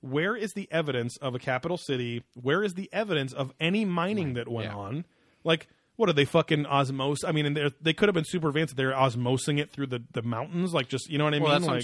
where 0.00 0.34
is 0.34 0.52
the 0.54 0.66
evidence 0.72 1.16
of 1.18 1.36
a 1.36 1.38
capital 1.38 1.78
city? 1.78 2.24
Where 2.34 2.64
is 2.64 2.74
the 2.74 2.90
evidence 2.92 3.32
of 3.32 3.52
any 3.60 3.84
mining 3.84 4.34
that 4.34 4.48
went 4.48 4.70
yeah. 4.70 4.76
on? 4.76 5.04
Like 5.44 5.68
what 5.96 6.08
are 6.08 6.12
they 6.12 6.24
fucking 6.24 6.64
osmose? 6.64 7.18
I 7.26 7.32
mean, 7.32 7.46
and 7.46 7.56
they're- 7.56 7.70
they 7.80 7.92
could 7.92 8.08
have 8.08 8.14
been 8.14 8.24
super 8.24 8.48
advanced. 8.48 8.76
They're 8.76 8.92
osmosing 8.92 9.58
it 9.60 9.70
through 9.70 9.86
the, 9.88 10.02
the 10.12 10.22
mountains, 10.22 10.72
like 10.72 10.88
just 10.88 11.10
you 11.10 11.18
know 11.18 11.24
what 11.24 11.34
I 11.34 11.38
Well, 11.38 11.58
mean? 11.60 11.68
like, 11.68 11.82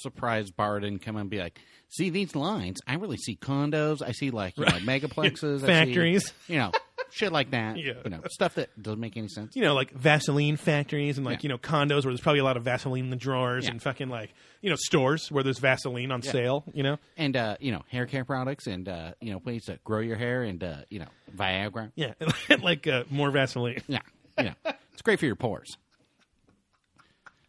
surprised 0.00 0.56
Bard 0.56 0.82
didn't 0.82 1.00
come 1.02 1.16
and 1.16 1.28
be 1.30 1.38
like, 1.38 1.58
"See 1.88 2.10
these 2.10 2.34
lines? 2.36 2.80
I 2.86 2.94
really 2.94 3.16
see 3.16 3.36
condos. 3.36 4.02
I 4.02 4.12
see 4.12 4.30
like 4.30 4.56
you 4.56 4.64
know 4.64 4.70
megaplexes, 4.86 5.56
I 5.58 5.60
see, 5.60 5.66
Factories. 5.66 6.32
you 6.46 6.58
know, 6.58 6.72
shit 7.10 7.32
like 7.32 7.50
that. 7.52 7.76
Yeah. 7.76 7.94
You 8.04 8.10
know, 8.10 8.20
stuff 8.30 8.54
that 8.56 8.70
doesn't 8.80 9.00
make 9.00 9.16
any 9.16 9.28
sense. 9.28 9.54
you 9.56 9.62
know, 9.62 9.74
like 9.74 9.92
Vaseline 9.92 10.56
factories 10.56 11.16
and 11.18 11.24
like 11.26 11.38
Yeah. 11.38 11.42
you 11.44 11.48
know 11.50 11.58
condos 11.58 12.04
where 12.04 12.12
there's 12.12 12.20
probably 12.20 12.40
a 12.40 12.44
lot 12.44 12.56
of 12.56 12.64
Vaseline 12.64 13.04
in 13.04 13.10
the 13.10 13.16
drawers 13.16 13.64
Yeah. 13.64 13.70
and 13.72 13.82
fucking 13.82 14.08
like 14.08 14.32
you 14.62 14.70
know 14.70 14.76
stores 14.78 15.30
where 15.30 15.42
there's 15.44 15.58
Vaseline 15.58 16.10
on 16.10 16.22
sale. 16.22 16.64
You 16.72 16.82
know, 16.82 16.98
And 17.16 17.36
uh, 17.36 17.56
you 17.60 17.72
know, 17.72 17.82
hair 17.90 18.06
care 18.06 18.24
products, 18.24 18.66
and 18.66 18.88
uh, 18.88 19.12
you 19.20 19.32
know, 19.32 19.38
ways 19.44 19.64
to 19.66 19.78
grow 19.84 20.00
your 20.00 20.16
hair, 20.16 20.42
and 20.42 20.62
uh, 20.62 20.76
you 20.90 20.98
know, 21.00 21.08
Viagra. 21.36 21.92
yeah, 21.94 22.14
like 22.62 22.86
uh, 22.86 23.04
more 23.10 23.30
Vaseline. 23.30 23.82
Yeah, 23.86 24.00
know, 24.38 24.54
it's 24.92 25.02
great 25.02 25.18
for 25.18 25.26
your 25.26 25.36
pores. 25.36 25.76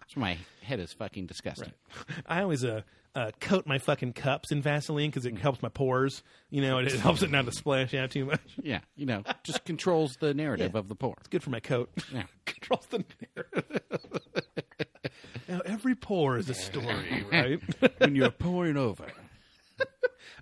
So 0.08 0.20
my 0.20 0.38
head 0.64 0.80
is 0.80 0.92
fucking 0.94 1.28
disgusting. 1.28 1.72
I 2.26 2.42
always 2.42 2.64
uh, 2.66 2.82
uh, 3.16 3.32
coat 3.40 3.66
my 3.66 3.78
fucking 3.80 4.14
cups 4.14 4.52
in 4.52 4.62
Vaseline 4.62 5.10
because 5.10 5.26
it 5.26 5.38
helps 5.38 5.62
my 5.62 5.70
pores. 5.70 6.24
You 6.50 6.62
know, 6.62 6.78
it, 6.80 6.88
it 6.88 7.00
helps 7.00 7.22
it 7.22 7.32
not 7.32 7.46
to 7.46 7.52
splash 7.52 7.94
out 7.94 8.12
too 8.12 8.26
much. 8.26 8.42
Yeah, 8.62 8.80
you 8.96 9.06
know, 9.06 9.24
just 9.44 9.66
controls 9.66 10.18
the 10.20 10.34
narrative 10.34 10.76
of 10.76 10.88
the 10.88 10.96
pore. 10.96 11.16
It's 11.20 11.28
good 11.30 11.44
for 11.44 11.50
my 11.50 11.60
coat. 11.60 11.90
Yeah. 12.14 12.24
Controls 12.46 12.86
the 12.90 13.06
narrative. 13.36 13.82
now 15.48 15.62
every 15.66 15.96
pore 15.96 16.38
is 16.38 16.50
a 16.50 16.54
story, 16.54 17.26
right? 17.32 17.60
when 18.00 18.16
you're 18.16 18.32
pouring 18.32 18.76
over. 18.76 19.06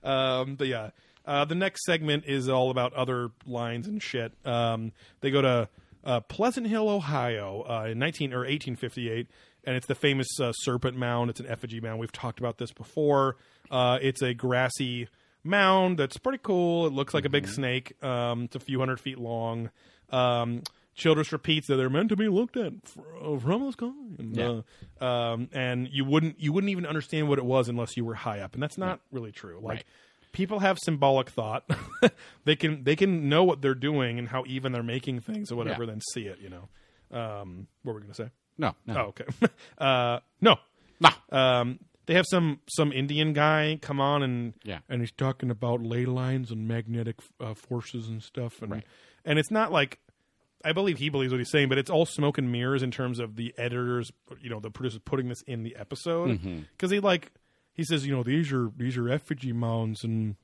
Um, 0.03 0.55
but 0.55 0.67
yeah, 0.67 0.91
uh, 1.25 1.45
the 1.45 1.55
next 1.55 1.85
segment 1.85 2.23
is 2.25 2.49
all 2.49 2.69
about 2.71 2.93
other 2.93 3.29
lines 3.45 3.87
and 3.87 4.01
shit. 4.01 4.33
Um, 4.45 4.93
they 5.21 5.31
go 5.31 5.41
to 5.41 5.69
uh, 6.03 6.21
Pleasant 6.21 6.67
Hill, 6.67 6.89
Ohio, 6.89 7.65
uh, 7.69 7.87
in 7.91 7.99
nineteen 7.99 8.33
or 8.33 8.45
eighteen 8.45 8.75
fifty 8.75 9.09
eight, 9.09 9.27
and 9.67 9.75
it's 9.75 9.85
the 9.85 9.93
famous 9.93 10.27
uh, 10.39 10.51
Serpent 10.53 10.97
Mound. 10.97 11.29
It's 11.29 11.39
an 11.39 11.45
effigy 11.45 11.79
mound. 11.79 11.99
We've 11.99 12.11
talked 12.11 12.39
about 12.39 12.57
this 12.57 12.71
before. 12.71 13.35
Uh, 13.69 13.99
it's 14.01 14.23
a 14.23 14.33
grassy 14.33 15.07
mound 15.43 15.99
that's 15.99 16.17
pretty 16.17 16.39
cool. 16.41 16.87
It 16.87 16.93
looks 16.93 17.13
like 17.13 17.25
a 17.25 17.29
big 17.29 17.47
snake. 17.47 17.93
Um, 18.03 18.45
it's 18.45 18.55
a 18.55 18.59
few 18.59 18.79
hundred 18.79 18.99
feet 18.99 19.19
long. 19.19 19.69
Um, 20.09 20.63
Childress 20.95 21.31
repeats 21.31 21.67
that 21.67 21.75
they're 21.75 21.91
meant 21.91 22.09
to 22.09 22.15
be 22.15 22.27
looked 22.27 22.57
at 22.57 22.73
from 22.87 23.63
the 23.65 23.71
sky, 23.71 23.91
and, 24.17 24.35
Yeah. 24.35 24.61
uh, 24.99 25.05
um, 25.05 25.47
and 25.53 25.87
you 25.91 26.03
wouldn't 26.03 26.39
you 26.39 26.51
wouldn't 26.51 26.71
even 26.71 26.87
understand 26.87 27.29
what 27.29 27.37
it 27.37 27.45
was 27.45 27.69
unless 27.69 27.95
you 27.95 28.03
were 28.03 28.15
high 28.15 28.39
up, 28.39 28.55
and 28.55 28.63
that's 28.63 28.79
not 28.79 28.99
really 29.11 29.31
true. 29.31 29.59
Like 29.61 29.75
Right. 29.75 29.83
people 30.31 30.57
have 30.57 30.79
symbolic 30.79 31.29
thought; 31.29 31.69
they 32.45 32.55
can 32.55 32.83
they 32.83 32.95
can 32.95 33.29
know 33.29 33.43
what 33.43 33.61
they're 33.61 33.75
doing 33.75 34.17
and 34.17 34.27
how 34.29 34.43
even 34.47 34.71
they're 34.71 34.81
making 34.81 35.19
things 35.19 35.51
or 35.51 35.55
whatever, 35.55 35.83
Yeah. 35.83 35.91
then 35.91 36.01
see 36.13 36.25
it. 36.25 36.39
You 36.41 36.49
know, 36.49 36.69
um, 37.15 37.67
what 37.83 37.93
were 37.93 37.99
we 37.99 38.01
gonna 38.07 38.15
say? 38.15 38.31
No, 38.57 38.75
no, 38.85 38.95
Oh, 38.95 39.01
okay. 39.09 39.25
uh, 39.77 40.19
no, 40.41 40.55
no. 40.99 41.09
um, 41.37 41.79
they 42.05 42.13
have 42.13 42.25
some 42.27 42.59
some 42.69 42.91
Indian 42.91 43.33
guy 43.33 43.77
come 43.81 43.99
on 43.99 44.23
and 44.23 44.53
Yeah. 44.63 44.79
and 44.89 45.01
he's 45.01 45.11
talking 45.11 45.49
about 45.51 45.81
ley 45.81 46.05
lines 46.05 46.51
and 46.51 46.67
magnetic 46.67 47.17
uh, 47.39 47.53
forces 47.53 48.07
and 48.07 48.23
stuff 48.23 48.61
and 48.61 48.71
Right. 48.71 48.83
and 49.25 49.37
it's 49.39 49.51
not 49.51 49.71
like 49.71 49.99
I 50.65 50.71
believe 50.73 50.97
he 50.97 51.09
believes 51.09 51.31
what 51.31 51.37
he's 51.39 51.51
saying, 51.51 51.69
but 51.69 51.77
it's 51.77 51.89
all 51.89 52.05
smoke 52.05 52.37
and 52.39 52.51
mirrors 52.51 52.81
in 52.81 52.89
terms 52.91 53.19
of 53.19 53.35
the 53.35 53.53
editors, 53.57 54.11
you 54.41 54.49
know, 54.49 54.59
the 54.59 54.71
producers 54.71 54.99
putting 55.05 55.29
this 55.29 55.41
in 55.43 55.63
the 55.63 55.75
episode 55.75 56.29
Mm-hmm. 56.39 56.61
because 56.71 56.91
he 56.91 56.99
like 56.99 57.31
he 57.73 57.83
says, 57.83 58.07
you 58.07 58.15
know, 58.15 58.23
these 58.23 58.51
are 58.51 58.71
these 58.75 58.97
are 58.97 59.07
effigy 59.09 59.53
mounds 59.53 60.03
and 60.03 60.35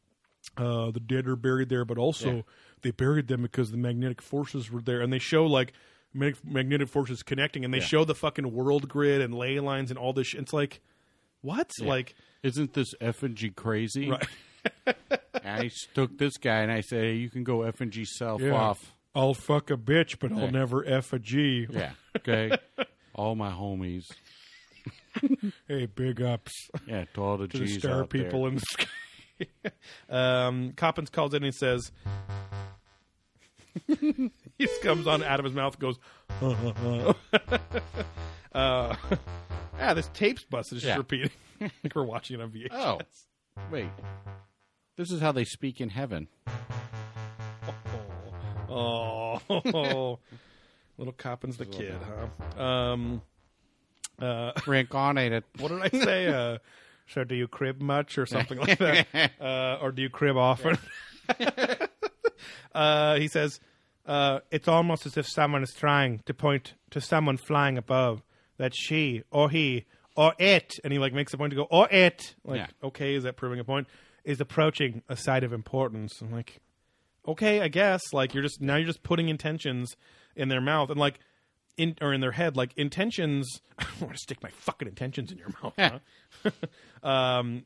uh, 0.57 0.91
the 0.91 0.99
dead 0.99 1.25
are 1.27 1.35
buried 1.37 1.69
there, 1.69 1.85
but 1.85 1.97
also 1.97 2.27
Yeah. 2.35 2.41
they 2.83 2.91
buried 2.91 3.27
them 3.27 3.41
because 3.41 3.71
the 3.71 3.77
magnetic 3.77 4.21
forces 4.21 4.69
were 4.69 4.81
there, 4.81 5.01
and 5.01 5.11
they 5.11 5.17
show 5.19 5.45
like 5.45 5.71
magnetic 6.13 6.89
forces 6.89 7.23
connecting, 7.23 7.65
and 7.65 7.73
they 7.73 7.79
Yeah. 7.79 7.85
show 7.85 8.05
the 8.05 8.15
fucking 8.15 8.51
world 8.53 8.87
grid 8.89 9.21
and 9.21 9.33
ley 9.33 9.59
lines 9.59 9.89
and 9.89 9.97
all 9.97 10.13
this. 10.13 10.27
Shit. 10.27 10.41
It's 10.41 10.53
like 10.53 10.81
what? 11.41 11.71
Like 11.81 12.15
Isn't 12.43 12.73
this 12.73 12.93
effigy 13.01 13.49
crazy? 13.49 14.09
Right. 14.09 14.27
I 15.45 15.69
took 15.93 16.17
this 16.17 16.37
guy 16.37 16.59
and 16.61 16.71
I 16.71 16.81
said, 16.81 17.03
hey, 17.03 17.13
you 17.15 17.29
can 17.29 17.43
go 17.43 17.63
effigy 17.63 18.05
self 18.05 18.41
Yeah. 18.41 18.53
off. 18.53 18.93
I'll 19.15 19.33
fuck 19.33 19.69
a 19.69 19.77
bitch, 19.77 20.17
but 20.19 20.31
I'll 20.31 20.49
never 20.51 20.85
f 20.85 21.11
a 21.13 21.19
g. 21.19 21.67
Yeah. 21.69 21.91
Okay. 22.17 22.51
all 23.13 23.35
my 23.35 23.51
homies. 23.51 24.05
Hey, 25.67 25.85
big 25.85 26.21
ups 26.21 26.51
Yeah, 26.87 27.05
to 27.13 27.21
all 27.21 27.37
the 27.37 27.47
to 27.47 27.57
the 27.59 27.67
star 27.67 28.05
people 28.05 28.41
there. 28.41 28.49
in 28.49 28.55
the 28.55 28.61
sky. 28.61 28.87
um, 30.09 30.73
Coppens 30.75 31.09
calls 31.09 31.33
in 31.33 31.37
and 31.37 31.45
he 31.45 31.51
says, 31.51 31.91
he 33.87 34.31
just 34.59 34.81
comes 34.81 35.07
on 35.07 35.23
out 35.23 35.39
of 35.39 35.45
his 35.45 35.53
mouth, 35.53 35.79
goes, 35.79 35.97
uh, 36.41 37.15
ah, 38.53 39.93
this 39.93 40.09
tape's 40.13 40.43
busted. 40.43 40.77
It's 40.77 40.85
just 40.85 40.91
Yeah. 40.93 40.97
repeating. 40.97 41.31
like 41.61 41.95
we're 41.95 42.03
watching 42.03 42.39
it 42.39 42.43
on 42.43 42.51
VHS. 42.51 42.67
Oh, 42.71 42.99
wait. 43.71 43.89
This 44.97 45.11
is 45.11 45.21
how 45.21 45.31
they 45.31 45.43
speak 45.45 45.81
in 45.81 45.89
heaven. 45.89 46.27
Oh, 48.69 49.39
little 50.97 51.13
Coppens 51.17 51.57
the 51.57 51.65
kid, 51.65 51.95
huh? 52.57 52.61
Um, 52.63 53.21
uh, 54.19 54.51
Reincarnated. 54.65 55.43
what 55.59 55.69
did 55.69 55.81
I 55.81 55.89
say? 55.89 56.27
Uh, 56.27 56.57
so, 57.07 57.23
do 57.23 57.35
you 57.35 57.47
crib 57.47 57.81
much 57.81 58.17
or 58.17 58.25
something 58.25 58.57
like 58.57 58.77
that, 58.79 59.31
uh, 59.41 59.77
or 59.81 59.91
do 59.91 60.01
you 60.01 60.09
crib 60.09 60.37
often? 60.37 60.77
Uh, 62.73 63.15
he 63.15 63.27
says, 63.27 63.59
uh, 64.05 64.39
"It's 64.51 64.67
almost 64.67 65.05
as 65.05 65.17
if 65.17 65.27
someone 65.27 65.63
is 65.63 65.73
trying 65.73 66.19
to 66.25 66.33
point 66.33 66.73
to 66.91 67.01
someone 67.01 67.37
flying 67.37 67.77
above 67.77 68.21
that 68.57 68.73
she 68.75 69.23
or 69.31 69.49
he 69.49 69.85
or 70.15 70.33
it, 70.37 70.73
and 70.83 70.93
he 70.93 70.99
like 70.99 71.13
makes 71.13 71.33
a 71.33 71.37
point 71.37 71.51
to 71.51 71.55
go 71.57 71.63
or 71.71 71.87
it. 71.89 72.35
Like, 72.43 72.59
Yeah. 72.59 72.67
okay, 72.87 73.15
is 73.15 73.23
that 73.23 73.35
proving 73.35 73.59
a 73.59 73.63
point? 73.63 73.87
Is 74.23 74.39
approaching 74.39 75.01
a 75.09 75.17
site 75.17 75.43
of 75.43 75.51
importance? 75.53 76.21
I'm 76.21 76.31
like, 76.31 76.59
okay, 77.27 77.61
I 77.61 77.67
guess. 77.67 78.01
Like 78.13 78.33
you're 78.33 78.43
just 78.43 78.61
now 78.61 78.75
you're 78.75 78.85
just 78.87 79.03
putting 79.03 79.29
intentions 79.29 79.95
in 80.35 80.49
their 80.49 80.61
mouth 80.61 80.89
and 80.89 80.99
like 80.99 81.19
in 81.77 81.95
or 82.01 82.13
in 82.13 82.21
their 82.21 82.31
head. 82.31 82.55
Like 82.55 82.73
intentions. 82.77 83.49
I 83.79 83.83
don't 83.83 84.01
want 84.01 84.13
to 84.13 84.19
stick 84.21 84.41
my 84.43 84.49
fucking 84.51 84.87
intentions 84.87 85.31
in 85.31 85.37
your 85.39 85.49
mouth. 85.63 85.73
huh? 85.77 86.51
um, 87.07 87.65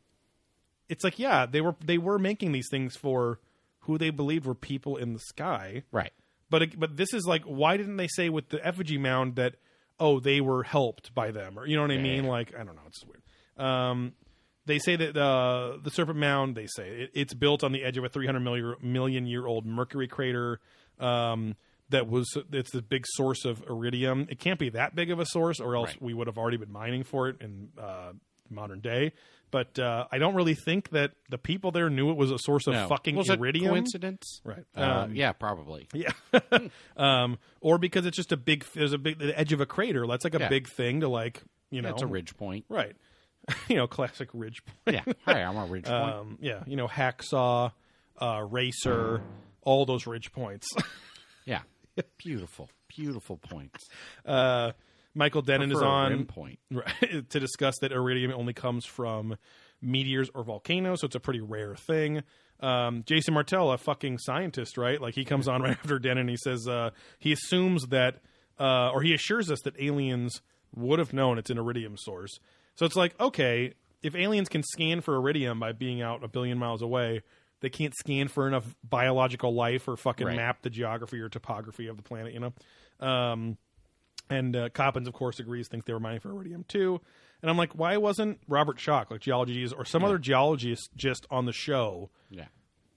it's 0.90 1.04
like 1.04 1.20
yeah, 1.20 1.46
they 1.46 1.62
were 1.62 1.76
they 1.86 1.98
were 1.98 2.18
making 2.18 2.54
these 2.54 2.70
things 2.72 2.96
for 2.96 3.40
who 3.88 3.98
they 3.98 4.12
believed 4.12 4.46
were 4.46 4.54
people 4.56 4.96
in 4.98 5.14
the 5.14 5.20
sky. 5.20 5.84
Right. 5.92 6.12
But 6.50 6.62
it- 6.62 6.80
but 6.80 6.96
this 6.96 7.14
is 7.14 7.26
like 7.26 7.44
why 7.44 7.76
didn't 7.78 7.98
they 7.98 8.08
say 8.08 8.30
with 8.30 8.50
the 8.50 8.66
effigy 8.66 8.98
mound 8.98 9.36
that 9.36 9.56
oh 10.00 10.20
they 10.20 10.40
were 10.40 10.64
helped 10.64 11.14
by 11.16 11.32
them 11.32 11.58
or 11.58 11.66
you 11.66 11.76
know 11.76 11.82
what 11.82 11.92
I 11.92 11.98
mean? 11.98 12.24
yeah. 12.26 12.30
Like 12.30 12.54
I 12.54 12.60
don't 12.64 12.76
know, 12.76 12.82
it's 12.88 13.04
weird. 13.04 13.24
Um, 13.58 14.14
they 14.66 14.80
say 14.80 14.96
that 14.98 15.18
uh, 15.18 15.78
the 15.82 15.90
Serpent 15.90 16.18
Mound. 16.20 16.56
They 16.56 16.68
say 16.68 16.90
it, 17.04 17.12
it's 17.14 17.34
built 17.34 17.64
on 17.64 17.72
the 17.72 17.84
edge 17.84 17.98
of 17.98 18.04
a 18.04 18.10
300 18.10 18.40
million, 18.42 18.76
million 18.82 19.26
year 19.26 19.48
old 19.48 19.66
Mercury 19.66 20.08
crater. 20.10 20.60
Um, 21.00 21.56
that 21.90 22.10
was 22.10 22.28
it's 22.52 22.72
the 22.72 22.82
big 22.82 23.06
source 23.08 23.46
of 23.46 23.64
iridium. 23.70 24.28
It 24.30 24.40
can't 24.40 24.60
be 24.60 24.68
that 24.72 24.94
big 24.94 25.10
of 25.10 25.20
a 25.20 25.26
source, 25.26 25.62
or 25.62 25.76
else 25.78 25.92
Right. 25.92 26.02
we 26.02 26.14
would 26.14 26.28
have 26.28 26.38
already 26.38 26.58
been 26.58 26.72
mining 26.72 27.04
for 27.04 27.30
it 27.30 27.38
and 27.42 27.70
uh, 27.82 28.12
modern 28.50 28.80
day. 28.82 29.14
But 29.50 29.80
uh, 29.80 30.08
I 30.12 30.18
don't 30.18 30.36
really 30.36 30.56
think 30.56 30.90
that 30.90 31.12
the 31.30 31.38
people 31.38 31.72
there 31.72 31.90
knew 31.90 32.10
it 32.12 32.18
was 32.18 32.32
a 32.32 32.38
source 32.38 32.68
of 32.68 32.74
No. 32.74 32.88
fucking 32.90 33.16
was 33.16 33.30
it 33.30 33.40
iridium. 33.40 33.70
coincidence? 33.70 34.42
Right. 34.44 34.66
Uh, 34.76 34.82
Um, 35.06 35.16
yeah, 35.16 35.32
probably. 35.32 35.88
Yeah. 35.94 36.12
um, 36.98 37.38
or 37.62 37.78
because 37.78 38.06
it's 38.06 38.18
just 38.18 38.32
a 38.34 38.38
big. 38.38 38.66
There's 38.74 38.92
a 38.94 38.98
big 38.98 39.20
the 39.20 39.38
edge 39.40 39.54
of 39.54 39.62
a 39.62 39.66
crater. 39.66 40.06
That's 40.06 40.26
like 40.26 40.36
a 40.36 40.40
Yeah. 40.40 40.50
big 40.50 40.68
thing 40.68 41.00
to 41.00 41.08
like 41.08 41.42
you 41.70 41.82
know. 41.82 41.90
That's 41.90 42.02
a 42.02 42.08
ridge 42.08 42.36
point. 42.36 42.66
Right. 42.68 42.96
you 43.70 43.78
know, 43.78 43.88
classic 43.88 44.28
ridge 44.34 44.62
point. 44.66 44.98
Yeah. 45.08 45.14
Hi, 45.26 45.42
I'm 45.44 45.56
a 45.56 45.66
ridge 45.66 45.86
point. 45.86 45.96
Um, 46.14 46.38
yeah. 46.42 46.64
You 46.68 46.76
know, 46.76 46.88
hacksaw, 46.90 47.72
uh, 48.22 48.46
racer, 48.50 49.22
all 49.62 49.86
those 49.86 50.06
ridge 50.06 50.34
points. 50.34 50.68
yeah. 51.46 51.62
Beautiful. 52.18 52.70
Beautiful 52.90 53.38
points. 53.38 53.88
uh, 54.26 54.72
Michael 55.18 55.42
Dennin 55.42 55.72
is 55.72 55.82
on 55.82 56.26
point. 56.26 56.60
to 57.30 57.40
discuss 57.40 57.76
that 57.82 57.92
iridium 57.92 58.32
only 58.32 58.54
comes 58.54 58.86
from 58.86 59.36
meteors 59.82 60.30
or 60.34 60.44
volcanoes, 60.44 61.02
so 61.02 61.06
it's 61.08 61.16
a 61.16 61.20
pretty 61.20 61.42
rare 61.42 61.76
thing. 61.76 62.24
Um, 62.60 63.04
Jason 63.06 63.34
Martell, 63.34 63.72
a 63.72 63.78
fucking 63.78 64.20
scientist, 64.20 64.78
right? 64.78 65.02
Like 65.02 65.16
he 65.16 65.26
comes 65.26 65.48
on 65.48 65.62
right 65.64 65.78
after 65.78 66.00
Denon. 66.00 66.28
He 66.28 66.38
says 66.38 66.68
uh, 66.68 66.92
he 67.20 67.32
assumes 67.32 67.88
that, 67.88 68.18
uh, 68.60 68.92
or 68.92 69.02
he 69.02 69.14
assures 69.14 69.52
us 69.52 69.60
that 69.62 69.74
aliens 69.80 70.42
would 70.76 71.00
have 71.00 71.14
known 71.14 71.38
it's 71.38 71.50
an 71.50 71.58
iridium 71.58 71.98
source. 71.98 72.40
So 72.76 72.86
it's 72.86 72.96
like, 72.96 73.20
okay, 73.20 73.74
if 74.04 74.16
aliens 74.16 74.50
can 74.50 74.64
scan 74.64 75.02
for 75.02 75.16
iridium 75.16 75.60
by 75.60 75.72
being 75.72 76.02
out 76.02 76.24
a 76.24 76.28
billion 76.28 76.58
miles 76.58 76.82
away, 76.82 77.24
they 77.62 77.70
can't 77.70 77.94
scan 77.96 78.28
for 78.28 78.48
enough 78.48 78.76
biological 78.88 79.54
life 79.54 79.88
or 79.88 79.98
fucking 79.98 80.28
Right. 80.28 80.36
map 80.36 80.62
the 80.62 80.70
geography 80.70 81.20
or 81.20 81.30
topography 81.30 81.88
of 81.88 81.98
the 81.98 82.04
planet, 82.04 82.34
you 82.34 82.40
know? 82.40 82.54
Um, 83.06 83.58
and 84.30 84.56
uh, 84.56 84.70
Coppens, 84.70 85.08
of 85.08 85.14
course, 85.14 85.40
agrees, 85.40 85.68
thinks 85.68 85.86
they 85.86 85.94
were 85.94 86.00
mining 86.00 86.20
for 86.20 86.30
iridium 86.32 86.66
too. 86.68 87.00
And 87.42 87.50
I'm 87.52 87.58
like, 87.58 87.74
why 87.74 87.98
wasn't 87.98 88.40
Robert 88.48 88.78
Schoch, 88.78 89.12
like 89.12 89.22
geology, 89.22 89.66
or 89.78 89.86
some 89.86 90.04
other 90.04 90.18
geologist, 90.18 90.90
just 90.96 91.28
on 91.30 91.46
the 91.46 91.54
show 91.54 92.10
Yeah. 92.32 92.46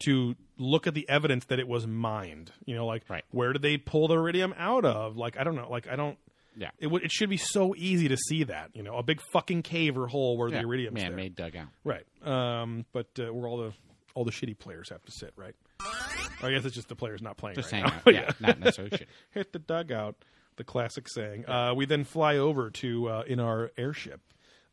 to 0.05 0.35
look 0.57 0.87
at 0.87 0.95
the 0.95 1.07
evidence 1.09 1.45
that 1.47 1.59
it 1.59 1.69
was 1.69 1.87
mined. 1.87 2.51
You 2.65 2.75
know, 2.75 2.87
like 2.87 3.05
Right. 3.09 3.25
where 3.31 3.53
did 3.53 3.63
they 3.63 3.77
pull 3.77 4.09
the 4.09 4.15
iridium 4.15 4.55
out 4.57 4.85
of? 4.85 5.17
Like 5.17 5.37
I 5.39 5.45
don't 5.45 5.57
know. 5.57 5.69
Like 5.71 5.89
I 5.89 5.97
don't. 5.97 6.17
Yeah. 6.57 6.71
It 6.79 6.89
would. 6.89 7.05
It 7.05 7.13
should 7.13 7.31
be 7.31 7.37
so 7.37 7.75
easy 7.77 8.09
to 8.09 8.17
see 8.17 8.45
that. 8.45 8.71
You 8.75 8.83
know, 8.83 8.97
a 8.97 9.03
big 9.03 9.21
fucking 9.33 9.63
cave 9.63 9.97
or 9.97 10.09
hole 10.09 10.37
where 10.37 10.49
Yeah, 10.49 10.59
the 10.63 10.67
iridium's 10.67 10.97
there. 10.97 11.09
man-made 11.11 11.37
dugout. 11.37 11.69
Right. 11.85 12.05
Um. 12.27 12.87
But 12.93 13.07
uh, 13.19 13.33
where 13.33 13.47
all 13.49 13.59
the 13.59 13.73
all 14.15 14.25
the 14.25 14.33
shitty 14.33 14.59
players 14.59 14.89
have 14.91 15.05
to 15.05 15.13
sit. 15.13 15.33
Right. 15.37 15.55
I 16.43 16.51
guess 16.51 16.65
it's 16.65 16.75
just 16.75 16.89
the 16.89 16.97
players 16.97 17.21
not 17.23 17.37
playing. 17.37 17.57
Just 17.57 17.71
right 17.73 17.83
hang 17.83 17.91
now. 17.91 17.97
out. 18.07 18.15
Yeah, 18.41 18.47
not 18.47 18.59
necessarily 18.59 18.97
shit. 18.97 19.09
hit 19.33 19.53
the 19.53 19.59
dugout. 19.59 20.17
The 20.61 20.65
classic 20.65 21.09
saying. 21.09 21.49
Uh, 21.49 21.73
we 21.75 21.87
then 21.87 22.05
fly 22.05 22.37
over 22.37 22.69
to 22.69 23.09
uh, 23.09 23.23
in 23.27 23.41
our 23.41 23.71
airship 23.79 24.21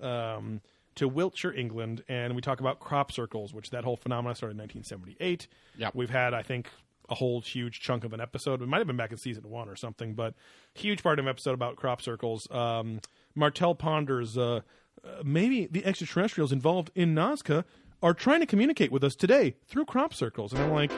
um, 0.02 0.60
to 0.96 1.08
Wiltshire, 1.08 1.54
England, 1.54 2.04
and 2.10 2.36
we 2.36 2.42
talk 2.42 2.60
about 2.60 2.82
crop 2.82 3.10
circles, 3.10 3.54
which 3.54 3.70
that 3.70 3.86
whole 3.86 3.96
phenomenon 3.96 4.36
started 4.36 4.56
in 4.56 4.64
1978. 4.64 5.48
Yep. 5.78 5.96
We've 5.96 6.10
had, 6.10 6.34
I 6.34 6.42
think, 6.44 6.70
a 7.08 7.16
whole 7.16 7.40
huge 7.40 7.80
chunk 7.80 8.04
of 8.04 8.12
an 8.12 8.20
episode. 8.20 8.62
It 8.62 8.68
might 8.68 8.80
have 8.80 8.88
been 8.88 8.98
back 8.98 9.14
in 9.14 9.18
season 9.18 9.50
one 9.50 9.70
or 9.70 9.78
something, 9.78 10.14
but 10.14 10.34
huge 10.74 11.02
part 11.02 11.20
of 11.20 11.26
an 11.26 11.30
episode 11.30 11.54
about 11.54 11.78
crop 11.78 12.02
circles. 12.02 12.46
Um, 12.52 13.00
Martell 13.34 13.74
ponders 13.74 14.38
uh, 14.38 14.60
uh, 15.06 15.10
maybe 15.24 15.68
the 15.68 15.86
extraterrestrials 15.86 16.52
involved 16.52 16.92
in 16.96 17.16
Nazca 17.16 17.64
are 18.04 18.14
trying 18.14 18.42
to 18.42 18.46
communicate 18.46 18.92
with 18.92 19.06
us 19.06 19.16
today 19.16 19.56
through 19.70 19.86
crop 19.86 20.14
circles, 20.14 20.52
and 20.52 20.62
I'm 20.62 20.74
like. 20.74 20.92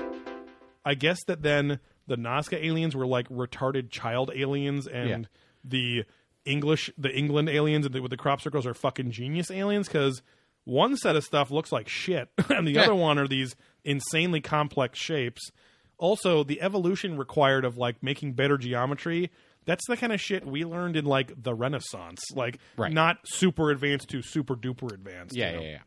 I 0.85 0.93
guess 0.93 1.21
that 1.25 1.43
then 1.43 1.79
the 2.09 2.17
Nazca 2.17 2.61
aliens 2.61 2.95
were 2.95 3.07
like 3.07 3.29
retarded 3.29 3.89
child 3.89 4.31
aliens, 4.35 4.85
and 4.87 5.09
Yeah. 5.09 5.17
the 5.63 6.03
English, 6.45 6.89
the 6.97 7.09
England 7.15 7.47
aliens 7.49 7.85
and 7.85 7.95
the, 7.95 8.01
with 8.01 8.11
the 8.11 8.17
crop 8.17 8.41
circles 8.41 8.65
are 8.67 8.73
fucking 8.73 9.11
genius 9.11 9.49
aliens 9.51 9.87
because 9.87 10.21
one 10.65 10.97
set 10.97 11.15
of 11.15 11.23
stuff 11.23 11.49
looks 11.51 11.71
like 11.71 11.87
shit, 11.87 12.29
and 12.49 12.67
the 12.67 12.73
Yeah. 12.73 12.81
other 12.81 12.95
one 12.95 13.17
are 13.17 13.27
these 13.27 13.55
insanely 13.85 14.41
complex 14.41 14.99
shapes. 14.99 15.51
Also, 15.97 16.43
the 16.43 16.61
evolution 16.61 17.17
required 17.17 17.63
of 17.65 17.77
like 17.77 18.01
making 18.03 18.33
better 18.33 18.57
geometry. 18.57 19.29
That's 19.65 19.85
the 19.87 19.97
kind 19.97 20.11
of 20.13 20.19
shit 20.21 20.45
we 20.47 20.63
learned 20.65 20.95
in 20.95 21.05
like 21.05 21.31
the 21.43 21.53
Renaissance, 21.53 22.21
like 22.33 22.57
Right. 22.77 22.91
not 22.91 23.17
super 23.25 23.69
advanced 23.69 24.09
to 24.09 24.21
super 24.21 24.55
duper 24.55 24.91
advanced. 24.93 25.35
you 25.35 25.43
Yeah, 25.43 25.51
know? 25.55 25.61
yeah, 25.61 25.77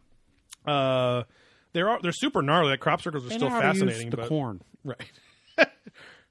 yeah. 0.66 0.72
Uh, 0.72 1.22
they're 1.72 1.98
they're 2.02 2.12
super 2.12 2.42
gnarly. 2.42 2.70
Like 2.70 2.80
crop 2.80 3.00
circles 3.02 3.24
are 3.24 3.30
They 3.30 3.36
still 3.36 3.48
know 3.48 3.54
how 3.56 3.60
to 3.62 3.68
use 3.68 3.78
fascinating. 3.78 4.10
the 4.10 4.18
but, 4.18 4.28
corn. 4.28 4.60
Right. 4.84 5.10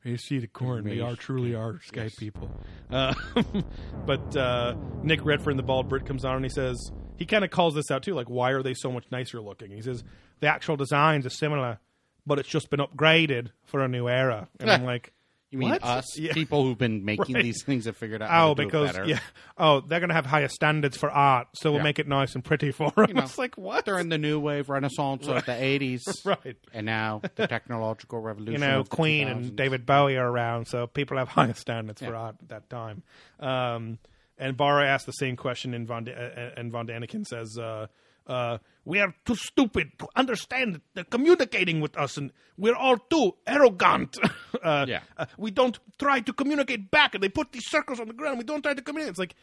you 0.04 0.18
see 0.18 0.40
the 0.40 0.48
corn. 0.48 0.84
They 0.84 1.00
are 1.00 1.16
truly 1.16 1.54
are 1.56 1.74
Skype 1.74 2.18
people. 2.18 2.50
Uh, 2.90 3.14
but 4.06 4.36
uh, 4.36 4.76
Nick 5.04 5.24
Redfern, 5.24 5.58
the 5.58 5.64
bald 5.64 5.90
Brit, 5.90 6.06
comes 6.06 6.26
on 6.26 6.38
and 6.38 6.46
he 6.46 6.50
says 6.50 6.92
he 7.18 7.26
kind 7.26 7.44
of 7.44 7.52
calls 7.52 7.76
this 7.76 7.92
out 7.92 8.04
too. 8.04 8.14
Like, 8.14 8.30
why 8.30 8.52
are 8.52 8.64
they 8.64 8.74
so 8.74 8.92
much 8.92 9.06
nicer 9.12 9.40
looking? 9.40 9.72
He 9.72 9.82
says 9.82 10.04
the 10.40 10.48
actual 10.48 10.76
designs 10.76 11.26
are 11.26 11.32
similar, 11.32 11.80
but 12.26 12.40
it's 12.40 12.50
just 12.50 12.70
been 12.70 12.80
upgraded 12.80 13.50
for 13.66 13.82
a 13.82 13.88
new 13.88 14.08
era. 14.08 14.48
And 14.60 14.72
I'm 14.72 14.84
like, 14.86 15.14
You 15.52 15.58
mean 15.60 15.70
what? 15.72 15.84
us, 15.84 16.18
Yeah. 16.18 16.32
people 16.34 16.64
who've 16.64 16.78
been 16.78 17.04
making 17.12 17.36
Right. 17.36 17.44
these 17.44 17.62
things 17.64 17.84
have 17.86 17.98
figured 17.98 18.22
out 18.22 18.30
how 18.30 18.52
Oh, 18.52 18.54
to 18.56 18.64
because 18.66 18.98
yeah. 19.06 19.20
Oh, 19.58 19.82
they're 19.82 20.00
gonna 20.00 20.14
have 20.14 20.26
higher 20.26 20.48
standards 20.48 20.96
for 20.98 21.12
art, 21.12 21.48
so 21.54 21.72
we'll 21.72 21.80
Yeah. 21.80 21.84
make 21.84 22.00
it 22.00 22.08
nice 22.08 22.34
and 22.36 22.44
pretty 22.44 22.72
for 22.72 22.90
them. 22.92 23.06
You 23.10 23.14
know, 23.16 23.24
it's 23.24 23.38
like 23.38 23.58
what? 23.58 23.84
They're 23.86 24.00
in 24.00 24.08
the 24.10 24.18
new 24.18 24.40
wave 24.40 24.70
renaissance 24.70 25.28
of 25.28 25.46
the 25.46 25.52
80s. 25.52 26.02
Right. 26.26 26.56
And 26.74 26.86
now 26.86 27.22
the 27.36 27.48
technological 27.48 28.20
revolution. 28.22 28.54
you 28.62 28.68
know, 28.68 28.84
Queen 28.86 29.28
2000s. 29.28 29.32
and 29.32 29.56
David 29.58 29.86
Bowie 29.86 30.18
are 30.18 30.30
around, 30.30 30.66
so 30.70 30.88
people 30.88 31.18
have 31.18 31.28
higher 31.28 31.54
standards 31.54 32.02
for 32.02 32.16
art 32.16 32.36
at 32.42 32.50
that 32.50 32.70
time. 32.70 33.04
Um, 33.40 33.98
and 34.38 34.56
Bara 34.56 34.88
asked 34.88 35.06
the 35.06 35.12
same 35.12 35.36
question, 35.36 35.74
and 35.74 35.86
Von, 35.88 36.08
and 36.08 36.72
Von 36.72 36.88
Daniken 36.88 37.26
says, 37.28 37.58
uh, 37.60 37.88
uh, 38.32 38.58
"We 38.86 39.00
are 39.00 39.14
too 39.26 39.36
stupid 39.36 39.92
to 40.00 40.08
understand 40.16 40.82
they're 40.94 41.04
communicating 41.16 41.82
with 41.82 41.98
us, 41.98 42.18
and 42.18 42.32
we're 42.58 42.76
all 42.76 42.98
too 42.98 43.36
arrogant. 43.46 44.18
uh, 44.64 44.86
Yeah. 44.88 45.02
uh, 45.18 45.26
we 45.38 45.52
don't 45.52 45.78
try 46.00 46.22
to 46.22 46.34
communicate 46.34 46.90
back, 46.92 47.14
and 47.16 47.22
they 47.24 47.30
put 47.30 47.52
these 47.52 47.68
circles 47.68 48.00
on 48.00 48.08
the 48.08 48.14
ground. 48.14 48.38
We 48.38 48.44
don't 48.46 48.62
try 48.64 48.74
to 48.74 48.82
communicate. 48.82 49.12
It's 49.12 49.20
like 49.20 49.36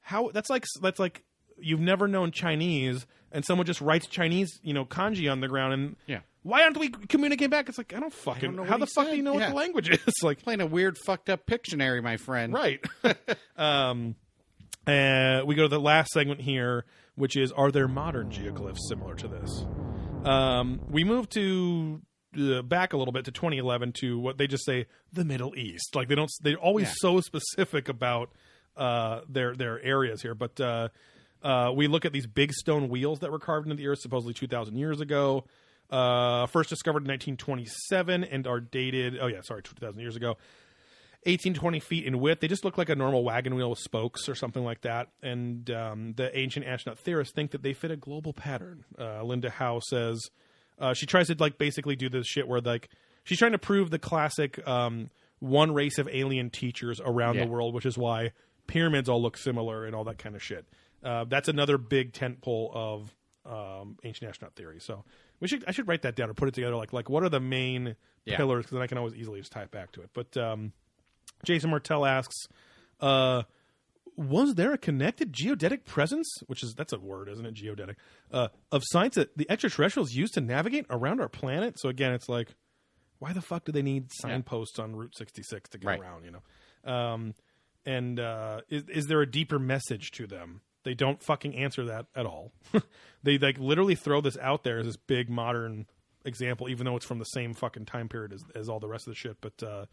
how 0.00 0.30
that's 0.34 0.50
like 0.50 0.64
that's 0.80 0.98
like." 1.00 1.24
You've 1.64 1.80
never 1.80 2.08
known 2.08 2.32
Chinese, 2.32 3.06
and 3.30 3.44
someone 3.44 3.66
just 3.66 3.80
writes 3.80 4.06
Chinese, 4.08 4.58
you 4.64 4.72
know, 4.74 4.84
kanji 4.84 5.30
on 5.30 5.40
the 5.40 5.46
ground, 5.48 5.72
and 5.74 5.96
Yeah. 6.06 6.20
why 6.42 6.64
aren't 6.64 6.76
we 6.78 6.88
communicating 6.88 7.50
back? 7.50 7.68
It's 7.68 7.78
like 7.78 7.92
I 7.94 8.00
don't 8.00 8.12
fucking. 8.12 8.56
know 8.56 8.64
how 8.64 8.78
the 8.78 8.86
he 8.86 8.92
fuck 8.92 9.06
do 9.10 9.16
you 9.16 9.22
know 9.22 9.34
what 9.34 9.48
the 9.50 9.54
language 9.54 9.88
is? 10.06 10.14
like 10.22 10.42
Playing 10.42 10.60
a 10.62 10.66
weird, 10.66 10.96
fucked 11.06 11.28
up 11.30 11.46
Pictionary, 11.46 12.02
my 12.02 12.16
friend. 12.16 12.52
right. 12.52 12.80
um, 13.56 14.16
uh, 14.86 15.42
we 15.46 15.54
go 15.54 15.62
to 15.62 15.68
the 15.68 15.78
last 15.78 16.10
segment 16.12 16.40
here, 16.40 16.84
which 17.14 17.36
is: 17.36 17.52
Are 17.52 17.70
there 17.70 17.88
modern 17.88 18.30
geoglyphs 18.30 18.78
similar 18.88 19.14
to 19.16 19.28
this? 19.28 19.64
Um, 20.24 20.80
we 20.88 21.04
move 21.04 21.28
to 21.30 22.00
uh, 22.38 22.62
back 22.62 22.92
a 22.92 22.96
little 22.96 23.12
bit 23.12 23.24
to 23.26 23.32
2011 23.32 23.92
to 24.00 24.18
what 24.18 24.38
they 24.38 24.46
just 24.46 24.64
say 24.64 24.86
the 25.12 25.24
Middle 25.24 25.54
East. 25.56 25.94
Like 25.94 26.08
they 26.08 26.14
don't. 26.14 26.30
They're 26.42 26.56
always 26.56 26.86
Yeah. 26.88 26.94
so 26.98 27.20
specific 27.20 27.88
about 27.88 28.30
uh, 28.76 29.20
their 29.28 29.54
their 29.54 29.80
areas 29.82 30.22
here, 30.22 30.34
but. 30.34 30.60
Uh, 30.60 30.88
uh, 31.44 31.72
we 31.74 31.88
look 31.88 32.04
at 32.04 32.12
these 32.12 32.28
big 32.28 32.52
stone 32.52 32.88
wheels 32.88 33.18
that 33.18 33.32
were 33.32 33.38
carved 33.40 33.66
into 33.66 33.74
the 33.74 33.88
earth 33.88 33.98
supposedly 33.98 34.32
2,000 34.32 34.76
years 34.76 35.00
ago. 35.00 35.44
Uh, 35.90 36.46
first 36.46 36.70
discovered 36.70 36.98
in 37.02 37.08
1927 37.08 38.22
and 38.22 38.46
are 38.46 38.60
dated, 38.60 39.18
oh, 39.20 39.26
yeah, 39.26 39.40
sorry, 39.42 39.60
2,000 39.60 40.00
years 40.00 40.14
ago. 40.14 40.36
18, 41.24 41.54
20 41.54 41.80
feet 41.80 42.04
in 42.04 42.18
width. 42.20 42.40
They 42.40 42.48
just 42.48 42.64
look 42.64 42.76
like 42.78 42.88
a 42.88 42.94
normal 42.96 43.22
wagon 43.24 43.54
wheel 43.54 43.70
with 43.70 43.78
spokes 43.78 44.28
or 44.28 44.34
something 44.34 44.64
like 44.64 44.80
that. 44.82 45.08
And 45.22 45.70
um, 45.70 46.14
the 46.16 46.36
ancient 46.36 46.66
astronaut 46.66 46.98
theorists 46.98 47.32
think 47.34 47.52
that 47.52 47.62
they 47.62 47.72
fit 47.74 47.90
a 47.90 47.96
global 47.96 48.32
pattern. 48.32 48.84
Uh, 48.98 49.22
Linda 49.22 49.50
Howe 49.50 49.80
says 49.88 50.20
uh, 50.78 50.94
she 50.94 51.06
tries 51.06 51.28
to 51.28 51.36
like 51.38 51.58
basically 51.58 51.94
do 51.96 52.08
this 52.08 52.26
shit 52.26 52.48
where 52.48 52.60
like 52.60 52.88
she's 53.24 53.38
trying 53.38 53.52
to 53.52 53.58
prove 53.58 53.90
the 53.90 53.98
classic 54.00 54.66
um, 54.66 55.10
one 55.38 55.72
race 55.74 55.98
of 55.98 56.08
alien 56.12 56.50
teachers 56.50 57.00
around 57.04 57.36
Yeah. 57.36 57.44
the 57.44 57.50
world, 57.50 57.74
which 57.74 57.86
is 57.86 57.96
why 57.96 58.32
pyramids 58.66 59.08
all 59.08 59.20
look 59.22 59.36
similar 59.36 59.84
and 59.84 59.94
all 59.94 60.04
that 60.04 60.18
kind 60.18 60.34
of 60.34 60.42
shit. 60.42 60.66
Uh, 61.04 61.24
that's 61.24 61.48
another 61.48 61.78
big 61.78 62.12
tent 62.12 62.40
pole 62.40 62.70
of 62.74 63.14
um, 63.44 63.96
ancient 64.04 64.28
astronaut 64.28 64.54
theory. 64.54 64.78
So 64.80 65.04
we 65.40 65.48
should 65.48 65.64
I 65.66 65.72
should 65.72 65.88
write 65.88 66.02
that 66.02 66.14
down 66.16 66.30
or 66.30 66.34
put 66.34 66.48
it 66.48 66.54
together. 66.54 66.76
Like 66.76 66.92
like 66.92 67.08
what 67.10 67.22
are 67.22 67.28
the 67.28 67.40
main 67.40 67.96
Yeah. 68.24 68.36
pillars? 68.36 68.64
Because 68.64 68.72
then 68.76 68.82
I 68.82 68.86
can 68.86 68.98
always 68.98 69.14
easily 69.14 69.40
just 69.40 69.50
tie 69.52 69.62
it 69.62 69.70
back 69.72 69.90
to 69.92 70.02
it. 70.02 70.10
But 70.14 70.36
um, 70.36 70.72
Jason 71.44 71.70
Martell 71.70 72.06
asks, 72.06 72.46
uh, 73.00 73.42
was 74.16 74.54
there 74.54 74.72
a 74.72 74.78
connected 74.78 75.32
geodetic 75.32 75.84
presence, 75.84 76.28
which 76.46 76.62
is 76.62 76.74
that's 76.74 76.92
a 76.92 76.98
word, 76.98 77.28
isn't 77.28 77.46
it? 77.46 77.54
Geodetic 77.54 77.96
uh, 78.30 78.48
of 78.70 78.82
science 78.84 79.14
that 79.14 79.36
the 79.36 79.50
extraterrestrials 79.50 80.12
used 80.12 80.34
to 80.34 80.40
navigate 80.40 80.86
around 80.90 81.20
our 81.20 81.28
planet. 81.28 81.78
So 81.80 81.88
again, 81.88 82.12
it's 82.12 82.28
like, 82.28 82.54
why 83.18 83.32
the 83.32 83.40
fuck 83.40 83.64
do 83.64 83.72
they 83.72 83.82
need 83.82 84.10
signposts 84.12 84.78
on 84.78 84.94
Route 84.96 85.16
66 85.16 85.70
to 85.70 85.78
get 85.78 85.86
Right. 85.86 86.00
around? 86.00 86.24
You 86.24 86.32
know, 86.32 86.92
um, 86.92 87.34
and 87.86 88.20
uh, 88.20 88.60
is 88.68 88.84
is 88.88 89.06
there 89.06 89.22
a 89.22 89.30
deeper 89.30 89.58
message 89.58 90.10
to 90.12 90.26
them? 90.26 90.60
They 90.84 90.94
don't 90.94 91.22
fucking 91.22 91.54
answer 91.56 91.86
that 91.86 92.06
at 92.14 92.26
all. 92.26 92.52
they 93.22 93.38
like 93.38 93.58
literally 93.58 93.94
throw 93.94 94.20
this 94.20 94.36
out 94.38 94.62
there 94.64 94.78
as 94.80 94.86
this 94.86 94.96
big 94.96 95.30
modern 95.30 95.86
example, 96.24 96.68
even 96.68 96.84
though 96.84 96.96
it's 96.96 97.06
from 97.06 97.18
the 97.18 97.24
same 97.24 97.54
fucking 97.54 97.86
time 97.86 98.08
period 98.08 98.32
as, 98.32 98.42
as 98.54 98.68
all 98.68 98.78
the 98.80 98.88
rest 98.88 99.06
of 99.06 99.12
the 99.12 99.16
shit. 99.16 99.36
But 99.40 99.62
uh, 99.62 99.86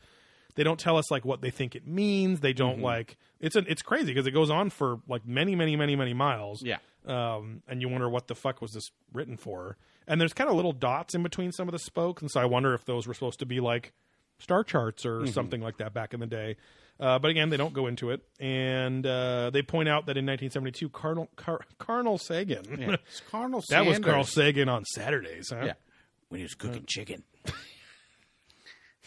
they 0.59 0.65
don't 0.65 0.77
tell 0.79 0.97
us 0.97 1.09
like 1.09 1.23
what 1.23 1.39
they 1.39 1.49
think 1.51 1.73
it 1.73 1.87
means. 1.87 2.41
They 2.41 2.49
Mm-hmm. 2.53 2.57
don't 2.57 2.81
like 2.81 3.17
it's 3.39 3.55
an 3.55 3.65
it's 3.69 3.81
crazy 3.81 4.07
because 4.13 4.27
it 4.27 4.31
goes 4.31 4.49
on 4.49 4.69
for 4.69 4.99
like 5.07 5.25
many 5.25 5.55
many 5.55 5.77
many 5.77 5.95
many 5.95 6.13
miles. 6.13 6.61
Yeah. 6.61 6.79
Um, 7.07 7.63
and 7.67 7.81
you 7.81 7.87
wonder 7.87 8.09
what 8.09 8.27
the 8.27 8.35
fuck 8.35 8.61
was 8.61 8.73
this 8.73 8.91
written 9.13 9.37
for? 9.37 9.77
And 10.05 10.19
there's 10.19 10.33
kind 10.33 10.49
of 10.49 10.55
little 10.57 10.73
dots 10.73 11.15
in 11.15 11.23
between 11.23 11.53
some 11.53 11.67
of 11.69 11.71
the 11.71 11.79
spokes, 11.79 12.21
and 12.21 12.29
so 12.29 12.41
I 12.41 12.45
wonder 12.45 12.73
if 12.73 12.83
those 12.83 13.07
were 13.07 13.13
supposed 13.13 13.39
to 13.39 13.45
be 13.45 13.61
like 13.61 13.93
star 14.39 14.63
charts 14.65 15.05
or 15.05 15.19
Mm-hmm. 15.21 15.31
something 15.31 15.61
like 15.61 15.77
that 15.77 15.93
back 15.93 16.13
in 16.13 16.19
the 16.19 16.27
day. 16.27 16.57
Uh, 16.99 17.17
but 17.17 17.31
again, 17.31 17.49
they 17.49 17.55
don't 17.55 17.73
go 17.73 17.87
into 17.87 18.09
it, 18.09 18.21
and 18.41 19.05
uh, 19.05 19.49
they 19.51 19.61
point 19.61 19.87
out 19.87 20.07
that 20.07 20.17
in 20.17 20.25
1972, 20.25 20.89
Cardinal 20.89 21.29
Car- 21.37 21.61
Carnal 21.77 22.17
Sagan, 22.17 22.65
Yeah. 22.77 22.97
It's 23.07 23.21
Colonel 23.31 23.63
that 23.69 23.85
was 23.85 23.99
Carl 23.99 24.25
Sagan 24.25 24.67
on 24.67 24.83
Saturdays, 24.83 25.47
huh? 25.49 25.61
Yeah. 25.67 25.73
When 26.27 26.39
he 26.39 26.43
was 26.43 26.55
cooking 26.55 26.83
chicken. 26.85 27.23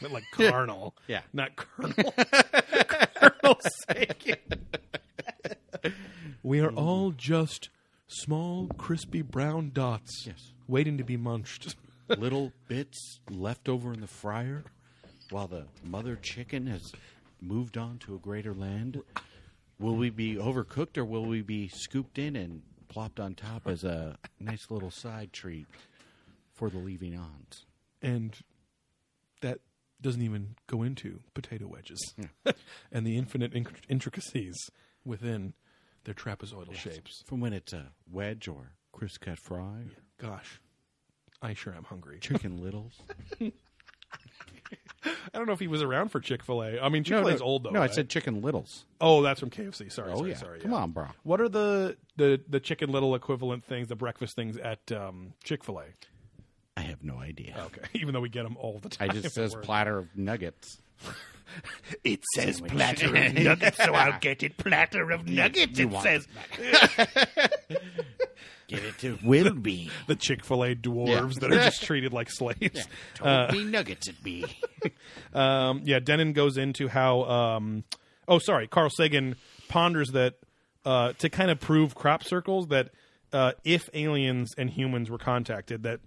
But 0.02 0.10
like 0.12 0.24
Carnal, 0.32 0.94
Yeah. 1.08 1.22
not 1.32 1.56
Colonel. 1.56 2.12
Colonel 3.14 3.58
Sagan. 3.88 4.36
we 6.42 6.60
are 6.60 6.70
all 6.72 7.12
just 7.12 7.70
small, 8.08 8.68
crispy 8.76 9.22
brown 9.22 9.70
dots, 9.72 10.24
Yes. 10.26 10.52
waiting 10.68 10.98
to 10.98 11.04
be 11.04 11.16
munched. 11.16 11.76
Little 12.08 12.52
bits 12.68 13.20
left 13.30 13.68
over 13.68 13.92
in 13.94 14.00
the 14.00 14.06
fryer 14.06 14.64
while 15.30 15.46
the 15.48 15.66
mother 15.84 16.16
chicken 16.16 16.66
has 16.66 16.92
moved 17.40 17.78
on 17.78 17.98
to 17.98 18.14
a 18.14 18.18
greater 18.18 18.52
land. 18.52 19.02
Will 19.78 19.96
we 19.96 20.10
be 20.10 20.34
overcooked 20.34 20.98
or 20.98 21.04
will 21.04 21.24
we 21.24 21.40
be 21.42 21.68
scooped 21.68 22.18
in 22.18 22.36
and 22.36 22.62
plopped 22.88 23.18
on 23.18 23.34
top 23.34 23.66
as 23.66 23.82
a 23.84 24.18
nice 24.38 24.70
little 24.70 24.90
side 24.90 25.32
treat 25.32 25.66
for 26.52 26.68
the 26.68 26.78
leaving 26.78 27.16
ons? 27.16 27.64
and 28.02 28.36
that 29.42 29.60
doesn't 30.02 30.22
even 30.22 30.56
go 30.66 30.82
into 30.82 31.20
potato 31.34 31.66
wedges 31.66 32.14
and 32.92 33.06
the 33.06 33.16
infinite 33.16 33.54
inc- 33.54 33.82
intricacies 33.88 34.70
within 35.04 35.54
their 36.04 36.14
trapezoidal 36.14 36.74
shapes. 36.74 37.22
From 37.26 37.40
when 37.40 37.52
it's 37.52 37.72
a 37.72 37.92
wedge 38.10 38.48
or 38.48 38.72
crisp 38.92 39.22
cut 39.22 39.38
fry. 39.38 39.84
Gosh, 40.18 40.60
I 41.40 41.54
sure 41.54 41.74
am 41.74 41.84
hungry. 41.84 42.18
Chicken 42.20 42.62
Littles. 42.62 43.00
I 45.04 45.38
don't 45.38 45.46
know 45.46 45.52
if 45.52 45.60
he 45.60 45.66
was 45.66 45.82
around 45.82 46.10
for 46.10 46.20
Chick 46.20 46.42
Fil 46.42 46.62
A. 46.62 46.80
I 46.80 46.88
mean, 46.88 47.02
Chick 47.02 47.18
Fil 47.18 47.30
A's 47.30 47.40
old 47.40 47.64
though. 47.64 47.70
No, 47.70 47.82
I 47.82 47.88
said 47.88 48.08
Chicken 48.08 48.42
Littles. 48.42 48.84
Oh, 49.00 49.22
that's 49.22 49.40
from 49.40 49.50
KFC. 49.50 49.90
Sorry. 49.90 50.12
Oh 50.12 50.18
sorry, 50.18 50.30
yeah, 50.30 50.36
sorry. 50.36 50.60
come 50.60 50.70
yeah. 50.70 50.76
on, 50.76 50.90
bro. 50.92 51.06
What 51.22 51.40
are 51.40 51.48
the 51.48 51.96
the 52.16 52.40
the 52.48 52.60
Chicken 52.60 52.92
Little 52.92 53.14
equivalent 53.14 53.64
things, 53.64 53.88
the 53.88 53.96
breakfast 53.96 54.36
things 54.36 54.56
at 54.56 54.92
um, 54.92 55.34
Chick 55.42 55.64
Fil 55.64 55.80
A? 55.80 55.84
I 56.76 56.82
have 56.82 57.02
no 57.04 57.18
idea. 57.18 57.54
Okay, 57.66 57.82
even 57.94 58.14
though 58.14 58.20
we 58.20 58.28
get 58.28 58.44
them 58.44 58.56
all 58.56 58.78
the 58.78 58.88
time. 58.88 59.10
I 59.10 59.12
just 59.14 59.34
says 59.34 59.54
platter 59.62 59.98
of 59.98 60.16
nuggets. 60.16 60.78
It 62.02 62.24
says 62.34 62.62
platter 62.62 63.14
of 63.14 63.34
nuggets, 63.34 63.76
so 63.76 63.92
I'll 63.92 64.18
get 64.20 64.42
it. 64.42 64.56
Platter 64.56 65.10
of 65.10 65.28
nuggets. 65.28 65.78
you 65.78 65.84
It 65.86 65.90
want 65.90 66.04
says. 66.04 66.26
Get 68.68 68.82
it 68.84 68.98
to 69.00 69.18
Wilby. 69.22 69.90
the 70.06 70.16
Chick 70.16 70.44
Fil 70.44 70.64
A 70.64 70.74
dwarves 70.74 71.40
that 71.40 71.52
are 71.52 71.56
just 71.56 71.82
treated 71.82 72.12
like 72.14 72.30
slaves. 72.30 72.88
Told 73.16 73.52
me 73.52 73.64
nuggets 73.64 74.08
it 74.08 74.22
be. 74.22 74.46
Um, 75.34 75.82
yeah, 75.84 75.98
Dennin 75.98 76.32
goes 76.32 76.56
into 76.56 76.88
how. 76.88 77.24
Um, 77.24 77.84
oh, 78.26 78.38
sorry, 78.38 78.66
Carl 78.66 78.88
Sagan 78.88 79.36
ponders 79.68 80.12
that 80.12 80.36
uh, 80.86 81.12
to 81.18 81.28
kind 81.28 81.50
of 81.50 81.60
prove 81.60 81.94
crop 81.94 82.24
circles 82.24 82.68
that 82.68 82.90
uh, 83.32 83.52
if 83.62 83.90
aliens 83.92 84.54
and 84.56 84.70
humans 84.70 85.10
were 85.10 85.18
contacted, 85.18 85.82
that 85.82 86.00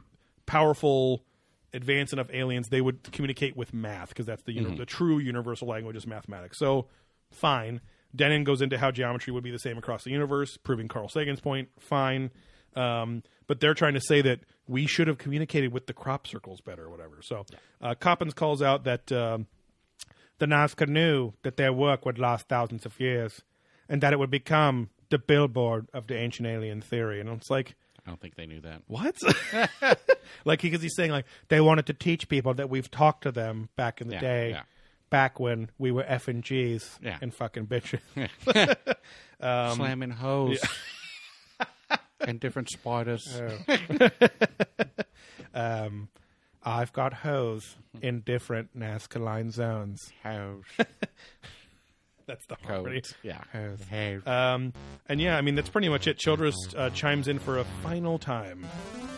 powerful, 0.45 1.23
advanced 1.73 2.13
enough 2.13 2.30
aliens, 2.31 2.69
they 2.69 2.81
would 2.81 3.03
communicate 3.11 3.55
with 3.55 3.73
math 3.73 4.09
because 4.09 4.26
that's 4.26 4.43
the 4.43 4.53
uni- 4.53 4.77
the 4.77 4.85
true 4.85 5.19
universal 5.19 5.67
language 5.67 5.95
is 5.95 6.07
mathematics. 6.07 6.57
So, 6.57 6.88
fine. 7.31 7.81
Dennin 8.15 8.43
goes 8.43 8.61
into 8.61 8.77
how 8.77 8.91
geometry 8.91 9.34
would 9.34 9.43
be 9.43 9.51
the 9.51 9.59
same 9.59 9.77
across 9.77 10.03
the 10.03 10.11
universe, 10.11 10.57
proving 10.57 10.88
Carl 10.88 11.09
Sagan's 11.09 11.41
point. 11.41 11.69
Fine. 11.80 12.31
Um, 12.76 13.23
but 13.47 13.59
they're 13.59 13.73
trying 13.73 13.93
to 13.93 14.01
say 14.01 14.22
that 14.22 14.39
we 14.67 14.88
should 14.88 15.07
have 15.07 15.17
communicated 15.17 15.72
with 15.72 15.88
the 15.88 15.93
crop 15.93 16.27
circles 16.27 16.61
better 16.61 16.85
or 16.85 16.89
whatever. 16.89 17.22
So 17.22 17.45
uh, 17.81 17.95
Coppens 17.95 18.34
calls 18.34 18.61
out 18.61 18.84
that 18.85 19.11
um, 19.11 19.47
the 20.39 20.45
Nazca 20.45 20.88
knew 20.88 21.34
that 21.43 21.57
their 21.57 21.72
work 21.72 22.05
would 22.05 22.19
last 22.19 22.47
thousands 22.47 22.85
of 22.85 22.99
years 22.99 23.41
and 23.88 24.01
that 24.01 24.13
it 24.13 24.19
would 24.19 24.31
become 24.31 24.89
the 25.09 25.19
billboard 25.19 25.88
of 25.93 26.07
the 26.07 26.17
ancient 26.17 26.47
alien 26.47 26.81
theory. 26.81 27.19
And 27.19 27.30
it's 27.30 27.49
like, 27.49 27.76
I 28.06 28.11
don't 28.11 28.19
think 28.22 28.36
they 28.36 28.45
knew 28.45 28.61
that. 28.61 28.82
what? 28.88 29.15
like, 30.45 30.61
because 30.61 30.82
he's 30.82 30.95
saying, 30.95 31.11
like, 31.11 31.26
they 31.48 31.60
wanted 31.60 31.88
to 31.88 31.94
teach 31.94 32.27
people 32.30 32.53
that 32.56 32.69
we've 32.69 32.90
talked 32.91 33.23
to 33.23 33.32
them 33.32 33.69
back 33.76 33.99
in 34.02 34.07
the 34.10 34.14
Yeah, 34.15 34.22
day, 34.22 34.49
yeah. 34.52 34.61
back 35.10 35.40
when 35.40 35.69
we 35.80 35.91
were 35.91 36.03
F 36.07 36.27
and 36.27 36.44
G's 36.44 36.99
Yeah. 37.02 37.18
and 37.22 37.34
fucking 37.34 37.65
bitches. 37.68 37.99
Slamming 39.76 40.11
hose. 40.11 40.64
and 42.19 42.40
different 42.40 42.69
spiders. 42.69 43.41
um, 45.53 46.10
I've 46.64 46.94
got 46.94 47.14
hoes 47.14 47.76
in 48.02 48.22
different 48.22 48.77
Nazca 48.77 49.22
line 49.23 49.52
zones. 49.52 50.11
Hose. 50.23 50.64
That's 52.27 52.45
the 52.47 52.56
harmony. 52.64 53.02
Codes. 53.02 53.14
Yeah. 53.23 53.41
Hose. 53.52 53.80
Hose. 53.89 54.26
Um, 54.26 54.73
and 55.07 55.22
yeah, 55.22 55.38
I 55.38 55.41
mean 55.41 55.56
that's 55.56 55.69
pretty 55.69 55.89
much 55.89 56.07
it. 56.07 56.18
Childress 56.18 56.56
uh, 56.76 56.89
chimes 56.89 57.27
in 57.27 57.38
for 57.39 57.60
a 57.60 57.64
final 57.84 58.18
time, 58.18 58.65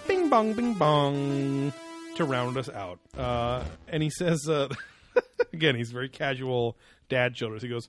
bing 0.08 0.30
bong, 0.30 0.54
bing 0.54 0.74
bong, 0.74 1.72
to 2.16 2.26
round 2.26 2.58
us 2.58 2.70
out. 2.70 3.00
Uh, 3.18 3.64
and 3.88 4.04
he 4.04 4.10
says, 4.10 4.50
uh, 4.50 4.68
again, 5.54 5.76
he's 5.76 5.92
very 5.92 6.10
casual 6.10 6.78
dad. 7.08 7.34
Childress. 7.36 7.64
He 7.64 7.70
goes, 7.70 7.88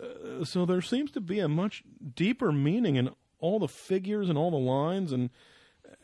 uh, 0.00 0.44
so 0.44 0.64
there 0.64 0.82
seems 0.82 1.10
to 1.12 1.20
be 1.20 1.40
a 1.40 1.48
much 1.48 1.82
deeper 2.14 2.52
meaning 2.52 2.96
in 2.96 3.10
all 3.40 3.58
the 3.58 3.68
figures 3.68 4.28
and 4.28 4.38
all 4.38 4.50
the 4.50 4.56
lines 4.56 5.12
and 5.12 5.30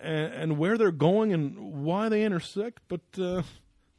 and, 0.01 0.33
and 0.33 0.59
where 0.59 0.77
they're 0.77 0.91
going 0.91 1.33
and 1.33 1.85
why 1.85 2.09
they 2.09 2.25
intersect, 2.25 2.81
but. 2.89 3.03
Uh, 3.19 3.43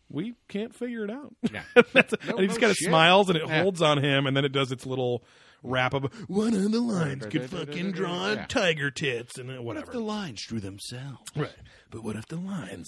we 0.10 0.36
can't 0.48 0.74
figure 0.76 1.04
it 1.04 1.12
out. 1.12 1.36
Yeah. 1.52 1.64
That's 1.94 2.14
and 2.14 2.40
he 2.40 2.48
just 2.48 2.60
no 2.60 2.62
kind 2.62 2.72
of 2.72 2.78
shit. 2.78 2.88
smiles 2.90 3.30
and 3.30 3.38
it 3.38 3.44
Yeah. 3.48 3.62
holds 3.62 3.82
on 3.82 4.04
him, 4.04 4.26
and 4.28 4.36
then 4.36 4.46
it 4.46 4.52
does 4.52 4.72
its 4.72 4.86
little 4.86 5.24
wrap 5.64 5.94
up. 5.94 6.14
One 6.28 6.54
of 6.54 6.72
the 6.72 6.80
lines 6.80 7.26
could 7.26 7.50
fucking 7.50 7.92
draw 7.92 8.32
Yeah. 8.34 8.46
tiger 8.48 8.92
tits 8.92 9.38
and 9.38 9.50
uh, 9.52 9.82
the 9.92 10.00
lines 10.00 10.46
drew 10.46 10.60
themselves? 10.60 11.22
right, 11.36 11.52
but 11.90 12.04
what 12.04 12.16
if 12.16 12.28
the 12.28 12.38
lines 12.38 12.88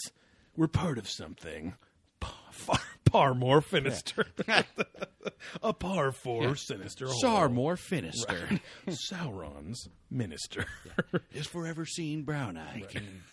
were 0.56 0.68
part 0.68 0.98
of 0.98 1.10
something 1.10 1.74
pa- 2.20 2.34
far, 2.52 2.80
far 3.12 3.34
more 3.34 3.62
sinister? 3.62 4.26
a 5.64 5.74
par 5.74 6.12
four 6.12 6.56
sinister. 6.56 7.06
hole. 7.08 7.20
Sar 7.20 7.50
more 7.50 7.76
Finister 7.76 8.60
Sauron's 8.88 9.90
minister. 10.10 10.66
is 11.34 11.48
forever 11.48 11.86
seeing 11.86 12.24
brown 12.24 12.58
eye. 12.58 12.84
Can 12.90 13.24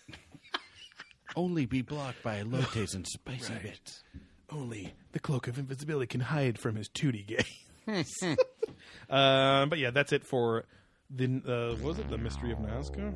Only 1.37 1.65
be 1.67 1.81
blocked 1.83 2.23
by 2.23 2.39
elotes 2.41 2.95
and 2.95 3.05
spicy 3.07 3.53
Right. 3.53 3.61
bits. 3.63 4.03
Only 4.51 4.93
the 5.11 5.19
cloak 5.19 5.47
of 5.47 5.59
invisibility 5.59 6.07
can 6.07 6.21
hide 6.21 6.57
from 6.57 6.75
his 6.75 6.89
tootie 6.89 7.25
gaze. 7.27 8.37
um, 9.09 9.69
but 9.69 9.77
yeah, 9.77 9.91
that's 9.91 10.11
it 10.11 10.25
for 10.25 10.65
the 11.09 11.25
uh, 11.47 11.75
what 11.75 11.89
was 11.89 11.99
it 11.99 12.09
the 12.09 12.17
mystery 12.17 12.51
of 12.51 12.57
Nazca? 12.57 13.13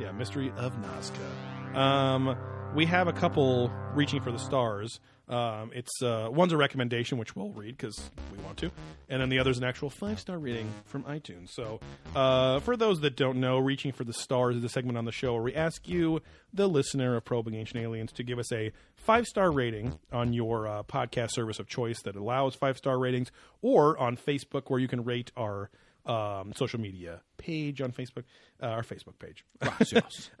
Yeah, 0.00 0.10
mystery 0.12 0.52
of 0.56 0.72
Nazca. 0.80 1.76
Um, 1.76 2.36
we 2.74 2.86
have 2.86 3.08
a 3.08 3.12
couple 3.12 3.68
reaching 3.94 4.20
for 4.22 4.32
the 4.32 4.38
stars. 4.38 5.00
Um, 5.28 5.70
it's 5.74 6.02
uh, 6.02 6.28
one's 6.30 6.52
a 6.52 6.56
recommendation, 6.56 7.16
which 7.16 7.34
we'll 7.34 7.50
read 7.50 7.76
because 7.76 8.10
we 8.30 8.42
want 8.44 8.58
to, 8.58 8.70
and 9.08 9.22
then 9.22 9.30
the 9.30 9.38
other's 9.38 9.56
an 9.56 9.64
actual 9.64 9.88
five 9.88 10.20
star 10.20 10.38
rating 10.38 10.70
from 10.84 11.02
iTunes. 11.04 11.48
So, 11.50 11.80
uh, 12.14 12.60
for 12.60 12.76
those 12.76 13.00
that 13.00 13.16
don't 13.16 13.40
know, 13.40 13.58
reaching 13.58 13.92
for 13.92 14.04
the 14.04 14.12
stars 14.12 14.56
is 14.56 14.64
a 14.64 14.68
segment 14.68 14.98
on 14.98 15.06
the 15.06 15.12
show 15.12 15.32
where 15.32 15.42
we 15.42 15.54
ask 15.54 15.88
you, 15.88 16.20
the 16.52 16.68
listener 16.68 17.16
of 17.16 17.24
Probing 17.24 17.54
Ancient 17.54 17.82
Aliens, 17.82 18.12
to 18.12 18.22
give 18.22 18.38
us 18.38 18.52
a 18.52 18.70
five 18.96 19.26
star 19.26 19.50
rating 19.50 19.98
on 20.12 20.34
your 20.34 20.68
uh, 20.68 20.82
podcast 20.82 21.30
service 21.30 21.58
of 21.58 21.68
choice 21.68 22.02
that 22.02 22.16
allows 22.16 22.54
five 22.54 22.76
star 22.76 22.98
ratings, 22.98 23.30
or 23.62 23.98
on 23.98 24.16
Facebook 24.18 24.64
where 24.68 24.80
you 24.80 24.88
can 24.88 25.04
rate 25.04 25.32
our 25.38 25.70
um, 26.06 26.52
social 26.54 26.80
media 26.80 27.20
page 27.38 27.80
on 27.80 27.92
Facebook, 27.92 28.24
uh, 28.62 28.66
our 28.66 28.82
Facebook 28.82 29.18
page. 29.18 29.44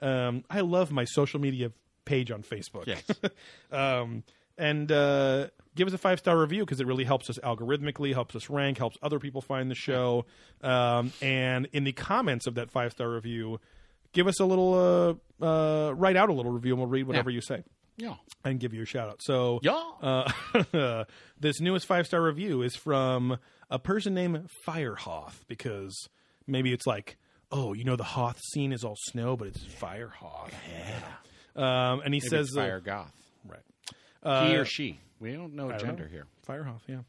um, 0.00 0.44
I 0.50 0.60
love 0.60 0.92
my 0.92 1.04
social 1.04 1.40
media 1.40 1.72
page 2.04 2.30
on 2.30 2.42
Facebook. 2.42 2.86
Yes. 2.86 3.02
and 4.58 4.90
uh, 4.92 5.48
give 5.74 5.88
us 5.88 5.94
a 5.94 5.98
five 5.98 6.18
star 6.18 6.38
review 6.38 6.64
because 6.64 6.80
it 6.80 6.86
really 6.86 7.04
helps 7.04 7.28
us 7.30 7.38
algorithmically, 7.42 8.12
helps 8.12 8.34
us 8.36 8.48
rank, 8.50 8.78
helps 8.78 8.96
other 9.02 9.18
people 9.18 9.40
find 9.40 9.70
the 9.70 9.74
show. 9.74 10.26
Um, 10.62 11.12
and 11.20 11.68
in 11.72 11.84
the 11.84 11.92
comments 11.92 12.46
of 12.46 12.54
that 12.56 12.70
five 12.70 12.92
star 12.92 13.08
review, 13.10 13.60
give 14.12 14.26
us 14.26 14.38
a 14.40 14.44
little, 14.44 15.18
uh, 15.42 15.44
uh, 15.44 15.92
write 15.92 16.16
out 16.16 16.28
a 16.28 16.32
little 16.32 16.52
review, 16.52 16.72
and 16.72 16.80
we'll 16.80 16.88
read 16.90 17.06
whatever 17.06 17.30
Yeah. 17.30 17.34
you 17.34 17.40
say 17.40 17.64
Yeah. 17.96 18.14
and 18.44 18.60
give 18.60 18.72
you 18.72 18.82
a 18.82 18.86
shout 18.86 19.08
out. 19.08 19.20
So, 19.22 19.58
Yeah. 19.62 19.82
uh, 20.02 21.04
this 21.40 21.60
newest 21.60 21.86
five 21.86 22.06
star 22.06 22.22
review 22.22 22.62
is 22.62 22.76
from 22.76 23.38
a 23.70 23.78
person 23.78 24.14
named 24.14 24.48
Firehoth 24.66 25.40
because 25.48 26.08
maybe 26.46 26.72
it's 26.72 26.86
like, 26.86 27.16
oh, 27.50 27.72
you 27.72 27.84
know, 27.84 27.96
the 27.96 28.04
Hoth 28.04 28.40
scene 28.52 28.72
is 28.72 28.84
all 28.84 28.96
snow, 29.10 29.36
but 29.36 29.48
it's 29.48 29.64
Firehoth. 29.64 30.52
Yeah. 30.70 31.00
Um, 31.56 32.00
and 32.04 32.12
he 32.14 32.20
Maybe 32.20 32.28
says, 32.28 32.50
fire 32.54 32.80
goth. 32.80 33.12
right, 33.48 33.60
he 34.24 34.56
or 34.56 34.64
she. 34.64 34.98
We 35.20 35.32
don't 35.32 35.54
know 35.54 35.68
don't 35.68 35.80
gender 35.80 36.04
know. 36.04 36.10
here. 36.10 36.26
Firehoth, 36.46 36.80
yeah. 36.86 37.00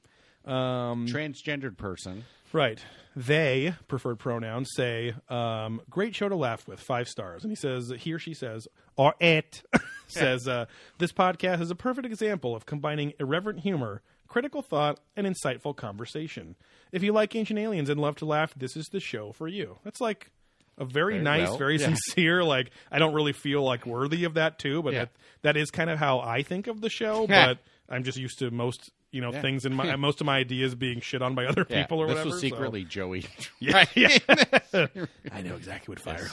Um, 0.45 1.07
Transgendered 1.07 1.77
person. 1.77 2.23
Right. 2.53 2.79
They, 3.15 3.73
preferred 3.87 4.19
pronouns, 4.19 4.69
say, 4.75 5.13
um, 5.29 5.81
great 5.89 6.15
show 6.15 6.29
to 6.29 6.35
laugh 6.35 6.67
with, 6.67 6.79
five 6.79 7.07
stars. 7.07 7.43
And 7.43 7.51
he 7.51 7.55
says, 7.55 7.91
he 7.97 8.13
or 8.13 8.19
she 8.19 8.33
says, 8.33 8.67
or 8.95 9.15
it 9.19 9.63
says, 10.07 10.47
uh, 10.47 10.65
this 10.99 11.11
podcast 11.11 11.61
is 11.61 11.71
a 11.71 11.75
perfect 11.75 12.05
example 12.05 12.55
of 12.55 12.65
combining 12.65 13.13
irreverent 13.19 13.61
humor, 13.61 14.01
critical 14.27 14.61
thought, 14.61 14.99
and 15.17 15.25
insightful 15.27 15.75
conversation. 15.75 16.55
If 16.91 17.03
you 17.03 17.11
like 17.11 17.35
Ancient 17.35 17.59
Aliens 17.59 17.89
and 17.89 17.99
love 17.99 18.15
to 18.17 18.25
laugh, 18.25 18.53
this 18.55 18.77
is 18.77 18.87
the 18.89 18.99
show 18.99 19.31
for 19.31 19.47
you. 19.47 19.79
That's 19.83 19.99
like 19.99 20.31
a 20.77 20.85
very, 20.85 21.13
Very 21.13 21.23
nice, 21.23 21.47
well, 21.49 21.57
very 21.57 21.77
yeah. 21.77 21.85
sincere, 21.85 22.43
like, 22.43 22.71
I 22.91 22.99
don't 22.99 23.13
really 23.13 23.33
feel 23.33 23.63
like 23.63 23.85
worthy 23.85 24.23
of 24.25 24.33
that 24.35 24.59
too, 24.59 24.83
but 24.83 24.93
Yeah. 24.93 24.99
that, 25.05 25.09
that 25.43 25.57
is 25.57 25.71
kind 25.71 25.89
of 25.89 25.97
how 25.99 26.19
I 26.19 26.41
think 26.43 26.67
of 26.67 26.81
the 26.81 26.89
show, 26.89 27.25
but 27.27 27.59
I'm 27.89 28.03
just 28.03 28.17
used 28.17 28.39
to 28.39 28.51
most, 28.51 28.91
you 29.11 29.21
know, 29.21 29.31
things 29.31 29.65
in 29.65 29.73
my, 29.73 29.95
most 29.97 30.19
of 30.21 30.25
my 30.25 30.37
ideas 30.37 30.75
being 30.75 30.99
shit 31.01 31.21
on 31.21 31.33
by 31.35 31.45
other 31.45 31.63
people 31.63 31.99
or 31.99 32.07
this 32.07 32.15
whatever. 32.15 32.29
was 32.31 32.35
so- 32.41 32.47
secretly 32.47 32.83
Joey. 32.83 33.25
yeah, 33.59 33.85
yeah. 33.95 34.17
I 35.31 35.41
know 35.41 35.55
exactly 35.55 35.93
what 35.93 35.99
fire 35.99 36.27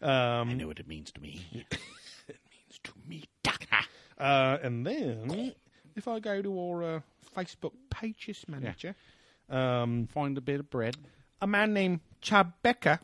I 0.00 0.44
know 0.44 0.66
what 0.66 0.80
it 0.80 0.88
means 0.88 1.12
to 1.12 1.20
me. 1.20 1.40
it 1.52 1.78
means 2.50 2.80
to 2.84 2.92
me. 3.06 3.24
Uh, 4.16 4.58
and 4.62 4.86
then, 4.86 5.52
if 5.96 6.06
I 6.06 6.20
go 6.20 6.40
to 6.40 6.60
our 6.60 6.82
uh, 6.84 7.00
Facebook 7.36 7.72
pages 7.90 8.44
manager, 8.48 8.94
um, 9.50 10.06
Find 10.06 10.38
a 10.38 10.40
bit 10.40 10.60
of 10.60 10.70
bread. 10.70 10.96
a 11.42 11.46
man 11.46 11.74
named 11.74 12.00
Chad 12.24 12.52
Becker 12.62 12.98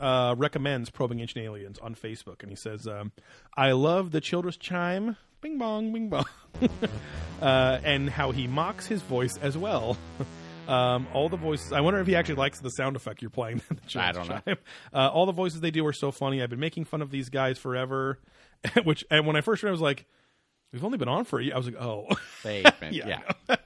uh, 0.00 0.34
recommends 0.36 0.90
Probing 0.90 1.20
Ancient 1.20 1.44
Aliens 1.44 1.78
on 1.78 1.94
Facebook, 1.94 2.40
and 2.42 2.50
he 2.50 2.56
says, 2.56 2.88
um, 2.88 3.12
"I 3.56 3.72
love 3.72 4.10
the 4.10 4.20
Childress 4.20 4.56
chime, 4.56 5.16
bing 5.40 5.58
bong, 5.58 5.92
bing 5.92 6.08
bong, 6.08 6.24
uh, 7.42 7.78
and 7.84 8.10
how 8.10 8.32
he 8.32 8.48
mocks 8.48 8.86
his 8.86 9.02
voice 9.02 9.36
as 9.40 9.56
well." 9.56 9.96
Um, 10.66 11.06
all 11.12 11.28
the 11.28 11.36
voices. 11.36 11.72
I 11.74 11.82
wonder 11.82 12.00
if 12.00 12.06
he 12.06 12.16
actually 12.16 12.36
likes 12.36 12.58
the 12.58 12.70
sound 12.70 12.96
effect 12.96 13.20
you're 13.20 13.30
playing. 13.30 13.60
in 13.68 13.78
the 13.86 14.00
I 14.00 14.12
don't 14.12 14.26
know. 14.30 14.40
Uh, 14.94 15.10
all 15.12 15.26
the 15.26 15.32
voices 15.32 15.60
they 15.60 15.70
do 15.70 15.84
are 15.86 15.92
so 15.92 16.10
funny. 16.10 16.42
I've 16.42 16.48
been 16.48 16.58
making 16.58 16.86
fun 16.86 17.02
of 17.02 17.10
these 17.10 17.28
guys 17.28 17.58
forever. 17.58 18.18
Which 18.82 19.04
and 19.10 19.26
when 19.26 19.36
I 19.36 19.42
first 19.42 19.62
read, 19.62 19.68
it, 19.68 19.72
I 19.72 19.72
was 19.72 19.82
like, 19.82 20.06
"We've 20.72 20.82
only 20.82 20.96
been 20.96 21.06
on 21.06 21.26
for 21.26 21.38
a 21.38 21.44
year." 21.44 21.52
I 21.52 21.58
was 21.58 21.66
like, 21.66 21.76
"Oh." 21.78 22.06
They've 22.42 22.64
been, 22.80 22.94
Yeah, 22.94 23.20
yeah. 23.46 23.56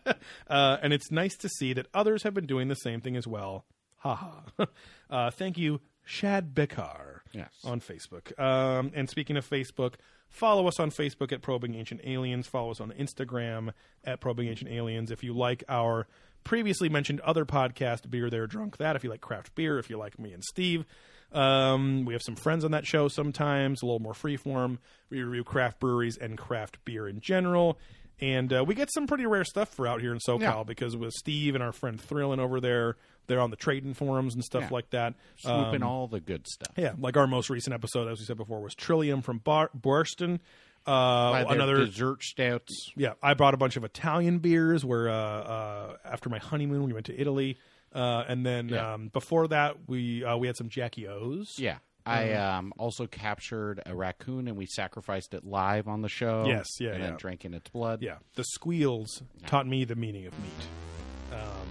uh, 0.48 0.78
and 0.82 0.92
it's 0.92 1.12
nice 1.12 1.36
to 1.36 1.48
see 1.48 1.72
that 1.74 1.86
others 1.94 2.24
have 2.24 2.34
been 2.34 2.46
doing 2.46 2.66
the 2.66 2.74
same 2.74 3.00
thing 3.00 3.16
as 3.16 3.28
well. 3.28 3.64
Ha 3.98 4.14
ha. 4.14 4.66
uh, 5.10 5.30
thank 5.30 5.58
you, 5.58 5.80
Shad 6.04 6.54
Bekar 6.54 7.20
Yes. 7.32 7.50
on 7.64 7.80
Facebook. 7.80 8.38
Um, 8.38 8.92
and 8.94 9.08
speaking 9.10 9.36
of 9.36 9.48
Facebook, 9.48 9.94
follow 10.28 10.66
us 10.68 10.78
on 10.80 10.90
Facebook 10.90 11.32
at 11.32 11.42
Probing 11.42 11.74
Ancient 11.74 12.00
Aliens. 12.04 12.46
Follow 12.46 12.70
us 12.70 12.80
on 12.80 12.92
Instagram 12.92 13.72
at 14.04 14.20
Probing 14.20 14.48
Ancient 14.48 14.70
Aliens. 14.70 15.10
If 15.10 15.22
you 15.24 15.32
like 15.34 15.64
our 15.68 16.06
previously 16.44 16.88
mentioned 16.88 17.20
other 17.20 17.44
podcast, 17.44 18.08
Beer 18.08 18.30
There 18.30 18.46
Drunk 18.46 18.76
That, 18.78 18.96
if 18.96 19.04
you 19.04 19.10
like 19.10 19.20
craft 19.20 19.54
beer, 19.54 19.78
if 19.78 19.90
you 19.90 19.98
like 19.98 20.18
me 20.18 20.32
and 20.32 20.42
Steve, 20.44 20.86
um, 21.32 22.04
we 22.06 22.14
have 22.14 22.22
some 22.22 22.36
friends 22.36 22.64
on 22.64 22.70
that 22.70 22.86
show 22.86 23.08
sometimes, 23.08 23.82
a 23.82 23.84
little 23.86 23.98
more 24.00 24.14
freeform. 24.14 24.78
We 25.10 25.22
review 25.22 25.44
craft 25.44 25.80
breweries 25.80 26.16
and 26.16 26.38
craft 26.38 26.78
beer 26.84 27.06
in 27.08 27.20
general. 27.20 27.78
And 28.20 28.52
uh, 28.52 28.64
we 28.66 28.74
get 28.74 28.90
some 28.92 29.06
pretty 29.06 29.26
rare 29.26 29.44
stuff 29.44 29.68
for 29.68 29.86
out 29.86 30.00
here 30.00 30.12
in 30.12 30.18
SoCal 30.18 30.40
Yeah. 30.40 30.62
because 30.64 30.96
with 30.96 31.12
Steve 31.12 31.54
and 31.54 31.62
our 31.62 31.70
friend 31.72 32.00
Thrillin 32.02 32.38
over 32.40 32.60
there, 32.60 32.96
they're 33.28 33.40
on 33.40 33.50
the 33.50 33.56
trading 33.56 33.94
forums 33.94 34.34
and 34.34 34.42
stuff 34.42 34.62
Yeah. 34.64 34.68
like 34.72 34.90
that. 34.90 35.14
Swooping 35.36 35.82
Um, 35.82 35.88
all 35.88 36.08
the 36.08 36.20
good 36.20 36.46
stuff. 36.48 36.72
yeah, 36.76 36.94
like 36.98 37.16
our 37.16 37.26
most 37.28 37.48
recent 37.50 37.72
episode, 37.74 38.08
as 38.10 38.18
we 38.18 38.24
said 38.24 38.36
before, 38.36 38.60
was 38.60 38.74
Trillium 38.74 39.22
from 39.22 39.38
Bar- 39.38 39.70
Borston. 39.78 40.40
Uh, 40.86 41.44
another, 41.48 41.84
dessert 41.84 42.22
stouts. 42.22 42.90
yeah, 42.96 43.12
I 43.22 43.34
brought 43.34 43.52
a 43.52 43.58
bunch 43.58 43.76
of 43.76 43.84
Italian 43.84 44.38
beers. 44.38 44.84
Where 44.84 45.08
uh, 45.10 45.14
uh, 45.14 45.96
after 46.04 46.30
my 46.30 46.38
honeymoon, 46.38 46.84
we 46.84 46.92
went 46.94 47.06
to 47.06 47.20
Italy, 47.20 47.58
uh, 47.94 48.24
and 48.26 48.44
then 48.46 48.70
Yeah. 48.70 48.94
um, 48.94 49.08
before 49.08 49.48
that, 49.48 49.76
we 49.86 50.24
uh, 50.24 50.36
we 50.38 50.46
had 50.46 50.56
some 50.56 50.68
Jackie 50.70 51.06
O's. 51.06 51.54
Yeah. 51.58 51.78
I 52.06 52.32
um, 52.32 52.72
also 52.78 53.06
captured 53.06 53.82
a 53.84 53.94
raccoon 53.94 54.48
and 54.48 54.56
we 54.56 54.64
sacrificed 54.64 55.34
it 55.34 55.44
live 55.44 55.88
on 55.88 56.00
the 56.00 56.08
show. 56.08 56.46
Yes, 56.46 56.64
yeah, 56.80 56.92
and 56.92 57.00
yeah. 57.00 57.06
then 57.08 57.16
drank 57.18 57.44
in 57.44 57.52
its 57.52 57.68
blood. 57.68 58.00
yeah. 58.00 58.16
The 58.34 58.44
squeals 58.44 59.22
taught 59.44 59.66
me 59.66 59.84
the 59.84 59.94
meaning 59.96 60.24
of 60.26 60.32
meat. 60.40 61.34
Um, 61.34 61.68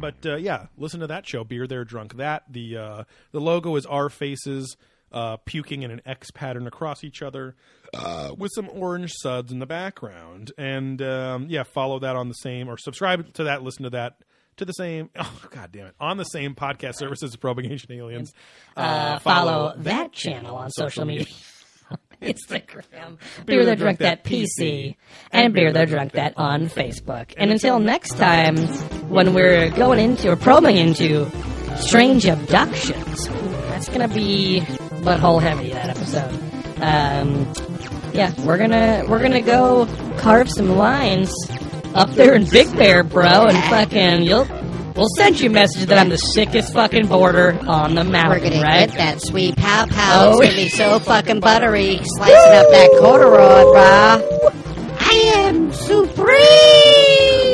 but 0.00 0.26
uh, 0.26 0.36
yeah, 0.36 0.66
listen 0.76 1.00
to 1.00 1.06
that 1.08 1.26
show, 1.26 1.44
Beer 1.44 1.66
There, 1.66 1.84
Drunk 1.84 2.16
That. 2.16 2.44
The 2.50 2.76
uh, 2.76 3.04
the 3.32 3.40
logo 3.40 3.76
is 3.76 3.86
our 3.86 4.08
faces 4.08 4.76
uh, 5.12 5.36
puking 5.38 5.82
in 5.82 5.90
an 5.90 6.00
X 6.06 6.30
pattern 6.30 6.66
across 6.66 7.04
each 7.04 7.22
other, 7.22 7.56
uh, 7.94 8.32
with 8.36 8.50
some 8.54 8.68
orange 8.72 9.12
suds 9.14 9.52
in 9.52 9.58
the 9.58 9.66
background. 9.66 10.52
And 10.56 11.00
um, 11.02 11.46
yeah, 11.48 11.64
follow 11.64 11.98
that 12.00 12.16
on 12.16 12.28
the 12.28 12.34
same 12.34 12.68
or 12.68 12.76
subscribe 12.78 13.32
to 13.34 13.44
that. 13.44 13.62
Listen 13.62 13.84
to 13.84 13.90
that. 13.90 14.18
To 14.56 14.64
the 14.64 14.72
same, 14.72 15.08
oh 15.16 15.42
god 15.50 15.72
damn 15.72 15.86
it! 15.86 15.94
On 16.00 16.16
the 16.16 16.24
same 16.24 16.54
podcast 16.54 16.96
services, 16.96 17.34
Probing 17.36 17.80
Aliens. 17.90 18.32
Uh, 18.76 19.18
follow 19.20 19.74
that 19.78 20.12
channel 20.12 20.56
on 20.56 20.70
social 20.70 21.04
media. 21.04 21.26
Instagram, 22.22 23.18
Beer 23.46 23.64
There 23.64 23.76
Drunk 23.76 23.98
That 24.00 24.24
PC, 24.24 24.96
and 25.32 25.54
Beer 25.54 25.72
There 25.72 25.86
Drunk 25.86 26.12
That 26.12 26.34
on 26.36 26.68
Facebook. 26.68 27.32
And 27.36 27.50
until 27.50 27.78
next 27.78 28.16
time, 28.16 28.56
when 29.08 29.32
we're 29.34 29.70
going 29.70 29.98
into 29.98 30.30
or 30.30 30.36
probing 30.36 30.76
into 30.76 31.30
strange 31.76 32.26
abductions, 32.26 33.28
that's 33.68 33.88
gonna 33.88 34.08
be 34.08 34.60
butthole 35.02 35.40
heavy 35.40 35.70
that 35.70 35.88
episode. 35.88 36.34
Um, 36.82 37.50
yeah, 38.12 38.34
we're 38.44 38.58
gonna 38.58 39.04
we're 39.08 39.22
gonna 39.22 39.40
go 39.40 39.86
carve 40.18 40.50
some 40.50 40.76
lines 40.76 41.32
up 41.94 42.10
there 42.10 42.34
in 42.34 42.48
Big 42.48 42.70
Bear, 42.76 43.02
bro, 43.02 43.46
and 43.46 43.56
fucking 43.64 44.22
you'll. 44.24 44.46
We'll 45.00 45.08
send 45.16 45.40
you 45.40 45.48
a 45.48 45.52
message 45.54 45.86
that 45.86 45.96
I'm 45.96 46.10
the 46.10 46.18
sickest 46.18 46.74
fucking 46.74 47.06
border 47.06 47.58
on 47.66 47.94
the 47.94 48.04
mountain, 48.04 48.42
We're 48.42 48.50
gonna 48.50 48.62
right? 48.62 48.86
get 48.86 48.98
that 48.98 49.22
sweet 49.22 49.56
pow 49.56 49.86
pow. 49.86 50.26
Oh. 50.26 50.40
It's 50.40 50.50
gonna 50.50 50.62
be 50.62 50.68
so 50.68 50.98
fucking 50.98 51.40
buttery, 51.40 52.00
slicing 52.04 52.34
up 52.36 52.66
that 52.70 52.90
corduroy, 53.00 53.64
brah. 53.72 54.20
I 55.00 55.14
am 55.38 55.72
supreme. 55.72 57.49